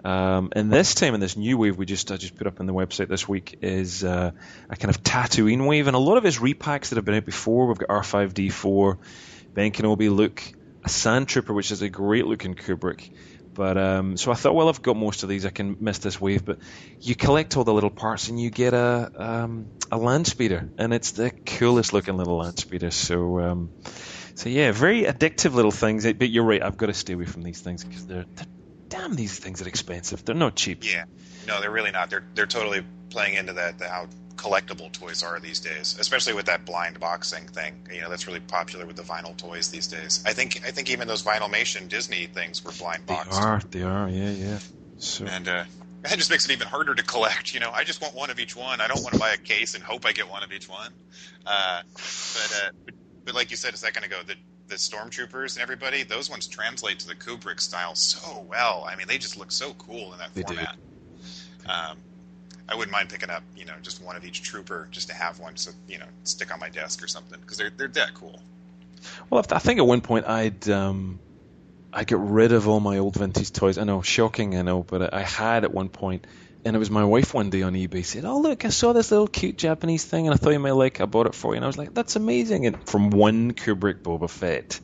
Um, 0.04 0.50
and 0.52 0.70
this 0.70 0.94
time 0.94 1.14
in 1.14 1.20
this 1.20 1.34
new 1.34 1.56
wave 1.56 1.78
we 1.78 1.86
just 1.86 2.12
I 2.12 2.18
just 2.18 2.36
put 2.36 2.46
up 2.46 2.60
on 2.60 2.66
the 2.66 2.74
website 2.74 3.08
this 3.08 3.26
week 3.26 3.60
is 3.62 4.04
uh, 4.04 4.32
a 4.68 4.76
kind 4.76 4.94
of 4.94 5.02
Tatooine 5.02 5.66
wave, 5.66 5.86
and 5.86 5.96
a 5.96 5.98
lot 5.98 6.18
of 6.18 6.24
his 6.24 6.38
repacks 6.38 6.90
that 6.90 6.96
have 6.96 7.06
been 7.06 7.14
out 7.14 7.24
before. 7.24 7.66
We've 7.66 7.78
got 7.78 7.88
R5D4, 7.88 8.98
Ben 9.54 9.70
Kenobi, 9.70 10.14
Luke, 10.14 10.42
a 10.84 10.90
Sand 10.90 11.28
Trooper, 11.28 11.54
which 11.54 11.70
is 11.70 11.80
a 11.80 11.88
great 11.88 12.26
looking 12.26 12.54
Kubrick. 12.54 13.10
But 13.54 13.78
um, 13.78 14.16
so 14.16 14.32
I 14.32 14.34
thought, 14.34 14.54
well, 14.54 14.68
I've 14.68 14.82
got 14.82 14.96
most 14.96 15.22
of 15.22 15.28
these. 15.28 15.46
I 15.46 15.50
can 15.50 15.76
miss 15.80 15.98
this 15.98 16.20
wave. 16.20 16.44
But 16.44 16.58
you 17.00 17.14
collect 17.14 17.56
all 17.56 17.64
the 17.64 17.72
little 17.72 17.90
parts, 17.90 18.28
and 18.28 18.40
you 18.40 18.50
get 18.50 18.74
a 18.74 19.10
um, 19.16 19.70
a 19.90 19.96
land 19.96 20.26
speeder, 20.26 20.72
and 20.76 20.92
it's 20.92 21.12
the 21.12 21.32
coolest 21.46 21.92
looking 21.92 22.16
little 22.16 22.38
land 22.38 22.58
speeder. 22.58 22.90
So 22.90 23.38
um, 23.40 23.70
so 24.34 24.48
yeah, 24.48 24.72
very 24.72 25.04
addictive 25.04 25.54
little 25.54 25.70
things. 25.70 26.04
But 26.12 26.30
you're 26.30 26.44
right. 26.44 26.62
I've 26.62 26.76
got 26.76 26.86
to 26.86 26.94
stay 26.94 27.12
away 27.12 27.26
from 27.26 27.42
these 27.42 27.60
things 27.60 27.84
because 27.84 28.06
they're, 28.06 28.26
they're 28.36 28.46
damn 28.88 29.14
these 29.14 29.38
things 29.38 29.62
are 29.62 29.68
expensive. 29.68 30.24
They're 30.24 30.34
not 30.34 30.56
cheap. 30.56 30.84
Yeah, 30.84 31.04
no, 31.46 31.60
they're 31.60 31.70
really 31.70 31.92
not. 31.92 32.10
They're 32.10 32.24
they're 32.34 32.46
totally 32.46 32.84
playing 33.10 33.34
into 33.34 33.52
that 33.54 33.78
the, 33.78 33.88
how 33.88 34.08
collectible 34.36 34.90
toys 34.92 35.22
are 35.22 35.40
these 35.40 35.60
days, 35.60 35.96
especially 35.98 36.34
with 36.34 36.46
that 36.46 36.64
blind 36.64 37.00
boxing 37.00 37.46
thing. 37.46 37.86
You 37.92 38.02
know, 38.02 38.10
that's 38.10 38.26
really 38.26 38.40
popular 38.40 38.86
with 38.86 38.96
the 38.96 39.02
vinyl 39.02 39.36
toys 39.36 39.70
these 39.70 39.86
days. 39.86 40.22
I 40.26 40.32
think 40.32 40.62
I 40.66 40.70
think 40.70 40.90
even 40.90 41.08
those 41.08 41.22
Vinylmation 41.22 41.88
Disney 41.88 42.26
things 42.26 42.64
were 42.64 42.72
blind 42.72 43.06
boxed. 43.06 43.32
They 43.32 43.46
are. 43.46 43.60
They 43.70 43.82
are. 43.82 44.08
Yeah, 44.08 44.30
yeah. 44.30 44.58
So. 44.98 45.26
And 45.26 45.48
uh, 45.48 45.64
that 46.02 46.18
just 46.18 46.30
makes 46.30 46.44
it 46.44 46.52
even 46.52 46.66
harder 46.66 46.94
to 46.94 47.02
collect. 47.02 47.54
You 47.54 47.60
know, 47.60 47.70
I 47.70 47.84
just 47.84 48.02
want 48.02 48.14
one 48.14 48.30
of 48.30 48.38
each 48.38 48.54
one. 48.54 48.80
I 48.80 48.88
don't 48.88 49.02
want 49.02 49.14
to 49.14 49.20
buy 49.20 49.32
a 49.32 49.38
case 49.38 49.74
and 49.74 49.82
hope 49.82 50.04
I 50.06 50.12
get 50.12 50.28
one 50.28 50.42
of 50.42 50.52
each 50.52 50.68
one. 50.68 50.92
Uh, 51.46 51.82
but, 51.92 52.62
uh, 52.62 52.70
but 52.84 52.94
but 53.24 53.34
like 53.34 53.50
you 53.50 53.56
said 53.56 53.74
a 53.74 53.78
second 53.78 54.04
ago, 54.04 54.20
the 54.26 54.34
the 54.66 54.76
stormtroopers 54.76 55.54
and 55.54 55.62
everybody, 55.62 56.02
those 56.02 56.30
ones 56.30 56.46
translate 56.46 56.98
to 56.98 57.06
the 57.06 57.14
Kubrick 57.14 57.60
style 57.60 57.94
so 57.94 58.46
well. 58.48 58.86
I 58.88 58.96
mean, 58.96 59.06
they 59.06 59.18
just 59.18 59.36
look 59.36 59.52
so 59.52 59.74
cool 59.74 60.12
in 60.12 60.18
that 60.18 60.34
they 60.34 60.42
format. 60.42 60.76
Um, 61.66 61.98
I 62.68 62.74
wouldn't 62.74 62.92
mind 62.92 63.10
picking 63.10 63.30
up, 63.30 63.42
you 63.56 63.64
know, 63.64 63.74
just 63.82 64.02
one 64.02 64.16
of 64.16 64.24
each 64.24 64.42
trooper 64.42 64.88
just 64.90 65.08
to 65.08 65.14
have 65.14 65.38
one, 65.38 65.56
so 65.56 65.70
you 65.88 65.98
know, 65.98 66.06
stick 66.24 66.52
on 66.52 66.60
my 66.60 66.70
desk 66.70 67.02
or 67.02 67.08
something 67.08 67.40
because 67.40 67.58
they're 67.58 67.70
they're 67.70 67.88
that 67.88 68.14
cool. 68.14 68.40
Well, 69.28 69.44
I 69.50 69.58
think 69.58 69.78
at 69.78 69.86
one 69.86 70.00
point 70.00 70.26
I'd 70.26 70.68
um, 70.70 71.18
I 71.92 72.04
get 72.04 72.18
rid 72.18 72.52
of 72.52 72.68
all 72.68 72.80
my 72.80 72.98
old 72.98 73.16
vintage 73.16 73.52
toys. 73.52 73.78
I 73.78 73.84
know, 73.84 74.02
shocking, 74.02 74.56
I 74.56 74.62
know, 74.62 74.82
but 74.82 75.12
I 75.12 75.22
had 75.22 75.64
at 75.64 75.72
one 75.72 75.90
point, 75.90 76.26
and 76.64 76.74
it 76.74 76.78
was 76.78 76.90
my 76.90 77.04
wife 77.04 77.34
one 77.34 77.50
day 77.50 77.62
on 77.62 77.74
eBay 77.74 78.04
said, 78.04 78.24
"Oh 78.24 78.40
look, 78.40 78.64
I 78.64 78.70
saw 78.70 78.92
this 78.92 79.10
little 79.10 79.28
cute 79.28 79.58
Japanese 79.58 80.04
thing, 80.04 80.26
and 80.26 80.34
I 80.34 80.38
thought 80.38 80.50
you 80.50 80.58
might 80.58 80.72
like. 80.72 81.00
I 81.00 81.04
bought 81.04 81.26
it 81.26 81.34
for 81.34 81.52
you." 81.52 81.56
And 81.56 81.64
I 81.64 81.68
was 81.68 81.76
like, 81.78 81.92
"That's 81.92 82.16
amazing!" 82.16 82.66
And 82.66 82.88
from 82.88 83.10
one 83.10 83.52
Kubrick 83.52 84.02
Boba 84.02 84.30
Fett, 84.30 84.80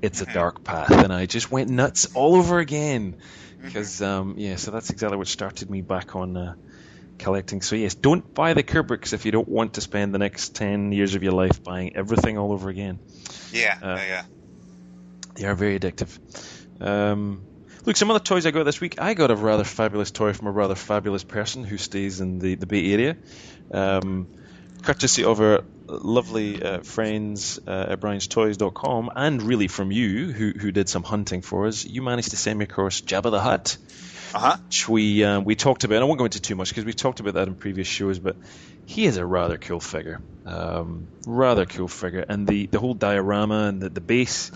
it's 0.00 0.22
a 0.22 0.24
mm-hmm. 0.24 0.34
dark 0.34 0.64
path, 0.64 0.90
and 0.90 1.12
I 1.12 1.26
just 1.26 1.50
went 1.50 1.68
nuts 1.68 2.14
all 2.14 2.36
over 2.36 2.58
again 2.58 3.16
because 3.62 4.00
mm-hmm. 4.00 4.30
um, 4.30 4.34
yeah, 4.38 4.56
so 4.56 4.70
that's 4.70 4.90
exactly 4.90 5.18
what 5.18 5.28
started 5.28 5.68
me 5.70 5.82
back 5.82 6.16
on. 6.16 6.36
Uh, 6.36 6.54
collecting. 7.18 7.60
So 7.62 7.76
yes, 7.76 7.94
don't 7.94 8.34
buy 8.34 8.54
the 8.54 8.62
Kubricks 8.62 9.12
if 9.12 9.24
you 9.24 9.32
don't 9.32 9.48
want 9.48 9.74
to 9.74 9.80
spend 9.80 10.14
the 10.14 10.18
next 10.18 10.54
ten 10.54 10.92
years 10.92 11.14
of 11.14 11.22
your 11.22 11.32
life 11.32 11.62
buying 11.62 11.96
everything 11.96 12.38
all 12.38 12.52
over 12.52 12.68
again. 12.68 12.98
Yeah, 13.52 13.78
uh, 13.82 13.96
yeah, 13.96 14.24
They 15.34 15.44
are 15.46 15.54
very 15.54 15.78
addictive. 15.78 16.18
Um, 16.80 17.42
look, 17.84 17.96
some 17.96 18.10
other 18.10 18.20
toys 18.20 18.46
I 18.46 18.50
got 18.50 18.64
this 18.64 18.80
week. 18.80 19.00
I 19.00 19.14
got 19.14 19.30
a 19.30 19.36
rather 19.36 19.64
fabulous 19.64 20.10
toy 20.10 20.32
from 20.32 20.46
a 20.46 20.52
rather 20.52 20.74
fabulous 20.74 21.24
person 21.24 21.64
who 21.64 21.78
stays 21.78 22.20
in 22.20 22.38
the, 22.38 22.54
the 22.54 22.66
Bay 22.66 22.92
Area. 22.92 23.16
Um, 23.72 24.28
courtesy 24.82 25.24
of 25.24 25.40
our 25.40 25.64
lovely 25.88 26.62
uh, 26.62 26.80
friends 26.80 27.58
uh, 27.66 27.86
at 27.90 28.00
brianstoys.com 28.00 29.10
and 29.14 29.42
really 29.42 29.68
from 29.68 29.90
you 29.90 30.32
who, 30.32 30.50
who 30.50 30.70
did 30.70 30.88
some 30.88 31.02
hunting 31.02 31.42
for 31.42 31.66
us, 31.66 31.84
you 31.84 32.02
managed 32.02 32.30
to 32.30 32.36
send 32.36 32.58
me 32.58 32.64
across 32.64 33.00
Jabba 33.00 33.30
the 33.30 33.40
Hutt 33.40 33.78
uh-huh. 34.34 34.56
which 34.66 34.88
we 34.88 35.24
uh, 35.24 35.40
we 35.40 35.54
talked 35.54 35.84
about. 35.84 36.02
I 36.02 36.04
won't 36.04 36.18
go 36.18 36.24
into 36.24 36.40
too 36.40 36.54
much 36.54 36.68
because 36.68 36.84
we've 36.84 36.96
talked 36.96 37.20
about 37.20 37.34
that 37.34 37.48
in 37.48 37.54
previous 37.54 37.88
shows, 37.88 38.18
but 38.18 38.36
he 38.86 39.06
is 39.06 39.16
a 39.16 39.24
rather 39.24 39.58
cool 39.58 39.80
figure, 39.80 40.20
um, 40.46 41.08
rather 41.26 41.66
cool 41.66 41.88
figure, 41.88 42.24
and 42.28 42.46
the, 42.46 42.66
the 42.66 42.78
whole 42.78 42.94
diorama 42.94 43.64
and 43.68 43.80
the, 43.80 43.88
the 43.88 44.00
base 44.00 44.50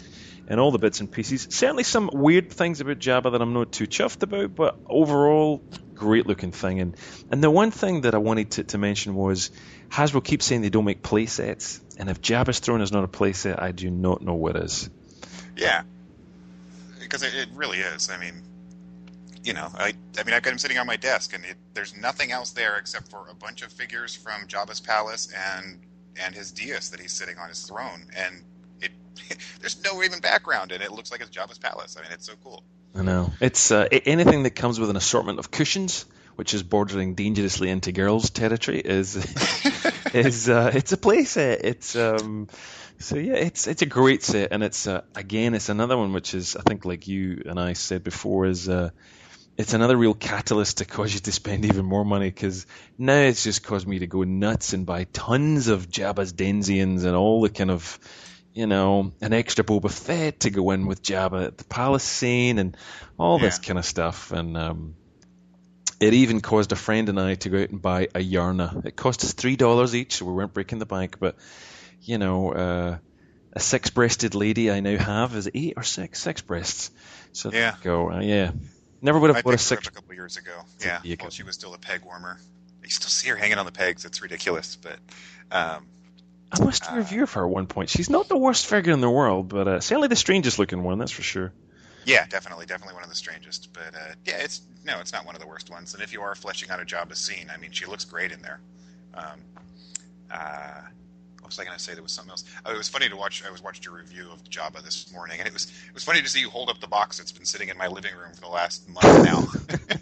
and 0.49 0.61
all 0.61 0.70
the 0.70 0.78
bits 0.78 1.01
and 1.01 1.11
pieces. 1.11 1.47
Certainly 1.51 1.84
some 1.84 2.11
weird 2.12 2.51
things 2.51 2.80
about 2.80 2.99
Jabba 2.99 3.32
that 3.32 3.43
I'm 3.43 3.53
not 3.53 3.72
too 3.72 3.86
chuffed 3.86 4.22
about, 4.22 4.55
but 4.55 4.78
overall, 4.86 5.62
great 5.95 6.26
looking 6.26 6.53
thing. 6.53 6.80
And 6.80 6.97
and 7.30 7.43
the 7.43 7.51
one 7.51 7.70
thing 7.70 8.03
that 8.03 8.14
I 8.14 8.18
wanted 8.18 8.53
to, 8.53 8.64
to 8.64 8.78
mention 8.78 9.14
was 9.14 9.51
Hasbro 9.90 10.24
keeps 10.24 10.47
saying 10.47 10.62
they 10.62 10.70
don't 10.70 10.84
make 10.84 11.03
playsets, 11.03 11.80
and 11.99 12.11
if 12.11 12.20
Jabba's 12.20 12.59
throne 12.59 12.80
is 12.80 12.93
not 12.93 13.05
a 13.05 13.09
play 13.09 13.32
set, 13.32 13.62
I 13.62 13.72
do 13.72 13.90
not 13.90 14.22
know 14.22 14.34
what 14.34 14.57
is. 14.57 14.90
Yeah, 15.57 15.82
because 17.01 17.22
it, 17.22 17.34
it 17.34 17.49
really 17.55 17.78
is. 17.78 18.11
I 18.11 18.18
mean, 18.18 18.43
you 19.45 19.53
know, 19.53 19.68
I, 19.74 19.95
I 20.18 20.24
mean, 20.24 20.34
I've 20.34 20.43
got 20.43 20.53
him 20.53 20.59
sitting 20.59 20.78
on 20.78 20.86
my 20.86 20.97
desk, 20.97 21.34
and 21.34 21.45
it, 21.45 21.57
there's 21.74 21.97
nothing 21.97 22.32
else 22.32 22.51
there 22.51 22.76
except 22.76 23.11
for 23.11 23.28
a 23.28 23.34
bunch 23.34 23.62
of 23.62 23.72
figures 23.72 24.14
from 24.14 24.47
Jabba's 24.49 24.80
palace 24.80 25.32
and 25.57 25.80
and 26.22 26.34
his 26.34 26.51
dais 26.53 26.90
that 26.90 27.01
he's 27.01 27.12
sitting 27.12 27.38
on 27.38 27.49
his 27.49 27.62
throne, 27.62 28.07
and 28.16 28.45
there's 29.60 29.82
no 29.82 30.02
even 30.02 30.20
background, 30.20 30.72
and 30.72 30.82
it 30.82 30.92
looks 30.92 31.10
like 31.10 31.20
it's 31.20 31.30
Jabba's 31.30 31.58
palace. 31.58 31.96
I 31.98 32.02
mean, 32.02 32.12
it's 32.12 32.26
so 32.26 32.34
cool. 32.42 32.62
I 32.94 33.02
know 33.02 33.32
it's 33.40 33.70
uh, 33.70 33.88
anything 33.90 34.42
that 34.42 34.50
comes 34.50 34.78
with 34.78 34.90
an 34.90 34.96
assortment 34.96 35.38
of 35.38 35.50
cushions, 35.50 36.04
which 36.36 36.54
is 36.54 36.62
bordering 36.62 37.14
dangerously 37.14 37.70
into 37.70 37.92
girls' 37.92 38.30
territory, 38.30 38.80
is 38.80 39.16
is 40.14 40.48
uh, 40.48 40.70
it's 40.74 40.92
a 40.92 40.96
playset. 40.96 41.60
It's 41.64 41.96
um, 41.96 42.48
so 42.98 43.16
yeah, 43.16 43.34
it's 43.34 43.66
it's 43.66 43.82
a 43.82 43.86
great 43.86 44.22
set, 44.22 44.52
and 44.52 44.62
it's 44.62 44.86
uh, 44.86 45.02
again, 45.14 45.54
it's 45.54 45.68
another 45.68 45.96
one 45.96 46.12
which 46.12 46.34
is 46.34 46.56
I 46.56 46.62
think 46.62 46.84
like 46.84 47.08
you 47.08 47.42
and 47.46 47.58
I 47.58 47.72
said 47.72 48.04
before 48.04 48.46
is 48.46 48.68
uh, 48.68 48.90
it's 49.56 49.74
another 49.74 49.96
real 49.96 50.14
catalyst 50.14 50.78
to 50.78 50.84
cause 50.84 51.12
you 51.12 51.20
to 51.20 51.32
spend 51.32 51.64
even 51.64 51.84
more 51.84 52.04
money 52.04 52.26
because 52.26 52.66
now 52.96 53.18
it's 53.18 53.44
just 53.44 53.62
caused 53.62 53.86
me 53.86 53.98
to 53.98 54.06
go 54.06 54.22
nuts 54.22 54.72
and 54.72 54.86
buy 54.86 55.04
tons 55.04 55.68
of 55.68 55.88
Jabba's 55.88 56.32
Denzians 56.32 57.04
and 57.04 57.14
all 57.14 57.42
the 57.42 57.50
kind 57.50 57.70
of, 57.70 57.98
you 58.55 58.66
know, 58.66 59.12
an 59.20 59.32
extra 59.32 59.64
Boba 59.64 59.90
Fett 59.90 60.40
to 60.40 60.50
go 60.50 60.70
in 60.70 60.86
with 60.86 61.03
Jabba 61.03 61.46
at 61.46 61.59
the 61.59 61.64
palace 61.64 62.03
scene 62.03 62.59
and 62.59 62.76
all 63.18 63.38
yeah. 63.38 63.46
this 63.46 63.59
kind 63.59 63.78
of 63.78 63.84
stuff. 63.84 64.32
And 64.32 64.57
um, 64.57 64.94
it 66.00 66.12
even 66.14 66.40
caused 66.40 66.72
a 66.72 66.76
friend 66.76 67.09
and 67.09 67.18
I 67.18 67.36
to 67.36 67.48
go 67.48 67.62
out 67.62 67.70
and 67.70 67.80
buy 67.80 68.09
a 68.14 68.20
Yarna. 68.20 68.84
It 68.84 68.96
cost 68.96 69.24
us 69.24 69.32
three 69.32 69.57
dollars 69.57 69.94
each, 69.94 70.16
so 70.16 70.26
we 70.26 70.32
weren't 70.32 70.55
breaking 70.55 70.78
the 70.78 70.86
bank, 70.86 71.18
but 71.18 71.36
you 72.03 72.18
know. 72.18 72.53
Uh, 72.53 72.98
a 73.55 73.61
six-breasted 73.61 74.34
lady 74.34 74.70
I 74.70 74.80
now 74.80 74.96
have 74.96 75.36
is 75.36 75.46
eight 75.53 75.74
or 75.76 75.82
six, 75.82 76.22
six 76.22 76.40
breasts. 76.40 76.90
So 77.32 77.53
yeah. 77.53 77.74
go. 77.82 78.11
Uh, 78.11 78.20
yeah, 78.20 78.53
Never 79.03 79.18
would 79.18 79.28
have 79.28 79.36
I 79.36 79.42
bought 79.42 79.53
a 79.53 79.59
six. 79.59 79.86
a 79.86 79.90
couple 79.90 80.14
years 80.14 80.38
ago. 80.38 80.53
Yeah, 80.80 81.00
well, 81.20 81.28
she 81.28 81.42
was 81.42 81.55
still 81.55 81.74
a 81.74 81.78
peg 81.78 82.03
warmer. 82.03 82.38
You 82.82 82.88
still 82.88 83.11
see 83.11 83.28
her 83.28 83.36
hanging 83.36 83.59
on 83.59 83.66
the 83.66 83.72
pegs. 83.72 84.07
It's 84.07 84.22
ridiculous, 84.22 84.76
but. 84.76 84.98
Um, 85.50 85.86
I 86.53 86.62
must 86.62 86.90
uh, 86.90 86.96
review 86.96 87.26
her 87.26 87.44
at 87.44 87.50
one 87.50 87.66
point. 87.66 87.88
She's 87.88 88.11
not 88.11 88.28
the 88.28 88.36
worst 88.36 88.66
figure 88.66 88.92
in 88.92 89.00
the 89.00 89.11
world, 89.11 89.48
but 89.48 89.66
uh, 89.66 89.80
certainly 89.80 90.09
the 90.09 90.16
strangest 90.16 90.59
looking 90.59 90.82
one. 90.82 90.98
That's 90.98 91.12
for 91.12 91.22
sure. 91.22 91.53
Yeah, 92.05 92.26
definitely, 92.26 92.66
definitely 92.66 92.94
one 92.94 93.05
of 93.05 93.09
the 93.09 93.16
strangest. 93.16 93.72
But 93.72 93.94
uh, 93.94 94.14
yeah, 94.24 94.38
it's 94.38 94.61
no, 94.84 95.00
it's 95.00 95.12
not 95.12 95.24
one 95.24 95.34
of 95.34 95.40
the 95.40 95.46
worst 95.46 95.70
ones. 95.70 95.94
And 95.94 96.03
if 96.03 96.12
you 96.12 96.20
are 96.22 96.34
fleshing 96.34 96.70
out 96.70 96.80
a 96.80 96.84
Jabba 96.84 97.16
scene, 97.16 97.50
I 97.53 97.57
mean, 97.57 97.70
she 97.70 97.86
looks 97.86 98.05
great 98.05 98.32
in 98.32 98.42
there. 98.42 98.61
Um, 99.14 99.40
uh, 100.30 100.80
was 101.44 101.59
I 101.59 101.64
going 101.64 101.76
to 101.76 101.82
say? 101.82 101.94
There 101.94 102.03
was 102.03 102.12
something 102.12 102.30
else. 102.30 102.44
Oh, 102.64 102.72
it 102.72 102.78
was 102.78 102.88
funny 102.88 103.09
to 103.09 103.16
watch. 103.16 103.42
I 103.46 103.50
was 103.50 103.62
watching 103.62 103.84
your 103.84 103.94
review 103.94 104.28
of 104.32 104.42
Jabba 104.44 104.82
this 104.82 105.12
morning, 105.12 105.38
and 105.38 105.46
it 105.46 105.53
was 105.53 105.64
it 105.64 105.94
was 105.94 106.05
funny 106.05 106.22
to 106.22 106.28
see 106.28 106.40
you 106.40 106.50
hold 106.50 106.68
up 106.68 106.80
the 106.80 106.86
box 106.86 107.18
that's 107.18 107.32
been 107.32 107.44
sitting 107.44 107.68
in 107.68 107.76
my 107.76 107.88
living 107.88 108.14
room 108.16 108.32
for 108.34 108.40
the 108.40 108.48
last 108.48 108.88
month 108.88 109.24
now. 109.24 109.46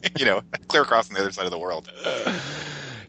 you 0.18 0.26
know, 0.26 0.42
clear 0.68 0.82
across 0.82 1.08
on 1.10 1.14
the 1.14 1.20
other 1.20 1.32
side 1.32 1.44
of 1.44 1.50
the 1.50 1.58
world. 1.58 1.90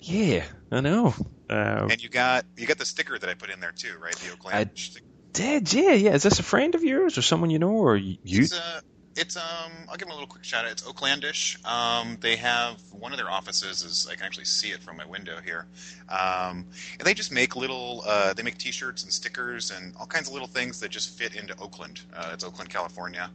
Yeah, 0.03 0.45
I 0.71 0.81
know. 0.81 1.13
Uh, 1.51 1.87
and 1.91 2.01
you 2.01 2.09
got 2.09 2.45
you 2.55 2.65
got 2.65 2.77
the 2.77 2.85
sticker 2.85 3.17
that 3.17 3.29
I 3.29 3.33
put 3.33 3.49
in 3.49 3.59
there 3.59 3.73
too, 3.73 3.93
right? 4.01 4.15
The 4.15 4.31
Oakland. 4.31 4.55
I 4.55 4.71
sticker. 4.75 5.05
did. 5.33 5.73
Yeah, 5.73 5.91
yeah. 5.91 6.13
Is 6.13 6.23
this 6.23 6.39
a 6.39 6.43
friend 6.43 6.75
of 6.75 6.83
yours 6.83 7.17
or 7.17 7.21
someone 7.21 7.49
you 7.49 7.59
know, 7.59 7.71
or 7.71 7.97
you? 7.97 8.17
It's, 8.23 8.53
uh, 8.53 8.81
it's 9.15 9.35
um 9.35 9.71
I'll 9.89 9.97
give 9.97 10.07
them 10.07 10.11
a 10.11 10.13
little 10.13 10.27
quick 10.27 10.43
shout 10.43 10.65
out. 10.65 10.71
It's 10.71 10.83
Oaklandish. 10.83 11.63
Um, 11.65 12.17
they 12.21 12.37
have 12.37 12.79
one 12.91 13.11
of 13.11 13.17
their 13.17 13.29
offices 13.29 13.83
is 13.83 14.07
I 14.09 14.15
can 14.15 14.25
actually 14.25 14.45
see 14.45 14.69
it 14.69 14.81
from 14.81 14.97
my 14.97 15.05
window 15.05 15.39
here. 15.43 15.67
Um, 16.07 16.67
and 16.97 17.05
they 17.05 17.13
just 17.13 17.31
make 17.31 17.55
little 17.55 18.03
uh, 18.07 18.33
they 18.33 18.43
make 18.43 18.57
T-shirts 18.57 19.03
and 19.03 19.11
stickers 19.11 19.71
and 19.71 19.93
all 19.97 20.05
kinds 20.05 20.27
of 20.27 20.33
little 20.33 20.47
things 20.47 20.79
that 20.79 20.89
just 20.89 21.17
fit 21.17 21.35
into 21.35 21.57
Oakland. 21.59 22.01
Uh, 22.15 22.31
it's 22.33 22.43
Oakland, 22.43 22.69
California, 22.69 23.29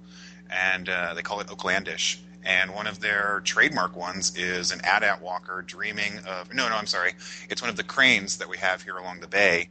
and 0.49 0.89
uh, 0.89 1.13
they 1.15 1.23
call 1.23 1.41
it 1.41 1.49
Oaklandish. 1.49 2.19
And 2.47 2.73
one 2.73 2.87
of 2.87 3.01
their 3.01 3.43
trademark 3.45 3.97
ones 3.97 4.37
is 4.37 4.71
an 4.71 4.81
AT-AT 4.85 5.21
walker 5.21 5.65
dreaming 5.67 6.19
of 6.29 6.55
no 6.55 6.69
no 6.69 6.77
I'm 6.77 6.87
sorry 6.87 7.13
it's 7.51 7.61
one 7.61 7.71
of 7.71 7.77
the 7.77 7.83
cranes 7.83 8.39
that 8.39 8.49
we 8.49 8.57
have 8.59 8.83
here 8.83 8.97
along 8.97 9.21
the 9.21 9.27
bay. 9.27 9.69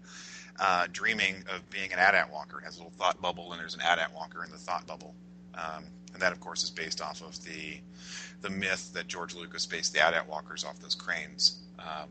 Uh, 0.59 0.87
dreaming 0.91 1.43
of 1.53 1.69
being 1.69 1.91
an 1.91 1.99
AT-AT 1.99 2.31
walker. 2.31 2.59
It 2.59 2.63
has 2.63 2.75
a 2.75 2.79
little 2.79 2.93
thought 2.97 3.21
bubble, 3.21 3.51
and 3.51 3.59
there's 3.59 3.75
an 3.75 3.81
AT-AT 3.81 4.13
walker 4.13 4.43
in 4.43 4.51
the 4.51 4.57
thought 4.57 4.87
bubble. 4.87 5.13
Um, 5.53 5.83
and 6.13 6.21
that, 6.21 6.31
of 6.31 6.39
course, 6.39 6.63
is 6.63 6.69
based 6.69 7.01
off 7.01 7.21
of 7.21 7.43
the 7.43 7.77
the 8.41 8.49
myth 8.49 8.93
that 8.93 9.07
George 9.07 9.35
Lucas 9.35 9.65
based 9.65 9.93
the 9.93 10.05
AT-AT 10.05 10.27
walkers 10.29 10.63
off 10.63 10.79
those 10.79 10.95
cranes. 10.95 11.59
Um, 11.79 12.09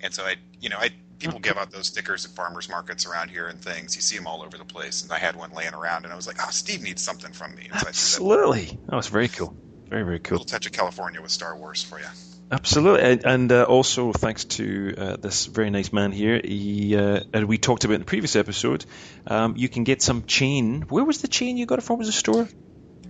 and 0.00 0.12
so 0.12 0.24
I, 0.24 0.36
you 0.60 0.68
know, 0.68 0.76
I 0.78 0.90
people 1.18 1.38
give 1.38 1.56
out 1.56 1.70
those 1.70 1.86
stickers 1.86 2.24
at 2.24 2.32
farmers 2.32 2.68
markets 2.68 3.06
around 3.06 3.30
here 3.30 3.48
and 3.48 3.60
things. 3.60 3.94
You 3.96 4.02
see 4.02 4.16
them 4.16 4.26
all 4.26 4.42
over 4.42 4.58
the 4.58 4.64
place. 4.64 5.02
And 5.02 5.12
I 5.12 5.18
had 5.18 5.36
one 5.36 5.52
laying 5.52 5.74
around, 5.74 6.04
and 6.04 6.12
I 6.12 6.16
was 6.16 6.26
like, 6.26 6.36
"Oh, 6.40 6.50
Steve 6.50 6.82
needs 6.82 7.02
something 7.02 7.32
from 7.32 7.54
me." 7.54 7.68
So 7.72 7.88
Absolutely, 7.88 8.66
that, 8.66 8.86
that 8.90 8.96
was 8.96 9.08
very 9.08 9.28
cool. 9.28 9.56
Very 9.92 10.04
very 10.04 10.20
cool. 10.20 10.38
A 10.38 10.38
little 10.38 10.46
touch 10.46 10.64
of 10.64 10.72
California 10.72 11.20
with 11.20 11.30
Star 11.30 11.54
Wars 11.54 11.82
for 11.84 11.98
you. 11.98 12.06
Absolutely, 12.50 13.02
and, 13.02 13.26
and 13.26 13.52
uh, 13.52 13.64
also 13.64 14.12
thanks 14.12 14.44
to 14.56 14.94
uh, 14.96 15.16
this 15.16 15.44
very 15.44 15.68
nice 15.68 15.92
man 15.92 16.12
here. 16.12 16.40
He, 16.42 16.96
uh, 16.96 17.20
and 17.34 17.46
we 17.46 17.58
talked 17.58 17.84
about 17.84 17.94
in 17.94 18.00
the 18.00 18.06
previous 18.06 18.34
episode. 18.34 18.86
Um, 19.26 19.54
you 19.58 19.68
can 19.68 19.84
get 19.84 20.00
some 20.00 20.24
chain. 20.24 20.82
Where 20.88 21.04
was 21.04 21.20
the 21.20 21.28
chain 21.28 21.58
you 21.58 21.66
got 21.66 21.78
it 21.78 21.82
from? 21.82 21.98
Was 21.98 22.08
a 22.08 22.12
store? 22.12 22.48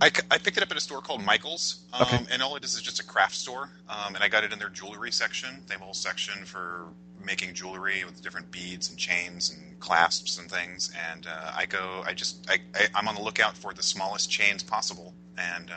I, 0.01 0.07
I 0.29 0.37
picked 0.39 0.57
it 0.57 0.63
up 0.63 0.71
at 0.71 0.77
a 0.77 0.81
store 0.81 0.99
called 1.01 1.23
Michaels, 1.23 1.79
um, 1.93 2.01
Okay. 2.01 2.25
and 2.31 2.41
all 2.41 2.57
it 2.57 2.65
is 2.65 2.75
is 2.75 2.81
just 2.81 2.99
a 2.99 3.05
craft 3.05 3.35
store. 3.35 3.69
Um, 3.87 4.15
and 4.15 4.23
I 4.23 4.27
got 4.27 4.43
it 4.43 4.51
in 4.51 4.59
their 4.59 4.69
jewelry 4.69 5.11
section. 5.11 5.63
They 5.67 5.75
have 5.75 5.81
a 5.81 5.85
whole 5.85 5.93
section 5.93 6.43
for 6.43 6.87
making 7.23 7.53
jewelry 7.53 8.03
with 8.03 8.21
different 8.21 8.51
beads 8.51 8.89
and 8.89 8.97
chains 8.99 9.51
and 9.51 9.79
clasps 9.79 10.37
and 10.37 10.51
things. 10.51 10.91
And 11.11 11.27
uh, 11.27 11.51
I 11.55 11.65
go, 11.65 12.03
I 12.05 12.13
just, 12.13 12.45
I, 12.49 12.57
I, 12.75 12.87
I'm 12.95 13.07
on 13.07 13.15
the 13.15 13.21
lookout 13.21 13.55
for 13.57 13.73
the 13.73 13.83
smallest 13.83 14.29
chains 14.29 14.63
possible. 14.63 15.13
And 15.37 15.71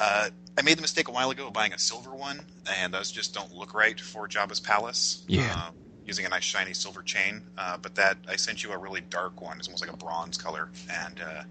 uh, 0.00 0.28
I 0.56 0.62
made 0.62 0.78
the 0.78 0.82
mistake 0.82 1.08
a 1.08 1.12
while 1.12 1.30
ago 1.30 1.48
of 1.48 1.52
buying 1.52 1.72
a 1.72 1.78
silver 1.78 2.14
one, 2.14 2.40
and 2.78 2.92
those 2.92 3.10
just 3.10 3.34
don't 3.34 3.52
look 3.52 3.74
right 3.74 3.98
for 4.00 4.28
Jabba's 4.28 4.60
palace. 4.60 5.24
Yeah. 5.26 5.66
Um, 5.68 5.74
using 6.06 6.26
a 6.26 6.28
nice 6.28 6.44
shiny 6.44 6.74
silver 6.74 7.02
chain, 7.02 7.42
uh, 7.56 7.78
but 7.78 7.94
that 7.94 8.18
I 8.28 8.36
sent 8.36 8.62
you 8.62 8.72
a 8.72 8.78
really 8.78 9.00
dark 9.00 9.40
one. 9.40 9.58
It's 9.58 9.68
almost 9.68 9.82
like 9.82 9.92
a 9.92 9.96
bronze 9.96 10.36
color, 10.36 10.68
and 10.90 11.20
uh, 11.20 11.42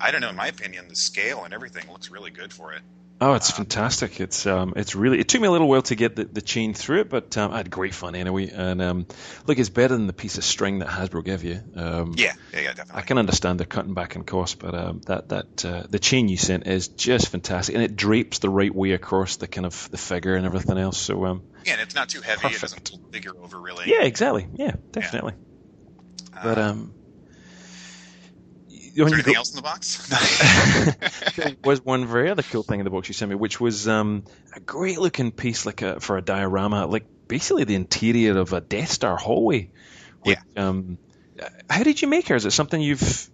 I 0.00 0.10
don't 0.10 0.20
know. 0.20 0.30
In 0.30 0.36
my 0.36 0.46
opinion, 0.46 0.86
the 0.88 0.94
scale 0.94 1.44
and 1.44 1.52
everything 1.52 1.90
looks 1.90 2.10
really 2.10 2.30
good 2.30 2.52
for 2.52 2.72
it. 2.72 2.82
Oh, 3.20 3.34
it's 3.34 3.50
fantastic! 3.50 4.20
It's 4.20 4.46
um, 4.46 4.74
it's 4.76 4.94
really. 4.94 5.18
It 5.18 5.26
took 5.28 5.40
me 5.40 5.48
a 5.48 5.50
little 5.50 5.68
while 5.68 5.82
to 5.82 5.96
get 5.96 6.14
the, 6.14 6.24
the 6.24 6.40
chain 6.40 6.72
through 6.72 7.00
it, 7.00 7.10
but 7.10 7.36
um, 7.36 7.52
I 7.52 7.56
had 7.56 7.68
great 7.68 7.92
fun 7.92 8.14
anyway. 8.14 8.48
And 8.48 8.80
um, 8.80 9.06
look, 9.46 9.58
it's 9.58 9.70
better 9.70 9.96
than 9.96 10.06
the 10.06 10.12
piece 10.12 10.38
of 10.38 10.44
string 10.44 10.78
that 10.78 10.88
Hasbro 10.88 11.24
gave 11.24 11.42
you. 11.42 11.60
Um, 11.74 12.14
Yeah, 12.16 12.34
yeah, 12.52 12.60
yeah, 12.60 12.84
I 12.94 13.00
can 13.02 13.18
understand 13.18 13.58
they're 13.58 13.66
cutting 13.66 13.92
back 13.94 14.14
in 14.14 14.22
cost, 14.22 14.60
but 14.60 14.72
um, 14.74 15.00
that 15.06 15.30
that 15.30 15.64
uh, 15.64 15.82
the 15.90 15.98
chain 15.98 16.28
you 16.28 16.36
sent 16.36 16.68
is 16.68 16.86
just 16.86 17.28
fantastic, 17.28 17.74
and 17.74 17.82
it 17.82 17.96
drapes 17.96 18.38
the 18.38 18.50
right 18.50 18.72
way 18.72 18.92
across 18.92 19.34
the 19.34 19.48
kind 19.48 19.66
of 19.66 19.90
the 19.90 19.98
figure 19.98 20.36
and 20.36 20.46
everything 20.46 20.78
else. 20.78 20.96
So 20.98 21.24
um, 21.24 21.42
Yeah, 21.64 21.72
and 21.72 21.82
it's 21.82 21.96
not 21.96 22.08
too 22.08 22.20
heavy. 22.20 22.42
Perfect. 22.42 22.56
It 22.56 22.84
doesn't 22.84 23.12
figure 23.12 23.32
over 23.42 23.58
really. 23.60 23.86
yeah, 23.90 24.02
exactly, 24.04 24.46
yeah, 24.54 24.76
definitely. 24.92 25.32
But 26.40 26.58
Uh, 26.58 26.62
um, 26.62 26.92
is 26.94 26.97
when 29.04 29.14
anything 29.14 29.36
else 29.36 29.50
in 29.50 29.56
the 29.56 29.62
box? 29.62 30.06
there 31.36 31.56
was 31.64 31.84
one 31.84 32.06
very 32.06 32.30
other 32.30 32.42
cool 32.42 32.62
thing 32.62 32.80
in 32.80 32.84
the 32.84 32.90
box 32.90 33.08
you 33.08 33.14
sent 33.14 33.28
me, 33.28 33.36
which 33.36 33.60
was 33.60 33.86
um, 33.88 34.24
a 34.54 34.60
great 34.60 34.98
looking 34.98 35.30
piece, 35.32 35.66
like 35.66 35.82
a, 35.82 36.00
for 36.00 36.16
a 36.16 36.22
diorama, 36.22 36.86
like 36.86 37.06
basically 37.28 37.64
the 37.64 37.74
interior 37.74 38.38
of 38.38 38.52
a 38.52 38.60
Death 38.60 38.90
Star 38.90 39.16
hallway. 39.16 39.70
Which, 40.22 40.38
Um, 40.56 40.98
how 41.70 41.82
did 41.82 42.02
you 42.02 42.08
make 42.08 42.28
her? 42.28 42.34
Is 42.34 42.46
it 42.46 42.50
something 42.50 42.80
you've? 42.80 43.30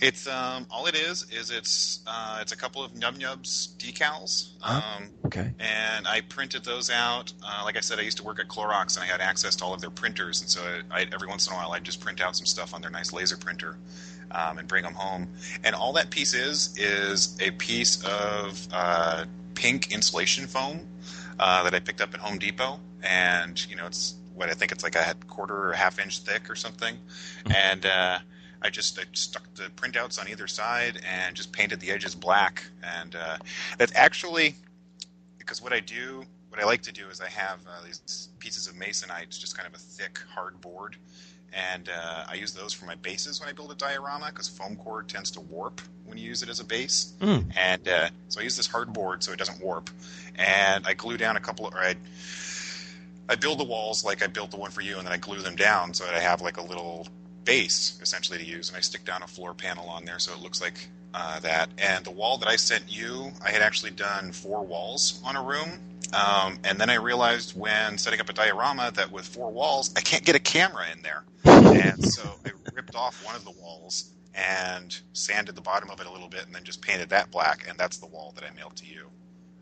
It's 0.00 0.28
um, 0.28 0.66
all 0.70 0.86
it 0.86 0.94
is 0.94 1.26
is 1.32 1.50
it's 1.50 2.00
uh, 2.06 2.38
it's 2.40 2.52
a 2.52 2.56
couple 2.56 2.84
of 2.84 2.94
Nub 2.94 3.16
Nubs 3.16 3.74
decals. 3.78 4.50
Huh? 4.60 4.80
Um, 4.98 5.10
Okay. 5.26 5.52
and 5.58 6.06
I 6.06 6.20
printed 6.20 6.64
those 6.64 6.88
out. 6.88 7.32
Uh, 7.42 7.62
like 7.64 7.76
I 7.76 7.80
said, 7.80 7.98
I 7.98 8.02
used 8.02 8.18
to 8.18 8.22
work 8.22 8.38
at 8.38 8.46
Clorox, 8.46 8.96
and 8.96 9.02
I 9.02 9.06
had 9.06 9.20
access 9.20 9.56
to 9.56 9.64
all 9.64 9.74
of 9.74 9.80
their 9.80 9.90
printers, 9.90 10.40
and 10.40 10.48
so 10.48 10.62
I, 10.90 11.00
I, 11.00 11.06
every 11.12 11.26
once 11.26 11.46
in 11.48 11.52
a 11.52 11.56
while, 11.56 11.72
I'd 11.72 11.84
just 11.84 12.00
print 12.00 12.20
out 12.20 12.36
some 12.36 12.46
stuff 12.46 12.74
on 12.74 12.80
their 12.80 12.90
nice 12.90 13.12
laser 13.12 13.36
printer 13.36 13.76
um, 14.30 14.58
and 14.58 14.68
bring 14.68 14.82
them 14.82 14.94
home. 14.94 15.28
And 15.64 15.74
all 15.74 15.92
that 15.94 16.10
piece 16.10 16.34
is 16.34 16.76
is 16.78 17.36
a 17.40 17.50
piece 17.52 18.02
of 18.04 18.66
uh, 18.72 19.24
pink 19.54 19.92
insulation 19.92 20.46
foam 20.46 20.86
uh, 21.38 21.62
that 21.64 21.74
I 21.74 21.80
picked 21.80 22.00
up 22.00 22.14
at 22.14 22.20
Home 22.20 22.38
Depot, 22.38 22.80
and 23.02 23.64
you 23.68 23.76
know, 23.76 23.86
it's 23.86 24.14
what 24.34 24.48
I 24.48 24.54
think 24.54 24.72
it's 24.72 24.84
like 24.84 24.94
a 24.94 25.14
quarter 25.26 25.56
or 25.56 25.72
a 25.72 25.76
half 25.76 25.98
inch 25.98 26.20
thick 26.20 26.50
or 26.50 26.56
something, 26.56 26.96
and. 27.54 27.86
Uh, 27.86 28.18
I 28.60 28.70
just 28.70 28.98
I 28.98 29.04
stuck 29.12 29.54
the 29.54 29.70
printouts 29.76 30.20
on 30.20 30.28
either 30.28 30.48
side 30.48 31.00
and 31.08 31.36
just 31.36 31.52
painted 31.52 31.78
the 31.78 31.92
edges 31.92 32.16
black. 32.16 32.64
And 32.82 33.14
uh, 33.14 33.36
that's 33.78 33.94
actually 33.94 34.56
because 35.38 35.62
what 35.62 35.72
I 35.72 35.80
do, 35.80 36.24
what 36.48 36.60
I 36.60 36.66
like 36.66 36.82
to 36.82 36.92
do 36.92 37.08
is 37.08 37.20
I 37.20 37.28
have 37.28 37.60
uh, 37.66 37.84
these 37.84 38.28
pieces 38.38 38.66
of 38.66 38.74
masonite, 38.74 39.30
just 39.30 39.56
kind 39.56 39.66
of 39.66 39.74
a 39.74 39.78
thick 39.78 40.18
hard 40.34 40.60
board, 40.60 40.96
and 41.52 41.88
uh, 41.88 42.24
I 42.28 42.34
use 42.34 42.52
those 42.52 42.72
for 42.72 42.86
my 42.86 42.94
bases 42.96 43.40
when 43.40 43.48
I 43.48 43.52
build 43.52 43.70
a 43.72 43.74
diorama 43.74 44.26
because 44.26 44.48
foam 44.48 44.76
core 44.76 45.02
tends 45.02 45.30
to 45.32 45.40
warp 45.40 45.80
when 46.06 46.18
you 46.18 46.24
use 46.26 46.42
it 46.42 46.48
as 46.48 46.60
a 46.60 46.64
base, 46.64 47.12
Mm. 47.20 47.44
and 47.56 47.86
uh, 47.88 48.08
so 48.28 48.40
I 48.40 48.44
use 48.44 48.56
this 48.56 48.68
hardboard 48.68 49.22
so 49.22 49.32
it 49.32 49.38
doesn't 49.38 49.60
warp, 49.62 49.90
and 50.36 50.86
I 50.86 50.94
glue 50.94 51.16
down 51.18 51.36
a 51.36 51.40
couple 51.40 51.66
of, 51.66 51.74
or 51.74 51.78
I. 51.80 51.94
I 53.30 53.34
build 53.34 53.58
the 53.58 53.64
walls 53.64 54.06
like 54.06 54.22
I 54.22 54.26
built 54.26 54.50
the 54.50 54.56
one 54.56 54.70
for 54.70 54.80
you, 54.80 54.96
and 54.96 55.06
then 55.06 55.12
I 55.12 55.18
glue 55.18 55.40
them 55.40 55.54
down 55.54 55.92
so 55.92 56.04
that 56.06 56.14
I 56.14 56.20
have 56.20 56.40
like 56.40 56.56
a 56.56 56.62
little 56.62 57.06
base 57.44 57.98
essentially 58.00 58.38
to 58.38 58.44
use, 58.44 58.68
and 58.70 58.76
I 58.78 58.80
stick 58.80 59.04
down 59.04 59.22
a 59.22 59.26
floor 59.26 59.52
panel 59.52 59.86
on 59.90 60.06
there 60.06 60.18
so 60.18 60.32
it 60.32 60.40
looks 60.40 60.62
like 60.62 60.88
uh, 61.12 61.38
that. 61.40 61.68
And 61.76 62.04
the 62.06 62.10
wall 62.10 62.38
that 62.38 62.48
I 62.48 62.56
sent 62.56 62.84
you, 62.88 63.30
I 63.44 63.50
had 63.50 63.60
actually 63.60 63.90
done 63.90 64.32
four 64.32 64.64
walls 64.64 65.20
on 65.26 65.36
a 65.36 65.42
room. 65.42 65.78
Um, 66.12 66.60
and 66.64 66.80
then 66.80 66.90
I 66.90 66.94
realized 66.94 67.58
when 67.58 67.98
setting 67.98 68.20
up 68.20 68.28
a 68.28 68.32
diorama 68.32 68.90
that 68.94 69.10
with 69.10 69.26
four 69.26 69.50
walls, 69.50 69.92
I 69.96 70.00
can't 70.00 70.24
get 70.24 70.36
a 70.36 70.40
camera 70.40 70.84
in 70.92 71.02
there. 71.02 71.24
And 71.44 72.04
so 72.04 72.22
I 72.46 72.50
ripped 72.74 72.94
off 72.94 73.24
one 73.24 73.34
of 73.36 73.44
the 73.44 73.50
walls 73.50 74.10
and 74.34 74.98
sanded 75.12 75.54
the 75.54 75.60
bottom 75.60 75.90
of 75.90 76.00
it 76.00 76.06
a 76.06 76.10
little 76.10 76.28
bit 76.28 76.46
and 76.46 76.54
then 76.54 76.64
just 76.64 76.80
painted 76.80 77.10
that 77.10 77.30
black. 77.30 77.66
And 77.68 77.78
that's 77.78 77.98
the 77.98 78.06
wall 78.06 78.32
that 78.36 78.44
I 78.44 78.54
mailed 78.54 78.76
to 78.76 78.86
you. 78.86 79.08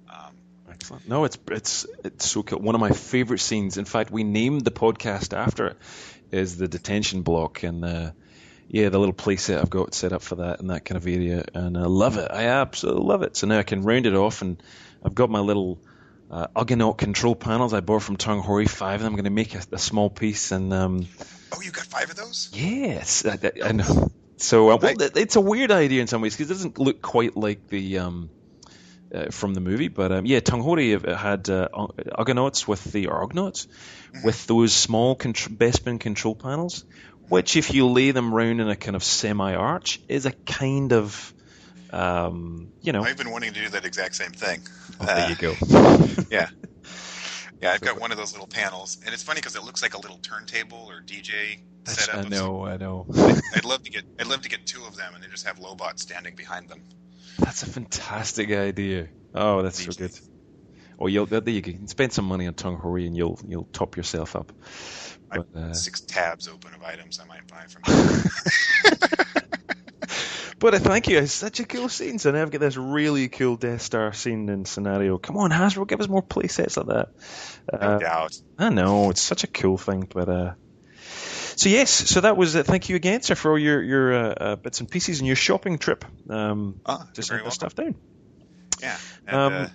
Um, 0.09 0.35
Excellent. 0.71 1.09
No, 1.09 1.25
it's 1.25 1.39
it's 1.51 1.87
it's 2.05 2.29
so 2.29 2.43
cool. 2.43 2.59
One 2.59 2.75
of 2.75 2.81
my 2.81 2.91
favorite 2.91 3.39
scenes. 3.39 3.77
In 3.77 3.85
fact, 3.85 4.11
we 4.11 4.25
named 4.25 4.63
the 4.63 4.73
podcast 4.73 5.37
after 5.37 5.69
it. 5.69 5.79
Is 6.33 6.57
the 6.57 6.67
detention 6.67 7.23
block 7.23 7.63
and 7.63 7.85
uh, 7.85 8.11
yeah, 8.69 8.89
the 8.89 8.99
little 8.99 9.15
playset 9.15 9.61
I've 9.61 9.71
got 9.71 9.95
set 9.95 10.13
up 10.13 10.23
for 10.23 10.37
that 10.37 10.61
in 10.61 10.69
that 10.69 10.85
kind 10.85 10.97
of 10.97 11.07
area, 11.07 11.45
and 11.55 11.79
I 11.79 11.85
love 11.85 12.19
it. 12.19 12.31
I 12.33 12.47
absolutely 12.47 13.05
love 13.05 13.23
it. 13.23 13.37
So 13.37 13.47
now 13.47 13.59
I 13.59 13.63
can 13.63 13.83
round 13.83 14.07
it 14.07 14.15
off, 14.15 14.43
and 14.43 14.61
I've 15.05 15.15
got 15.15 15.31
my 15.31 15.39
little 15.39 15.79
uh, 16.31 16.47
control 16.95 17.35
panels 17.35 17.73
I 17.73 17.81
bought 17.81 18.03
from 18.03 18.17
Tung 18.17 18.41
Hori. 18.41 18.67
Five 18.67 18.97
of 18.97 19.01
them. 19.03 19.13
I'm 19.13 19.17
going 19.17 19.25
to 19.25 19.31
make 19.31 19.55
a, 19.55 19.63
a 19.73 19.79
small 19.79 20.11
piece, 20.11 20.53
and 20.53 20.73
um, 20.73 21.07
oh, 21.53 21.61
you 21.61 21.71
got 21.71 21.85
five 21.87 22.11
of 22.11 22.17
those? 22.17 22.51
Yes, 22.53 23.25
I, 23.25 23.39
I- 23.43 23.69
I 23.69 23.73
know. 23.73 24.11
So 24.39 24.71
uh, 24.71 24.77
well, 24.77 24.95
it's 24.99 25.37
a 25.37 25.41
weird 25.41 25.71
idea 25.71 26.03
in 26.03 26.09
some 26.09 26.21
ways 26.21 26.37
because 26.37 26.51
it 26.51 26.55
doesn't 26.55 26.79
look 26.79 27.01
quite 27.01 27.37
like 27.39 27.69
the 27.69 27.99
um, 28.01 28.29
uh, 29.15 29.31
from 29.31 29.55
the 29.55 29.61
movie. 29.61 29.89
But 29.89 30.13
um, 30.13 30.27
yeah, 30.27 30.41
Tanghori 30.41 30.93
have- 30.93 31.19
had 31.19 31.49
uh, 31.49 31.69
Ugonauts 32.19 32.69
with 32.69 32.85
the 32.85 33.07
or 33.07 33.27
Ugnaughts 33.27 33.67
with 34.25 34.47
those 34.47 34.75
small 34.75 35.17
contr- 35.17 35.57
Bespin 35.57 35.99
control 35.99 36.35
panels, 36.35 36.85
which 37.31 37.57
if 37.57 37.73
you 37.73 37.87
lay 37.87 38.11
them 38.11 38.35
round 38.35 38.61
in 38.61 38.69
a 38.69 38.77
kind 38.77 38.95
of 38.95 39.03
semi-arch, 39.03 40.01
is 40.09 40.27
a 40.27 40.33
kind 40.33 40.93
of 40.93 41.33
um, 41.97 42.71
you 42.83 42.93
know. 42.93 43.03
I've 43.03 43.17
been 43.17 43.31
wanting 43.31 43.53
to 43.53 43.61
do 43.61 43.69
that 43.71 43.85
exact 43.85 44.15
same 44.17 44.33
thing. 44.33 44.61
Oh, 45.01 45.07
there 45.07 45.17
Uh, 45.17 45.29
you 45.29 45.37
go. 45.37 45.55
Yeah. 46.31 46.49
Yeah, 47.63 47.73
I've 47.73 47.81
got 47.81 47.99
one 47.99 48.13
of 48.13 48.19
those 48.19 48.33
little 48.33 48.47
panels, 48.47 48.99
and 49.05 49.15
it's 49.15 49.23
funny 49.23 49.41
because 49.41 49.57
it 49.57 49.63
looks 49.63 49.81
like 49.81 49.95
a 49.95 49.99
little 49.99 50.19
turntable 50.19 50.91
or 50.91 51.01
DJ 51.01 51.61
setup. 51.87 52.27
I 52.27 52.29
know, 52.29 52.67
I 52.67 52.77
know. 52.77 53.07
I'd 53.55 53.65
love 53.65 53.83
to 53.85 53.91
get 53.91 54.05
I'd 54.21 54.27
love 54.27 54.43
to 54.43 54.49
get 54.51 54.67
two 54.67 54.85
of 54.85 54.97
them, 54.97 55.15
and 55.15 55.25
they 55.25 55.29
just 55.29 55.47
have 55.47 55.59
Lobot 55.59 55.99
standing 55.99 56.35
behind 56.37 56.69
them. 56.69 56.83
That's 57.39 57.63
a 57.63 57.67
fantastic 57.67 58.51
idea. 58.51 59.09
Oh, 59.35 59.63
that's 59.63 59.83
so 59.83 59.93
good. 59.93 60.13
Oh, 60.99 61.07
you'll 61.07 61.27
there 61.27 61.43
you 61.49 61.63
can 61.63 61.89
spend 61.89 62.13
some 62.13 62.25
money 62.27 62.47
on 62.47 62.55
Tung 62.55 62.77
Hori 62.77 63.07
and 63.07 63.17
you'll 63.17 63.39
you'll 63.47 63.69
top 63.73 63.97
yourself 63.97 64.37
up. 64.37 64.53
But, 65.31 65.47
uh, 65.55 65.73
Six 65.73 66.01
tabs 66.01 66.49
open 66.49 66.73
of 66.75 66.83
items 66.83 67.21
I 67.21 67.27
might 67.27 67.47
buy 67.47 67.65
from. 67.69 67.83
but 70.59 70.75
thank 70.83 71.09
you. 71.09 71.19
It's 71.19 71.33
such 71.33 71.61
a 71.61 71.65
cool 71.65 71.89
scene. 71.89 72.19
So 72.19 72.31
now 72.31 72.43
I've 72.43 72.51
got 72.51 72.61
this 72.61 72.77
really 72.77 73.29
cool 73.29 73.57
Death 73.57 73.83
Star 73.83 74.13
scene 74.13 74.49
and 74.49 74.67
scenario. 74.67 75.19
Come 75.19 75.37
on, 75.37 75.51
Hasbro, 75.51 75.87
give 75.87 76.01
us 76.01 76.09
more 76.09 76.23
playsets 76.23 76.77
like 76.77 76.87
that. 76.87 77.09
no 77.73 77.79
Uh, 77.79 77.99
doubt. 77.99 78.41
I 78.59 78.71
know 78.71 79.11
it's 79.11 79.21
such 79.23 79.45
a 79.45 79.47
cool 79.49 79.77
thing, 79.79 80.09
but 80.13 80.29
uh, 80.29 80.55
so 81.57 81.69
yes, 81.69 81.91
so 81.91 82.21
that 82.21 82.37
was. 82.37 82.55
Uh, 82.57 82.63
thank 82.63 82.89
you 82.89 82.97
again, 82.97 83.23
sir, 83.23 83.35
for 83.35 83.53
all 83.53 83.59
your 83.59 83.83
your 83.83 84.15
uh, 84.15 84.35
uh, 84.35 84.57
bits 84.57 84.81
and 84.81 84.91
pieces 84.91 85.21
and 85.21 85.27
your 85.27 85.37
shopping 85.37 85.79
trip. 85.79 86.05
Um, 86.29 86.81
Ah, 86.85 87.07
send 87.15 87.29
very 87.29 87.43
this 87.45 87.55
stuff 87.55 87.75
down. 87.75 87.95
Yeah. 88.81 88.97
And, 89.27 89.37
Um, 89.37 89.53
uh, 89.53 89.69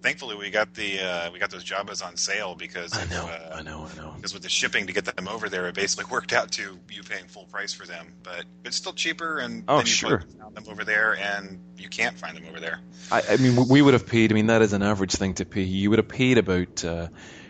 thankfully, 0.00 0.36
we 0.36 0.50
got 0.50 0.74
the 0.74 1.00
uh, 1.00 1.30
we 1.32 1.38
got 1.38 1.50
those 1.50 1.64
Jabas 1.64 2.04
on 2.04 2.16
sale 2.16 2.54
because 2.54 2.92
I 2.96 3.02
of, 3.02 3.10
know, 3.10 3.26
uh, 3.26 3.56
I 3.56 3.62
know, 3.62 3.86
I 3.90 3.96
know. 4.00 4.12
because 4.16 4.32
with 4.34 4.42
the 4.42 4.48
shipping 4.48 4.86
to 4.88 4.92
get 4.92 5.04
them 5.04 5.28
over 5.28 5.48
there, 5.48 5.66
it 5.68 5.74
basically 5.74 6.06
worked 6.10 6.32
out 6.32 6.52
to 6.52 6.78
you 6.90 7.02
paying 7.02 7.26
full 7.26 7.44
price 7.46 7.72
for 7.72 7.86
them. 7.86 8.12
But 8.22 8.44
it's 8.64 8.76
still 8.76 8.92
cheaper, 8.92 9.38
and 9.38 9.64
Oh, 9.68 9.78
then 9.78 9.86
you 9.86 9.92
sure. 9.92 10.22
found 10.40 10.54
them 10.54 10.64
over 10.68 10.84
there, 10.84 11.16
and 11.16 11.60
you 11.76 11.88
can't 11.88 12.16
find 12.18 12.36
them 12.36 12.44
over 12.48 12.60
there. 12.60 12.80
I, 13.12 13.22
I 13.30 13.36
mean, 13.36 13.68
we 13.68 13.82
would 13.82 13.94
have 13.94 14.06
paid. 14.06 14.32
I 14.32 14.34
mean, 14.34 14.46
that 14.46 14.62
is 14.62 14.72
an 14.72 14.82
average 14.82 15.12
thing 15.12 15.34
to 15.34 15.44
pay. 15.44 15.62
You 15.62 15.90
would 15.90 15.98
have 15.98 16.08
paid 16.08 16.38
about 16.38 16.84
uh, 16.84 17.08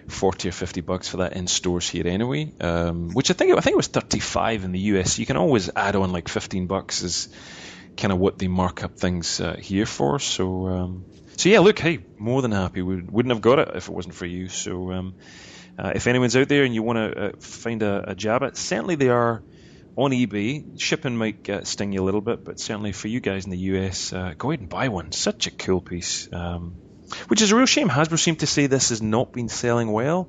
forty 0.09 0.49
or 0.49 0.53
fifty 0.53 0.81
bucks 0.81 1.09
for 1.09 1.19
that 1.19 1.35
in 1.35 1.47
stores 1.47 1.89
here 1.89 2.07
anyway. 2.07 2.53
Um, 2.61 3.11
which 3.11 3.31
I 3.31 3.35
think 3.35 3.57
I 3.57 3.61
think 3.61 3.75
it 3.75 3.77
was 3.77 3.89
thirty-five 3.89 4.65
in 4.65 4.73
the 4.73 4.81
US. 4.81 5.19
You 5.19 5.27
can 5.27 5.37
always 5.37 5.71
add 5.75 5.97
on 5.97 6.13
like 6.13 6.29
fifteen 6.29 6.67
bucks 6.67 7.03
is 7.03 7.29
kind 7.97 8.13
of 8.13 8.19
what 8.19 8.39
they 8.39 8.49
mark 8.49 8.83
up 8.83 8.97
things 8.97 9.41
uh, 9.41 9.57
here 9.59 9.85
for. 9.85 10.19
So, 10.19 10.69
um, 10.69 11.05
so 11.41 11.49
yeah, 11.49 11.61
look, 11.61 11.79
hey, 11.79 12.01
more 12.19 12.43
than 12.43 12.53
happy. 12.53 12.83
We 12.83 13.01
wouldn't 13.01 13.33
have 13.33 13.41
got 13.41 13.59
it 13.61 13.71
if 13.75 13.89
it 13.89 13.95
wasn't 13.95 14.15
for 14.15 14.27
you. 14.27 14.49
So, 14.49 14.93
um, 14.93 15.15
uh, 15.79 15.93
if 15.95 16.07
anyone's 16.07 16.37
out 16.37 16.51
there 16.51 16.65
and 16.65 16.75
you 16.75 16.83
want 16.83 16.99
to 16.99 17.19
uh, 17.19 17.33
find 17.39 17.83
a, 17.83 18.11
a 18.11 18.15
Jabba, 18.15 18.55
certainly 18.55 18.97
they 18.97 19.09
are 19.09 19.43
on 19.97 20.11
eBay. 20.11 20.79
Shipping 20.79 21.17
might 21.17 21.49
uh, 21.49 21.65
sting 21.65 21.93
you 21.95 22.03
a 22.03 22.05
little 22.05 22.21
bit, 22.21 22.45
but 22.45 22.61
certainly 22.61 22.93
for 22.93 23.09
you 23.09 23.21
guys 23.21 23.47
in 23.47 23.51
the 23.51 23.57
US, 23.57 24.13
uh, 24.13 24.35
go 24.37 24.51
ahead 24.51 24.61
and 24.61 24.69
buy 24.69 24.89
one. 24.89 25.13
Such 25.13 25.47
a 25.47 25.51
cool 25.51 25.81
piece. 25.81 26.29
Um, 26.31 26.75
Which 27.29 27.41
is 27.41 27.53
a 27.53 27.57
real 27.57 27.65
shame. 27.65 27.89
Hasbro 27.89 28.19
seemed 28.19 28.41
to 28.41 28.47
say 28.47 28.67
this 28.67 28.91
has 28.91 29.01
not 29.01 29.33
been 29.33 29.49
selling 29.49 29.91
well, 29.91 30.25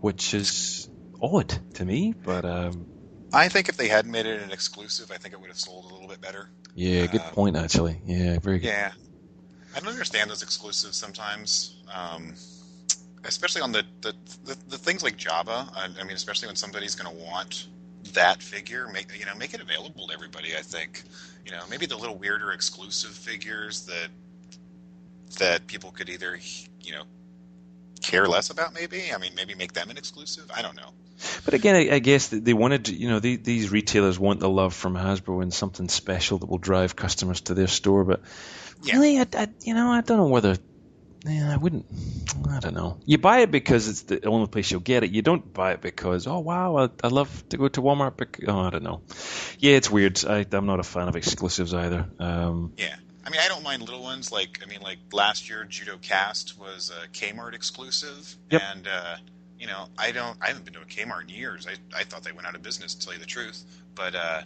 which 0.00 0.34
is 0.34 0.88
odd 1.20 1.48
to 1.74 1.84
me. 1.84 2.14
But 2.22 2.44
um, 2.44 2.86
I 3.32 3.48
think 3.48 3.68
if 3.68 3.76
they 3.76 3.88
had 3.88 4.06
made 4.06 4.26
it 4.26 4.40
an 4.40 4.52
exclusive, 4.52 5.10
I 5.10 5.16
think 5.16 5.34
it 5.34 5.40
would 5.40 5.50
have 5.50 5.58
sold 5.58 5.90
a 5.90 5.94
little 5.94 6.08
bit 6.08 6.20
better. 6.20 6.48
Yeah, 6.76 7.06
good 7.06 7.22
uh, 7.22 7.30
point. 7.30 7.56
Actually, 7.56 8.00
yeah, 8.04 8.38
very 8.38 8.60
good. 8.60 8.68
Yeah, 8.68 8.92
I 9.74 9.80
don't 9.80 9.88
understand 9.88 10.30
those 10.30 10.42
exclusives 10.42 10.96
sometimes. 10.96 11.76
Um, 11.92 12.34
especially 13.24 13.62
on 13.62 13.72
the, 13.72 13.84
the, 14.02 14.14
the, 14.44 14.56
the, 14.68 14.78
things 14.78 15.02
like 15.02 15.16
Jabba. 15.16 15.68
I, 15.74 15.88
I 15.98 16.04
mean, 16.04 16.14
especially 16.14 16.46
when 16.46 16.56
somebody's 16.56 16.94
going 16.94 17.16
to 17.16 17.24
want 17.24 17.66
that 18.12 18.42
figure, 18.42 18.88
make 18.92 19.18
you 19.18 19.24
know, 19.24 19.34
make 19.34 19.54
it 19.54 19.60
available 19.60 20.08
to 20.08 20.14
everybody. 20.14 20.54
I 20.56 20.60
think, 20.60 21.02
you 21.44 21.52
know, 21.52 21.62
maybe 21.70 21.86
the 21.86 21.96
little 21.96 22.16
weirder 22.16 22.52
exclusive 22.52 23.10
figures 23.10 23.86
that 23.86 24.08
that 25.38 25.66
people 25.66 25.90
could 25.90 26.08
either, 26.08 26.38
you 26.82 26.92
know, 26.92 27.04
care 28.02 28.26
less 28.28 28.50
about. 28.50 28.74
Maybe, 28.74 29.12
I 29.12 29.18
mean, 29.18 29.32
maybe 29.34 29.54
make 29.54 29.72
them 29.72 29.90
an 29.90 29.96
exclusive. 29.96 30.50
I 30.54 30.62
don't 30.62 30.76
know. 30.76 30.90
But 31.44 31.54
again, 31.54 31.92
I, 31.92 31.98
guess 32.00 32.28
they 32.28 32.52
wanted, 32.52 32.88
you 32.88 33.08
know, 33.08 33.20
these 33.20 33.70
retailers 33.70 34.18
want 34.18 34.40
the 34.40 34.48
love 34.48 34.74
from 34.74 34.94
Hasbro 34.94 35.42
and 35.42 35.54
something 35.54 35.88
special 35.88 36.38
that 36.38 36.46
will 36.46 36.58
drive 36.58 36.96
customers 36.96 37.40
to 37.42 37.54
their 37.54 37.68
store. 37.68 38.04
But 38.04 38.20
yeah. 38.84 38.94
really, 38.94 39.18
I, 39.18 39.26
I, 39.32 39.48
you 39.62 39.74
know, 39.74 39.90
I 39.90 40.00
don't 40.00 40.18
know 40.18 40.28
whether 40.28 40.56
yeah, 41.26 41.52
I 41.52 41.56
wouldn't. 41.56 41.86
I 42.50 42.60
don't 42.60 42.74
know. 42.74 42.98
You 43.06 43.16
buy 43.16 43.40
it 43.40 43.50
because 43.50 43.88
it's 43.88 44.02
the 44.02 44.26
only 44.26 44.46
place 44.46 44.70
you'll 44.70 44.80
get 44.80 45.04
it. 45.04 45.10
You 45.10 45.22
don't 45.22 45.54
buy 45.54 45.72
it 45.72 45.80
because 45.80 46.26
oh 46.26 46.40
wow, 46.40 46.76
I, 46.76 46.88
I 47.02 47.08
love 47.08 47.48
to 47.48 47.56
go 47.56 47.68
to 47.68 47.80
Walmart. 47.80 48.16
Because, 48.16 48.44
oh, 48.46 48.58
I 48.58 48.70
don't 48.70 48.82
know. 48.82 49.00
Yeah, 49.58 49.76
it's 49.76 49.90
weird. 49.90 50.22
I, 50.24 50.44
am 50.52 50.66
not 50.66 50.80
a 50.80 50.82
fan 50.82 51.08
of 51.08 51.16
exclusives 51.16 51.72
either. 51.72 52.06
Um, 52.18 52.74
yeah, 52.76 52.96
I 53.24 53.30
mean, 53.30 53.40
I 53.40 53.48
don't 53.48 53.62
mind 53.62 53.82
little 53.82 54.02
ones. 54.02 54.32
Like 54.32 54.60
I 54.62 54.66
mean, 54.66 54.82
like 54.82 54.98
last 55.12 55.48
year, 55.48 55.66
Jodo 55.68 56.00
Kast 56.00 56.58
was 56.58 56.90
a 56.90 57.08
Kmart 57.08 57.54
exclusive, 57.54 58.36
yep. 58.50 58.60
and 58.74 58.86
uh, 58.86 59.16
you 59.58 59.66
know, 59.66 59.86
I 59.96 60.12
don't. 60.12 60.36
I 60.42 60.48
haven't 60.48 60.66
been 60.66 60.74
to 60.74 60.82
a 60.82 60.84
Kmart 60.84 61.22
in 61.22 61.30
years. 61.30 61.66
I 61.66 61.98
I 61.98 62.04
thought 62.04 62.22
they 62.22 62.32
went 62.32 62.46
out 62.46 62.54
of 62.54 62.62
business, 62.62 62.94
to 62.96 63.06
tell 63.06 63.14
you 63.14 63.20
the 63.20 63.26
truth. 63.26 63.64
But 63.94 64.14
uh, 64.14 64.42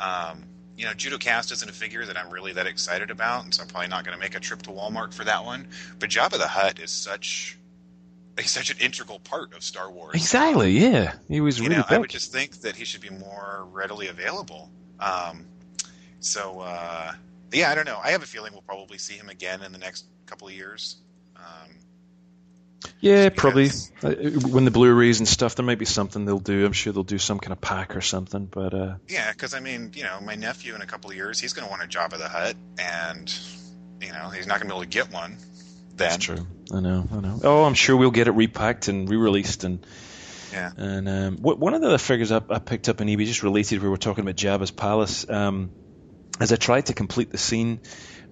um, 0.00 0.44
you 0.76 0.84
know, 0.84 0.92
Jodo 0.92 1.18
Kast 1.18 1.52
isn't 1.52 1.68
a 1.68 1.72
figure 1.72 2.04
that 2.04 2.16
I'm 2.16 2.30
really 2.30 2.52
that 2.52 2.66
excited 2.66 3.10
about, 3.10 3.44
and 3.44 3.54
so 3.54 3.62
I'm 3.62 3.68
probably 3.68 3.88
not 3.88 4.04
going 4.04 4.16
to 4.16 4.20
make 4.20 4.34
a 4.34 4.40
trip 4.40 4.62
to 4.62 4.70
Walmart 4.70 5.14
for 5.14 5.24
that 5.24 5.44
one. 5.44 5.68
But 5.98 6.10
Jabba 6.10 6.38
the 6.38 6.46
Hutt 6.46 6.78
is 6.78 6.90
such 6.90 7.58
he's 8.38 8.50
such 8.50 8.70
an 8.70 8.76
integral 8.78 9.18
part 9.20 9.54
of 9.54 9.62
Star 9.62 9.90
Wars. 9.90 10.14
Exactly, 10.14 10.72
yeah. 10.72 11.14
He 11.28 11.40
was 11.40 11.58
you 11.58 11.68
really. 11.68 11.76
Know, 11.76 11.84
I 11.88 11.98
would 11.98 12.10
just 12.10 12.32
think 12.32 12.60
that 12.60 12.76
he 12.76 12.84
should 12.84 13.00
be 13.00 13.10
more 13.10 13.66
readily 13.72 14.08
available. 14.08 14.70
Um, 15.00 15.46
so 16.20 16.60
uh, 16.60 17.12
yeah, 17.52 17.70
I 17.70 17.74
don't 17.74 17.86
know. 17.86 18.00
I 18.02 18.10
have 18.10 18.22
a 18.22 18.26
feeling 18.26 18.52
we'll 18.52 18.62
probably 18.62 18.98
see 18.98 19.14
him 19.14 19.30
again 19.30 19.62
in 19.62 19.72
the 19.72 19.78
next 19.78 20.06
couple 20.26 20.48
of 20.48 20.54
years. 20.54 20.96
Um, 21.36 21.70
yeah, 23.00 23.28
probably. 23.28 23.70
Uh, 24.02 24.12
when 24.48 24.64
the 24.64 24.70
Blu-rays 24.70 25.18
and 25.18 25.28
stuff, 25.28 25.54
there 25.54 25.64
might 25.64 25.78
be 25.78 25.84
something 25.84 26.24
they'll 26.24 26.38
do. 26.38 26.64
I'm 26.64 26.72
sure 26.72 26.92
they'll 26.92 27.02
do 27.02 27.18
some 27.18 27.38
kind 27.38 27.52
of 27.52 27.60
pack 27.60 27.96
or 27.96 28.00
something. 28.00 28.46
But 28.46 28.74
uh, 28.74 28.94
yeah, 29.08 29.32
because 29.32 29.54
I 29.54 29.60
mean, 29.60 29.92
you 29.94 30.04
know, 30.04 30.18
my 30.20 30.34
nephew 30.34 30.74
in 30.74 30.82
a 30.82 30.86
couple 30.86 31.10
of 31.10 31.16
years, 31.16 31.40
he's 31.40 31.52
going 31.52 31.66
to 31.66 31.70
want 31.70 31.82
a 31.82 31.86
Jabba 31.86 32.18
the 32.18 32.28
Hutt, 32.28 32.56
and 32.78 33.38
you 34.00 34.12
know, 34.12 34.30
he's 34.30 34.46
not 34.46 34.60
going 34.60 34.68
to 34.68 34.74
be 34.74 34.76
able 34.76 34.82
to 34.82 34.88
get 34.88 35.12
one. 35.12 35.36
Then. 35.96 36.10
That's 36.10 36.16
true. 36.18 36.46
I 36.72 36.80
know. 36.80 37.08
I 37.10 37.20
know. 37.20 37.40
Oh, 37.42 37.64
I'm 37.64 37.74
sure 37.74 37.96
we'll 37.96 38.10
get 38.10 38.28
it 38.28 38.32
repacked 38.32 38.88
and 38.88 39.08
re-released 39.08 39.64
and. 39.64 39.86
Yeah. 40.52 40.70
And 40.76 41.08
um, 41.08 41.36
one 41.38 41.74
of 41.74 41.82
the 41.82 41.88
other 41.88 41.98
figures 41.98 42.32
I, 42.32 42.40
I, 42.48 42.60
picked 42.60 42.88
up 42.88 43.02
in 43.02 43.08
eBay, 43.08 43.26
just 43.26 43.42
related, 43.42 43.82
we 43.82 43.90
were 43.90 43.98
talking 43.98 44.22
about 44.22 44.36
Jabba's 44.36 44.70
palace. 44.70 45.28
Um, 45.28 45.70
as 46.40 46.52
I 46.52 46.56
tried 46.56 46.86
to 46.86 46.94
complete 46.94 47.30
the 47.30 47.36
scene, 47.36 47.80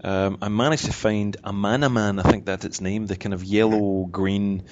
um, 0.04 0.38
I 0.42 0.48
managed 0.48 0.84
to 0.84 0.92
find 0.92 1.36
Amanaman, 1.42 2.24
I 2.24 2.30
think 2.30 2.44
that's 2.44 2.64
its 2.64 2.80
name, 2.80 3.06
the 3.06 3.16
kind 3.16 3.32
of 3.32 3.42
yellow 3.42 4.04
green. 4.04 4.64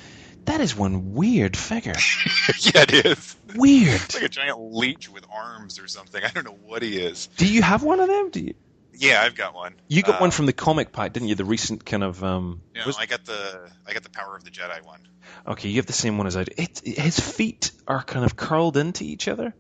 That 0.45 0.61
is 0.61 0.77
one 0.77 1.15
weird 1.15 1.57
figure. 1.57 1.95
yeah, 2.59 2.83
it 2.83 3.07
is. 3.07 3.37
Weird. 3.55 3.95
It's 4.03 4.15
like 4.15 4.25
a 4.25 4.29
giant 4.29 4.61
leech 4.61 5.09
with 5.09 5.25
arms 5.33 5.79
or 5.79 5.89
something. 5.89 6.23
I 6.23 6.29
don't 6.29 6.45
know 6.45 6.59
what 6.67 6.83
he 6.83 6.99
is. 6.99 7.29
Do 7.37 7.47
you 7.51 7.63
have 7.63 7.83
one 7.83 8.01
of 8.01 8.09
them? 8.09 8.31
Do 8.31 8.41
you? 8.41 8.55
Yeah, 8.95 9.23
I've 9.23 9.35
got 9.35 9.55
one. 9.55 9.75
You 9.89 10.03
got 10.03 10.21
one 10.21 10.29
um, 10.29 10.31
from 10.33 10.47
the 10.47 10.53
comic 10.53 10.93
pack, 10.93 11.13
didn't 11.15 11.29
you? 11.29 11.35
The 11.35 11.45
recent 11.45 11.85
kind 11.85 12.03
of. 12.05 12.23
Um, 12.23 12.61
no, 12.75 12.83
was... 12.85 12.99
I 12.99 13.07
got 13.07 13.25
the 13.25 13.71
I 13.87 13.95
got 13.95 14.03
the 14.03 14.11
Power 14.11 14.37
of 14.37 14.45
the 14.45 14.51
Jedi 14.51 14.85
one. 14.85 15.01
Okay, 15.47 15.71
you 15.71 15.77
have 15.77 15.87
the 15.87 15.93
same 15.93 16.19
one 16.19 16.27
as 16.27 16.37
I 16.37 16.45
do. 16.45 16.53
It, 16.59 16.83
his 16.85 17.19
feet 17.19 17.73
are 17.87 18.03
kind 18.03 18.25
of 18.25 18.37
curled 18.37 18.77
into 18.77 19.05
each 19.05 19.29
other 19.29 19.55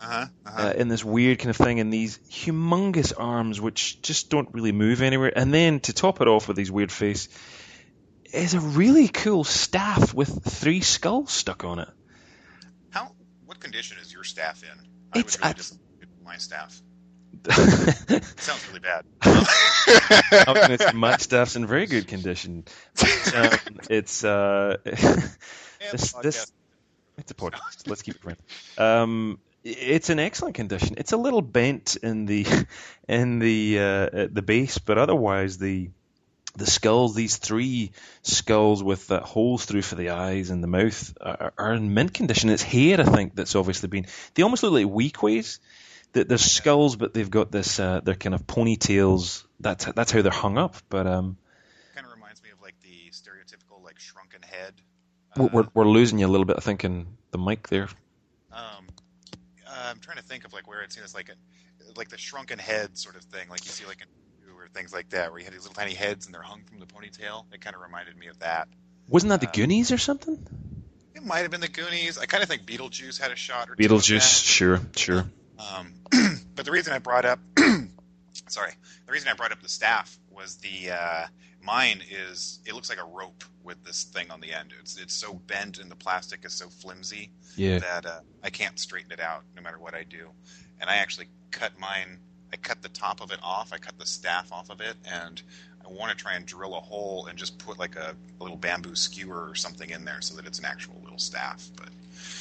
uh-huh, 0.00 0.26
uh-huh. 0.46 0.68
Uh, 0.68 0.72
in 0.72 0.88
this 0.88 1.04
weird 1.04 1.38
kind 1.38 1.50
of 1.50 1.56
thing, 1.56 1.80
and 1.80 1.92
these 1.92 2.18
humongous 2.30 3.12
arms 3.16 3.60
which 3.60 4.00
just 4.02 4.30
don't 4.30 4.52
really 4.52 4.72
move 4.72 5.02
anywhere. 5.02 5.32
And 5.34 5.52
then 5.52 5.80
to 5.80 5.92
top 5.92 6.20
it 6.20 6.28
off 6.28 6.48
with 6.48 6.56
these 6.56 6.70
weird 6.70 6.92
face, 6.92 7.28
is 8.32 8.54
a 8.54 8.60
really 8.60 9.08
cool 9.08 9.44
staff 9.44 10.14
with 10.14 10.44
three 10.44 10.80
skulls 10.80 11.32
stuck 11.32 11.64
on 11.64 11.80
it. 11.80 11.88
How? 12.90 13.12
What 13.46 13.60
condition 13.60 13.98
is 14.00 14.12
your 14.12 14.24
staff 14.24 14.62
in? 14.62 14.86
I 15.12 15.20
it's 15.20 15.38
would 15.38 15.44
really 15.44 15.54
just 15.54 15.78
my 16.24 16.36
staff. 16.36 16.80
sounds 17.50 18.68
really 18.68 18.80
bad. 18.80 19.04
my 20.94 21.16
staff's 21.16 21.56
in 21.56 21.66
very 21.66 21.86
good 21.86 22.06
condition. 22.06 22.64
Um, 23.34 23.50
it's 23.88 24.24
uh, 24.24 24.76
this, 24.84 26.12
this, 26.22 26.52
it's 27.16 27.30
a 27.30 27.34
podcast. 27.34 27.86
Let's 27.86 28.02
keep 28.02 28.16
it 28.16 28.22
friendly. 28.22 28.42
Um, 28.76 29.38
it's 29.68 30.10
in 30.10 30.18
excellent 30.18 30.54
condition. 30.54 30.94
It's 30.98 31.12
a 31.12 31.16
little 31.16 31.42
bent 31.42 31.96
in 31.96 32.26
the 32.26 32.46
in 33.08 33.38
the 33.38 33.78
uh, 33.78 34.28
the 34.32 34.42
base, 34.42 34.78
but 34.78 34.98
otherwise 34.98 35.58
the 35.58 35.90
the 36.56 36.66
skulls, 36.66 37.14
these 37.14 37.36
three 37.36 37.92
skulls 38.22 38.82
with 38.82 39.10
uh, 39.12 39.20
holes 39.20 39.64
through 39.64 39.82
for 39.82 39.94
the 39.94 40.10
eyes 40.10 40.50
and 40.50 40.62
the 40.62 40.66
mouth, 40.66 41.16
are, 41.20 41.52
are, 41.56 41.74
in 41.74 41.94
mint 41.94 42.12
condition. 42.12 42.50
It's 42.50 42.64
hair, 42.64 43.00
I 43.00 43.04
think, 43.04 43.36
that's 43.36 43.54
obviously 43.54 43.88
been. 43.88 44.06
They 44.34 44.42
almost 44.42 44.64
look 44.64 44.72
like 44.72 44.86
Weequays. 44.86 45.60
They're 46.12 46.38
skulls, 46.38 46.96
but 46.96 47.14
they've 47.14 47.30
got 47.30 47.52
this. 47.52 47.78
Uh, 47.78 48.00
they're 48.02 48.14
kind 48.14 48.34
of 48.34 48.46
ponytails. 48.46 49.44
That's 49.60 49.84
that's 49.84 50.10
how 50.10 50.22
they're 50.22 50.32
hung 50.32 50.58
up. 50.58 50.76
But 50.88 51.06
um, 51.06 51.36
kind 51.94 52.06
of 52.06 52.12
reminds 52.12 52.42
me 52.42 52.50
of 52.50 52.60
like 52.62 52.74
the 52.80 53.10
stereotypical 53.12 53.84
like 53.84 54.00
shrunken 54.00 54.40
head. 54.42 54.74
we're, 55.36 55.68
we're 55.74 55.86
losing 55.86 56.18
you 56.18 56.26
a 56.26 56.28
little 56.28 56.46
bit. 56.46 56.56
I 56.56 56.60
think 56.60 56.84
in 56.84 57.06
the 57.30 57.38
mic 57.38 57.68
there. 57.68 57.88
I'm 59.84 59.98
trying 60.00 60.16
to 60.18 60.22
think 60.22 60.44
of 60.44 60.52
like 60.52 60.66
where 60.66 60.82
I'd 60.82 60.92
seen 60.92 61.02
this 61.02 61.14
like 61.14 61.28
a, 61.28 61.98
like 61.98 62.08
the 62.08 62.18
shrunken 62.18 62.58
head 62.58 62.96
sort 62.98 63.16
of 63.16 63.22
thing, 63.22 63.48
like 63.48 63.64
you 63.64 63.70
see 63.70 63.86
like 63.86 64.00
in 64.00 64.08
or 64.58 64.68
things 64.68 64.92
like 64.92 65.10
that, 65.10 65.30
where 65.30 65.38
you 65.38 65.44
had 65.44 65.54
these 65.54 65.62
little 65.62 65.74
tiny 65.74 65.94
heads 65.94 66.26
and 66.26 66.34
they're 66.34 66.42
hung 66.42 66.64
from 66.64 66.80
the 66.80 66.86
ponytail. 66.86 67.44
It 67.52 67.60
kind 67.60 67.76
of 67.76 67.82
reminded 67.82 68.16
me 68.16 68.26
of 68.26 68.38
that. 68.40 68.68
Wasn't 69.08 69.30
that 69.30 69.40
the 69.40 69.48
uh, 69.48 69.52
Goonies 69.52 69.92
or 69.92 69.98
something? 69.98 70.38
It 71.14 71.24
might 71.24 71.40
have 71.40 71.50
been 71.50 71.60
the 71.60 71.68
Goonies. 71.68 72.18
I 72.18 72.26
kind 72.26 72.42
of 72.42 72.48
think 72.48 72.62
Beetlejuice 72.62 73.20
had 73.20 73.32
a 73.32 73.36
shot 73.36 73.70
or 73.70 73.76
Beetlejuice, 73.76 74.44
sure, 74.44 74.80
sure. 74.96 75.24
Um, 75.58 75.94
but 76.54 76.64
the 76.64 76.70
reason 76.70 76.92
I 76.92 76.98
brought 76.98 77.24
up, 77.24 77.40
sorry, 78.48 78.72
the 79.06 79.12
reason 79.12 79.28
I 79.28 79.34
brought 79.34 79.52
up 79.52 79.62
the 79.62 79.68
staff 79.68 80.18
was 80.30 80.56
the 80.56 80.90
uh, 80.90 81.26
mine 81.62 82.02
is 82.10 82.60
it 82.66 82.74
looks 82.74 82.88
like 82.88 83.00
a 83.00 83.04
rope 83.04 83.44
with 83.62 83.82
this 83.84 84.04
thing 84.04 84.30
on 84.30 84.40
the 84.40 84.52
end. 84.52 84.72
It's 84.80 84.98
it's 84.98 85.14
so 85.14 85.34
bent 85.34 85.78
and 85.78 85.90
the 85.90 85.96
plastic 85.96 86.44
is 86.44 86.52
so 86.52 86.68
flimsy 86.68 87.30
yeah. 87.56 87.78
that 87.78 88.06
uh, 88.06 88.20
I 88.42 88.50
can't 88.50 88.78
straighten 88.78 89.12
it 89.12 89.20
out 89.20 89.42
no 89.56 89.62
matter 89.62 89.78
what 89.78 89.94
I 89.94 90.04
do. 90.04 90.28
And 90.80 90.88
I 90.88 90.96
actually 90.96 91.28
cut 91.50 91.72
mine. 91.78 92.18
I 92.52 92.56
cut 92.56 92.80
the 92.80 92.88
top 92.88 93.20
of 93.20 93.30
it 93.30 93.40
off. 93.42 93.72
I 93.72 93.78
cut 93.78 93.98
the 93.98 94.06
staff 94.06 94.52
off 94.52 94.70
of 94.70 94.80
it, 94.80 94.96
and 95.04 95.42
I 95.84 95.92
want 95.92 96.16
to 96.16 96.16
try 96.16 96.34
and 96.34 96.46
drill 96.46 96.76
a 96.76 96.80
hole 96.80 97.26
and 97.26 97.38
just 97.38 97.58
put 97.58 97.78
like 97.78 97.96
a, 97.96 98.14
a 98.40 98.42
little 98.42 98.56
bamboo 98.56 98.94
skewer 98.94 99.48
or 99.48 99.54
something 99.54 99.90
in 99.90 100.04
there 100.04 100.20
so 100.22 100.34
that 100.36 100.46
it's 100.46 100.58
an 100.58 100.64
actual 100.64 100.98
little 101.02 101.18
staff. 101.18 101.68
But 101.76 101.90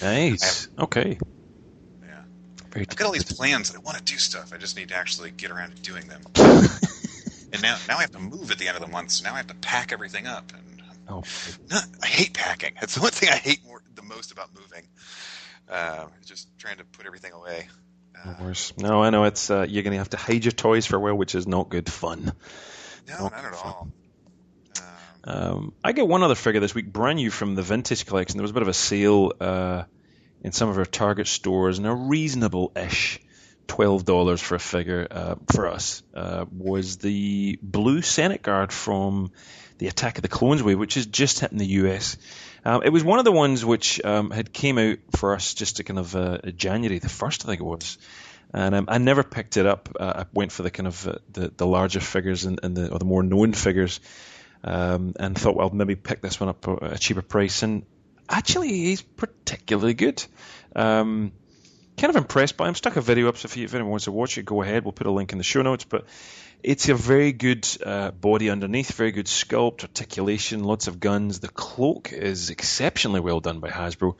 nice. 0.01 0.69
Okay. 0.79 1.17
Very 2.71 2.85
I've 2.89 2.95
got 2.95 3.05
all 3.05 3.13
these 3.13 3.31
plans 3.31 3.71
that 3.71 3.77
I 3.77 3.81
want 3.81 3.97
to 3.97 4.03
do 4.03 4.17
stuff. 4.17 4.53
I 4.53 4.57
just 4.57 4.77
need 4.77 4.89
to 4.89 4.95
actually 4.95 5.31
get 5.31 5.51
around 5.51 5.75
to 5.75 5.81
doing 5.81 6.07
them. 6.07 6.21
and 6.35 7.61
now 7.61 7.77
now 7.87 7.97
I 7.97 8.01
have 8.01 8.11
to 8.11 8.19
move 8.19 8.51
at 8.51 8.57
the 8.57 8.67
end 8.67 8.77
of 8.77 8.81
the 8.81 8.89
month, 8.89 9.11
so 9.11 9.23
now 9.23 9.33
I 9.33 9.37
have 9.37 9.47
to 9.47 9.55
pack 9.55 9.91
everything 9.91 10.27
up. 10.27 10.51
And 10.53 10.81
oh, 11.09 11.23
I 12.01 12.07
hate 12.07 12.33
packing. 12.33 12.73
That's 12.79 12.95
the 12.95 13.01
one 13.01 13.11
thing 13.11 13.29
I 13.29 13.37
hate 13.37 13.65
more 13.65 13.81
the 13.95 14.03
most 14.03 14.31
about 14.31 14.49
moving. 14.53 14.87
Uh, 15.69 16.05
just 16.25 16.47
trying 16.57 16.77
to 16.77 16.85
put 16.85 17.05
everything 17.05 17.33
away. 17.33 17.67
Uh, 18.25 18.53
no, 18.77 19.03
I 19.03 19.09
know 19.11 19.25
it's 19.25 19.51
uh, 19.51 19.65
you're 19.67 19.83
going 19.83 19.91
to 19.91 19.99
have 19.99 20.09
to 20.09 20.17
hide 20.17 20.43
your 20.43 20.51
toys 20.51 20.85
for 20.85 20.95
a 20.95 20.99
while, 20.99 21.15
which 21.15 21.35
is 21.35 21.47
not 21.47 21.69
good 21.69 21.91
fun. 21.91 22.33
No, 23.07 23.19
not, 23.19 23.31
not 23.31 23.45
at 23.45 23.55
fun. 23.55 23.73
all. 23.73 23.87
Um, 25.27 25.73
I 25.83 25.91
get 25.91 26.07
one 26.07 26.23
other 26.23 26.35
figure 26.35 26.61
this 26.61 26.73
week, 26.73 26.91
brand 26.91 27.17
new 27.17 27.29
from 27.29 27.55
the 27.55 27.61
vintage 27.61 28.05
collection. 28.05 28.37
There 28.37 28.43
was 28.43 28.51
a 28.51 28.53
bit 28.53 28.61
of 28.61 28.69
a 28.69 28.73
sale 28.73 29.33
uh, 29.41 29.83
in 30.43 30.51
some 30.51 30.69
of 30.69 30.77
our 30.77 30.85
Target 30.85 31.27
stores, 31.27 31.77
and 31.77 31.87
a 31.87 31.93
reasonable-ish 31.93 33.19
twelve 33.67 34.05
dollars 34.05 34.41
for 34.41 34.55
a 34.55 34.59
figure 34.59 35.07
uh, 35.09 35.35
for 35.51 35.67
us 35.67 36.03
uh, 36.13 36.45
was 36.51 36.97
the 36.97 37.59
blue 37.61 38.01
Senate 38.01 38.41
guard 38.41 38.71
from 38.71 39.31
the 39.77 39.87
Attack 39.87 40.17
of 40.17 40.21
the 40.21 40.27
Clones 40.29 40.63
wave, 40.63 40.79
which 40.79 40.97
is 40.97 41.05
just 41.05 41.39
hitting 41.39 41.57
the 41.57 41.65
US. 41.65 42.17
Um, 42.65 42.81
it 42.83 42.89
was 42.89 43.03
one 43.03 43.19
of 43.19 43.25
the 43.25 43.31
ones 43.31 43.63
which 43.63 44.03
um, 44.03 44.31
had 44.31 44.51
came 44.51 44.77
out 44.77 44.97
for 45.15 45.33
us 45.33 45.53
just 45.53 45.77
to 45.77 45.83
kind 45.83 45.99
of 45.99 46.15
uh, 46.15 46.37
January 46.55 46.99
the 46.99 47.09
first, 47.09 47.45
I 47.45 47.49
think 47.49 47.61
it 47.61 47.65
was. 47.65 47.97
And 48.53 48.73
um, 48.73 48.85
I 48.87 48.97
never 48.97 49.23
picked 49.23 49.57
it 49.57 49.65
up. 49.65 49.89
Uh, 49.99 50.23
I 50.23 50.25
went 50.33 50.51
for 50.51 50.63
the 50.63 50.71
kind 50.71 50.87
of 50.87 51.07
uh, 51.07 51.15
the, 51.31 51.51
the 51.55 51.67
larger 51.67 51.99
figures 51.99 52.45
and, 52.45 52.59
and, 52.63 52.75
the 52.75 52.89
or 52.89 52.97
the 52.97 53.05
more 53.05 53.21
known 53.23 53.53
figures. 53.53 53.99
um, 54.63 55.13
and 55.19 55.37
thought, 55.37 55.55
well, 55.55 55.69
maybe 55.69 55.95
pick 55.95 56.21
this 56.21 56.39
one 56.39 56.49
up 56.49 56.67
at 56.67 56.93
a 56.93 56.97
cheaper 56.97 57.21
price. 57.21 57.63
And 57.63 57.85
actually, 58.29 58.69
he's 58.69 59.01
particularly 59.01 59.93
good. 59.93 60.23
Um, 60.75 61.31
kind 61.97 62.09
of 62.09 62.15
impressed 62.15 62.57
by 62.57 62.67
him. 62.67 62.75
Stuck 62.75 62.95
a 62.95 63.01
video 63.01 63.29
up, 63.29 63.37
so 63.37 63.47
if, 63.47 63.57
you, 63.57 63.65
if 63.65 63.73
anyone 63.73 63.91
wants 63.91 64.05
to 64.05 64.11
watch 64.11 64.37
it, 64.37 64.45
go 64.45 64.61
ahead. 64.61 64.83
We'll 64.83 64.91
put 64.91 65.07
a 65.07 65.11
link 65.11 65.31
in 65.31 65.37
the 65.37 65.43
show 65.43 65.61
notes. 65.61 65.83
But 65.83 66.05
it's 66.63 66.89
a 66.89 66.95
very 66.95 67.31
good 67.31 67.67
uh, 67.85 68.11
body 68.11 68.49
underneath, 68.49 68.91
very 68.93 69.11
good 69.11 69.25
sculpt, 69.25 69.83
articulation, 69.83 70.63
lots 70.63 70.87
of 70.87 70.99
guns. 70.99 71.39
The 71.39 71.49
cloak 71.49 72.13
is 72.13 72.49
exceptionally 72.49 73.19
well 73.19 73.39
done 73.39 73.59
by 73.59 73.69
Hasbro. 73.69 74.15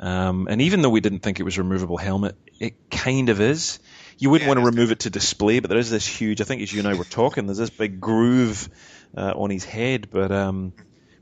Um, 0.00 0.46
and 0.48 0.62
even 0.62 0.82
though 0.82 0.90
we 0.90 1.00
didn't 1.00 1.20
think 1.20 1.40
it 1.40 1.42
was 1.42 1.58
a 1.58 1.62
removable 1.62 1.96
helmet, 1.96 2.36
it 2.60 2.90
kind 2.90 3.28
of 3.28 3.40
is. 3.40 3.80
You 4.16 4.30
wouldn't 4.30 4.46
yeah, 4.46 4.54
want 4.54 4.60
to 4.60 4.66
remove 4.66 4.88
good. 4.88 4.98
it 4.98 5.00
to 5.00 5.10
display, 5.10 5.60
but 5.60 5.70
there 5.70 5.78
is 5.78 5.90
this 5.90 6.06
huge. 6.06 6.40
I 6.40 6.44
think 6.44 6.62
as 6.62 6.72
you 6.72 6.80
and 6.80 6.88
I 6.88 6.94
were 6.94 7.04
talking, 7.04 7.46
there's 7.46 7.58
this 7.58 7.70
big 7.70 8.00
groove 8.00 8.68
uh, 9.16 9.32
on 9.36 9.50
his 9.50 9.64
head, 9.64 10.08
but 10.10 10.30
um, 10.30 10.72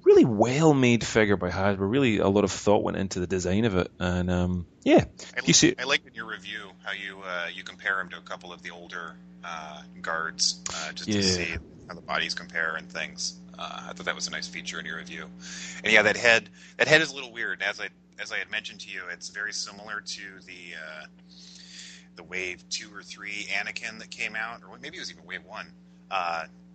really 0.07 0.24
well 0.24 0.73
made 0.73 1.05
figure 1.05 1.37
by 1.37 1.51
Hasbro. 1.51 1.91
Really, 1.91 2.19
a 2.19 2.28
lot 2.28 2.45
of 2.45 2.53
thought 2.53 2.83
went 2.83 2.97
into 2.97 3.20
the 3.20 3.27
design 3.27 3.65
of 3.65 3.77
it, 3.77 3.91
and 3.99 4.31
um, 4.31 4.66
yeah, 4.85 5.05
I, 5.37 5.41
you 5.45 5.53
see. 5.53 5.74
I 5.78 5.85
liked 5.85 6.07
in 6.07 6.15
your 6.15 6.27
review 6.27 6.70
how 6.85 6.93
you 6.93 7.20
uh, 7.27 7.49
you 7.53 7.65
compare 7.65 8.01
him 8.01 8.09
to 8.11 8.16
a 8.16 8.23
couple 8.23 8.53
of 8.53 8.62
the 8.62 8.70
older 8.70 9.16
uh, 9.45 9.83
guards, 10.01 10.62
uh, 10.70 10.93
just 10.93 11.09
yeah. 11.09 11.16
to 11.16 11.23
see 11.23 11.57
how 11.89 11.95
the 11.95 12.01
bodies 12.01 12.35
compare 12.35 12.77
and 12.77 12.91
things. 12.91 13.41
Uh, 13.59 13.87
I 13.89 13.93
thought 13.93 14.07
that 14.07 14.15
was 14.15 14.28
a 14.28 14.31
nice 14.31 14.47
feature 14.47 14.78
in 14.78 14.87
your 14.87 14.99
review. 14.99 15.27
And 15.83 15.93
yeah, 15.93 16.03
that 16.03 16.16
head 16.16 16.49
that 16.78 16.89
head 16.89 17.03
is 17.03 17.11
a 17.11 17.15
little 17.15 17.33
weird. 17.33 17.61
As 17.61 17.81
I 17.81 17.89
as 18.19 18.33
I 18.33 18.39
had 18.39 18.51
mentioned 18.51 18.81
to 18.81 18.91
you, 18.91 19.03
it's 19.12 19.28
very 19.28 19.53
similar 19.53 20.01
to 20.01 20.23
the 20.47 20.74
uh, 20.77 21.07
the 22.15 22.23
Wave 22.23 22.66
two 22.69 22.95
or 22.95 23.03
three 23.03 23.47
Anakin 23.51 23.99
that 23.99 24.11
came 24.11 24.37
out, 24.37 24.61
or 24.70 24.78
maybe 24.78 24.97
it 24.97 25.01
was 25.01 25.11
even 25.11 25.24
Wave 25.24 25.45
one. 25.45 25.66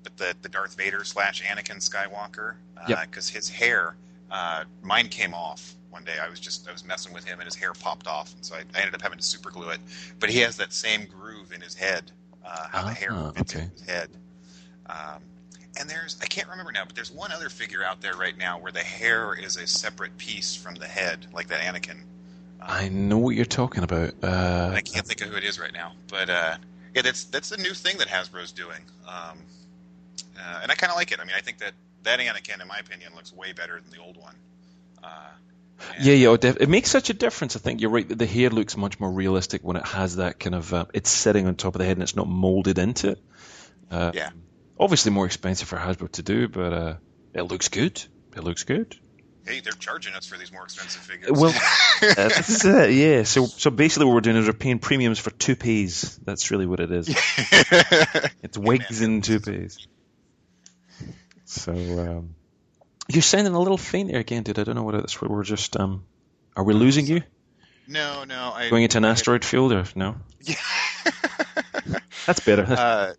But 0.03 0.17
the 0.17 0.35
the 0.41 0.49
Darth 0.49 0.75
Vader 0.75 1.03
slash 1.03 1.43
Anakin 1.43 1.77
Skywalker, 1.77 2.55
because 2.75 3.29
uh, 3.29 3.33
yep. 3.33 3.35
his 3.35 3.49
hair, 3.49 3.95
uh, 4.29 4.63
mine 4.81 5.09
came 5.09 5.33
off 5.33 5.75
one 5.89 6.03
day. 6.03 6.15
I 6.21 6.29
was 6.29 6.39
just 6.39 6.67
I 6.67 6.71
was 6.71 6.85
messing 6.85 7.13
with 7.13 7.23
him 7.25 7.39
and 7.39 7.45
his 7.45 7.55
hair 7.55 7.73
popped 7.73 8.07
off, 8.07 8.33
and 8.35 8.45
so 8.45 8.55
I, 8.55 8.59
I 8.75 8.79
ended 8.79 8.95
up 8.95 9.01
having 9.01 9.19
to 9.19 9.23
super 9.23 9.51
glue 9.51 9.69
it. 9.69 9.79
But 10.19 10.29
he 10.29 10.39
has 10.39 10.57
that 10.57 10.73
same 10.73 11.05
groove 11.05 11.51
in 11.51 11.61
his 11.61 11.75
head, 11.75 12.11
uh, 12.45 12.67
how 12.69 12.83
the 12.85 12.93
hair 12.93 13.09
ah, 13.11 13.31
fits 13.31 13.55
okay. 13.55 13.65
in 13.65 13.71
his 13.71 13.81
head. 13.81 14.09
Um, 14.87 15.21
and 15.79 15.89
there's 15.89 16.17
I 16.21 16.25
can't 16.25 16.47
remember 16.49 16.71
now, 16.71 16.85
but 16.85 16.95
there's 16.95 17.11
one 17.11 17.31
other 17.31 17.49
figure 17.49 17.83
out 17.83 18.01
there 18.01 18.15
right 18.15 18.37
now 18.37 18.59
where 18.59 18.71
the 18.71 18.79
hair 18.79 19.33
is 19.35 19.57
a 19.57 19.67
separate 19.67 20.17
piece 20.17 20.55
from 20.55 20.75
the 20.75 20.87
head, 20.87 21.27
like 21.33 21.47
that 21.47 21.61
Anakin. 21.61 22.01
Um, 22.61 22.67
I 22.67 22.89
know 22.89 23.17
what 23.17 23.35
you're 23.35 23.45
talking 23.45 23.83
about. 23.83 24.13
Uh, 24.21 24.71
I 24.73 24.81
can't 24.81 25.05
think 25.05 25.21
of 25.21 25.29
who 25.29 25.37
it 25.37 25.43
is 25.43 25.59
right 25.59 25.73
now, 25.73 25.93
but 26.07 26.29
uh, 26.29 26.57
yeah, 26.95 27.01
that's 27.01 27.25
that's 27.25 27.51
a 27.51 27.57
new 27.57 27.73
thing 27.73 27.97
that 27.97 28.07
Hasbro's 28.07 28.51
doing. 28.51 28.81
Um, 29.07 29.37
uh, 30.37 30.59
and 30.63 30.71
I 30.71 30.75
kind 30.75 30.91
of 30.91 30.97
like 30.97 31.11
it. 31.11 31.19
I 31.19 31.25
mean, 31.25 31.35
I 31.35 31.41
think 31.41 31.59
that 31.59 31.73
that 32.03 32.19
Anakin, 32.19 32.61
in 32.61 32.67
my 32.67 32.77
opinion, 32.77 33.13
looks 33.15 33.33
way 33.33 33.53
better 33.53 33.79
than 33.79 33.91
the 33.91 34.03
old 34.03 34.17
one. 34.17 34.35
Uh, 35.03 35.29
yeah, 35.99 36.13
yeah, 36.13 36.35
it 36.41 36.69
makes 36.69 36.89
such 36.89 37.09
a 37.09 37.13
difference. 37.13 37.55
I 37.55 37.59
think 37.59 37.81
you're 37.81 37.89
right. 37.89 38.07
The 38.07 38.25
hair 38.25 38.49
looks 38.49 38.77
much 38.77 38.99
more 38.99 39.11
realistic 39.11 39.61
when 39.63 39.77
it 39.77 39.85
has 39.85 40.17
that 40.17 40.39
kind 40.39 40.55
of. 40.55 40.73
Uh, 40.73 40.85
it's 40.93 41.09
sitting 41.09 41.47
on 41.47 41.55
top 41.55 41.75
of 41.75 41.79
the 41.79 41.85
head 41.85 41.97
and 41.97 42.03
it's 42.03 42.15
not 42.15 42.27
molded 42.27 42.77
into 42.77 43.11
it. 43.11 43.19
Uh, 43.89 44.11
yeah. 44.13 44.29
Obviously, 44.79 45.11
more 45.11 45.25
expensive 45.25 45.67
for 45.67 45.77
Hasbro 45.77 46.11
to 46.13 46.23
do, 46.23 46.47
but 46.47 46.73
uh, 46.73 46.95
it 47.33 47.43
looks 47.43 47.69
good. 47.69 48.01
It 48.35 48.43
looks 48.43 48.63
good. 48.63 48.95
Hey, 49.45 49.59
they're 49.59 49.73
charging 49.73 50.13
us 50.13 50.27
for 50.27 50.37
these 50.37 50.51
more 50.51 50.63
expensive 50.63 51.01
figures. 51.01 51.31
Well, 51.31 51.53
that's 52.01 52.63
it. 52.63 52.91
Yeah. 52.91 53.23
So, 53.23 53.45
so 53.45 53.69
basically, 53.71 54.05
what 54.05 54.15
we're 54.15 54.21
doing 54.21 54.37
is 54.37 54.45
we're 54.45 54.53
paying 54.53 54.79
premiums 54.79 55.19
for 55.19 55.31
toupees. 55.31 56.19
That's 56.23 56.51
really 56.51 56.67
what 56.67 56.79
it 56.79 56.91
is. 56.91 57.09
it's 58.43 58.57
wigs 58.57 58.99
hey, 58.99 59.05
and 59.05 59.23
toupees. 59.23 59.87
So 61.51 61.73
um, 61.73 62.35
you're 63.09 63.21
sounding 63.21 63.53
a 63.53 63.59
little 63.59 63.77
faint 63.77 64.09
there 64.09 64.21
again, 64.21 64.43
dude. 64.43 64.57
I 64.57 64.63
don't 64.63 64.75
know 64.75 64.83
what 64.83 64.95
it's. 64.95 65.21
We're 65.21 65.43
just. 65.43 65.77
Um, 65.77 66.05
are 66.55 66.63
we 66.63 66.73
losing 66.73 67.05
you? 67.05 67.23
No, 67.87 68.23
no. 68.23 68.53
I, 68.55 68.69
Going 68.69 68.83
into 68.83 68.97
an 68.97 69.05
asteroid 69.05 69.43
field 69.43 69.73
or 69.73 69.83
no? 69.95 70.15
Yeah. 70.39 70.55
That's 72.25 72.39
better. 72.39 72.65
Uh, 72.69 73.13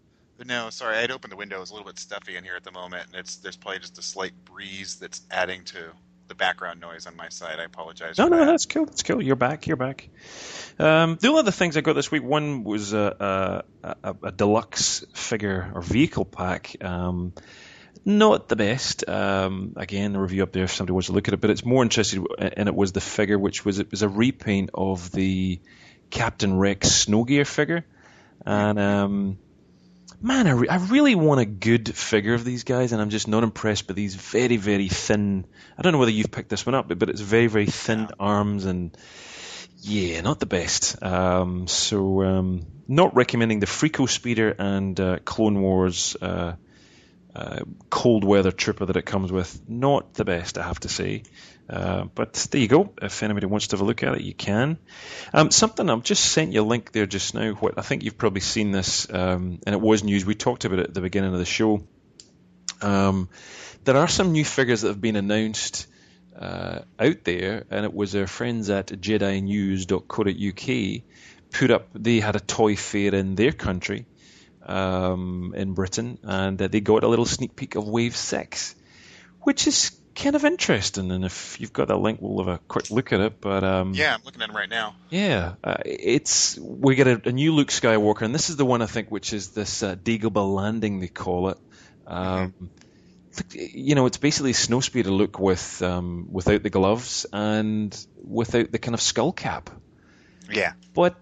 no, 0.46 0.70
sorry. 0.70 0.96
I'd 0.96 1.10
opened 1.10 1.30
the 1.30 1.36
window. 1.36 1.60
It's 1.60 1.70
a 1.70 1.74
little 1.74 1.86
bit 1.86 1.98
stuffy 1.98 2.36
in 2.36 2.42
here 2.42 2.56
at 2.56 2.64
the 2.64 2.72
moment, 2.72 3.08
and 3.08 3.16
it's 3.16 3.36
there's 3.36 3.56
probably 3.56 3.80
just 3.80 3.98
a 3.98 4.02
slight 4.02 4.32
breeze 4.46 4.96
that's 4.96 5.20
adding 5.30 5.64
to 5.66 5.92
the 6.28 6.34
background 6.34 6.80
noise 6.80 7.06
on 7.06 7.14
my 7.14 7.28
side. 7.28 7.60
I 7.60 7.64
apologize. 7.64 8.16
No, 8.16 8.28
no, 8.28 8.38
that. 8.38 8.46
that's 8.46 8.64
cool. 8.64 8.86
That's 8.86 9.02
cool. 9.02 9.22
You're 9.22 9.36
back. 9.36 9.66
You're 9.66 9.76
back. 9.76 10.08
Um, 10.78 11.18
the 11.20 11.28
only 11.28 11.40
other 11.40 11.50
things 11.50 11.76
I 11.76 11.82
got 11.82 11.92
this 11.92 12.10
week, 12.10 12.22
one 12.22 12.64
was 12.64 12.94
a, 12.94 13.64
a, 13.82 13.88
a, 14.02 14.16
a 14.22 14.32
deluxe 14.32 15.04
figure 15.12 15.70
or 15.74 15.82
vehicle 15.82 16.24
pack. 16.24 16.82
Um, 16.82 17.34
not 18.04 18.48
the 18.48 18.56
best. 18.56 19.08
Um, 19.08 19.74
again, 19.76 20.12
the 20.12 20.20
review 20.20 20.42
up 20.42 20.52
there 20.52 20.64
if 20.64 20.72
somebody 20.72 20.92
wants 20.92 21.06
to 21.06 21.12
look 21.12 21.28
at 21.28 21.34
it, 21.34 21.40
but 21.40 21.50
it's 21.50 21.64
more 21.64 21.82
interested 21.82 22.24
in 22.38 22.68
it 22.68 22.74
was 22.74 22.92
the 22.92 23.00
figure, 23.00 23.38
which 23.38 23.64
was 23.64 23.78
it 23.78 23.90
was 23.90 24.02
a 24.02 24.08
repaint 24.08 24.70
of 24.74 25.10
the 25.12 25.60
Captain 26.10 26.58
Rex 26.58 26.90
Snow 26.90 27.24
Gear 27.24 27.44
figure, 27.44 27.84
and 28.44 28.78
um, 28.78 29.38
man, 30.20 30.46
I, 30.46 30.50
re- 30.50 30.68
I 30.68 30.76
really 30.76 31.14
want 31.14 31.40
a 31.40 31.44
good 31.44 31.94
figure 31.94 32.34
of 32.34 32.44
these 32.44 32.64
guys, 32.64 32.92
and 32.92 33.00
I'm 33.00 33.10
just 33.10 33.28
not 33.28 33.44
impressed 33.44 33.86
by 33.86 33.94
these 33.94 34.14
very 34.14 34.56
very 34.56 34.88
thin. 34.88 35.46
I 35.78 35.82
don't 35.82 35.92
know 35.92 35.98
whether 35.98 36.10
you've 36.10 36.32
picked 36.32 36.48
this 36.48 36.66
one 36.66 36.74
up, 36.74 36.88
but, 36.88 36.98
but 36.98 37.08
it's 37.08 37.20
very 37.20 37.46
very 37.46 37.66
thin 37.66 38.08
arms 38.18 38.64
and. 38.64 38.96
Yeah, 39.84 40.20
not 40.20 40.38
the 40.38 40.46
best. 40.46 41.02
Um, 41.02 41.66
so, 41.66 42.22
um, 42.22 42.66
not 42.86 43.16
recommending 43.16 43.58
the 43.58 43.66
Freeco 43.66 44.08
Speeder 44.08 44.54
and 44.56 45.00
uh, 45.00 45.18
Clone 45.24 45.60
Wars 45.60 46.16
uh, 46.22 46.52
uh, 47.34 47.60
cold 47.88 48.24
weather 48.24 48.52
trooper 48.52 48.86
that 48.86 48.96
it 48.96 49.06
comes 49.06 49.32
with. 49.32 49.68
Not 49.68 50.14
the 50.14 50.24
best, 50.24 50.58
I 50.58 50.62
have 50.62 50.80
to 50.80 50.88
say. 50.88 51.22
Uh, 51.68 52.04
but 52.14 52.34
there 52.50 52.60
you 52.60 52.68
go. 52.68 52.92
If 53.00 53.22
anybody 53.22 53.46
wants 53.46 53.68
to 53.68 53.76
have 53.76 53.80
a 53.80 53.84
look 53.84 54.02
at 54.02 54.14
it, 54.14 54.22
you 54.22 54.34
can. 54.34 54.78
Um, 55.32 55.50
something 55.50 55.88
I've 55.88 56.02
just 56.02 56.24
sent 56.24 56.52
you 56.52 56.60
a 56.60 56.64
link 56.64 56.92
there 56.92 57.06
just 57.06 57.34
now. 57.34 57.52
What 57.52 57.78
I 57.78 57.82
think 57.82 58.02
you've 58.02 58.18
probably 58.18 58.40
seen 58.40 58.72
this, 58.72 59.12
um, 59.12 59.60
and 59.66 59.74
it 59.74 59.80
was 59.80 60.04
news. 60.04 60.26
We 60.26 60.34
talked 60.34 60.64
about 60.64 60.80
it 60.80 60.88
at 60.88 60.94
the 60.94 61.00
beginning 61.00 61.32
of 61.32 61.38
the 61.38 61.46
show. 61.46 61.86
Um, 62.82 63.28
there 63.84 63.96
are 63.96 64.08
some 64.08 64.32
new 64.32 64.44
figures 64.44 64.82
that 64.82 64.88
have 64.88 65.00
been 65.00 65.16
announced 65.16 65.86
uh, 66.38 66.80
out 66.98 67.24
there, 67.24 67.64
and 67.70 67.84
it 67.84 67.94
was 67.94 68.14
our 68.14 68.26
friends 68.26 68.68
at 68.68 68.88
JediNews.co.uk 68.88 71.02
put 71.52 71.70
up. 71.70 71.88
They 71.94 72.20
had 72.20 72.36
a 72.36 72.40
toy 72.40 72.76
fair 72.76 73.14
in 73.14 73.34
their 73.34 73.52
country, 73.52 74.06
um, 74.66 75.54
in 75.56 75.74
Britain, 75.74 76.18
and 76.22 76.60
uh, 76.60 76.68
they 76.68 76.80
got 76.80 77.04
a 77.04 77.08
little 77.08 77.26
sneak 77.26 77.56
peek 77.56 77.74
of 77.74 77.88
Wave 77.88 78.16
Six, 78.16 78.74
which 79.40 79.66
is 79.66 79.90
kind 80.14 80.36
of 80.36 80.44
interesting. 80.44 81.10
And 81.10 81.24
if 81.24 81.60
you've 81.60 81.72
got 81.72 81.88
that 81.88 81.96
link, 81.96 82.18
we'll 82.20 82.44
have 82.44 82.54
a 82.54 82.58
quick 82.58 82.90
look 82.90 83.12
at 83.12 83.20
it. 83.20 83.40
But 83.40 83.64
um, 83.64 83.94
yeah, 83.94 84.14
I'm 84.14 84.22
looking 84.24 84.42
at 84.42 84.50
it 84.50 84.54
right 84.54 84.68
now. 84.68 84.94
Yeah, 85.10 85.54
uh, 85.62 85.76
it's 85.84 86.58
we 86.58 86.94
get 86.94 87.06
a, 87.06 87.28
a, 87.28 87.32
new 87.32 87.54
Luke 87.54 87.68
Skywalker, 87.68 88.22
and 88.22 88.34
this 88.34 88.50
is 88.50 88.56
the 88.56 88.64
one 88.64 88.82
I 88.82 88.86
think, 88.86 89.10
which 89.10 89.32
is 89.32 89.48
this 89.48 89.82
uh, 89.82 89.96
Dagobah 89.96 90.54
landing 90.54 91.00
they 91.00 91.08
call 91.08 91.48
it. 91.50 91.58
Um, 92.06 92.52
mm-hmm. 92.52 92.66
You 93.52 93.94
know, 93.94 94.04
it's 94.06 94.18
basically 94.18 94.52
Snowspeeder 94.52 95.06
look 95.06 95.38
with 95.38 95.80
um, 95.82 96.28
without 96.30 96.62
the 96.62 96.70
gloves 96.70 97.24
and 97.32 98.06
without 98.22 98.70
the 98.70 98.78
kind 98.78 98.94
of 98.94 99.00
skull 99.00 99.32
cap. 99.32 99.70
Yeah, 100.50 100.74
but 100.92 101.16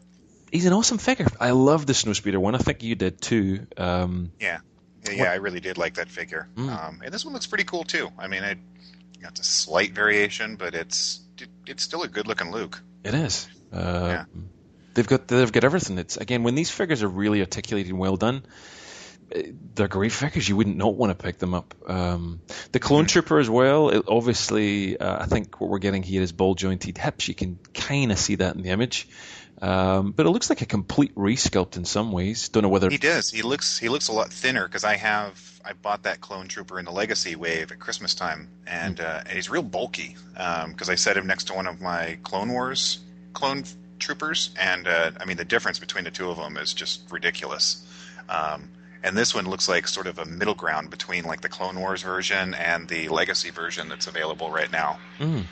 he's 0.53 0.67
an 0.67 0.73
awesome 0.73 0.99
figure. 0.99 1.27
I 1.39 1.51
love 1.51 1.87
the 1.87 1.93
Snowspeeder 1.93 2.39
one. 2.39 2.55
I 2.55 2.59
think 2.59 2.83
you 2.83 2.95
did 2.95 3.21
too. 3.21 3.67
Um, 3.77 4.33
yeah. 4.41 4.61
yeah, 5.07 5.13
yeah, 5.13 5.33
I 5.33 5.37
really 5.37 5.61
did 5.61 5.79
like 5.79 5.95
that 5.95 6.09
figure. 6.09 6.49
Mm. 6.57 6.69
Um, 6.69 7.03
and 7.05 7.13
this 7.13 7.25
one 7.25 7.35
looks 7.35 7.47
pretty 7.47 7.65
cool 7.65 7.85
too. 7.85 8.11
I 8.19 8.29
mean, 8.29 8.43
it 8.45 8.59
got 9.21 9.39
a 9.39 9.45
slight 9.45 9.93
variation, 9.93 10.57
but 10.57 10.75
it's 10.75 11.21
it, 11.39 11.49
it's 11.67 11.83
still 11.83 12.03
a 12.03 12.09
good 12.09 12.27
looking 12.27 12.51
Luke. 12.51 12.81
It 13.05 13.15
is. 13.15 13.49
Uh, 13.73 14.25
yeah. 14.25 14.25
They've 14.95 15.07
got 15.07 15.29
they've 15.29 15.53
got 15.53 15.65
everything. 15.65 15.99
It's 15.99 16.17
again 16.17 16.43
when 16.43 16.55
these 16.55 16.71
figures 16.71 17.03
are 17.03 17.09
really 17.09 17.41
articulated 17.41 17.91
and 17.91 17.99
well 17.99 18.17
done. 18.17 18.43
They're 19.77 19.87
great 19.87 20.11
figures. 20.11 20.49
You 20.49 20.57
wouldn't 20.57 20.77
not 20.77 20.97
want 20.97 21.17
to 21.17 21.23
pick 21.23 21.39
them 21.39 21.55
up. 21.55 21.73
Um, 21.87 22.41
the 22.73 22.81
Clone 22.81 23.05
mm-hmm. 23.05 23.11
Trooper 23.11 23.39
as 23.39 23.49
well. 23.49 23.91
It, 23.91 24.05
obviously, 24.09 24.99
uh, 24.99 25.23
I 25.23 25.27
think 25.27 25.61
what 25.61 25.71
we're 25.71 25.79
getting 25.79 26.03
here 26.03 26.21
is 26.21 26.33
ball 26.33 26.57
jointed 26.57 26.99
hips. 26.99 27.29
You 27.29 27.35
can 27.35 27.61
kind 27.73 28.11
of 28.11 28.19
see 28.19 28.35
that 28.37 28.57
in 28.57 28.63
the 28.63 28.71
image. 28.71 29.07
Um, 29.63 30.13
but 30.13 30.27
it 30.27 30.31
looks 30.31 30.49
like 30.49 30.63
a 30.63 30.67
complete 30.67 31.15
resculpt 31.15 31.77
in 31.77 31.85
some 31.85 32.13
ways. 32.13 32.49
Don't 32.49 32.63
know 32.63 32.71
whether 32.71 32.89
he 32.89 32.97
does. 32.97 33.31
He 33.31 33.43
looks 33.43 33.79
he 33.79 33.89
looks 33.89 34.09
a 34.09 34.13
lot 34.13 34.33
thinner 34.33 34.67
because 34.67 34.85
I 34.85 34.97
have 34.97 35.61
I 35.65 35.75
bought 35.75 36.05
that 36.05 36.21
clone 36.21 36.49
trooper 36.49 36.79
in 36.79 36.87
the 36.87 36.93
Legacy 36.93 37.37
wave 37.37 37.71
at 37.71 37.79
Christmas 37.79 38.15
time, 38.15 38.49
and, 38.67 38.97
mm. 38.97 39.05
uh, 39.05 39.23
and 39.27 39.31
he's 39.31 39.51
real 39.51 39.63
bulky 39.63 40.17
because 40.33 40.89
um, 40.89 40.93
I 40.93 40.95
set 40.95 41.17
him 41.17 41.27
next 41.27 41.45
to 41.49 41.55
one 41.55 41.67
of 41.67 41.81
my 41.81 42.19
Clone 42.23 42.53
Wars 42.53 43.01
clone 43.33 43.65
troopers, 43.99 44.51
and 44.59 44.89
uh, 44.89 45.11
I 45.21 45.25
mean 45.25 45.37
the 45.37 45.45
difference 45.45 45.79
between 45.79 46.05
the 46.05 46.11
two 46.11 46.31
of 46.31 46.37
them 46.37 46.57
is 46.57 46.73
just 46.73 47.11
ridiculous. 47.11 47.87
Um, 48.29 48.71
and 49.03 49.17
this 49.17 49.35
one 49.35 49.49
looks 49.49 49.69
like 49.69 49.89
sort 49.89 50.07
of 50.07 50.19
a 50.19 50.27
middle 50.27 50.55
ground 50.55 50.91
between 50.91 51.25
like 51.25 51.41
the 51.41 51.49
Clone 51.49 51.79
Wars 51.81 52.03
version 52.03 52.55
and 52.55 52.87
the 52.89 53.09
Legacy 53.09 53.51
version 53.51 53.89
that's 53.89 54.07
available 54.07 54.51
right 54.51 54.71
now. 54.71 54.99
Mm. 55.19 55.45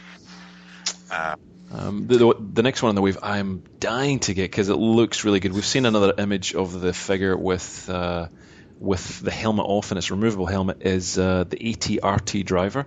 Uh, 1.11 1.37
um, 1.71 2.07
the, 2.07 2.35
the 2.39 2.63
next 2.63 2.83
one 2.83 2.89
on 2.89 2.95
the 2.95 3.03
wave, 3.03 3.19
I'm 3.23 3.63
dying 3.79 4.21
to 4.21 4.35
get 4.35 4.51
because 4.51 4.69
it 4.69 4.77
looks 4.77 5.25
really 5.25 5.41
good. 5.41 5.53
We've 5.53 5.67
seen 5.67 5.87
another 5.87 6.15
image 6.17 6.55
of 6.55 6.81
the 6.81 6.93
figure 6.93 7.37
with 7.37 7.89
uh, 7.91 8.29
with 8.81 9.21
the 9.21 9.31
helmet 9.31 9.67
off 9.67 9.91
and 9.91 9.99
its 9.99 10.11
removable 10.11 10.47
helmet 10.47 10.83
is 10.83 11.19
uh, 11.19 11.45
the 11.45 11.57
ATRT 11.57 12.45
driver. 12.45 12.87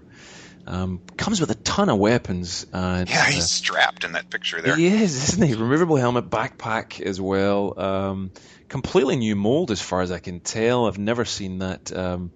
Um, 0.65 1.01
comes 1.17 1.41
with 1.41 1.49
a 1.51 1.55
ton 1.55 1.89
of 1.89 1.97
weapons. 1.97 2.65
Uh, 2.71 3.03
yeah, 3.07 3.25
he's 3.25 3.43
uh, 3.43 3.47
strapped 3.47 4.03
in 4.03 4.13
that 4.13 4.29
picture 4.29 4.61
there. 4.61 4.75
He 4.75 4.87
is, 4.87 5.29
isn't 5.29 5.47
he? 5.47 5.55
Removable 5.55 5.95
helmet, 5.95 6.29
backpack 6.29 7.01
as 7.01 7.19
well. 7.19 7.79
Um, 7.79 8.31
completely 8.69 9.15
new 9.15 9.35
mold 9.35 9.71
as 9.71 9.81
far 9.81 10.01
as 10.01 10.11
I 10.11 10.19
can 10.19 10.39
tell. 10.39 10.87
I've 10.87 10.99
never 10.99 11.25
seen 11.25 11.59
that 11.59 11.91
um, 11.91 12.31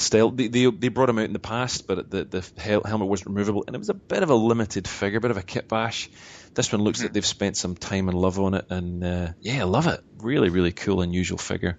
style. 0.00 0.30
They, 0.30 0.48
they, 0.48 0.70
they, 0.70 0.88
brought 0.88 1.08
him 1.08 1.18
out 1.18 1.24
in 1.24 1.32
the 1.32 1.38
past, 1.38 1.86
but 1.86 2.10
the, 2.10 2.24
the 2.24 2.82
helmet 2.84 3.08
wasn't 3.08 3.30
removable, 3.30 3.64
and 3.66 3.74
it 3.74 3.78
was 3.78 3.90
a 3.90 3.94
bit 3.94 4.22
of 4.22 4.30
a 4.30 4.34
limited 4.34 4.88
figure, 4.88 5.18
a 5.18 5.20
bit 5.20 5.30
of 5.30 5.36
a 5.36 5.42
kit 5.42 5.68
bash. 5.68 6.10
This 6.54 6.72
one 6.72 6.82
looks 6.82 7.02
like 7.02 7.12
they've 7.12 7.24
spent 7.24 7.56
some 7.56 7.76
time 7.76 8.08
and 8.08 8.18
love 8.18 8.38
on 8.38 8.54
it, 8.54 8.66
and 8.70 9.04
uh, 9.04 9.28
yeah, 9.40 9.60
I 9.60 9.64
love 9.64 9.86
it. 9.86 10.00
Really, 10.18 10.48
really 10.48 10.72
cool, 10.72 11.02
unusual 11.02 11.38
figure. 11.38 11.78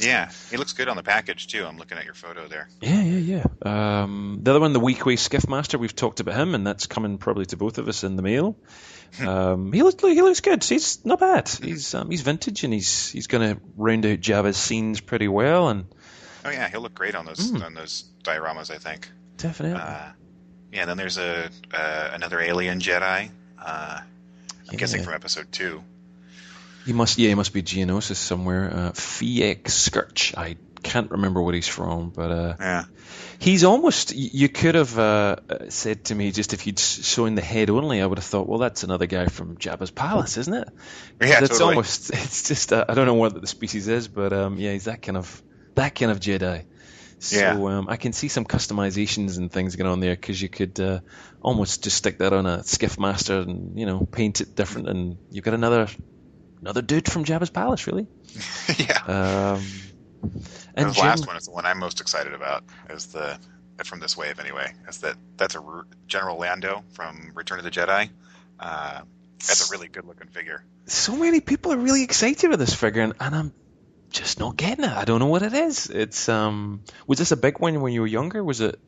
Yeah, 0.00 0.30
he 0.50 0.56
looks 0.56 0.72
good 0.72 0.88
on 0.88 0.96
the 0.96 1.02
package 1.02 1.46
too. 1.46 1.64
I'm 1.66 1.76
looking 1.76 1.98
at 1.98 2.04
your 2.04 2.14
photo 2.14 2.48
there. 2.48 2.68
Yeah, 2.80 3.02
yeah, 3.02 3.44
yeah. 3.64 4.02
Um, 4.02 4.40
the 4.42 4.50
other 4.52 4.60
one, 4.60 4.72
the 4.72 4.80
Weequay 4.80 5.18
Skiffmaster, 5.18 5.78
we've 5.78 5.94
talked 5.94 6.20
about 6.20 6.36
him, 6.36 6.54
and 6.54 6.66
that's 6.66 6.86
coming 6.86 7.18
probably 7.18 7.44
to 7.46 7.56
both 7.56 7.76
of 7.78 7.88
us 7.88 8.02
in 8.02 8.16
the 8.16 8.22
mail. 8.22 8.56
Hmm. 9.16 9.28
um, 9.28 9.72
he 9.72 9.82
looks 9.82 10.02
he 10.02 10.22
looks 10.22 10.40
good. 10.40 10.64
He's 10.64 11.04
not 11.04 11.20
bad. 11.20 11.48
Hmm. 11.48 11.64
He's 11.66 11.94
um, 11.94 12.10
he's 12.10 12.22
vintage, 12.22 12.64
and 12.64 12.72
he's 12.72 13.10
he's 13.10 13.26
going 13.26 13.54
to 13.54 13.60
round 13.76 14.06
out 14.06 14.20
Jabba's 14.20 14.56
scenes 14.56 15.00
pretty 15.00 15.28
well. 15.28 15.68
And 15.68 15.86
oh 16.44 16.50
yeah, 16.50 16.68
he'll 16.68 16.80
look 16.80 16.94
great 16.94 17.14
on 17.14 17.26
those 17.26 17.52
mm. 17.52 17.64
on 17.64 17.74
those 17.74 18.04
dioramas, 18.22 18.70
I 18.70 18.78
think. 18.78 19.10
Definitely. 19.36 19.80
Uh, 19.80 20.12
yeah, 20.72 20.80
and 20.82 20.90
then 20.90 20.96
there's 20.96 21.18
a 21.18 21.50
uh, 21.72 22.10
another 22.12 22.40
alien 22.40 22.80
Jedi. 22.80 23.30
Uh, 23.58 24.00
I'm 24.00 24.06
yeah. 24.70 24.78
guessing 24.78 25.02
from 25.02 25.14
episode 25.14 25.50
two. 25.50 25.82
He 26.86 26.92
must, 26.92 27.18
yeah, 27.18 27.28
he 27.28 27.34
must 27.34 27.52
be 27.52 27.62
Geonosis 27.62 28.16
somewhere. 28.16 28.70
Uh, 28.72 28.92
Fiek 28.92 29.64
Skirch. 29.64 30.36
I 30.36 30.56
can't 30.82 31.10
remember 31.10 31.42
what 31.42 31.54
he's 31.54 31.68
from, 31.68 32.10
but 32.10 32.30
uh, 32.30 32.54
yeah, 32.58 32.84
he's 33.38 33.64
almost. 33.64 34.14
You 34.14 34.48
could 34.48 34.76
have 34.76 34.98
uh, 34.98 35.36
said 35.68 36.06
to 36.06 36.14
me 36.14 36.30
just 36.30 36.54
if 36.54 36.66
you'd 36.66 36.78
shown 36.78 37.34
the 37.34 37.42
head 37.42 37.68
only, 37.68 38.00
I 38.00 38.06
would 38.06 38.18
have 38.18 38.24
thought, 38.24 38.48
well, 38.48 38.58
that's 38.58 38.82
another 38.82 39.06
guy 39.06 39.26
from 39.26 39.56
Jabba's 39.56 39.90
palace, 39.90 40.38
isn't 40.38 40.54
it? 40.54 40.68
Yeah, 41.20 41.40
it's 41.40 41.50
totally. 41.50 41.70
almost. 41.70 42.10
It's 42.14 42.48
just 42.48 42.72
uh, 42.72 42.86
I 42.88 42.94
don't 42.94 43.06
know 43.06 43.14
what 43.14 43.38
the 43.38 43.46
species 43.46 43.88
is, 43.88 44.08
but 44.08 44.32
um, 44.32 44.56
yeah, 44.56 44.72
he's 44.72 44.84
that 44.84 45.02
kind 45.02 45.18
of 45.18 45.42
that 45.74 45.94
kind 45.94 46.10
of 46.10 46.20
Jedi. 46.20 46.64
So 47.20 47.36
yeah. 47.36 47.52
um, 47.52 47.86
I 47.88 47.96
can 47.96 48.14
see 48.14 48.28
some 48.28 48.46
customizations 48.46 49.36
and 49.36 49.52
things 49.52 49.76
going 49.76 49.90
on 49.90 50.00
there 50.00 50.14
because 50.14 50.40
you 50.40 50.48
could 50.48 50.80
uh, 50.80 51.00
almost 51.42 51.84
just 51.84 51.98
stick 51.98 52.18
that 52.18 52.32
on 52.32 52.46
a 52.46 52.64
skiff 52.64 52.98
master 52.98 53.40
and 53.40 53.78
you 53.78 53.84
know 53.84 54.06
paint 54.06 54.40
it 54.40 54.54
different, 54.54 54.88
and 54.88 55.18
you've 55.30 55.44
got 55.44 55.52
another 55.52 55.88
another 56.62 56.80
dude 56.80 57.10
from 57.10 57.26
Jabba's 57.26 57.50
palace, 57.50 57.86
really. 57.86 58.06
yeah. 58.78 59.02
Um, 59.06 59.62
and 60.74 60.88
the 60.88 60.92
Jim, 60.94 61.04
last 61.04 61.26
one 61.26 61.36
is 61.36 61.44
the 61.44 61.50
one 61.50 61.66
I'm 61.66 61.78
most 61.78 62.00
excited 62.00 62.32
about. 62.32 62.64
Is 62.88 63.08
the 63.08 63.38
from 63.84 64.00
this 64.00 64.16
wave 64.16 64.40
anyway? 64.40 64.72
Is 64.88 64.98
that 64.98 65.16
that's 65.36 65.54
a 65.54 65.84
General 66.06 66.38
Lando 66.38 66.84
from 66.94 67.32
Return 67.34 67.58
of 67.58 67.64
the 67.64 67.70
Jedi? 67.70 68.08
Uh, 68.58 69.02
that's 69.38 69.70
a 69.70 69.72
really 69.72 69.88
good 69.88 70.06
looking 70.06 70.28
figure. 70.28 70.64
So 70.86 71.16
many 71.16 71.40
people 71.40 71.72
are 71.72 71.78
really 71.78 72.02
excited 72.02 72.48
with 72.50 72.60
this 72.60 72.74
figure, 72.74 73.02
and, 73.02 73.14
and 73.20 73.34
I'm 73.34 73.52
just 74.10 74.38
not 74.38 74.56
getting 74.56 74.84
it. 74.84 74.90
I 74.90 75.04
don't 75.04 75.20
know 75.20 75.26
what 75.26 75.42
it 75.42 75.52
is. 75.52 75.88
It's 75.88 76.28
um, 76.28 76.82
was 77.06 77.18
this 77.18 77.32
a 77.32 77.36
big 77.36 77.58
one 77.58 77.80
when 77.80 77.92
you 77.92 78.00
were 78.00 78.06
younger? 78.06 78.42
Was 78.42 78.60
it? 78.60 78.78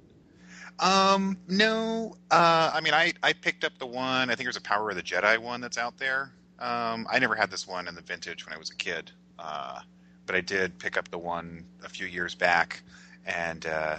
Um, 0.78 1.39
no. 1.49 2.16
Uh, 2.31 2.70
I 2.74 2.81
mean, 2.81 2.94
I 2.94 3.12
I 3.23 3.32
picked 3.32 3.65
up 3.65 3.78
the 3.78 3.86
one. 3.86 4.31
I 4.31 4.35
think 4.35 4.47
there's 4.47 4.57
a 4.57 4.62
Power 4.62 4.90
of 4.90 4.97
the 4.97 5.03
Jedi 5.03 5.39
one 5.39 5.61
that's 5.61 5.78
out 5.78 5.99
there. 5.99 6.32
Um, 6.59 7.07
I 7.11 7.19
never 7.19 7.35
had 7.35 7.51
this 7.51 7.66
one 7.66 7.89
in 7.89 7.94
the 7.94 8.03
vintage 8.03 8.47
when 8.47 8.55
I 8.55 8.59
was 8.59 8.70
a 8.70 8.77
kid, 8.77 9.11
uh, 9.39 9.81
but 10.27 10.36
I 10.36 10.40
did 10.40 10.78
pick 10.78 10.97
up 10.97 11.11
the 11.11 11.19
one 11.19 11.65
a 11.85 11.89
few 11.89 12.07
years 12.07 12.35
back, 12.35 12.82
and 13.27 13.65
uh, 13.66 13.97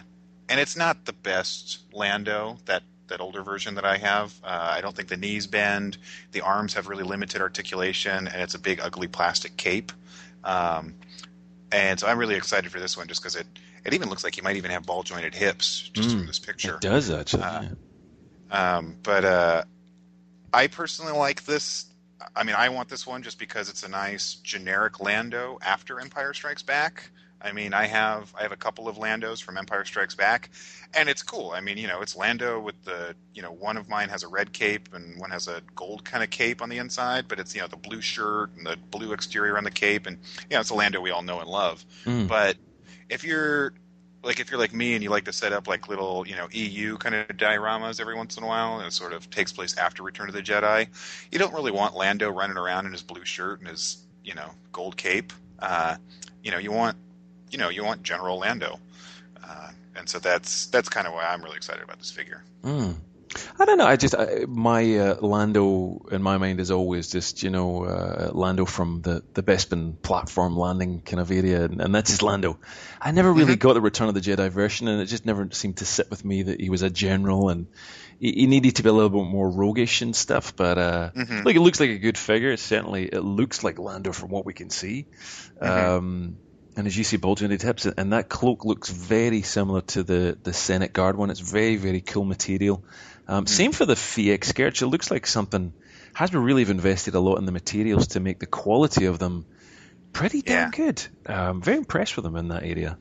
and 0.49 0.59
it's 0.59 0.77
not 0.77 1.05
the 1.05 1.13
best 1.13 1.79
Lando 1.93 2.57
that 2.65 2.83
that 3.07 3.21
older 3.21 3.43
version 3.43 3.75
that 3.75 3.85
I 3.85 3.97
have. 3.97 4.33
Uh, 4.43 4.73
I 4.75 4.81
don't 4.81 4.95
think 4.95 5.09
the 5.09 5.17
knees 5.17 5.47
bend, 5.47 5.97
the 6.31 6.41
arms 6.41 6.73
have 6.73 6.87
really 6.87 7.03
limited 7.03 7.41
articulation, 7.41 8.27
and 8.27 8.41
it's 8.41 8.55
a 8.55 8.59
big 8.59 8.79
ugly 8.79 9.07
plastic 9.07 9.57
cape. 9.57 9.91
Um, 10.43 10.95
and 11.73 11.99
so 11.99 12.07
I'm 12.07 12.17
really 12.17 12.35
excited 12.35 12.71
for 12.71 12.79
this 12.79 12.95
one 12.95 13.07
just 13.07 13.21
because 13.21 13.35
it 13.35 13.47
it 13.83 13.93
even 13.93 14.09
looks 14.09 14.23
like 14.23 14.35
he 14.35 14.41
might 14.41 14.55
even 14.55 14.71
have 14.71 14.85
ball 14.85 15.03
jointed 15.03 15.35
hips 15.35 15.89
just 15.93 16.09
mm, 16.09 16.17
from 16.17 16.27
this 16.27 16.39
picture. 16.39 16.75
It 16.75 16.81
does 16.81 17.09
actually. 17.09 17.43
Uh, 17.43 17.63
yeah. 18.51 18.77
um, 18.77 18.95
but 19.03 19.25
uh, 19.25 19.63
I 20.53 20.67
personally 20.67 21.13
like 21.13 21.43
this 21.43 21.85
I 22.35 22.43
mean, 22.43 22.55
I 22.55 22.69
want 22.69 22.89
this 22.89 23.05
one 23.05 23.23
just 23.23 23.39
because 23.39 23.69
it's 23.69 23.83
a 23.83 23.89
nice 23.89 24.35
generic 24.35 24.99
Lando 24.99 25.57
after 25.61 25.99
Empire 25.99 26.33
Strikes 26.33 26.63
Back. 26.63 27.09
I 27.43 27.51
mean, 27.51 27.73
I 27.73 27.85
have 27.87 28.33
I 28.37 28.43
have 28.43 28.53
a 28.53 28.57
couple 28.57 28.87
of 28.87 28.95
Landos 28.95 29.43
from 29.43 29.57
Empire 29.57 29.83
Strikes 29.83 30.15
Back, 30.15 30.49
and 30.93 31.09
it's 31.09 31.21
cool. 31.21 31.51
I 31.51 31.59
mean, 31.59 31.77
you 31.77 31.87
know, 31.87 32.01
it's 32.01 32.15
Lando 32.15 32.59
with 32.59 32.81
the 32.85 33.15
you 33.33 33.41
know 33.41 33.51
one 33.51 33.75
of 33.75 33.89
mine 33.89 34.07
has 34.09 34.23
a 34.23 34.27
red 34.29 34.53
cape 34.53 34.93
and 34.93 35.19
one 35.19 35.29
has 35.29 35.47
a 35.47 35.61
gold 35.75 36.05
kind 36.05 36.23
of 36.23 36.29
cape 36.29 36.61
on 36.61 36.69
the 36.69 36.77
inside, 36.77 37.27
but 37.27 37.39
it's 37.39 37.53
you 37.53 37.61
know 37.61 37.67
the 37.67 37.75
blue 37.75 37.99
shirt 37.99 38.51
and 38.55 38.65
the 38.65 38.77
blue 38.91 39.11
exterior 39.11 39.57
on 39.57 39.65
the 39.65 39.71
cape, 39.71 40.07
and 40.07 40.17
you 40.49 40.55
know 40.55 40.61
it's 40.61 40.69
a 40.69 40.73
Lando 40.73 41.01
we 41.01 41.11
all 41.11 41.21
know 41.21 41.41
and 41.41 41.49
love. 41.49 41.85
Mm. 42.05 42.27
But 42.29 42.55
if 43.09 43.25
you're 43.25 43.73
like 44.23 44.39
if 44.39 44.49
you're 44.49 44.59
like 44.59 44.73
me 44.73 44.93
and 44.93 45.03
you 45.03 45.09
like 45.09 45.25
to 45.25 45.33
set 45.33 45.51
up 45.51 45.67
like 45.67 45.89
little 45.89 46.25
you 46.25 46.37
know 46.37 46.47
EU 46.51 46.97
kind 46.97 47.13
of 47.13 47.27
dioramas 47.27 47.99
every 47.99 48.15
once 48.15 48.37
in 48.37 48.43
a 48.43 48.47
while, 48.47 48.77
and 48.77 48.87
it 48.87 48.93
sort 48.93 49.11
of 49.11 49.29
takes 49.29 49.51
place 49.51 49.77
after 49.77 50.01
Return 50.01 50.29
of 50.29 50.33
the 50.33 50.41
Jedi, 50.41 50.87
you 51.29 51.39
don't 51.39 51.53
really 51.53 51.71
want 51.71 51.93
Lando 51.93 52.29
running 52.29 52.57
around 52.57 52.85
in 52.85 52.93
his 52.93 53.03
blue 53.03 53.25
shirt 53.25 53.59
and 53.59 53.67
his 53.67 54.05
you 54.23 54.33
know 54.33 54.49
gold 54.71 54.95
cape. 54.95 55.33
Uh, 55.59 55.97
you 56.41 56.51
know 56.51 56.57
you 56.57 56.71
want 56.71 56.97
you 57.53 57.59
know 57.59 57.69
you 57.69 57.83
want 57.83 58.03
General 58.03 58.39
Lando, 58.39 58.79
uh, 59.43 59.69
and 59.95 60.09
so 60.09 60.19
that's 60.19 60.67
that's 60.67 60.89
kind 60.89 61.07
of 61.07 61.13
why 61.13 61.25
I'm 61.25 61.41
really 61.43 61.57
excited 61.57 61.83
about 61.83 61.99
this 61.99 62.11
figure. 62.11 62.43
Mm. 62.63 62.95
I 63.59 63.65
don't 63.65 63.77
know. 63.77 63.85
I 63.85 63.95
just 63.95 64.15
I, 64.15 64.45
my 64.47 64.97
uh, 64.97 65.17
Lando 65.21 66.05
in 66.11 66.21
my 66.21 66.37
mind 66.37 66.59
is 66.59 66.71
always 66.71 67.09
just 67.09 67.43
you 67.43 67.49
know 67.49 67.83
uh, 67.85 68.31
Lando 68.33 68.65
from 68.65 69.01
the 69.01 69.23
the 69.33 69.43
Bespin 69.43 70.01
platform 70.01 70.55
landing 70.55 71.01
kind 71.01 71.19
of 71.19 71.31
area, 71.31 71.65
and, 71.65 71.81
and 71.81 71.95
that's 71.95 72.11
his 72.11 72.21
Lando. 72.21 72.59
I 73.01 73.11
never 73.11 73.31
really 73.31 73.53
mm-hmm. 73.53 73.67
got 73.67 73.73
the 73.73 73.81
Return 73.81 74.07
of 74.07 74.13
the 74.13 74.21
Jedi 74.21 74.49
version, 74.49 74.87
and 74.87 75.01
it 75.01 75.05
just 75.05 75.25
never 75.25 75.49
seemed 75.51 75.77
to 75.77 75.85
sit 75.85 76.09
with 76.09 76.23
me 76.23 76.43
that 76.43 76.61
he 76.61 76.69
was 76.69 76.81
a 76.81 76.89
general 76.89 77.49
and 77.49 77.67
he, 78.19 78.31
he 78.31 78.47
needed 78.47 78.77
to 78.77 78.83
be 78.83 78.89
a 78.89 78.93
little 78.93 79.09
bit 79.09 79.29
more 79.29 79.49
roguish 79.49 80.01
and 80.01 80.15
stuff. 80.15 80.55
But 80.55 80.77
uh, 80.77 81.11
mm-hmm. 81.15 81.41
look, 81.43 81.55
it 81.55 81.59
looks 81.59 81.79
like 81.79 81.89
a 81.89 81.99
good 81.99 82.17
figure. 82.17 82.55
Certainly, 82.57 83.05
it 83.05 83.21
looks 83.21 83.63
like 83.63 83.79
Lando 83.79 84.11
from 84.11 84.29
what 84.29 84.45
we 84.45 84.53
can 84.53 84.69
see. 84.69 85.07
Mm-hmm. 85.61 85.97
Um, 85.97 86.37
and 86.75 86.87
as 86.87 86.97
you 86.97 87.03
see, 87.03 87.17
bulging 87.17 87.49
the 87.49 87.57
tips, 87.57 87.85
and 87.85 88.13
that 88.13 88.29
cloak 88.29 88.65
looks 88.65 88.89
very 88.89 89.41
similar 89.41 89.81
to 89.81 90.03
the 90.03 90.37
the 90.41 90.53
Senate 90.53 90.93
Guard 90.93 91.17
one. 91.17 91.29
It's 91.29 91.39
very 91.39 91.75
very 91.75 92.01
cool 92.01 92.25
material. 92.25 92.83
Um, 93.27 93.45
mm. 93.45 93.49
Same 93.49 93.71
for 93.71 93.85
the 93.85 93.95
Fiek 93.95 94.43
skirts. 94.43 94.81
It 94.81 94.87
looks 94.87 95.09
like 95.09 95.27
something 95.27 95.73
Hasbro 96.15 96.43
really 96.43 96.61
have 96.61 96.69
invested 96.69 97.15
a 97.15 97.19
lot 97.19 97.37
in 97.37 97.45
the 97.45 97.51
materials 97.51 98.07
to 98.07 98.19
make 98.19 98.39
the 98.39 98.45
quality 98.45 99.05
of 99.05 99.19
them 99.19 99.45
pretty 100.11 100.41
damn 100.41 100.71
yeah. 100.71 100.71
good. 100.71 101.07
Um, 101.25 101.61
very 101.61 101.77
impressed 101.77 102.15
with 102.15 102.23
them 102.23 102.35
in 102.35 102.49
that 102.49 102.63
area. 102.63 102.97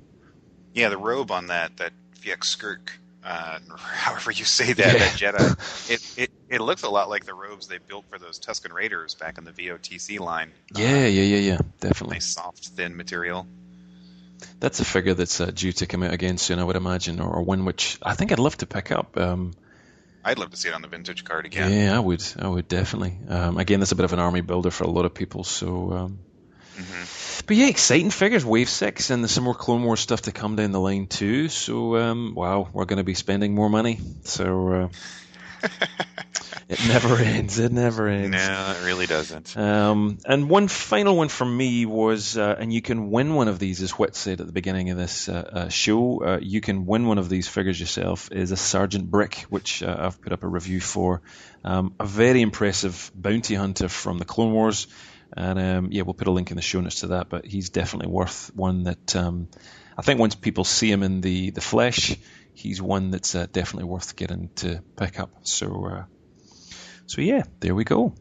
Yeah, 0.74 0.88
the 0.88 0.96
robe 0.96 1.30
on 1.30 1.48
that 1.48 1.76
that 1.76 1.92
Fiek 2.20 2.44
skirt, 2.44 2.90
uh, 3.24 3.58
however 3.76 4.30
you 4.30 4.44
say 4.44 4.72
that, 4.72 4.86
yeah. 4.86 4.98
that 4.98 5.38
Jedi, 5.38 5.90
it, 5.90 6.18
it 6.18 6.30
it 6.48 6.60
looks 6.60 6.82
a 6.82 6.88
lot 6.88 7.08
like 7.08 7.24
the 7.24 7.34
robes 7.34 7.68
they 7.68 7.78
built 7.78 8.06
for 8.08 8.18
those 8.18 8.40
Tusken 8.40 8.72
Raiders 8.72 9.14
back 9.14 9.38
in 9.38 9.44
the 9.44 9.52
VOTC 9.52 10.18
line. 10.20 10.52
Yeah, 10.74 10.86
uh, 10.86 11.06
yeah, 11.06 11.22
yeah, 11.22 11.36
yeah, 11.36 11.58
definitely. 11.80 12.16
Nice 12.16 12.26
soft, 12.26 12.68
thin 12.68 12.96
material. 12.96 13.46
That's 14.60 14.80
a 14.80 14.84
figure 14.84 15.14
that's 15.14 15.40
uh, 15.40 15.50
due 15.52 15.72
to 15.72 15.86
come 15.86 16.02
out 16.02 16.12
again 16.12 16.38
soon, 16.38 16.58
I 16.58 16.64
would 16.64 16.76
imagine, 16.76 17.20
or 17.20 17.42
one 17.42 17.64
which 17.64 17.98
I 18.02 18.14
think 18.14 18.32
I'd 18.32 18.38
love 18.38 18.56
to 18.58 18.66
pick 18.66 18.92
up. 18.92 19.16
Um, 19.16 19.52
I'd 20.24 20.38
love 20.38 20.50
to 20.50 20.56
see 20.56 20.68
it 20.68 20.74
on 20.74 20.82
the 20.82 20.88
vintage 20.88 21.24
card 21.24 21.46
again. 21.46 21.72
Yeah, 21.72 21.96
I 21.96 21.98
would. 21.98 22.24
I 22.38 22.46
would 22.48 22.68
definitely. 22.68 23.18
Um, 23.28 23.58
again, 23.58 23.80
that's 23.80 23.92
a 23.92 23.96
bit 23.96 24.04
of 24.04 24.12
an 24.12 24.20
army 24.20 24.40
builder 24.40 24.70
for 24.70 24.84
a 24.84 24.90
lot 24.90 25.04
of 25.04 25.14
people. 25.14 25.42
So, 25.42 25.92
um, 25.92 26.18
mm-hmm. 26.76 27.44
but 27.46 27.56
yeah, 27.56 27.66
exciting 27.66 28.10
figures. 28.10 28.44
Wave 28.44 28.68
six, 28.68 29.10
and 29.10 29.24
there's 29.24 29.32
some 29.32 29.44
more 29.44 29.54
Clone 29.54 29.82
Wars 29.82 30.00
stuff 30.00 30.22
to 30.22 30.32
come 30.32 30.54
down 30.54 30.70
the 30.70 30.80
line 30.80 31.08
too. 31.08 31.48
So, 31.48 31.96
um, 31.96 32.34
wow, 32.36 32.68
we're 32.72 32.84
going 32.84 32.98
to 32.98 33.04
be 33.04 33.14
spending 33.14 33.54
more 33.54 33.68
money. 33.68 33.98
So. 34.24 34.68
Uh, 34.68 34.88
It 36.72 36.88
never 36.88 37.16
ends. 37.16 37.58
It 37.58 37.70
never 37.70 38.08
ends. 38.08 38.30
No, 38.30 38.74
it 38.78 38.86
really 38.86 39.06
doesn't. 39.06 39.54
Um, 39.58 40.16
and 40.24 40.48
one 40.48 40.68
final 40.68 41.14
one 41.14 41.28
for 41.28 41.44
me 41.44 41.84
was, 41.84 42.38
uh, 42.38 42.56
and 42.58 42.72
you 42.72 42.80
can 42.80 43.10
win 43.10 43.34
one 43.34 43.48
of 43.48 43.58
these, 43.58 43.82
as 43.82 43.90
Whit 43.90 44.16
said 44.16 44.40
at 44.40 44.46
the 44.46 44.54
beginning 44.54 44.88
of 44.88 44.96
this 44.96 45.28
uh, 45.28 45.50
uh, 45.52 45.68
show. 45.68 46.24
Uh, 46.24 46.38
you 46.40 46.62
can 46.62 46.86
win 46.86 47.06
one 47.06 47.18
of 47.18 47.28
these 47.28 47.46
figures 47.46 47.78
yourself. 47.78 48.32
Is 48.32 48.52
a 48.52 48.56
Sergeant 48.56 49.10
Bric, 49.10 49.40
which 49.50 49.82
uh, 49.82 49.96
I've 49.98 50.22
put 50.22 50.32
up 50.32 50.44
a 50.44 50.48
review 50.48 50.80
for. 50.80 51.20
Um, 51.62 51.94
a 52.00 52.06
very 52.06 52.40
impressive 52.40 53.10
bounty 53.14 53.54
hunter 53.54 53.88
from 53.88 54.16
the 54.16 54.24
Clone 54.24 54.54
Wars, 54.54 54.86
and 55.36 55.58
um, 55.58 55.88
yeah, 55.92 56.02
we'll 56.02 56.14
put 56.14 56.26
a 56.26 56.32
link 56.32 56.50
in 56.50 56.56
the 56.56 56.62
show 56.62 56.80
notes 56.80 57.00
to 57.00 57.08
that. 57.08 57.28
But 57.28 57.44
he's 57.44 57.68
definitely 57.68 58.10
worth 58.10 58.50
one 58.54 58.84
that 58.84 59.14
um, 59.14 59.48
I 59.98 60.00
think 60.00 60.18
once 60.18 60.36
people 60.36 60.64
see 60.64 60.90
him 60.90 61.02
in 61.02 61.20
the 61.20 61.50
the 61.50 61.60
flesh, 61.60 62.16
he's 62.54 62.80
one 62.80 63.10
that's 63.10 63.34
uh, 63.34 63.46
definitely 63.52 63.88
worth 63.88 64.16
getting 64.16 64.50
to 64.56 64.82
pick 64.96 65.18
up. 65.18 65.30
So 65.42 66.06
so 67.06 67.20
yeah, 67.20 67.42
there 67.60 67.74
we 67.74 67.84
go. 67.84 68.14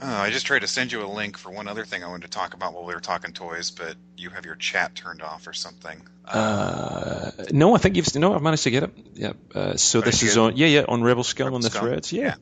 Oh, 0.00 0.16
I 0.16 0.30
just 0.30 0.46
tried 0.46 0.60
to 0.60 0.68
send 0.68 0.92
you 0.92 1.02
a 1.02 1.08
link 1.08 1.36
for 1.36 1.50
one 1.50 1.66
other 1.66 1.84
thing 1.84 2.04
I 2.04 2.08
wanted 2.08 2.22
to 2.22 2.30
talk 2.30 2.54
about 2.54 2.72
while 2.72 2.84
we 2.84 2.94
were 2.94 3.00
talking 3.00 3.32
toys, 3.32 3.72
but 3.72 3.96
you 4.16 4.30
have 4.30 4.44
your 4.44 4.54
chat 4.54 4.94
turned 4.94 5.22
off 5.22 5.48
or 5.48 5.52
something. 5.52 6.06
Uh, 6.24 7.32
no, 7.50 7.74
I 7.74 7.78
think 7.78 7.96
you've 7.96 8.14
no. 8.14 8.32
I've 8.32 8.42
managed 8.42 8.62
to 8.64 8.70
get 8.70 8.84
it. 8.84 8.90
Yeah. 9.14 9.32
Uh, 9.52 9.76
so 9.76 9.98
Oh, 9.98 10.02
this 10.02 10.22
is 10.22 10.36
on. 10.36 10.56
Yeah, 10.56 10.68
yeah, 10.68 10.84
on 10.86 11.02
Rebel 11.02 11.24
Scum 11.24 11.46
Rebel 11.46 11.56
on 11.56 11.62
the 11.62 11.70
Scum? 11.70 11.86
threads. 11.86 12.12
Yeah. 12.12 12.34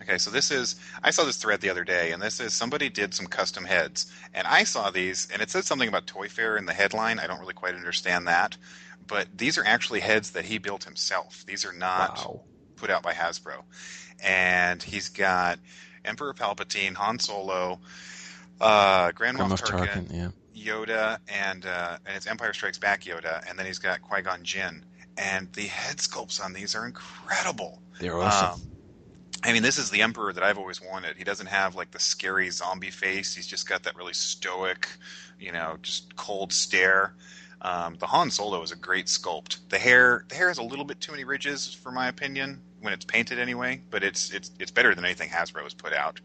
Okay, 0.00 0.16
so 0.16 0.30
this 0.30 0.50
is 0.50 0.76
I 1.02 1.10
saw 1.10 1.24
this 1.24 1.36
thread 1.36 1.60
the 1.60 1.68
other 1.68 1.84
day, 1.84 2.12
and 2.12 2.22
this 2.22 2.40
is 2.40 2.54
somebody 2.54 2.88
did 2.88 3.12
some 3.12 3.26
custom 3.26 3.64
heads, 3.64 4.10
and 4.32 4.46
I 4.46 4.64
saw 4.64 4.90
these, 4.90 5.28
and 5.30 5.42
it 5.42 5.50
said 5.50 5.64
something 5.64 5.88
about 5.88 6.06
Toy 6.06 6.28
Fair 6.28 6.56
in 6.56 6.64
the 6.64 6.72
headline. 6.72 7.18
I 7.18 7.26
don't 7.26 7.40
really 7.40 7.52
quite 7.52 7.74
understand 7.74 8.26
that, 8.26 8.56
but 9.06 9.26
these 9.36 9.58
are 9.58 9.64
actually 9.64 10.00
heads 10.00 10.30
that 10.32 10.44
he 10.44 10.58
built 10.58 10.84
himself. 10.84 11.44
These 11.46 11.64
are 11.64 11.72
not 11.72 12.16
Wow. 12.18 12.42
put 12.76 12.90
out 12.90 13.02
by 13.02 13.12
Hasbro, 13.12 13.62
and 14.22 14.82
he's 14.82 15.08
got 15.08 15.58
Emperor 16.04 16.34
Palpatine, 16.34 16.94
Han 16.94 17.18
Solo, 17.18 17.80
uh, 18.60 19.12
Grand 19.12 19.38
Moff 19.38 19.60
Tarkin, 19.60 20.08
Tarkin. 20.08 20.12
Yeah. 20.12 20.30
Yoda, 20.56 21.18
and 21.28 21.64
uh, 21.66 21.98
and 22.06 22.16
it's 22.16 22.26
Empire 22.26 22.52
Strikes 22.52 22.78
Back 22.78 23.02
Yoda, 23.02 23.48
and 23.48 23.58
then 23.58 23.66
he's 23.66 23.78
got 23.78 24.02
Qui 24.02 24.22
Gon 24.22 24.42
Jinn, 24.42 24.84
and 25.16 25.52
the 25.54 25.62
head 25.66 25.96
sculpts 25.98 26.42
on 26.42 26.52
these 26.52 26.74
are 26.74 26.86
incredible. 26.86 27.80
They're 27.98 28.18
awesome. 28.18 28.60
Um, 28.60 28.66
I 29.42 29.54
mean, 29.54 29.62
this 29.62 29.78
is 29.78 29.88
the 29.90 30.02
Emperor 30.02 30.34
that 30.34 30.42
I've 30.42 30.58
always 30.58 30.82
wanted. 30.82 31.16
He 31.16 31.24
doesn't 31.24 31.46
have 31.46 31.74
like 31.74 31.90
the 31.92 31.98
scary 31.98 32.50
zombie 32.50 32.90
face. 32.90 33.34
He's 33.34 33.46
just 33.46 33.66
got 33.66 33.82
that 33.84 33.96
really 33.96 34.12
stoic, 34.12 34.86
you 35.38 35.50
know, 35.52 35.78
just 35.80 36.14
cold 36.16 36.52
stare. 36.52 37.14
Um, 37.62 37.96
the 37.98 38.06
Han 38.06 38.30
Solo 38.30 38.62
is 38.62 38.72
a 38.72 38.76
great 38.76 39.06
sculpt. 39.06 39.58
The 39.68 39.78
hair, 39.78 40.24
the 40.28 40.34
hair 40.34 40.48
has 40.48 40.58
a 40.58 40.62
little 40.62 40.84
bit 40.84 41.00
too 41.00 41.12
many 41.12 41.24
ridges, 41.24 41.74
for 41.74 41.92
my 41.92 42.08
opinion, 42.08 42.62
when 42.80 42.92
it's 42.94 43.04
painted 43.04 43.38
anyway. 43.38 43.82
But 43.90 44.02
it's 44.02 44.30
it's 44.32 44.50
it's 44.58 44.70
better 44.70 44.94
than 44.94 45.04
anything 45.04 45.28
Hasbro 45.28 45.62
has 45.64 45.74
put 45.74 45.92
out. 45.92 46.20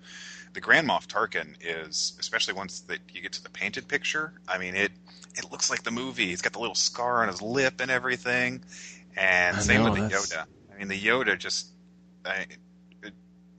The 0.53 0.61
Grand 0.61 0.87
Moff 0.87 1.07
Tarkin 1.07 1.55
is, 1.59 2.13
especially 2.19 2.53
once 2.53 2.79
that 2.81 2.99
you 3.11 3.21
get 3.21 3.33
to 3.33 3.43
the 3.43 3.49
painted 3.49 3.87
picture. 3.89 4.33
I 4.47 4.57
mean, 4.57 4.75
it 4.75 4.91
it 5.35 5.51
looks 5.51 5.69
like 5.69 5.83
the 5.83 5.91
movie. 5.91 6.27
He's 6.27 6.41
got 6.41 6.53
the 6.53 6.59
little 6.59 6.75
scar 6.75 7.21
on 7.21 7.27
his 7.27 7.41
lip 7.41 7.81
and 7.81 7.91
everything. 7.91 8.63
And 9.17 9.57
I 9.57 9.59
same 9.59 9.83
know, 9.83 9.91
with 9.91 9.99
the 9.99 10.07
that's- 10.07 10.31
Yoda. 10.33 10.45
I 10.73 10.77
mean, 10.77 10.87
the 10.87 10.99
Yoda 10.99 11.37
just. 11.37 11.67
I, 12.25 12.45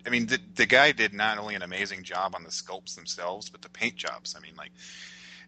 I 0.07 0.09
mean, 0.09 0.27
the, 0.27 0.39
the 0.55 0.67
guy 0.67 0.93
did 0.93 1.13
not 1.13 1.37
only 1.39 1.57
an 1.57 1.63
amazing 1.63 2.05
job 2.05 2.35
on 2.37 2.45
the 2.45 2.51
sculpts 2.51 2.95
themselves, 2.95 3.51
but 3.51 3.61
the 3.61 3.69
paint 3.69 3.97
jobs. 3.97 4.37
I 4.37 4.41
mean, 4.41 4.55
like 4.57 4.71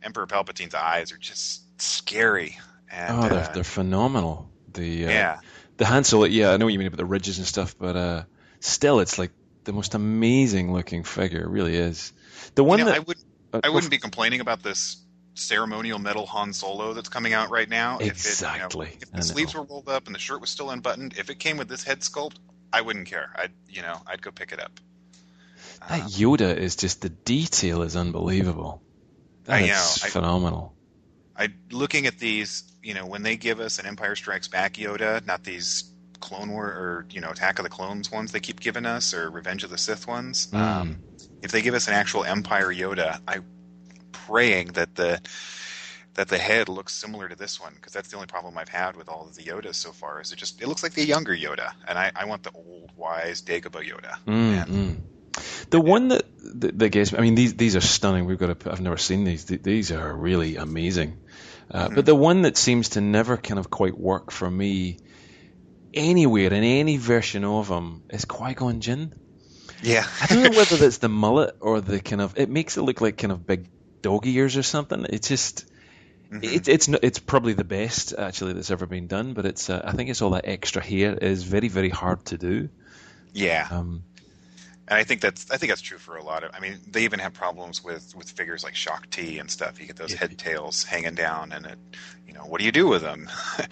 Emperor 0.03 0.27
Palpatine's 0.27 0.75
eyes 0.75 1.13
are 1.13 1.17
just 1.17 1.63
scary. 1.85 2.59
And, 2.91 3.17
oh, 3.17 3.29
they're, 3.29 3.45
uh, 3.45 3.53
they're 3.53 3.65
phenomenal. 3.65 4.51
The 4.73 5.07
uh, 5.07 5.11
yeah, 5.11 5.41
the 5.77 5.87
Han 5.87 6.05
Solo. 6.05 6.25
Yeah, 6.25 6.53
I 6.53 6.57
know 6.57 6.67
what 6.67 6.73
you 6.73 6.79
mean 6.79 6.89
about 6.89 6.99
the 6.99 7.05
ridges 7.05 7.39
and 7.39 7.47
stuff, 7.47 7.77
but 7.79 7.97
uh, 7.97 8.23
still, 8.61 9.01
it's 9.01 9.19
like 9.19 9.33
the 9.65 9.73
most 9.73 9.95
amazing 9.95 10.73
looking 10.73 11.05
figure. 11.05 11.43
It 11.43 11.49
really 11.49 11.77
is. 11.77 12.13
The 12.55 12.65
one 12.65 12.79
you 12.79 12.85
know, 12.85 12.91
that 12.93 12.97
I 12.97 13.01
would 13.01 13.17
uh, 13.53 13.61
I 13.65 13.69
wouldn't 13.71 13.91
be 13.91 13.99
complaining 13.99 14.41
about 14.41 14.63
this 14.63 15.03
ceremonial 15.35 15.99
metal 15.99 16.27
Han 16.27 16.53
Solo 16.53 16.95
that's 16.95 17.09
coming 17.09 17.33
out 17.33 17.51
right 17.51 17.69
now. 17.69 17.99
Exactly. 17.99 18.89
If, 18.89 18.95
it, 18.95 18.99
you 19.01 19.07
know, 19.07 19.09
if 19.13 19.17
the 19.17 19.23
sleeves 19.23 19.55
were 19.55 19.63
rolled 19.63 19.89
up 19.89 20.07
and 20.07 20.15
the 20.15 20.19
shirt 20.19 20.41
was 20.41 20.51
still 20.51 20.71
unbuttoned, 20.71 21.15
if 21.19 21.31
it 21.31 21.39
came 21.39 21.57
with 21.57 21.69
this 21.69 21.85
head 21.85 22.01
sculpt, 22.01 22.37
I 22.73 22.81
wouldn't 22.81 23.07
care. 23.07 23.31
I'd 23.37 23.53
you 23.69 23.83
know 23.83 24.01
I'd 24.07 24.23
go 24.23 24.31
pick 24.31 24.53
it 24.53 24.61
up. 24.61 24.81
That 25.89 26.03
Um, 26.03 26.09
Yoda 26.09 26.57
is 26.57 26.77
just 26.77 27.03
the 27.03 27.09
detail 27.09 27.83
is 27.83 27.97
unbelievable. 27.97 28.83
That's 29.45 29.97
is 29.97 30.05
I- 30.05 30.09
phenomenal. 30.09 30.75
I 31.39 31.49
looking 31.71 32.07
at 32.07 32.19
these, 32.19 32.65
you 32.83 32.95
know, 32.95 33.07
when 33.07 33.23
they 33.23 33.37
give 33.37 33.61
us 33.61 33.79
an 33.79 33.87
Empire 33.87 34.17
Strikes 34.17 34.49
Back 34.49 34.75
Yoda, 34.75 35.25
not 35.25 35.45
these 35.45 35.85
Clone 36.21 36.51
War 36.51 36.67
or 36.67 37.07
you 37.11 37.21
know 37.21 37.31
Attack 37.31 37.59
of 37.61 37.63
the 37.63 37.69
Clones 37.71 38.11
ones 38.11 38.33
they 38.33 38.41
keep 38.41 38.59
giving 38.61 38.85
us 38.87 39.15
or 39.15 39.31
Revenge 39.31 39.63
of 39.65 39.71
the 39.71 39.79
Sith 39.79 40.07
ones. 40.09 40.49
Mm. 40.49 40.59
Um, 40.59 40.99
if 41.43 41.53
they 41.53 41.63
give 41.63 41.75
us 41.75 41.87
an 41.87 41.95
actual 41.95 42.25
Empire 42.25 42.69
Yoda, 42.75 43.21
I'm 43.29 43.45
praying 44.11 44.69
that 44.69 44.95
the 44.97 45.21
that 46.15 46.29
the 46.29 46.39
head 46.39 46.69
looks 46.69 46.93
similar 46.95 47.29
to 47.29 47.37
this 47.37 47.61
one 47.61 47.73
because 47.77 47.93
that's 47.93 48.09
the 48.09 48.17
only 48.17 48.27
problem 48.27 48.59
I've 48.59 48.69
had 48.69 48.97
with 48.97 49.09
all 49.09 49.29
of 49.29 49.37
the 49.37 49.43
Yodas 49.45 49.77
so 49.77 49.93
far. 49.93 50.21
Is 50.21 50.33
it 50.33 50.37
just 50.37 50.61
it 50.61 50.67
looks 50.67 50.83
like 50.83 50.95
the 50.95 51.05
younger 51.05 51.37
Yoda, 51.37 51.73
and 51.87 51.97
I, 51.97 52.11
I 52.17 52.25
want 52.25 52.43
the 52.43 52.51
old 52.53 52.91
wise 52.97 53.41
Dagobah 53.43 53.89
Yoda. 53.89 54.17
Mm, 54.27 54.63
And- 54.63 54.71
mm. 54.71 54.97
The 55.71 55.81
one 55.81 56.09
that, 56.09 56.25
that 56.61 56.79
that 56.81 56.89
gets 56.89 57.13
me, 57.13 57.19
I 57.19 57.23
mean, 57.23 57.37
these 57.37 57.55
these 57.55 57.77
are 57.77 57.81
stunning. 57.81 58.25
We've 58.25 58.39
got 58.39 58.59
to. 58.59 58.73
I've 58.73 58.81
never 58.81 58.97
seen 58.97 59.23
these. 59.23 59.45
These 59.45 59.93
are 59.93 60.13
really 60.13 60.57
amazing. 60.57 61.17
Uh, 61.71 61.89
Mhm. 61.89 61.95
But 61.97 62.07
the 62.07 62.15
one 62.15 62.43
that 62.43 62.57
seems 62.57 62.91
to 62.91 63.01
never 63.01 63.37
kind 63.37 63.59
of 63.59 63.69
quite 63.71 63.99
work 63.99 64.31
for 64.31 64.51
me 64.51 64.99
anywhere 65.95 66.53
in 66.53 66.65
any 66.65 66.97
version 66.97 67.45
of 67.45 67.69
him 67.69 68.03
is 68.11 68.25
Qui 68.25 68.55
Gon 68.55 68.81
Jinn. 68.81 69.13
Yeah, 69.83 70.07
I 70.21 70.27
don't 70.27 70.43
know 70.43 70.59
whether 70.59 70.77
that's 70.83 70.99
the 70.99 71.09
mullet 71.09 71.55
or 71.61 71.81
the 71.81 72.01
kind 72.01 72.21
of. 72.23 72.39
It 72.39 72.49
makes 72.49 72.77
it 72.77 72.83
look 72.83 73.01
like 73.01 73.17
kind 73.19 73.33
of 73.33 73.47
big 73.47 73.69
dog 74.03 74.27
ears 74.27 74.57
or 74.57 74.63
something. 74.63 75.07
It's 75.09 75.29
just. 75.29 75.67
Mhm. 76.33 76.45
It, 76.45 76.69
it's 76.69 76.89
it's 76.89 77.19
probably 77.19 77.55
the 77.55 77.65
best 77.65 78.13
actually 78.17 78.53
that's 78.53 78.71
ever 78.71 78.87
been 78.87 79.07
done, 79.07 79.33
but 79.35 79.47
it's 79.47 79.71
uh, 79.71 79.81
I 79.83 79.93
think 79.93 80.11
it's 80.11 80.21
all 80.21 80.31
that 80.31 80.47
extra 80.47 80.83
hair 80.83 81.15
is 81.17 81.43
very 81.43 81.69
very 81.69 81.89
hard 81.91 82.25
to 82.27 82.39
do. 82.39 82.69
yeah. 83.33 83.67
Um, 83.71 84.03
And 84.89 84.99
I 84.99 85.05
think 85.05 85.21
that's 85.21 85.51
I 85.51 85.59
think 85.59 85.71
that's 85.71 85.83
true 85.83 85.99
for 85.99 86.17
a 86.17 86.25
lot 86.25 86.45
of. 86.45 86.51
I 86.55 86.61
mean, 86.61 86.79
they 86.91 87.05
even 87.05 87.19
have 87.21 87.35
problems 87.35 87.85
with 87.85 88.15
with 88.17 88.31
figures 88.31 88.65
like 88.65 88.75
Shaak 88.75 89.11
Ti 89.11 89.39
and 89.39 89.51
stuff. 89.51 89.79
You 89.81 89.87
get 89.87 89.97
those 89.97 90.15
head 90.15 90.37
tails 90.39 90.83
hanging 90.83 91.15
down, 91.15 91.53
and 91.53 91.67
it, 91.67 91.79
you 92.27 92.33
know, 92.33 92.47
what 92.47 92.59
do 92.59 92.65
you 92.65 92.73
do 92.73 92.89
with 92.89 93.03
them? 93.03 93.29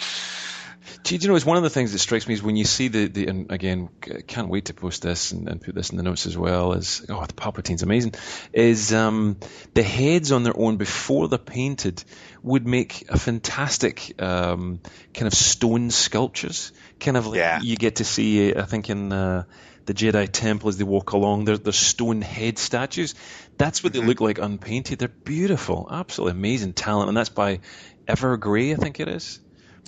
Do 1.02 1.16
you, 1.16 1.28
know, 1.28 1.34
it's 1.34 1.44
one 1.44 1.56
of 1.56 1.62
the 1.62 1.70
things 1.70 1.92
that 1.92 1.98
strikes 1.98 2.26
me 2.28 2.34
is 2.34 2.42
when 2.42 2.56
you 2.56 2.64
see 2.64 2.88
the, 2.88 3.06
the 3.06 3.26
and 3.26 3.50
again, 3.50 3.88
can't 4.26 4.48
wait 4.48 4.66
to 4.66 4.74
post 4.74 5.02
this 5.02 5.32
and, 5.32 5.48
and 5.48 5.60
put 5.60 5.74
this 5.74 5.90
in 5.90 5.96
the 5.96 6.02
notes 6.02 6.26
as 6.26 6.36
well, 6.36 6.72
is, 6.72 7.04
oh, 7.08 7.24
the 7.24 7.34
Palpatine's 7.34 7.82
amazing, 7.82 8.14
is 8.52 8.92
um, 8.92 9.36
the 9.74 9.82
heads 9.82 10.32
on 10.32 10.42
their 10.42 10.56
own 10.56 10.76
before 10.76 11.28
they're 11.28 11.38
painted 11.38 12.04
would 12.42 12.66
make 12.66 13.06
a 13.08 13.18
fantastic 13.18 14.20
um, 14.22 14.80
kind 15.12 15.26
of 15.26 15.34
stone 15.34 15.90
sculptures. 15.90 16.72
Kind 17.00 17.16
of 17.16 17.26
like 17.26 17.36
Yeah. 17.38 17.60
you 17.60 17.76
get 17.76 17.96
to 17.96 18.04
see, 18.04 18.54
I 18.54 18.62
think, 18.62 18.88
in 18.88 19.12
uh, 19.12 19.44
the 19.86 19.94
Jedi 19.94 20.28
Temple 20.30 20.68
as 20.68 20.76
they 20.76 20.84
walk 20.84 21.12
along, 21.12 21.44
there, 21.44 21.56
there's 21.56 21.76
stone 21.76 22.20
head 22.20 22.58
statues. 22.58 23.14
That's 23.56 23.82
what 23.82 23.92
they 23.92 24.00
look 24.00 24.20
like 24.20 24.38
unpainted. 24.38 24.98
They're 24.98 25.08
beautiful, 25.08 25.88
absolutely 25.90 26.38
amazing 26.38 26.74
talent, 26.74 27.08
and 27.08 27.16
that's 27.16 27.28
by 27.28 27.60
Evergrey, 28.06 28.72
I 28.72 28.76
think 28.76 29.00
it 29.00 29.08
is. 29.08 29.40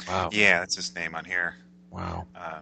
Wow. 0.07 0.31
yeah, 0.33 0.61
that's 0.61 0.77
his 0.77 0.95
name 0.95 1.15
on 1.15 1.25
here. 1.25 1.57
Wow. 1.91 2.27
Uh, 2.35 2.61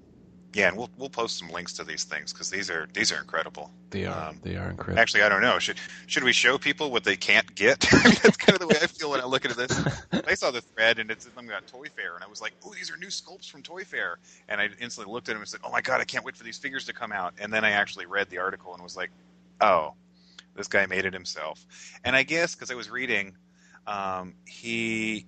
yeah, 0.56 0.68
and 0.68 0.76
we'll 0.76 0.88
we'll 0.96 1.10
post 1.10 1.38
some 1.38 1.50
links 1.50 1.74
to 1.74 1.84
these 1.84 2.04
things 2.04 2.32
because 2.32 2.48
these 2.48 2.70
are 2.70 2.88
these 2.94 3.12
are 3.12 3.18
incredible. 3.18 3.70
They 3.90 4.06
are. 4.06 4.30
Um, 4.30 4.40
they 4.42 4.56
are 4.56 4.70
incredible. 4.70 4.98
Actually, 4.98 5.22
I 5.22 5.28
don't 5.28 5.42
know. 5.42 5.58
Should 5.58 5.76
should 6.06 6.24
we 6.24 6.32
show 6.32 6.56
people 6.56 6.90
what 6.90 7.04
they 7.04 7.14
can't 7.14 7.54
get? 7.54 7.80
That's 8.22 8.38
kind 8.38 8.54
of 8.54 8.60
the 8.60 8.66
way 8.66 8.76
I 8.80 8.86
feel 8.86 9.10
when 9.10 9.20
I 9.20 9.26
look 9.26 9.44
at 9.44 9.54
this. 9.54 9.78
I 10.26 10.32
saw 10.32 10.50
the 10.50 10.62
thread 10.62 10.98
and 10.98 11.10
it's 11.10 11.24
something 11.24 11.46
about 11.46 11.66
Toy 11.66 11.88
Fair, 11.94 12.14
and 12.14 12.24
I 12.24 12.26
was 12.26 12.40
like, 12.40 12.54
"Oh, 12.64 12.72
these 12.72 12.90
are 12.90 12.96
new 12.96 13.08
sculpts 13.08 13.50
from 13.50 13.62
Toy 13.62 13.84
Fair," 13.84 14.16
and 14.48 14.58
I 14.58 14.70
instantly 14.80 15.12
looked 15.12 15.28
at 15.28 15.32
them 15.32 15.42
and 15.42 15.48
said, 15.48 15.60
"Oh 15.62 15.70
my 15.70 15.82
god, 15.82 16.00
I 16.00 16.04
can't 16.04 16.24
wait 16.24 16.36
for 16.36 16.44
these 16.44 16.56
figures 16.56 16.86
to 16.86 16.94
come 16.94 17.12
out." 17.12 17.34
And 17.38 17.52
then 17.52 17.62
I 17.62 17.72
actually 17.72 18.06
read 18.06 18.30
the 18.30 18.38
article 18.38 18.72
and 18.72 18.82
was 18.82 18.96
like, 18.96 19.10
"Oh, 19.60 19.92
this 20.54 20.68
guy 20.68 20.86
made 20.86 21.04
it 21.04 21.12
himself." 21.12 21.66
And 22.02 22.16
I 22.16 22.22
guess 22.22 22.54
because 22.54 22.70
I 22.70 22.74
was 22.74 22.88
reading, 22.88 23.36
um, 23.86 24.34
he. 24.46 25.26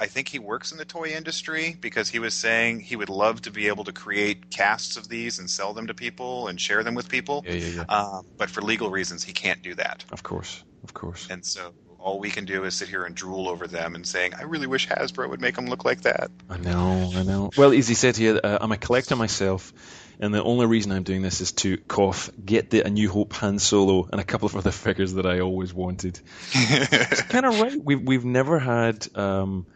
I 0.00 0.06
think 0.06 0.28
he 0.28 0.38
works 0.38 0.72
in 0.72 0.78
the 0.78 0.86
toy 0.86 1.08
industry 1.08 1.76
because 1.78 2.08
he 2.08 2.18
was 2.18 2.32
saying 2.32 2.80
he 2.80 2.96
would 2.96 3.10
love 3.10 3.42
to 3.42 3.50
be 3.50 3.68
able 3.68 3.84
to 3.84 3.92
create 3.92 4.50
casts 4.50 4.96
of 4.96 5.08
these 5.10 5.38
and 5.38 5.48
sell 5.48 5.74
them 5.74 5.88
to 5.88 5.94
people 5.94 6.48
and 6.48 6.58
share 6.58 6.82
them 6.82 6.94
with 6.94 7.10
people. 7.10 7.44
yeah, 7.46 7.52
yeah, 7.52 7.66
yeah. 7.66 7.82
Um, 7.82 8.26
but 8.38 8.48
for 8.48 8.62
legal 8.62 8.90
reasons, 8.90 9.22
he 9.22 9.34
can't 9.34 9.60
do 9.60 9.74
that. 9.74 10.06
Of 10.10 10.22
course, 10.22 10.64
of 10.84 10.94
course. 10.94 11.28
And 11.28 11.44
so 11.44 11.74
all 11.98 12.18
we 12.18 12.30
can 12.30 12.46
do 12.46 12.64
is 12.64 12.74
sit 12.74 12.88
here 12.88 13.04
and 13.04 13.14
drool 13.14 13.46
over 13.46 13.66
them 13.66 13.94
and 13.94 14.06
saying, 14.06 14.32
I 14.34 14.44
really 14.44 14.66
wish 14.66 14.88
Hasbro 14.88 15.28
would 15.28 15.40
make 15.42 15.54
them 15.54 15.66
look 15.66 15.84
like 15.84 16.00
that. 16.02 16.30
I 16.48 16.56
know, 16.56 17.12
I 17.14 17.22
know. 17.22 17.50
Well, 17.58 17.72
as 17.72 17.86
he 17.86 17.94
said 17.94 18.16
here, 18.16 18.40
uh, 18.42 18.56
I'm 18.58 18.72
a 18.72 18.78
collector 18.78 19.16
myself, 19.16 19.74
and 20.18 20.32
the 20.32 20.42
only 20.42 20.64
reason 20.64 20.92
I'm 20.92 21.02
doing 21.02 21.20
this 21.20 21.42
is 21.42 21.52
to 21.52 21.76
cough, 21.76 22.30
get 22.42 22.70
the 22.70 22.86
A 22.86 22.88
New 22.88 23.10
Hope 23.10 23.34
Han 23.34 23.58
Solo 23.58 24.08
and 24.10 24.18
a 24.18 24.24
couple 24.24 24.46
of 24.46 24.56
other 24.56 24.70
figures 24.86 25.12
that 25.12 25.26
I 25.26 25.40
always 25.40 25.74
wanted. 25.74 26.18
It's 26.54 27.22
kind 27.22 27.44
of 27.44 27.60
right. 27.60 27.76
We've 27.84 28.00
we've 28.00 28.24
never 28.24 28.58
had 28.58 29.06
um, 29.14 29.66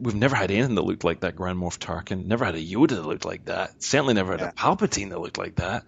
we've 0.00 0.14
never 0.14 0.36
had 0.36 0.50
anything 0.50 0.74
that 0.76 0.82
looked 0.82 1.04
like 1.04 1.20
that 1.20 1.36
Grand 1.36 1.58
Moff 1.58 1.78
Tarkin. 1.78 2.26
Never 2.26 2.44
had 2.44 2.54
a 2.54 2.62
Yoda 2.64 2.88
that 2.90 3.06
looked 3.06 3.24
like 3.24 3.46
that. 3.46 3.82
Certainly 3.82 4.14
never 4.14 4.32
had 4.32 4.40
Yeah. 4.40 4.48
a 4.50 4.52
Palpatine 4.52 5.10
that 5.10 5.20
looked 5.20 5.38
like 5.38 5.56
that. 5.56 5.84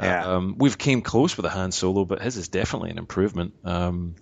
Yeah. 0.00 0.34
Um, 0.36 0.54
we've 0.58 0.78
came 0.78 1.02
close 1.02 1.36
with 1.36 1.44
a 1.46 1.48
Han 1.50 1.72
Solo, 1.72 2.04
but 2.04 2.22
his 2.22 2.36
is 2.36 2.48
definitely 2.48 2.90
an 2.90 2.98
improvement. 2.98 3.54
Um, 3.64 4.14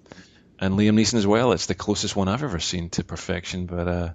and 0.59 0.75
Liam 0.75 0.95
Neeson 0.99 1.15
as 1.15 1.27
well. 1.27 1.53
It's 1.53 1.67
the 1.67 1.75
closest 1.75 2.17
one 2.17 2.29
I've 2.29 2.43
ever 2.43 2.61
seen 2.61 2.89
to 2.91 3.05
perfection. 3.05 3.67
But 3.67 3.89
uh, 3.89 4.11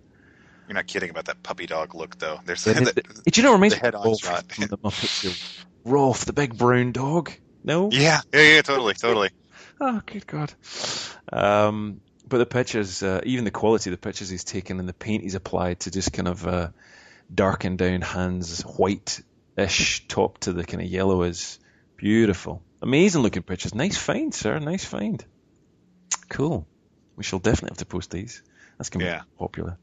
You're 0.68 0.74
not 0.76 0.88
kidding 0.88 1.12
about 1.12 1.26
that 1.26 1.44
puppy 1.44 1.68
dog 1.68 1.94
look, 1.94 2.18
though. 2.18 2.40
There's 2.44 2.66
Yeah, 2.66 2.74
the, 2.80 2.94
the- 2.94 3.32
do 3.32 3.40
you 3.42 3.44
know 3.44 3.52
what 3.52 3.58
reminds 3.58 3.76
the 3.76 3.82
me 3.84 3.88
of 3.90 3.94
Rowlf 4.04 4.24
shot. 4.24 4.52
from 4.52 4.68
the 4.68 4.78
Muppets? 4.80 5.64
Rowlf, 5.86 6.26
the 6.26 6.34
big 6.34 6.58
brown 6.58 6.92
dog. 6.94 7.32
No. 7.64 7.92
yeah, 7.92 8.22
yeah, 8.34 8.42
yeah, 8.56 8.62
totally, 8.64 8.96
totally. 8.96 9.30
Oh, 9.80 10.02
good 10.06 10.26
God. 10.26 10.52
Um, 11.32 12.02
but 12.32 12.38
the 12.40 12.46
pictures, 12.48 13.04
uh, 13.04 13.22
even 13.26 13.46
the 13.46 13.52
quality 13.52 13.90
of 13.90 13.92
the 13.92 14.02
pictures 14.02 14.30
he's 14.30 14.44
taken 14.44 14.80
and 14.80 14.90
the 14.90 14.94
paint 14.94 15.22
he's 15.24 15.36
applied 15.36 15.82
to 15.82 15.92
just 15.92 16.14
kind 16.14 16.28
of 16.28 16.48
uh, 16.48 16.70
darken 17.34 17.76
down 17.76 18.02
Hans' 18.02 18.62
white-ish 18.62 20.08
top 20.08 20.40
to 20.40 20.54
the 20.54 20.64
kind 20.64 20.82
of 20.82 20.88
yellow 20.90 21.24
is 21.24 21.60
beautiful. 21.98 22.64
amazing 22.82 23.22
looking 23.22 23.44
pictures. 23.44 23.76
Nice 23.76 23.98
find, 23.98 24.34
sir. 24.34 24.58
Nice 24.58 24.84
find. 24.86 25.24
Cool. 26.30 26.66
We 27.16 27.24
shall 27.24 27.40
definitely 27.40 27.72
have 27.72 27.78
to 27.80 27.86
post 27.86 28.10
these. 28.10 28.42
That's 28.78 28.90
gonna 28.90 29.06
Yeah. 29.06 29.20
be 29.20 29.26
popular. 29.38 29.78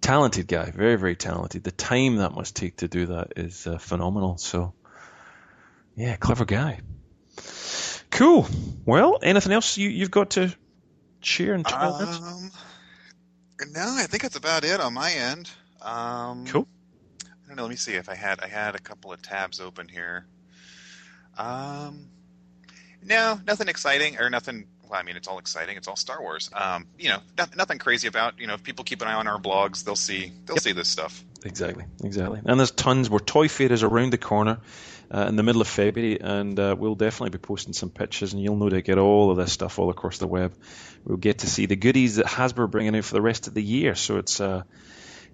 Talented 0.00 0.46
guy, 0.46 0.70
very 0.70 0.96
very 0.96 1.16
talented. 1.16 1.64
The 1.64 1.72
time 1.72 2.16
that 2.16 2.32
must 2.32 2.54
take 2.54 2.76
to 2.76 2.88
do 2.88 3.06
that 3.06 3.32
is 3.36 3.66
uh, 3.66 3.78
phenomenal. 3.78 4.38
So, 4.38 4.74
yeah, 5.96 6.16
clever 6.16 6.44
guy. 6.44 6.80
Cool. 8.10 8.46
Well, 8.84 9.18
anything 9.22 9.52
else 9.52 9.76
you 9.78 9.88
you've 9.88 10.10
got 10.10 10.30
to 10.30 10.54
share 11.20 11.54
and 11.54 11.66
tell? 11.66 11.94
Um, 11.94 12.50
no, 13.72 13.96
I 13.98 14.06
think 14.06 14.22
that's 14.22 14.36
about 14.36 14.64
it 14.64 14.80
on 14.80 14.94
my 14.94 15.12
end. 15.12 15.50
Um, 15.82 16.46
Cool. 16.46 16.66
I 17.24 17.48
don't 17.48 17.56
know. 17.56 17.62
Let 17.62 17.70
me 17.70 17.76
see 17.76 17.94
if 17.94 18.08
I 18.08 18.14
had 18.14 18.40
I 18.40 18.46
had 18.46 18.74
a 18.74 18.78
couple 18.78 19.12
of 19.12 19.20
tabs 19.22 19.60
open 19.60 19.88
here. 19.88 20.26
Um, 21.36 22.06
no, 23.02 23.40
nothing 23.46 23.68
exciting 23.68 24.18
or 24.18 24.30
nothing. 24.30 24.66
I 24.92 25.02
mean, 25.02 25.16
it's 25.16 25.28
all 25.28 25.38
exciting. 25.38 25.76
It's 25.76 25.88
all 25.88 25.96
Star 25.96 26.20
Wars. 26.20 26.50
Um, 26.54 26.86
you 26.98 27.08
know, 27.08 27.18
nothing, 27.38 27.56
nothing 27.56 27.78
crazy 27.78 28.08
about. 28.08 28.38
You 28.38 28.46
know, 28.46 28.54
if 28.54 28.62
people 28.62 28.84
keep 28.84 29.02
an 29.02 29.08
eye 29.08 29.14
on 29.14 29.26
our 29.26 29.38
blogs, 29.40 29.84
they'll 29.84 29.96
see 29.96 30.32
they'll 30.46 30.56
Yep. 30.56 30.62
see 30.62 30.72
this 30.72 30.88
stuff. 30.88 31.24
Exactly, 31.44 31.84
exactly. 32.04 32.40
And 32.44 32.60
there's 32.60 32.70
tons. 32.70 33.08
Where 33.08 33.20
Toy 33.20 33.48
Fair 33.48 33.72
is 33.72 33.82
around 33.82 34.12
the 34.12 34.18
corner 34.18 34.58
uh, 35.12 35.26
in 35.26 35.36
the 35.36 35.42
middle 35.42 35.62
of 35.62 35.68
February, 35.68 36.20
and 36.20 36.58
uh, 36.60 36.76
we'll 36.78 36.94
definitely 36.94 37.30
be 37.30 37.38
posting 37.38 37.72
some 37.72 37.88
pictures, 37.90 38.32
and 38.34 38.42
you'll 38.42 38.56
know 38.56 38.68
to 38.68 38.82
get 38.82 38.98
all 38.98 39.30
of 39.30 39.36
this 39.38 39.52
stuff 39.52 39.78
all 39.78 39.90
across 39.90 40.18
the 40.18 40.26
web. 40.26 40.52
We'll 41.04 41.16
get 41.16 41.38
to 41.38 41.46
see 41.46 41.64
the 41.66 41.76
goodies 41.76 42.16
that 42.16 42.26
Hasbro 42.26 42.58
are 42.60 42.66
bringing 42.66 42.94
out 42.94 43.04
for 43.04 43.14
the 43.14 43.22
rest 43.22 43.46
of 43.48 43.54
the 43.54 43.62
year. 43.62 43.94
So 43.94 44.18
it's 44.18 44.38
uh, 44.40 44.64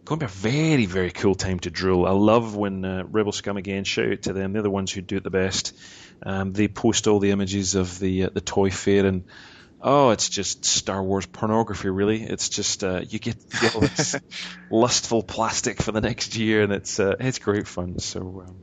going 0.06 0.20
to 0.20 0.26
be 0.26 0.30
a 0.30 0.52
very, 0.52 0.86
very 0.86 1.10
cool 1.10 1.34
time 1.34 1.58
to 1.60 1.70
drill. 1.70 2.06
I 2.06 2.12
love 2.12 2.56
when 2.56 2.84
uh, 2.84 3.04
Rebel 3.10 3.32
Scum 3.32 3.56
again. 3.56 3.84
Shout 3.84 4.12
out 4.12 4.22
to 4.22 4.32
them. 4.32 4.52
They're 4.52 4.62
the 4.62 4.70
ones 4.70 4.92
who 4.92 5.02
do 5.02 5.16
it 5.16 5.24
the 5.24 5.30
best. 5.30 5.76
Um, 6.22 6.52
they 6.52 6.68
post 6.68 7.08
all 7.08 7.18
the 7.18 7.32
images 7.32 7.74
of 7.74 7.98
the 7.98 8.24
uh, 8.24 8.30
the 8.32 8.40
Toy 8.40 8.70
Fair 8.70 9.04
and. 9.04 9.24
Oh, 9.78 10.10
it's 10.10 10.30
just 10.30 10.64
Star 10.64 11.02
Wars 11.02 11.26
pornography, 11.26 11.90
really. 11.90 12.22
It's 12.22 12.48
just 12.48 12.82
uh, 12.82 13.02
you 13.06 13.18
get, 13.18 13.36
you 13.36 13.60
get 13.60 13.74
all 13.74 13.82
this 13.82 14.16
lustful 14.70 15.22
plastic 15.22 15.82
for 15.82 15.92
the 15.92 16.00
next 16.00 16.34
year, 16.34 16.62
and 16.62 16.72
it's 16.72 16.98
uh, 16.98 17.16
it's 17.20 17.38
great 17.38 17.68
fun. 17.68 17.98
So 17.98 18.44
um, 18.48 18.56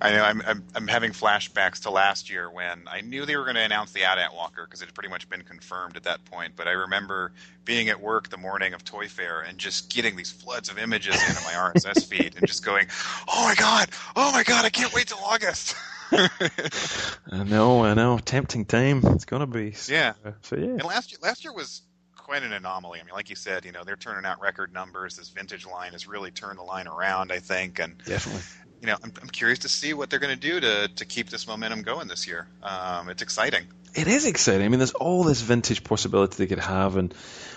I 0.00 0.12
know 0.12 0.22
I'm, 0.22 0.42
I'm 0.46 0.64
I'm 0.74 0.86
having 0.86 1.10
flashbacks 1.10 1.82
to 1.82 1.90
last 1.90 2.30
year 2.30 2.50
when 2.50 2.84
I 2.86 3.00
knew 3.00 3.26
they 3.26 3.36
were 3.36 3.44
going 3.44 3.56
to 3.56 3.62
announce 3.62 3.92
the 3.92 4.04
AT-AT 4.04 4.32
Walker 4.32 4.64
because 4.64 4.80
it 4.80 4.86
had 4.86 4.94
pretty 4.94 5.08
much 5.08 5.28
been 5.28 5.42
confirmed 5.42 5.96
at 5.96 6.04
that 6.04 6.24
point. 6.24 6.52
But 6.54 6.68
I 6.68 6.72
remember 6.72 7.32
being 7.64 7.88
at 7.88 8.00
work 8.00 8.28
the 8.28 8.36
morning 8.36 8.74
of 8.74 8.84
Toy 8.84 9.08
Fair 9.08 9.40
and 9.40 9.58
just 9.58 9.92
getting 9.92 10.14
these 10.14 10.30
floods 10.30 10.68
of 10.68 10.78
images 10.78 11.14
into 11.28 11.42
my 11.44 11.52
RSS 11.52 12.06
feed 12.06 12.36
and 12.36 12.46
just 12.46 12.64
going, 12.64 12.86
"Oh 13.28 13.44
my 13.44 13.54
god! 13.56 13.90
Oh 14.14 14.30
my 14.32 14.44
god! 14.44 14.64
I 14.64 14.70
can't 14.70 14.92
wait 14.94 15.08
till 15.08 15.18
August." 15.18 15.74
I 16.12 17.44
know, 17.44 17.84
I 17.84 17.94
know, 17.94 18.18
tempting 18.18 18.64
time. 18.66 19.02
It's 19.04 19.24
gonna 19.24 19.46
be. 19.46 19.72
So, 19.72 19.92
Yeah. 19.92 20.12
So 20.42 20.56
yeah. 20.56 20.66
And 20.66 20.84
last 20.84 21.10
year, 21.10 21.18
last 21.22 21.44
year 21.44 21.52
was 21.52 21.82
quite 22.16 22.42
an 22.42 22.52
anomaly. 22.52 23.00
I 23.00 23.04
mean, 23.04 23.14
like 23.14 23.30
you 23.30 23.36
said, 23.36 23.64
you 23.64 23.72
know, 23.72 23.84
they're 23.84 23.96
turning 23.96 24.26
out 24.26 24.40
record 24.40 24.72
numbers. 24.72 25.16
This 25.16 25.30
vintage 25.30 25.66
line 25.66 25.92
has 25.92 26.06
really 26.06 26.30
turned 26.30 26.58
the 26.58 26.62
line 26.62 26.86
around, 26.86 27.32
I 27.32 27.38
think. 27.38 27.78
And 27.78 27.96
Definitely. 28.04 28.42
You 28.80 28.86
know, 28.86 28.96
I'm, 29.02 29.12
I'm 29.20 29.28
curious 29.28 29.60
to 29.60 29.68
see 29.68 29.92
what 29.94 30.10
they're 30.10 30.18
going 30.18 30.38
to 30.38 30.40
do 30.40 30.60
to 30.60 30.88
to 30.88 31.04
keep 31.04 31.30
this 31.30 31.46
momentum 31.46 31.82
going 31.82 32.08
this 32.08 32.26
year. 32.26 32.46
Um, 32.62 33.08
it's 33.08 33.22
exciting. 33.22 33.64
It 33.94 34.06
is 34.06 34.26
exciting. 34.26 34.64
I 34.64 34.68
mean, 34.68 34.78
there's 34.78 34.92
all 34.92 35.24
this 35.24 35.40
vintage 35.40 35.82
possibility 35.82 36.36
they 36.36 36.46
could 36.46 36.58
have, 36.58 36.96
and 36.96 37.12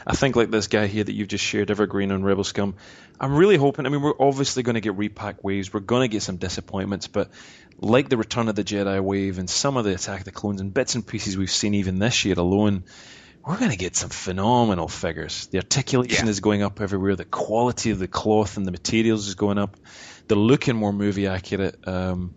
I 0.07 0.15
think 0.15 0.35
like 0.35 0.49
this 0.49 0.68
guy 0.68 0.88
here 0.88 1.03
that 1.03 1.11
you've 1.14 1.27
just 1.27 1.43
shared, 1.43 1.69
Evergreen 1.69 2.11
on 2.11 2.23
Rebel 2.23 2.43
Scum. 2.45 2.76
I'm 3.19 3.35
really 3.35 3.57
hoping. 3.57 3.85
I 3.85 3.89
mean, 3.89 4.02
we're 4.02 4.19
obviously 4.19 4.64
going 4.64 4.76
to 4.76 4.81
get 4.81 4.95
repack 4.95 5.43
waves. 5.43 5.72
We're 5.73 5.81
going 5.81 6.02
to 6.03 6.07
get 6.07 6.23
some 6.23 6.38
disappointments, 6.38 7.07
but 7.07 7.30
like 7.77 8.10
the 8.10 8.18
Return 8.18 8.48
of 8.48 8.56
the 8.56 8.64
Jedi 8.64 8.99
wave 9.02 9.38
and 9.39 9.49
some 9.49 9.77
of 9.77 9.84
the 9.85 9.93
Attack 9.93 10.19
of 10.19 10.26
the 10.26 10.31
Clones 10.31 10.61
and 10.61 10.73
bits 10.73 10.95
and 10.95 11.06
pieces 11.06 11.38
we've 11.38 11.52
seen 11.52 11.73
even 11.76 11.99
this 11.99 12.26
year 12.26 12.35
alone, 12.38 12.85
we're 13.45 13.57
going 13.57 13.72
to 13.72 13.77
get 13.77 13.95
some 13.95 14.10
phenomenal 14.10 14.88
figures. 14.88 15.48
The 15.48 15.57
articulation 15.60 16.26
Yeah. 16.26 16.31
is 16.31 16.39
going 16.39 16.64
up 16.64 16.80
everywhere. 16.81 17.15
The 17.15 17.26
quality 17.26 17.91
of 17.91 17.99
the 17.99 18.07
cloth 18.07 18.57
and 18.57 18.65
the 18.65 18.72
materials 18.72 19.27
is 19.27 19.35
going 19.35 19.57
up. 19.57 19.76
They're 20.32 20.38
looking 20.38 20.78
more 20.78 20.94
movie 20.94 21.28
accurate. 21.28 21.86
Um, 21.86 22.36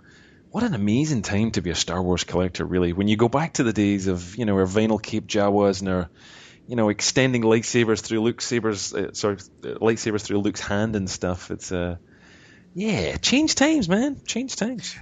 what 0.51 0.65
an 0.65 0.75
amazing 0.75 1.23
time 1.23 1.53
to 1.53 1.63
be 1.63 1.71
a 1.71 1.77
Star 1.77 2.03
Wars 2.03 2.25
collector, 2.25 2.65
really. 2.65 2.93
When 2.93 3.07
you 3.07 3.17
go 3.17 3.29
back 3.29 3.53
to 3.53 3.63
the 3.63 3.73
days 3.73 4.09
of, 4.09 4.35
you 4.35 4.47
know, 4.47 4.57
our 4.57 4.67
vinyl 4.67 5.01
cape 5.01 5.29
Jawas 5.29 5.79
and 5.79 5.89
our, 5.89 6.11
you 6.67 6.75
know, 6.75 6.89
extending 6.89 7.43
lightsabers 7.43 8.01
through 8.01 8.23
Luke's 8.23 8.47
sabers, 8.47 8.93
uh, 8.93 9.13
sorry, 9.13 9.37
lightsabers 9.63 10.23
through 10.23 10.39
Luke's 10.39 10.61
hand 10.61 10.97
and 10.97 11.09
stuff. 11.09 11.53
It's, 11.53 11.71
uh, 11.71 11.99
yeah, 12.75 13.17
change 13.19 13.55
times, 13.55 13.89
man. 13.89 14.21
Change 14.27 14.57
times. 14.57 14.97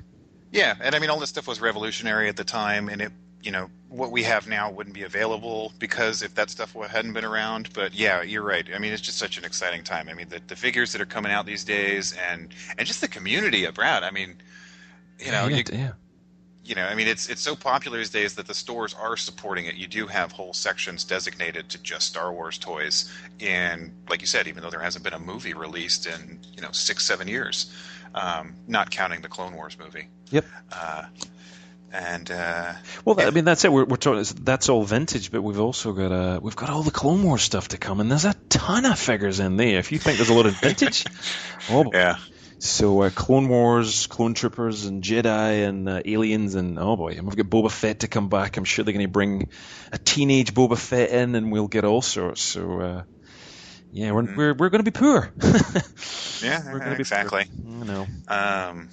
Yeah, 0.50 0.74
and 0.78 0.94
I 0.94 0.98
mean, 0.98 1.08
all 1.08 1.18
this 1.18 1.30
stuff 1.30 1.48
was 1.48 1.62
revolutionary 1.62 2.28
at 2.28 2.36
the 2.36 2.44
time, 2.44 2.90
and 2.90 3.00
it, 3.00 3.12
you 3.42 3.50
know, 3.50 3.68
what 3.88 4.10
we 4.10 4.22
have 4.22 4.46
now 4.46 4.70
wouldn't 4.70 4.94
be 4.94 5.02
available 5.02 5.72
because 5.78 6.22
if 6.22 6.34
that 6.34 6.48
stuff 6.48 6.74
hadn't 6.74 7.12
been 7.12 7.24
around. 7.24 7.72
But 7.72 7.94
yeah, 7.94 8.22
you're 8.22 8.42
right. 8.42 8.66
I 8.74 8.78
mean, 8.78 8.92
it's 8.92 9.02
just 9.02 9.18
such 9.18 9.36
an 9.36 9.44
exciting 9.44 9.82
time. 9.82 10.08
I 10.08 10.14
mean, 10.14 10.28
the, 10.28 10.40
the 10.46 10.56
figures 10.56 10.92
that 10.92 11.00
are 11.00 11.06
coming 11.06 11.32
out 11.32 11.44
these 11.44 11.64
days, 11.64 12.16
and 12.30 12.48
and 12.78 12.86
just 12.86 13.00
the 13.00 13.08
community 13.08 13.66
around. 13.66 14.04
I 14.04 14.10
mean, 14.10 14.36
you 15.18 15.32
know, 15.32 15.46
yeah, 15.48 15.56
you, 15.56 15.64
yeah. 15.72 15.92
you 16.64 16.74
know, 16.74 16.86
I 16.86 16.94
mean, 16.94 17.08
it's 17.08 17.28
it's 17.28 17.40
so 17.40 17.56
popular 17.56 17.98
these 17.98 18.10
days 18.10 18.34
that 18.36 18.46
the 18.46 18.54
stores 18.54 18.94
are 18.94 19.16
supporting 19.16 19.66
it. 19.66 19.74
You 19.74 19.88
do 19.88 20.06
have 20.06 20.32
whole 20.32 20.52
sections 20.52 21.04
designated 21.04 21.68
to 21.70 21.82
just 21.82 22.06
Star 22.06 22.32
Wars 22.32 22.58
toys, 22.58 23.12
and 23.40 23.92
like 24.08 24.20
you 24.20 24.26
said, 24.26 24.46
even 24.46 24.62
though 24.62 24.70
there 24.70 24.80
hasn't 24.80 25.04
been 25.04 25.14
a 25.14 25.18
movie 25.18 25.54
released 25.54 26.06
in 26.06 26.38
you 26.54 26.62
know 26.62 26.70
six 26.72 27.04
seven 27.04 27.26
years, 27.26 27.74
um, 28.14 28.54
not 28.68 28.90
counting 28.90 29.20
the 29.20 29.28
Clone 29.28 29.54
Wars 29.54 29.76
movie. 29.78 30.08
Yep. 30.30 30.46
Uh, 30.70 31.04
and 31.92 32.30
uh, 32.30 32.72
Well, 33.04 33.20
I 33.20 33.30
mean, 33.30 33.44
that's 33.44 33.64
it. 33.64 33.72
We're, 33.72 33.84
we're 33.84 33.96
talking. 33.96 34.24
That's 34.42 34.68
all 34.68 34.82
vintage, 34.82 35.30
but 35.30 35.42
we've 35.42 35.60
also 35.60 35.92
got 35.92 36.10
uh, 36.12 36.40
we've 36.42 36.56
got 36.56 36.70
all 36.70 36.82
the 36.82 36.90
Clone 36.90 37.22
Wars 37.22 37.42
stuff 37.42 37.68
to 37.68 37.78
come, 37.78 38.00
and 38.00 38.10
there's 38.10 38.24
a 38.24 38.34
ton 38.48 38.86
of 38.86 38.98
figures 38.98 39.40
in 39.40 39.56
there. 39.56 39.78
If 39.78 39.92
you 39.92 39.98
think 39.98 40.16
there's 40.18 40.30
a 40.30 40.34
lot 40.34 40.46
of 40.46 40.54
vintage, 40.60 41.04
oh, 41.70 41.84
boy. 41.84 41.90
yeah, 41.92 42.16
So 42.58 43.02
uh, 43.02 43.10
Clone 43.10 43.48
Wars, 43.48 44.06
Clone 44.06 44.34
Troopers, 44.34 44.86
and 44.86 45.02
Jedi, 45.02 45.68
and 45.68 45.88
uh, 45.88 46.00
aliens, 46.04 46.54
and 46.54 46.78
oh 46.78 46.96
boy, 46.96 47.12
and 47.18 47.26
we've 47.26 47.36
got 47.36 47.46
Boba 47.46 47.70
Fett 47.70 48.00
to 48.00 48.08
come 48.08 48.28
back. 48.28 48.56
I'm 48.56 48.64
sure 48.64 48.84
they're 48.84 48.94
going 48.94 49.06
to 49.06 49.12
bring 49.12 49.50
a 49.92 49.98
teenage 49.98 50.54
Boba 50.54 50.78
Fett 50.78 51.10
in, 51.10 51.34
and 51.34 51.52
we'll 51.52 51.68
get 51.68 51.84
all 51.84 52.00
sorts. 52.02 52.40
So 52.40 52.80
uh, 52.80 53.02
yeah, 53.92 54.12
we're 54.12 54.22
Mhm. 54.22 54.36
we're, 54.36 54.54
we're 54.54 54.70
going 54.70 54.82
to 54.84 54.90
be 54.90 54.98
poor. 54.98 55.30
yeah, 56.42 56.72
We're 56.72 56.78
gonna 56.78 56.94
be 56.96 57.00
exactly. 57.02 57.44
I 57.44 57.84
know. 57.84 58.06
Um, 58.28 58.88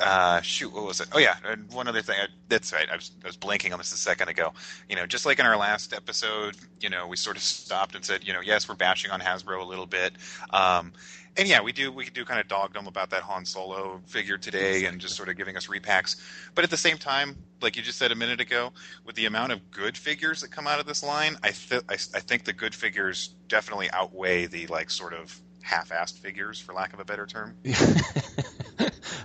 uh, 0.00 0.40
shoot, 0.40 0.72
what 0.72 0.84
was 0.84 1.00
it? 1.00 1.08
Oh 1.12 1.18
yeah, 1.18 1.36
and 1.44 1.70
one 1.72 1.88
other 1.88 2.02
thing. 2.02 2.16
I, 2.20 2.26
that's 2.48 2.72
right. 2.72 2.88
I 2.90 2.96
was, 2.96 3.10
I 3.24 3.26
was 3.26 3.36
blanking 3.36 3.72
on 3.72 3.78
this 3.78 3.92
a 3.92 3.96
second 3.96 4.28
ago. 4.28 4.52
You 4.88 4.96
know, 4.96 5.06
just 5.06 5.26
like 5.26 5.38
in 5.38 5.46
our 5.46 5.56
last 5.56 5.92
episode, 5.92 6.56
you 6.80 6.90
know, 6.90 7.06
we 7.06 7.16
sort 7.16 7.36
of 7.36 7.42
stopped 7.42 7.94
and 7.94 8.04
said, 8.04 8.26
you 8.26 8.32
know, 8.32 8.40
yes, 8.40 8.68
we're 8.68 8.74
bashing 8.74 9.10
on 9.10 9.20
Hasbro 9.20 9.60
a 9.60 9.64
little 9.64 9.86
bit. 9.86 10.14
Um, 10.50 10.92
and 11.36 11.46
yeah, 11.46 11.60
we 11.60 11.72
do 11.72 11.92
we 11.92 12.04
do 12.06 12.24
kind 12.24 12.40
of 12.40 12.48
dog 12.48 12.74
them 12.74 12.86
about 12.86 13.10
that 13.10 13.22
Han 13.22 13.44
Solo 13.44 14.00
figure 14.06 14.38
today, 14.38 14.86
and 14.86 15.00
just 15.00 15.16
sort 15.16 15.28
of 15.28 15.36
giving 15.36 15.56
us 15.56 15.68
repacks. 15.68 16.16
But 16.54 16.64
at 16.64 16.70
the 16.70 16.76
same 16.76 16.98
time, 16.98 17.36
like 17.62 17.76
you 17.76 17.82
just 17.82 17.98
said 17.98 18.10
a 18.10 18.16
minute 18.16 18.40
ago, 18.40 18.72
with 19.04 19.14
the 19.14 19.26
amount 19.26 19.52
of 19.52 19.70
good 19.70 19.96
figures 19.96 20.40
that 20.40 20.50
come 20.50 20.66
out 20.66 20.80
of 20.80 20.86
this 20.86 21.02
line, 21.02 21.36
I 21.42 21.50
th- 21.50 21.82
I, 21.88 21.94
I 21.94 22.20
think 22.20 22.44
the 22.44 22.52
good 22.52 22.74
figures 22.74 23.28
definitely 23.46 23.88
outweigh 23.92 24.46
the 24.46 24.66
like 24.66 24.90
sort 24.90 25.14
of 25.14 25.40
half-assed 25.62 26.18
figures, 26.18 26.58
for 26.58 26.72
lack 26.72 26.92
of 26.92 26.98
a 26.98 27.04
better 27.04 27.26
term. 27.26 27.54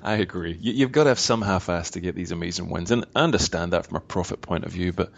I 0.03 0.15
agree. 0.15 0.57
You, 0.59 0.73
you've 0.73 0.91
got 0.91 1.05
to 1.05 1.11
have 1.11 1.19
some 1.19 1.41
half-ass 1.41 1.91
to 1.91 2.01
get 2.01 2.13
these 2.13 2.31
amazing 2.31 2.69
wins, 2.69 2.91
and 2.91 3.05
I 3.15 3.21
understand 3.21 3.71
that 3.71 3.85
from 3.85 3.97
a 3.97 4.01
profit 4.01 4.41
point 4.41 4.65
of 4.65 4.71
view. 4.71 4.91
But 4.91 5.13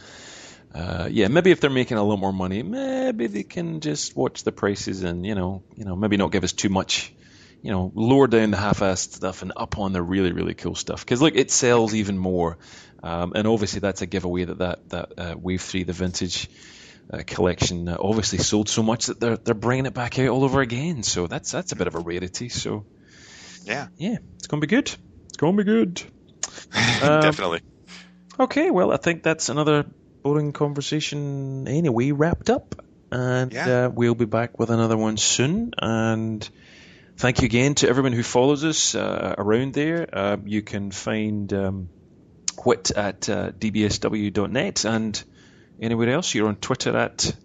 uh, 0.75 1.07
yeah, 1.09 1.27
maybe 1.27 1.49
if 1.49 1.59
they're 1.59 1.71
making 1.71 1.97
a 1.97 2.03
lot 2.03 2.19
more 2.19 2.31
money, 2.31 2.61
maybe 2.61 3.25
they 3.25 3.41
can 3.43 3.79
just 3.79 4.15
watch 4.15 4.43
the 4.43 4.51
prices 4.51 5.01
and 5.01 5.25
you 5.25 5.33
know, 5.33 5.63
you 5.75 5.85
know, 5.85 5.95
maybe 5.95 6.17
not 6.17 6.31
give 6.31 6.43
us 6.43 6.53
too 6.53 6.69
much. 6.69 7.11
You 7.63 7.71
know, 7.71 7.91
lower 7.95 8.27
down 8.27 8.51
the 8.51 8.57
half-assed 8.57 9.13
stuff 9.13 9.41
and 9.41 9.51
up 9.57 9.79
on 9.79 9.91
the 9.91 10.03
really, 10.03 10.31
really 10.31 10.53
cool 10.53 10.75
stuff. 10.75 11.03
Because 11.03 11.19
look, 11.19 11.35
it 11.35 11.49
sells 11.49 11.95
even 11.95 12.15
more, 12.15 12.59
um, 13.01 13.33
and 13.33 13.47
obviously 13.47 13.79
that's 13.79 14.03
a 14.03 14.05
giveaway 14.05 14.45
that 14.45 14.59
that 14.59 14.89
that 14.89 15.09
uh, 15.17 15.35
Wave 15.35 15.63
Three, 15.63 15.81
the 15.81 15.93
vintage 15.93 16.47
uh, 17.11 17.23
collection, 17.25 17.89
uh, 17.89 17.97
obviously 17.99 18.37
sold 18.37 18.69
so 18.69 18.83
much 18.83 19.07
that 19.07 19.19
they're 19.19 19.37
they're 19.37 19.55
bringing 19.55 19.87
it 19.87 19.95
back 19.95 20.19
out 20.19 20.27
all 20.27 20.43
over 20.43 20.61
again. 20.61 21.01
So 21.01 21.25
that's 21.25 21.51
that's 21.51 21.71
a 21.71 21.75
bit 21.75 21.87
of 21.87 21.95
a 21.95 21.99
rarity. 21.99 22.49
So 22.49 22.85
Yeah, 23.65 23.87
yeah, 23.97 24.17
it's 24.37 24.47
gonna 24.47 24.61
be 24.61 24.67
good. 24.67 24.93
It's 25.27 25.37
gonna 25.37 25.57
be 25.57 25.63
good. 25.63 26.01
Um, 27.01 27.21
definitely. 27.21 27.61
Okay, 28.39 28.71
well, 28.71 28.91
I 28.91 28.97
think 28.97 29.23
that's 29.23 29.49
another 29.49 29.85
boring 30.23 30.53
conversation 30.53 31.67
anyway 31.67 32.11
wrapped 32.11 32.49
up, 32.49 32.81
and 33.11 33.51
Yeah. 33.53 33.85
uh, 33.85 33.89
we'll 33.89 34.15
be 34.15 34.25
back 34.25 34.57
with 34.59 34.69
another 34.69 34.97
one 34.97 35.17
soon. 35.17 35.71
And 35.77 36.47
thank 37.17 37.41
you 37.41 37.45
again 37.45 37.75
to 37.75 37.89
everyone 37.89 38.13
who 38.13 38.23
follows 38.23 38.63
us 38.63 38.95
uh, 38.95 39.35
around 39.37 39.73
there. 39.73 40.07
Uh, 40.11 40.37
you 40.45 40.61
can 40.61 40.91
find 40.91 41.51
um, 41.53 41.89
Whit 42.63 42.91
at 42.91 43.29
uh, 43.29 43.51
dbsw.net 43.51 44.85
and 44.85 45.23
anywhere 45.81 46.09
else. 46.09 46.33
You're 46.33 46.47
on 46.47 46.55
Twitter 46.55 46.95
at 46.97 47.35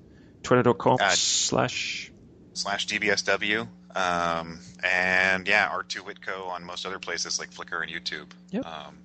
twitter.com 0.42 0.98
slash 1.10 2.12
slash 2.55 2.86
DBSW. 2.86 3.66
Um, 3.94 4.60
and 4.82 5.47
yeah, 5.47 5.69
R2 5.69 6.01
Whitco 6.01 6.48
on 6.48 6.65
most 6.65 6.86
other 6.86 6.98
places 6.98 7.39
like 7.39 7.51
Flickr 7.51 7.82
and 7.82 7.90
YouTube. 7.90 8.31
Yep. 8.51 8.66
Um, 8.66 8.98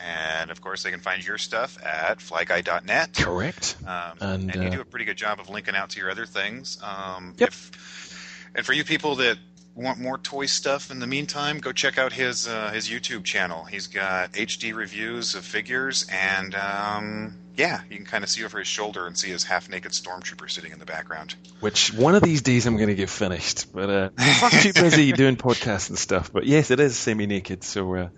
And 0.00 0.50
of 0.50 0.60
course, 0.60 0.82
they 0.82 0.90
can 0.90 1.00
find 1.00 1.24
your 1.26 1.36
stuff 1.36 1.76
at 1.84 2.18
flyguy.net. 2.18 3.14
Correct. 3.14 3.76
Um, 3.86 4.16
and, 4.20 4.50
and, 4.50 4.62
you 4.62 4.68
uh, 4.68 4.70
do 4.70 4.80
a 4.80 4.84
pretty 4.84 5.04
good 5.04 5.16
job 5.16 5.40
of 5.40 5.48
linking 5.50 5.74
out 5.74 5.90
to 5.90 6.00
your 6.00 6.10
other 6.10 6.26
things. 6.26 6.78
Um, 6.82 7.34
yep. 7.38 7.48
If, 7.50 8.50
and 8.54 8.64
for 8.64 8.72
you 8.72 8.84
people 8.84 9.16
that 9.16 9.38
want 9.74 9.98
more 9.98 10.18
toy 10.18 10.46
stuff 10.46 10.90
in 10.90 11.00
the 11.00 11.06
meantime, 11.06 11.58
go 11.58 11.72
check 11.72 11.98
out 11.98 12.12
his 12.12 12.48
uh, 12.48 12.70
his 12.70 12.88
YouTube 12.88 13.24
channel. 13.24 13.64
He's 13.64 13.86
got 13.86 14.32
HD 14.32 14.74
reviews 14.74 15.34
of 15.34 15.44
figures, 15.44 16.06
and 16.10 16.54
um, 16.54 17.36
yeah, 17.56 17.82
you 17.90 17.96
can 17.96 18.06
kind 18.06 18.24
of 18.24 18.30
see 18.30 18.44
over 18.44 18.58
his 18.58 18.68
shoulder 18.68 19.06
and 19.06 19.16
see 19.16 19.28
his 19.28 19.44
half 19.44 19.68
naked 19.68 19.92
stormtrooper 19.92 20.50
sitting 20.50 20.72
in 20.72 20.78
the 20.78 20.86
background. 20.86 21.34
Which 21.60 21.92
one 21.92 22.14
of 22.14 22.22
these 22.22 22.42
days 22.42 22.66
I'm 22.66 22.76
going 22.76 22.88
to 22.88 22.94
get 22.94 23.10
finished, 23.10 23.72
but 23.72 23.90
uh, 23.90 24.10
I'm 24.18 24.62
too 24.62 24.72
busy 24.72 25.12
doing 25.12 25.36
podcasts 25.36 25.88
and 25.88 25.98
stuff. 25.98 26.32
But 26.32 26.46
yes, 26.46 26.70
it 26.70 26.80
is 26.80 26.96
semi 26.96 27.26
naked, 27.26 27.64
so 27.64 27.94
uh, 27.94 28.08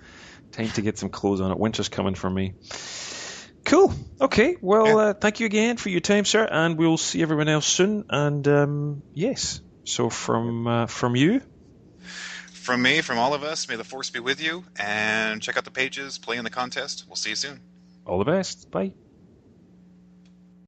time 0.52 0.68
to 0.68 0.82
get 0.82 0.98
some 0.98 1.08
clothes 1.08 1.40
on 1.40 1.50
it. 1.50 1.58
Winter's 1.58 1.88
coming 1.88 2.14
for 2.14 2.30
me. 2.30 2.54
Cool. 3.64 3.92
Okay. 4.20 4.56
Well, 4.60 4.86
yeah. 4.86 4.96
uh, 4.96 5.14
thank 5.14 5.40
you 5.40 5.46
again 5.46 5.76
for 5.76 5.88
your 5.88 6.00
time, 6.00 6.24
sir, 6.24 6.46
and 6.50 6.76
we'll 6.76 6.98
see 6.98 7.22
everyone 7.22 7.48
else 7.48 7.66
soon. 7.66 8.04
And 8.10 8.46
um, 8.48 9.02
yes, 9.14 9.60
so 9.84 10.10
from 10.10 10.66
uh, 10.66 10.86
from 10.86 11.16
you. 11.16 11.40
From 12.52 12.82
me, 12.82 13.00
from 13.00 13.18
all 13.18 13.34
of 13.34 13.42
us, 13.42 13.68
may 13.68 13.74
the 13.74 13.84
force 13.84 14.10
be 14.10 14.20
with 14.20 14.40
you. 14.40 14.64
And 14.78 15.42
check 15.42 15.56
out 15.56 15.64
the 15.64 15.72
pages, 15.72 16.18
play 16.18 16.36
in 16.36 16.44
the 16.44 16.50
contest. 16.50 17.04
We'll 17.08 17.16
see 17.16 17.30
you 17.30 17.36
soon. 17.36 17.60
All 18.06 18.18
the 18.18 18.24
best. 18.24 18.70
Bye. 18.70 18.92